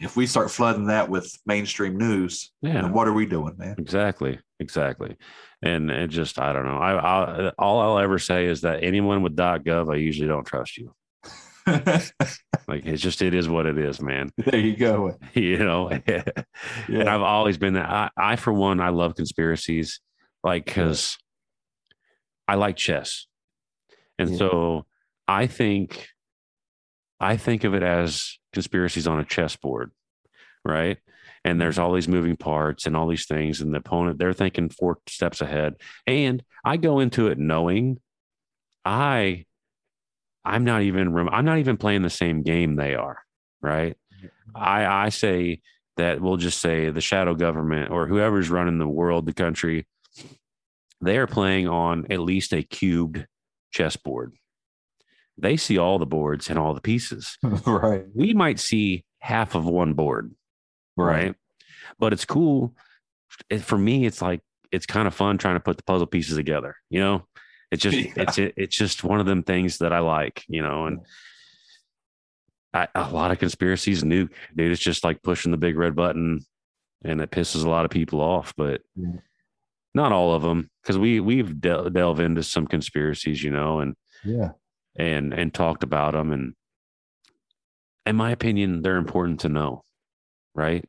if 0.00 0.16
we 0.16 0.26
start 0.26 0.50
flooding 0.50 0.86
that 0.86 1.08
with 1.08 1.32
mainstream 1.46 1.96
news, 1.96 2.52
Yeah. 2.62 2.82
then 2.82 2.92
what 2.92 3.06
are 3.06 3.12
we 3.12 3.26
doing, 3.26 3.54
man? 3.56 3.76
Exactly. 3.78 4.40
Exactly. 4.58 5.16
And 5.62 5.90
it 5.90 6.08
just, 6.08 6.38
I 6.40 6.52
don't 6.52 6.64
know. 6.64 6.78
I, 6.78 6.94
I, 6.94 7.52
all 7.58 7.80
I'll 7.80 7.98
ever 7.98 8.18
say 8.18 8.46
is 8.46 8.62
that 8.62 8.82
anyone 8.82 9.22
with 9.22 9.36
.gov, 9.36 9.92
I 9.92 9.96
usually 9.96 10.26
don't 10.28 10.46
trust 10.46 10.78
you. 10.78 10.94
Like 11.66 12.84
it's 12.86 13.02
just, 13.02 13.22
it 13.22 13.34
is 13.34 13.48
what 13.48 13.66
it 13.66 13.78
is, 13.78 14.00
man. 14.00 14.30
there 14.36 14.58
you 14.60 14.76
go. 14.76 15.16
you 15.34 15.58
know, 15.58 15.88
and 16.88 17.08
I've 17.08 17.22
always 17.22 17.58
been 17.58 17.74
that. 17.74 17.88
I, 17.88 18.10
I, 18.16 18.36
for 18.36 18.52
one, 18.52 18.80
I 18.80 18.88
love 18.88 19.14
conspiracies, 19.14 20.00
like 20.42 20.64
because 20.64 21.16
I 22.48 22.54
like 22.56 22.76
chess, 22.76 23.26
and 24.18 24.30
Yeah. 24.30 24.36
so 24.36 24.86
I 25.28 25.46
think, 25.46 26.08
I 27.20 27.36
think 27.36 27.64
of 27.64 27.74
it 27.74 27.82
as 27.82 28.38
conspiracies 28.52 29.06
on 29.06 29.20
a 29.20 29.24
chessboard, 29.24 29.92
right? 30.64 30.98
And 31.44 31.60
there's 31.60 31.76
mm-hmm. 31.76 31.84
all 31.84 31.92
these 31.92 32.08
moving 32.08 32.36
parts 32.36 32.86
and 32.86 32.96
all 32.96 33.06
these 33.06 33.26
things, 33.26 33.60
and 33.60 33.72
the 33.72 33.78
opponent 33.78 34.18
they're 34.18 34.32
thinking 34.32 34.68
four 34.70 34.98
steps 35.08 35.40
ahead, 35.40 35.74
and 36.06 36.42
I 36.64 36.76
go 36.78 36.98
into 36.98 37.28
it 37.28 37.38
knowing 37.38 38.00
I, 38.84 39.46
I'm 40.46 40.64
not 40.64 40.82
even 40.82 41.12
rem- 41.12 41.28
I'm 41.30 41.44
not 41.44 41.58
even 41.58 41.76
playing 41.76 42.02
the 42.02 42.10
same 42.10 42.42
game 42.42 42.76
they 42.76 42.94
are, 42.94 43.18
right? 43.60 43.96
Mm-hmm. 44.16 44.56
I 44.56 45.04
I 45.06 45.08
say 45.08 45.60
that 45.96 46.20
we'll 46.20 46.36
just 46.36 46.60
say 46.60 46.90
the 46.90 47.00
shadow 47.00 47.34
government 47.34 47.90
or 47.90 48.06
whoever's 48.06 48.50
running 48.50 48.78
the 48.78 48.86
world, 48.86 49.26
the 49.26 49.32
country, 49.32 49.86
they 51.00 51.18
are 51.18 51.26
playing 51.26 51.68
on 51.68 52.06
at 52.10 52.20
least 52.20 52.52
a 52.52 52.62
cubed 52.62 53.26
chessboard. 53.70 54.34
They 55.38 55.56
see 55.56 55.78
all 55.78 55.98
the 55.98 56.06
boards 56.06 56.48
and 56.48 56.58
all 56.58 56.74
the 56.74 56.80
pieces. 56.80 57.36
right. 57.66 58.04
We 58.14 58.32
might 58.32 58.58
see 58.58 59.04
half 59.18 59.54
of 59.54 59.66
one 59.66 59.94
board, 59.94 60.34
right? 60.96 61.34
But 61.98 62.12
it's 62.12 62.24
cool. 62.24 62.74
It, 63.50 63.62
for 63.62 63.76
me, 63.76 64.06
it's 64.06 64.22
like 64.22 64.40
it's 64.72 64.86
kind 64.86 65.06
of 65.06 65.14
fun 65.14 65.38
trying 65.38 65.56
to 65.56 65.60
put 65.60 65.76
the 65.76 65.82
puzzle 65.82 66.06
pieces 66.06 66.36
together. 66.36 66.76
You 66.88 67.00
know, 67.00 67.26
it's 67.76 67.82
just 67.82 67.96
Yeah. 68.16 68.22
it's 68.24 68.38
it, 68.38 68.54
it's 68.56 68.76
just 68.76 69.04
one 69.04 69.20
of 69.20 69.26
them 69.26 69.42
things 69.42 69.78
that 69.78 69.92
I 69.92 70.00
like. 70.00 70.44
You 70.48 70.62
know, 70.62 70.86
and 70.86 71.00
I, 72.74 72.88
a 72.94 73.10
lot 73.10 73.30
of 73.30 73.38
conspiracies 73.38 74.02
nuke, 74.02 74.30
dude. 74.54 74.72
It's 74.72 74.80
just 74.82 75.04
like 75.04 75.22
pushing 75.22 75.50
the 75.52 75.56
big 75.58 75.76
red 75.76 75.94
button, 75.94 76.44
and 77.04 77.20
it 77.20 77.30
pisses 77.30 77.64
a 77.64 77.68
lot 77.70 77.84
of 77.84 77.90
people 77.90 78.20
off. 78.20 78.54
But 78.56 78.82
Yeah. 78.94 79.20
not 79.94 80.12
all 80.12 80.34
of 80.34 80.42
them, 80.42 80.70
because 80.82 80.98
we 80.98 81.20
we've 81.20 81.60
del- 81.60 81.90
delved 81.90 82.20
into 82.20 82.42
some 82.42 82.66
conspiracies, 82.66 83.42
you 83.42 83.50
know, 83.50 83.80
and 83.80 83.94
Yeah. 84.24 84.50
and 84.96 85.32
and 85.32 85.54
talked 85.54 85.82
about 85.84 86.12
them 86.14 86.32
and 86.32 86.54
in 88.06 88.14
my 88.16 88.30
opinion 88.30 88.82
they're 88.82 88.96
important 88.98 89.40
to 89.40 89.48
know 89.48 89.82
right 90.54 90.84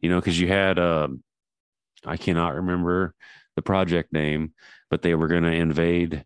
you 0.00 0.10
know 0.10 0.16
because 0.20 0.38
you 0.40 0.48
had 0.48 0.78
um 0.80 1.22
i 2.04 2.16
cannot 2.16 2.54
remember 2.56 3.14
the 3.56 3.62
project 3.62 4.12
name 4.12 4.52
but 4.90 5.02
they 5.02 5.14
were 5.14 5.28
going 5.28 5.42
to 5.42 5.52
invade 5.52 6.24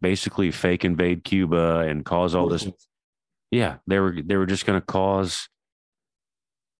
basically 0.00 0.50
fake 0.50 0.84
invade 0.84 1.24
cuba 1.24 1.80
and 1.80 2.04
cause 2.04 2.34
all 2.34 2.48
this 2.48 2.68
yeah 3.50 3.76
they 3.86 3.98
were 3.98 4.16
they 4.24 4.36
were 4.36 4.46
just 4.46 4.66
going 4.66 4.78
to 4.80 4.84
cause 4.84 5.48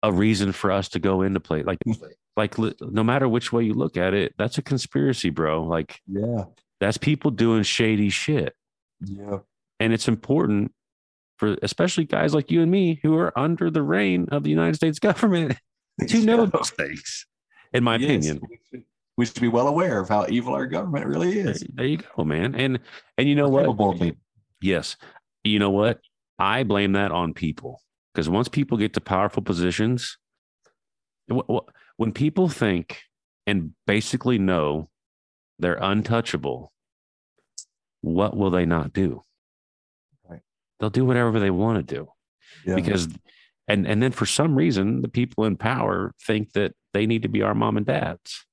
a 0.03 0.13
reason 0.13 0.53
for 0.53 0.71
us 0.71 0.89
to 0.91 0.99
go 0.99 1.23
into 1.23 1.41
play 1.41 1.63
like 1.63 1.79
hmm. 1.85 1.93
like 2.37 2.57
no 2.59 3.03
matter 3.03 3.29
which 3.29 3.53
way 3.53 3.65
you 3.65 3.75
look 3.75 3.97
at 3.97 4.15
it, 4.15 4.35
that's 4.39 4.59
a 4.59 4.63
conspiracy, 4.63 5.31
bro. 5.31 5.65
Like 5.65 6.01
Yeah. 6.07 6.45
that's 6.81 6.99
people 6.99 7.31
doing 7.31 7.63
shady 7.63 8.11
shit. 8.11 8.55
Yeah. 9.01 9.39
And 9.81 9.93
it's 9.93 10.07
important 10.07 10.73
for 11.39 11.57
especially 11.63 12.05
guys 12.05 12.35
like 12.35 12.51
you 12.51 12.63
and 12.63 12.71
me 12.71 13.01
who 13.03 13.17
are 13.17 13.37
under 13.39 13.71
the 13.71 13.83
reign 13.83 14.29
of 14.31 14.43
the 14.45 14.51
United 14.51 14.77
States 14.77 14.99
government 14.99 15.57
to 16.09 16.21
know 16.23 16.47
those 16.55 16.71
things, 16.71 17.27
in 17.73 17.83
my 17.83 17.97
Yes, 17.97 18.29
opinion. 18.29 18.41
We 19.17 19.27
should- 19.27 19.41
be 19.41 19.49
well 19.49 19.69
aware 19.69 20.01
of 20.01 20.09
how 20.09 20.27
evil 20.29 20.55
our 20.55 20.67
government 20.67 21.07
really 21.07 21.39
is. 21.39 21.65
there 21.75 21.87
you 21.87 21.99
go, 22.17 22.25
man. 22.25 22.55
And 22.55 22.81
and 23.19 23.29
you 23.29 23.35
know 23.35 23.49
what? 23.49 23.67
Yes. 24.61 24.97
You 25.45 25.59
know 25.59 25.71
what? 25.71 26.01
I 26.39 26.65
blame 26.65 26.93
that 26.93 27.13
on 27.13 27.33
people 27.35 27.81
because 28.13 28.29
once 28.29 28.49
people 28.49 28.77
get 28.79 28.93
to 28.95 29.01
powerful 29.01 29.43
positions, 29.43 30.19
wh- 31.31 31.47
wh- 31.51 31.69
when 31.97 32.13
people 32.13 32.49
think 32.49 33.03
and 33.47 33.73
basically 33.87 34.39
know 34.39 34.91
they're 35.59 35.79
untouchable, 35.81 36.73
what 38.03 38.37
will 38.37 38.51
they 38.51 38.67
not 38.67 38.93
do? 38.93 39.23
Right. 40.29 40.43
They'll 40.81 40.91
do 40.91 41.05
whatever 41.05 41.39
they 41.41 41.51
want 41.51 41.87
to 41.87 41.95
do 41.95 42.09
Yeah. 42.67 42.75
because, 42.75 43.09
and 43.69 43.87
and 43.87 44.03
then 44.03 44.13
for 44.13 44.27
some 44.27 44.55
reason, 44.57 45.01
the 45.03 45.09
people 45.09 45.45
in 45.45 45.57
power 45.57 46.13
think 46.27 46.53
that 46.53 46.75
they 46.93 47.07
need 47.07 47.23
to 47.23 47.29
be 47.29 47.43
our 47.43 47.55
mom 47.55 47.77
and 47.77 47.87
dads. 47.87 48.45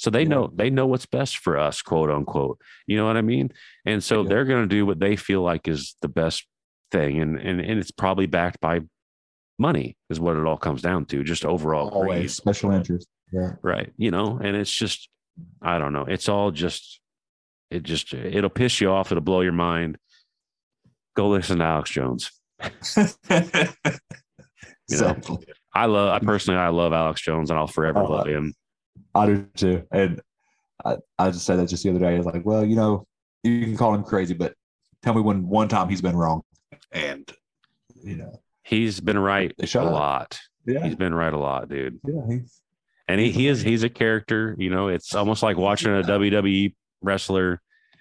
So 0.00 0.08
they 0.10 0.22
Yeah. 0.22 0.28
know 0.28 0.50
they 0.54 0.70
know 0.70 0.86
what's 0.86 1.04
best 1.04 1.36
for 1.38 1.58
us, 1.58 1.82
quote 1.82 2.10
unquote. 2.10 2.58
You 2.86 2.96
know 2.96 3.04
what 3.06 3.18
I 3.18 3.22
mean? 3.22 3.50
And 3.84 4.02
so 4.02 4.22
Yeah. 4.22 4.28
they're 4.30 4.44
going 4.46 4.62
to 4.66 4.74
do 4.74 4.86
what 4.86 4.98
they 4.98 5.14
feel 5.14 5.42
like 5.42 5.68
is 5.68 5.94
the 6.00 6.08
best 6.08 6.46
thing, 6.90 7.20
and 7.20 7.38
and 7.38 7.60
and 7.60 7.78
it's 7.78 7.90
probably 7.90 8.24
backed 8.26 8.60
by 8.60 8.80
money, 9.58 9.98
is 10.08 10.18
what 10.18 10.38
it 10.38 10.46
all 10.46 10.56
comes 10.56 10.80
down 10.80 11.04
to. 11.04 11.22
Just 11.22 11.44
overall, 11.44 11.90
greed. 11.90 11.96
always 12.00 12.34
special 12.34 12.70
interest. 12.70 13.06
Yeah. 13.30 13.56
right? 13.62 13.92
You 13.98 14.10
know, 14.10 14.38
and 14.42 14.56
it's 14.56 14.72
just, 14.72 15.10
I 15.62 15.78
don't 15.78 15.92
know. 15.92 16.04
It's 16.08 16.28
all 16.30 16.50
just, 16.50 16.98
it 17.70 17.82
just, 17.82 18.14
it'll 18.14 18.48
piss 18.50 18.80
you 18.80 18.90
off. 18.90 19.12
It'll 19.12 19.20
blow 19.22 19.42
your 19.42 19.52
mind. 19.52 19.98
Go 21.14 21.28
listen 21.28 21.58
to 21.58 21.64
Alex 21.64 21.90
Jones. 21.90 22.30
You 24.88 24.98
know. 25.00 25.16
I 25.72 25.86
love, 25.86 26.08
I 26.20 26.24
personally, 26.24 26.58
I 26.58 26.68
love 26.70 26.92
Alex 26.92 27.20
Jones, 27.20 27.50
and 27.50 27.58
I'll 27.58 27.68
forever 27.68 28.00
Oh, 28.00 28.10
love 28.10 28.26
him. 28.26 28.54
I 29.14 29.26
do 29.26 29.46
too. 29.56 29.82
And 29.90 30.20
I, 30.84 30.96
I 31.18 31.30
just 31.30 31.44
said 31.46 31.56
that 31.58 31.68
just 31.68 31.82
the 31.82 31.90
other 31.90 31.98
day. 31.98 32.14
I 32.14 32.16
was 32.16 32.26
like, 32.26 32.44
well, 32.44 32.64
you 32.64 32.76
know, 32.76 33.06
you 33.42 33.64
can 33.64 33.76
call 33.76 33.94
him 33.94 34.02
crazy, 34.04 34.34
but 34.34 34.54
tell 35.02 35.14
me 35.14 35.20
when 35.20 35.46
one 35.48 35.68
time 35.68 35.88
he's 35.88 36.02
been 36.02 36.16
wrong. 36.16 36.42
And, 36.92 37.30
you 38.02 38.16
know, 38.16 38.40
He's 38.62 39.00
been 39.00 39.18
right 39.18 39.52
a 39.58 39.80
up. 39.80 39.92
lot. 39.92 40.40
yeah. 40.66 40.84
He's 40.84 40.94
been 40.94 41.12
right 41.14 41.32
a 41.32 41.38
lot, 41.38 41.68
dude. 41.68 41.98
Yeah. 42.06 42.20
He's, 42.28 42.60
And 43.08 43.20
he, 43.20 43.30
he 43.32 43.48
is, 43.48 43.62
he's 43.62 43.82
a 43.82 43.88
character. 43.88 44.54
You 44.58 44.70
know, 44.70 44.88
it's 44.88 45.14
almost 45.14 45.42
like 45.42 45.56
watching 45.56 45.90
a 45.92 46.02
WWE 46.02 46.74
wrestler. 47.02 47.60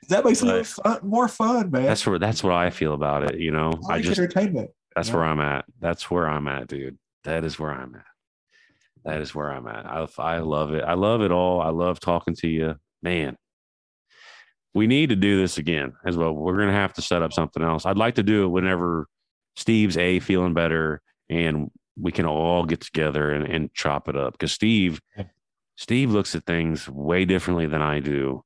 that 0.10 0.24
makes 0.24 0.44
it 0.44 0.68
fun, 0.68 1.00
more 1.02 1.28
fun, 1.28 1.72
man. 1.72 1.86
That's 1.86 2.06
where, 2.06 2.20
that's 2.20 2.44
what 2.44 2.54
I 2.54 2.70
feel 2.70 2.94
about 2.94 3.24
it. 3.32 3.40
You 3.40 3.52
know, 3.52 3.74
I 3.90 3.96
I 3.96 4.02
just, 4.02 4.20
entertainment. 4.20 4.70
That's 4.96 5.10
Yeah. 5.10 5.16
where 5.16 5.24
I'm 5.26 5.40
at. 5.40 5.66
That's 5.80 6.12
where 6.12 6.30
I'm 6.30 6.48
at, 6.48 6.68
dude. 6.68 6.98
That 7.24 7.44
is 7.44 7.58
where 7.60 7.72
I'm 7.72 7.96
at. 7.96 8.06
That 9.10 9.22
is 9.22 9.34
where 9.34 9.52
I'm 9.52 9.68
at. 9.68 9.88
I, 9.88 10.08
I 10.20 10.40
love 10.40 10.74
it. 10.74 10.84
I 10.84 10.94
love 10.94 11.22
it 11.22 11.32
all. 11.32 11.62
I 11.62 11.70
love 11.70 12.00
talking 12.00 12.36
to 12.36 12.48
you, 12.48 12.76
man. 13.02 13.38
We 14.76 14.86
need 14.86 15.10
to 15.10 15.16
do 15.16 15.42
this 15.42 15.58
again 15.58 15.94
as 16.06 16.16
well. 16.16 16.32
We're 16.32 16.60
gonna 16.60 16.74
have 16.74 16.94
to 16.94 17.02
set 17.02 17.24
up 17.24 17.34
something 17.34 17.64
else. 17.64 17.88
I'd 17.88 17.98
like 17.98 18.16
to 18.16 18.24
do 18.24 18.44
it 18.44 18.50
whenever 18.50 19.08
Steve's 19.56 19.98
a 19.98 20.20
feeling 20.20 20.54
better 20.54 21.02
and 21.28 21.72
we 22.00 22.12
can 22.12 22.28
all 22.28 22.66
get 22.66 22.82
together 22.82 23.32
and, 23.32 23.46
and 23.46 23.74
chop 23.74 24.10
it 24.10 24.16
up. 24.16 24.34
Because 24.34 24.52
Steve, 24.52 25.02
Steve 25.76 26.12
looks 26.12 26.36
at 26.36 26.46
things 26.46 26.88
way 26.88 27.26
differently 27.26 27.66
than 27.66 27.82
I 27.82 28.00
do. 28.00 28.44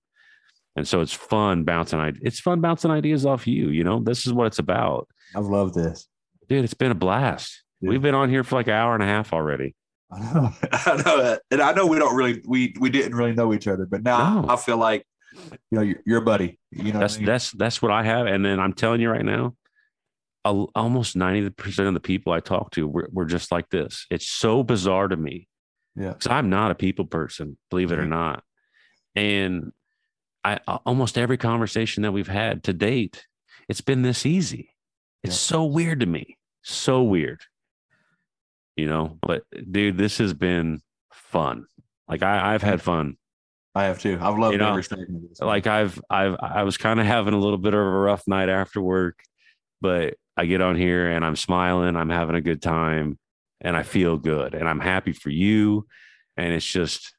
And 0.77 0.87
so 0.87 1.01
it's 1.01 1.13
fun 1.13 1.65
bouncing. 1.65 1.99
It's 2.21 2.39
fun 2.39 2.61
bouncing 2.61 2.89
ideas 2.89 3.25
off 3.25 3.45
you. 3.45 3.67
You 3.67 3.83
know, 3.83 3.99
this 3.99 4.25
is 4.25 4.31
what 4.31 4.47
it's 4.47 4.59
about 4.59 5.09
I've 5.35 5.45
loved 5.45 5.75
this. 5.75 6.07
dude 6.47 6.63
it's 6.63 6.73
been 6.73 6.91
a 6.91 6.95
blast 6.95 7.63
we've 7.81 8.01
been 8.01 8.15
on 8.15 8.29
here 8.29 8.43
for 8.43 8.55
like 8.55 8.67
an 8.67 8.73
hour 8.73 8.93
and 8.93 9.03
a 9.03 9.05
half 9.05 9.33
already 9.33 9.75
I 10.13 10.33
know, 10.33 10.49
I 10.71 10.95
know 11.03 11.23
that, 11.23 11.41
and 11.51 11.61
I 11.61 11.73
know 11.73 11.85
we 11.87 11.99
don't 11.99 12.15
really 12.15 12.41
we 12.45 12.73
we 12.79 12.89
didn't 12.89 13.15
really 13.15 13.33
know 13.33 13.53
each 13.53 13.67
other, 13.67 13.85
but 13.85 14.03
now 14.03 14.41
No. 14.41 14.49
I 14.49 14.55
feel 14.55 14.77
like 14.77 15.05
you 15.33 15.57
know 15.71 15.81
you're, 15.81 15.99
you're 16.05 16.21
a 16.21 16.25
buddy. 16.25 16.59
You 16.71 16.93
know, 16.93 16.99
that's 16.99 17.13
what 17.13 17.17
I 17.17 17.19
mean? 17.21 17.25
that's 17.27 17.51
that's 17.51 17.81
what 17.81 17.91
i 17.91 18.03
have. 18.03 18.27
And 18.27 18.45
then 18.45 18.59
i'm 18.59 18.73
telling 18.73 19.01
you 19.01 19.09
right 19.09 19.25
now 19.25 19.55
al- 20.45 20.69
almost 20.75 21.15
90% 21.17 21.87
of 21.87 21.93
the 21.93 21.99
people 21.99 22.33
i 22.33 22.39
talk 22.39 22.71
to 22.71 22.87
we're, 22.87 23.07
we're 23.11 23.25
just 23.25 23.51
like 23.51 23.69
this. 23.69 24.05
It's 24.11 24.27
so 24.27 24.61
bizarre 24.63 25.07
to 25.07 25.17
me 25.17 25.47
yeah, 25.95 26.09
because 26.09 26.27
i'm 26.27 26.49
not 26.49 26.71
a 26.71 26.75
people 26.75 27.05
person 27.05 27.57
believe 27.69 27.91
it 27.91 27.99
or 27.99 28.05
not. 28.05 28.43
And 29.15 29.71
I 30.43 30.59
almost 30.85 31.17
every 31.17 31.37
conversation 31.37 32.03
that 32.03 32.11
we've 32.11 32.27
had 32.27 32.63
to 32.65 32.73
date 32.73 33.25
it's 33.69 33.81
been 33.81 34.01
this 34.01 34.25
easy. 34.25 34.75
It's 35.23 35.33
Yeah. 35.35 35.55
so 35.57 35.65
weird 35.65 36.01
to 36.01 36.05
me. 36.05 36.37
So 36.63 37.01
weird 37.01 37.41
you 38.75 38.87
know 38.87 39.17
but 39.21 39.43
dude 39.71 39.97
this 39.97 40.17
has 40.17 40.33
been 40.33 40.81
fun 41.11 41.65
like 42.07 42.23
I, 42.23 42.53
i've 42.53 42.63
had 42.63 42.81
fun 42.81 43.17
I 43.75 43.85
have 43.85 43.99
too. 43.99 44.19
I've 44.21 44.37
loved 44.37 44.53
You 44.53 44.59
know, 44.59 44.69
every 44.69 44.83
second 44.83 45.15
of 45.15 45.29
this. 45.29 45.41
like 45.41 45.65
I've 45.65 45.99
I've 46.09 46.35
I 46.39 46.61
was 46.63 46.77
kind 46.77 46.99
of 46.99 47.07
having 47.07 47.33
a 47.33 47.39
little 47.39 47.57
bit 47.57 47.73
of 47.73 47.79
a 47.79 47.83
rough 47.83 48.21
night 48.27 48.49
after 48.49 48.79
work, 48.81 49.19
but 49.81 50.13
I 50.37 50.45
get 50.45 50.61
on 50.61 50.75
here 50.75 51.09
and 51.09 51.25
I'm 51.25 51.35
smiling, 51.35 51.95
I'm 51.95 52.09
having 52.09 52.35
a 52.35 52.41
good 52.41 52.61
time, 52.61 53.17
and 53.61 53.75
I 53.75 53.83
feel 53.83 54.17
good, 54.17 54.53
and 54.53 54.69
I'm 54.69 54.79
happy 54.79 55.11
for 55.11 55.29
you, 55.31 55.87
and 56.37 56.53
it's 56.53 56.65
just 56.65 57.15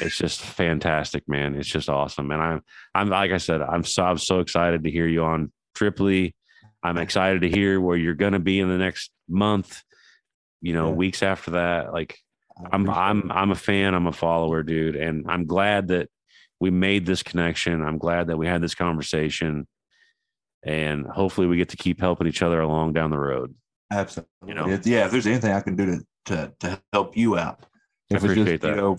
it's 0.00 0.16
just 0.16 0.40
fantastic, 0.40 1.24
man. 1.28 1.56
It's 1.56 1.68
just 1.68 1.90
awesome, 1.90 2.30
and 2.30 2.40
I'm 2.40 2.62
I'm 2.94 3.10
like 3.10 3.30
I 3.30 3.36
said, 3.38 3.60
I'm 3.60 3.84
so 3.84 4.02
I'm 4.04 4.18
so 4.18 4.40
excited 4.40 4.84
to 4.84 4.90
hear 4.90 5.06
you 5.06 5.24
on 5.24 5.52
Tripoli. 5.74 6.34
I'm 6.82 6.96
excited 6.96 7.42
to 7.42 7.50
hear 7.50 7.80
where 7.80 7.98
you're 7.98 8.14
gonna 8.14 8.40
be 8.40 8.60
in 8.60 8.68
the 8.68 8.78
next 8.78 9.10
month. 9.28 9.82
You 10.62 10.72
know, 10.72 10.88
Yeah. 10.88 10.94
weeks 10.94 11.22
after 11.22 11.50
that, 11.52 11.92
like 11.92 12.16
I 12.56 12.68
I'm 12.72 12.88
I'm. 12.88 13.30
I'm 13.32 13.50
a 13.50 13.54
fan. 13.56 13.94
I'm 13.94 14.06
a 14.06 14.12
follower, 14.12 14.62
dude, 14.62 14.96
and 14.96 15.28
I'm 15.28 15.44
glad 15.46 15.88
that 15.88 16.08
we 16.60 16.70
made 16.70 17.04
this 17.04 17.22
connection. 17.22 17.82
I'm 17.82 17.98
glad 17.98 18.28
that 18.28 18.36
we 18.38 18.46
had 18.46 18.62
this 18.62 18.74
conversation, 18.74 19.66
and 20.62 21.06
hopefully 21.06 21.46
we 21.46 21.56
get 21.56 21.70
to 21.70 21.76
keep 21.76 22.00
helping 22.00 22.26
each 22.26 22.42
other 22.42 22.60
along 22.60 22.92
down 22.92 23.10
the 23.10 23.18
road. 23.18 23.54
absolutely. 23.90 24.30
you 24.46 24.54
know. 24.54 24.66
Yeah, 24.84 25.06
if 25.06 25.10
there's 25.10 25.26
anything 25.26 25.52
I 25.52 25.60
can 25.60 25.76
do 25.76 25.86
to 25.86 26.06
to, 26.26 26.52
to 26.60 26.80
help 26.92 27.16
you 27.16 27.36
out, 27.36 27.66
I 28.12 28.16
if 28.16 28.16
it's 28.16 28.24
appreciate 28.24 28.46
just, 28.46 28.62
that. 28.62 28.68
You 28.70 28.76
know, 28.76 28.96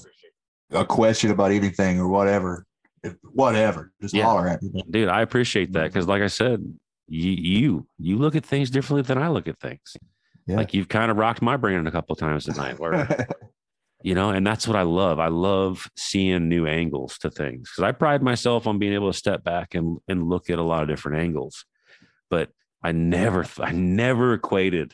a 0.72 0.86
question 0.86 1.32
about 1.32 1.52
anything 1.52 2.00
or 2.00 2.08
whatever, 2.10 2.66
if, 3.04 3.16
whatever, 3.32 3.92
just 4.02 4.14
Yeah. 4.14 4.24
holler 4.26 4.48
at 4.50 4.62
me. 4.62 4.84
Dude, 4.90 5.08
I 5.08 5.22
appreciate 5.22 5.72
that 5.74 5.84
because, 5.86 6.08
like 6.08 6.22
I 6.24 6.28
said, 6.28 6.62
you 7.08 7.32
you 7.32 7.88
you 8.00 8.18
look 8.18 8.36
at 8.36 8.44
things 8.46 8.70
differently 8.70 9.04
than 9.04 9.18
I 9.22 9.30
look 9.30 9.48
at 9.48 9.60
things. 9.60 9.96
Yeah. 10.46 10.58
Like 10.58 10.74
you've 10.74 10.90
kind 10.90 11.10
of 11.10 11.18
rocked 11.18 11.42
my 11.42 11.58
brain 11.58 11.86
a 11.88 11.92
couple 11.92 12.16
times 12.16 12.46
tonight, 12.46 12.80
where 12.80 13.28
you 14.04 14.16
know, 14.16 14.32
and 14.32 14.46
that's 14.46 14.68
what 14.68 14.76
I 14.76 14.82
love. 14.82 15.20
I 15.20 15.30
love 15.30 15.90
seeing 15.96 16.50
new 16.50 16.68
angles 16.68 17.18
to 17.20 17.32
things 17.32 17.72
because 17.72 17.88
I 17.88 17.94
pride 17.94 18.22
myself 18.22 18.68
on 18.68 18.78
being 18.78 18.94
able 18.94 19.12
to 19.12 19.18
step 19.18 19.44
back 19.44 19.74
and 19.74 19.98
and 20.08 20.30
look 20.30 20.50
at 20.50 20.60
a 20.60 20.64
lot 20.64 20.84
of 20.84 20.90
different 20.90 21.20
angles. 21.20 21.66
But 22.30 22.50
I 22.84 22.92
never, 22.92 23.46
I 23.60 23.72
never 23.72 24.34
equated 24.34 24.94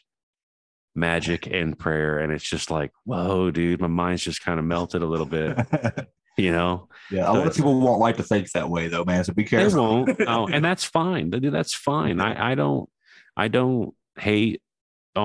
magic 0.93 1.47
and 1.47 1.77
prayer, 1.77 2.19
and 2.19 2.31
it's 2.31 2.47
just 2.47 2.69
like, 2.69 2.91
whoa, 3.03 3.49
dude, 3.49 3.81
my 3.81 3.87
mind's 3.87 4.23
just 4.23 4.43
kind 4.43 4.59
of 4.59 4.65
melted 4.65 5.01
a 5.01 5.07
little 5.07 5.25
bit, 5.25 5.57
you 6.37 6.51
know. 6.51 6.87
yeah, 7.09 7.29
a 7.29 7.33
lot 7.33 7.47
of 7.47 7.55
people 7.55 7.79
won't 7.79 7.99
like 7.99 8.17
to 8.17 8.23
think 8.23 8.51
that 8.51 8.69
way 8.69 8.87
though, 8.87 9.03
man. 9.05 9.23
So 9.23 9.33
be 9.33 9.43
careful. 9.43 10.05
They 10.05 10.13
won't, 10.13 10.21
oh, 10.27 10.47
and 10.47 10.63
that's 10.65 10.83
fine. 10.83 11.31
That's 11.31 11.73
fine. 11.73 12.21
I 12.21 12.51
I 12.51 12.55
don't, 12.55 12.87
I 13.35 13.47
don't 13.47 13.95
hate 14.19 14.61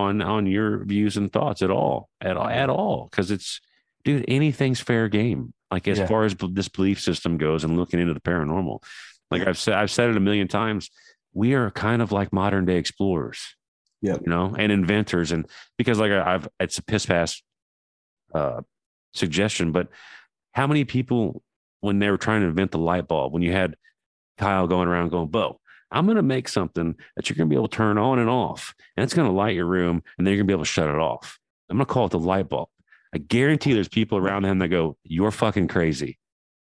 on 0.00 0.22
on 0.22 0.46
your 0.46 0.84
views 0.84 1.16
and 1.16 1.32
thoughts 1.32 1.62
at 1.62 1.70
all, 1.70 2.08
at 2.20 2.36
all, 2.36 2.48
at 2.48 2.70
all, 2.70 3.08
because 3.10 3.30
it's, 3.30 3.60
dude, 4.04 4.24
anything's 4.28 4.80
fair 4.80 5.08
game. 5.08 5.52
Like 5.70 5.88
as 5.88 5.98
Yeah. 5.98 6.06
far 6.06 6.24
as 6.24 6.36
this 6.50 6.68
belief 6.68 7.00
system 7.00 7.36
goes, 7.38 7.64
and 7.64 7.76
looking 7.76 7.98
into 8.00 8.14
the 8.14 8.20
paranormal, 8.20 8.82
like 9.30 9.46
I've 9.46 9.58
said, 9.58 9.74
I've 9.74 9.90
said 9.90 10.10
it 10.10 10.16
a 10.16 10.20
million 10.20 10.46
times. 10.48 10.90
We 11.32 11.54
are 11.54 11.70
kind 11.70 12.00
of 12.00 12.12
like 12.12 12.32
modern 12.32 12.64
day 12.64 12.76
explorers, 12.76 13.56
yeah 14.02 14.14
you 14.20 14.28
know, 14.30 14.54
and 14.56 14.70
inventors, 14.70 15.32
and 15.32 15.46
because 15.78 15.98
like 15.98 16.12
I've, 16.12 16.46
it's 16.60 16.78
a 16.78 16.82
piss 16.84 17.06
pass 17.06 17.42
uh, 18.34 18.60
suggestion, 19.14 19.72
but 19.72 19.88
how 20.52 20.66
many 20.66 20.84
people 20.84 21.42
when 21.80 21.98
they 21.98 22.10
were 22.10 22.16
trying 22.18 22.40
to 22.40 22.46
invent 22.46 22.70
the 22.70 22.78
light 22.78 23.06
bulb, 23.08 23.32
when 23.32 23.42
you 23.42 23.52
had 23.52 23.74
Kyle 24.38 24.66
going 24.66 24.88
around 24.88 25.10
going, 25.10 25.28
Bo, 25.28 25.60
I'm 25.94 26.04
going 26.06 26.16
to 26.16 26.22
make 26.22 26.48
something 26.48 26.94
that 27.16 27.28
you're 27.30 27.36
going 27.36 27.48
to 27.48 27.52
be 27.52 27.56
able 27.56 27.68
to 27.68 27.76
turn 27.76 27.96
on 27.98 28.18
and 28.18 28.28
off, 28.28 28.74
and 28.96 29.04
it's 29.04 29.14
going 29.14 29.28
to 29.28 29.34
light 29.34 29.54
your 29.54 29.66
room, 29.66 30.02
and 30.18 30.26
then 30.26 30.32
you're 30.32 30.38
going 30.38 30.46
to 30.48 30.50
be 30.50 30.54
able 30.54 30.64
to 30.64 30.70
shut 30.70 30.88
it 30.88 30.96
off. 30.96 31.38
I'm 31.70 31.76
going 31.76 31.86
to 31.86 31.92
call 31.92 32.06
it 32.06 32.10
the 32.10 32.18
light 32.18 32.48
bulb. 32.48 32.68
I 33.14 33.18
guarantee 33.18 33.72
there's 33.74 33.88
people 33.88 34.18
around 34.18 34.44
him 34.44 34.58
that 34.58 34.68
go, 34.68 34.96
You're 35.04 35.30
fucking 35.30 35.68
crazy. 35.68 36.18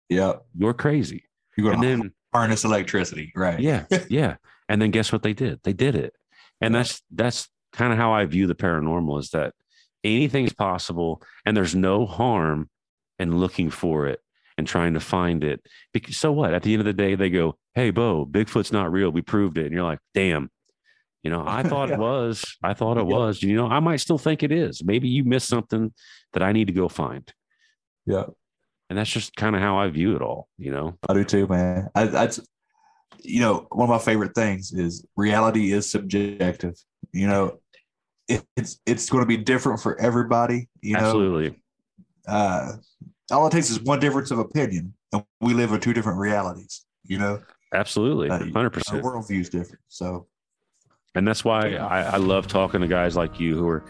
Yeah, 0.07 0.33
You're 0.55 0.73
crazy. 0.75 1.25
you're 1.57 1.73
And 1.73 1.81
gonna 1.81 1.97
then, 1.97 2.11
harness 2.33 2.63
electricity, 2.63 3.33
right? 3.35 3.59
yeah, 3.59 3.85
yeah. 4.09 4.35
And 4.69 4.81
then 4.81 4.91
guess 4.91 5.11
what 5.11 5.23
they 5.23 5.33
did? 5.33 5.59
They 5.63 5.73
did 5.73 5.95
it. 5.95 6.13
And 6.61 6.73
that's, 6.75 7.01
that's 7.11 7.49
kind 7.73 7.91
of 7.91 7.99
how 7.99 8.13
I 8.13 8.25
view 8.25 8.47
the 8.47 8.55
paranormal 8.55 9.19
is 9.19 9.31
that 9.31 9.53
anything 10.03 10.45
is 10.45 10.53
possible 10.53 11.21
and 11.45 11.57
there's 11.57 11.75
no 11.75 12.05
harm 12.05 12.69
in 13.19 13.37
looking 13.37 13.69
for 13.69 14.07
it 14.07 14.19
and 14.57 14.67
trying 14.67 14.93
to 14.95 14.99
find 14.99 15.43
it. 15.43 15.61
Because 15.93 16.17
so 16.17 16.31
what? 16.31 16.53
At 16.53 16.63
the 16.63 16.73
end 16.73 16.81
of 16.81 16.85
the 16.85 16.93
day, 16.93 17.15
they 17.15 17.29
go, 17.29 17.57
Hey, 17.75 17.91
Bo, 17.91 18.25
Bigfoot's 18.25 18.71
not 18.71 18.91
real. 18.91 19.09
We 19.11 19.21
proved 19.21 19.57
it. 19.57 19.65
And 19.65 19.73
you're 19.73 19.83
like, 19.83 19.99
damn. 20.13 20.49
You 21.23 21.29
know, 21.31 21.43
I 21.45 21.63
thought 21.63 21.89
Yeah. 21.89 21.95
it 21.95 21.99
was. 21.99 22.43
I 22.63 22.73
thought 22.73 22.97
it 22.97 23.07
Yeah. 23.07 23.15
was. 23.17 23.43
You 23.43 23.55
know, 23.55 23.67
I 23.67 23.79
might 23.79 23.97
still 23.97 24.17
think 24.17 24.43
it 24.43 24.51
is. 24.51 24.83
Maybe 24.83 25.07
you 25.09 25.23
missed 25.23 25.47
something 25.47 25.93
that 26.33 26.41
I 26.43 26.51
need 26.51 26.67
to 26.67 26.73
go 26.73 26.87
find. 26.89 27.31
Yeah, 28.05 28.23
And 28.89 28.97
that's 28.97 29.09
just 29.09 29.35
kind 29.35 29.55
of 29.55 29.61
how 29.61 29.77
I 29.77 29.89
view 29.89 30.15
it 30.15 30.21
all, 30.21 30.47
you 30.57 30.71
know? 30.71 30.97
I 31.09 31.13
do 31.13 31.23
too, 31.25 31.45
man. 31.47 31.89
I, 31.93 32.05
that's 32.05 32.39
you 33.23 33.39
know 33.41 33.65
one 33.71 33.89
of 33.89 33.89
my 33.89 33.97
favorite 33.97 34.35
things 34.35 34.71
is 34.71 35.05
reality 35.17 35.71
is 35.73 35.89
subjective. 35.89 36.75
You 37.11 37.27
know, 37.27 37.59
it, 38.29 38.43
it's 38.55 38.79
it's 38.85 39.09
going 39.09 39.23
to 39.23 39.27
be 39.27 39.37
different 39.37 39.81
for 39.81 39.99
everybody. 39.99 40.69
You 40.81 40.93
know, 40.93 40.99
Absolutely. 40.99 41.59
uh, 42.27 42.73
all 43.31 43.47
it 43.47 43.51
takes 43.51 43.69
is 43.69 43.79
one 43.81 43.99
difference 43.99 44.31
of 44.31 44.39
opinion, 44.39 44.93
and 45.11 45.23
we 45.41 45.53
live 45.53 45.71
in 45.71 45.79
two 45.79 45.93
different 45.93 46.19
realities. 46.19 46.85
You 47.03 47.19
know, 47.19 47.41
Absolutely. 47.73 48.29
Uh, 48.29 48.39
100%. 48.39 48.93
our 48.93 49.01
worldview 49.01 49.41
is 49.41 49.49
different. 49.49 49.81
So 49.87 50.27
And 51.15 51.27
that's 51.27 51.43
why 51.43 51.75
I, 51.75 52.01
I 52.01 52.17
love 52.17 52.47
talking 52.47 52.81
to 52.81 52.87
guys 52.87 53.15
like 53.15 53.39
you 53.39 53.57
who 53.57 53.67
are 53.67 53.83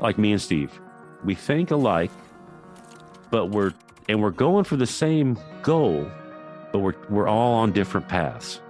like 0.00 0.18
me 0.18 0.32
and 0.32 0.40
Steve. 0.40 0.78
We 1.24 1.34
think 1.34 1.70
alike, 1.70 2.10
but 3.30 3.46
we're 3.46 3.72
and 4.08 4.20
we're 4.22 4.30
going 4.30 4.64
for 4.64 4.76
the 4.76 4.86
same 4.86 5.38
goal, 5.62 6.10
but 6.72 6.80
we're 6.80 6.94
we're 7.08 7.28
all 7.28 7.54
on 7.54 7.72
different 7.72 8.08
paths. 8.08 8.60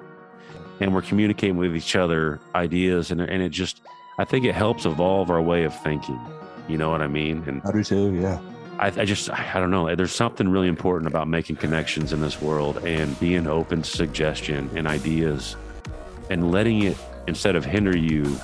And 0.81 0.93
we're 0.93 1.03
communicating 1.03 1.57
with 1.57 1.77
each 1.77 1.97
other 1.97 2.41
ideas 2.55 3.11
and 3.11 3.21
and 3.21 3.43
it 3.43 3.51
just 3.51 3.81
I 4.19 4.25
think 4.25 4.45
it 4.45 4.55
helps 4.55 4.85
evolve 4.85 5.31
our 5.31 5.43
way 5.43 5.65
of 5.65 5.79
thinking. 5.83 6.21
You 6.69 6.79
know 6.79 6.91
what 6.91 7.03
I 7.03 7.07
mean? 7.07 7.45
And 7.47 7.63
I 7.65 7.73
do 7.73 7.83
too. 7.83 8.15
Yeah, 8.15 8.39
I, 8.85 8.89
I 9.01 9.05
just 9.07 9.31
I 9.31 9.59
don't 9.59 9.71
know. 9.71 9.95
There's 9.95 10.13
something 10.13 10.47
really 10.47 10.69
important 10.69 11.09
about 11.09 11.27
making 11.27 11.57
connections 11.57 12.13
in 12.13 12.21
this 12.21 12.43
world 12.43 12.85
and 12.85 13.19
being 13.19 13.47
open 13.47 13.81
to 13.81 13.89
suggestion 13.89 14.69
and 14.77 14.87
ideas, 14.87 15.57
and 16.29 16.53
letting 16.53 16.83
it 16.83 16.99
instead 17.27 17.57
of 17.57 17.65
hinder 17.65 17.97
you, 17.97 18.39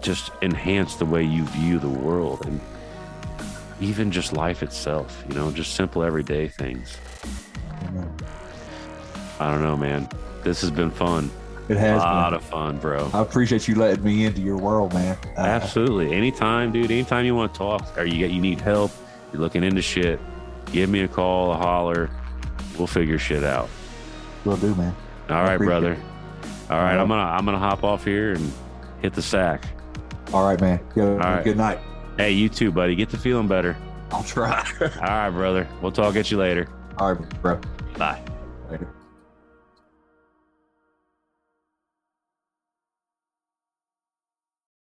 just 0.00 0.30
enhance 0.42 0.94
the 0.94 1.04
way 1.04 1.24
you 1.24 1.44
view 1.46 1.80
the 1.80 1.88
world 1.88 2.46
and 2.46 2.60
even 3.80 4.12
just 4.12 4.32
life 4.32 4.62
itself. 4.62 5.24
You 5.28 5.34
know, 5.34 5.50
just 5.50 5.74
simple 5.74 6.04
everyday 6.04 6.46
things. 6.46 6.96
I 9.40 9.50
don't 9.50 9.64
know, 9.64 9.76
man. 9.76 10.08
This 10.44 10.60
has 10.60 10.70
been 10.70 10.92
fun. 10.92 11.28
it 11.68 11.76
has 11.76 12.00
A 12.00 12.04
lot 12.04 12.30
Been. 12.30 12.36
of 12.36 12.44
fun, 12.44 12.78
bro. 12.78 13.10
I 13.12 13.20
appreciate 13.20 13.66
you 13.66 13.74
letting 13.74 14.04
me 14.04 14.26
into 14.26 14.40
your 14.42 14.58
world, 14.58 14.94
man. 14.94 15.18
Uh, 15.36 15.40
Absolutely. 15.40 16.14
Anytime, 16.14 16.70
dude. 16.70 16.92
Anytime 16.92 17.26
you 17.26 17.34
want 17.34 17.52
to 17.52 17.58
talk 17.58 17.98
or 17.98 18.04
you 18.04 18.16
get 18.18 18.30
you 18.30 18.40
need 18.40 18.60
help, 18.60 18.92
you're 19.32 19.40
looking 19.40 19.64
into 19.64 19.82
shit, 19.82 20.20
give 20.72 20.88
me 20.90 21.00
a 21.00 21.08
call, 21.08 21.52
a 21.52 21.56
holler. 21.56 22.10
We'll 22.78 22.86
figure 22.86 23.18
shit 23.18 23.44
out. 23.44 23.68
will 24.44 24.56
do, 24.56 24.74
man. 24.74 24.94
All 25.28 25.42
right, 25.42 25.56
brother. 25.56 25.96
All 26.70 26.78
right, 26.78 26.98
I'm 26.98 27.08
gonna 27.08 27.22
I'm 27.22 27.44
gonna 27.44 27.58
hop 27.58 27.84
off 27.84 28.04
here 28.04 28.32
and 28.32 28.52
hit 29.00 29.14
the 29.14 29.22
sack. 29.22 29.64
All 30.32 30.44
right, 30.44 30.60
man. 30.60 30.80
All 30.96 31.16
right. 31.16 31.44
Good 31.44 31.56
night. 31.56 31.78
Hey, 32.16 32.32
you 32.32 32.48
too, 32.48 32.72
buddy. 32.72 32.94
Get 32.94 33.10
to 33.10 33.18
feeling 33.18 33.46
better. 33.48 33.76
I'll 34.10 34.24
try. 34.24 34.66
All 34.80 34.88
right, 34.88 35.30
brother. 35.30 35.68
We'll 35.80 35.92
talk 35.92 36.16
at 36.16 36.30
you 36.30 36.38
later. 36.38 36.68
All 36.98 37.14
right, 37.14 37.42
bro. 37.42 37.60
Bye. 37.96 38.22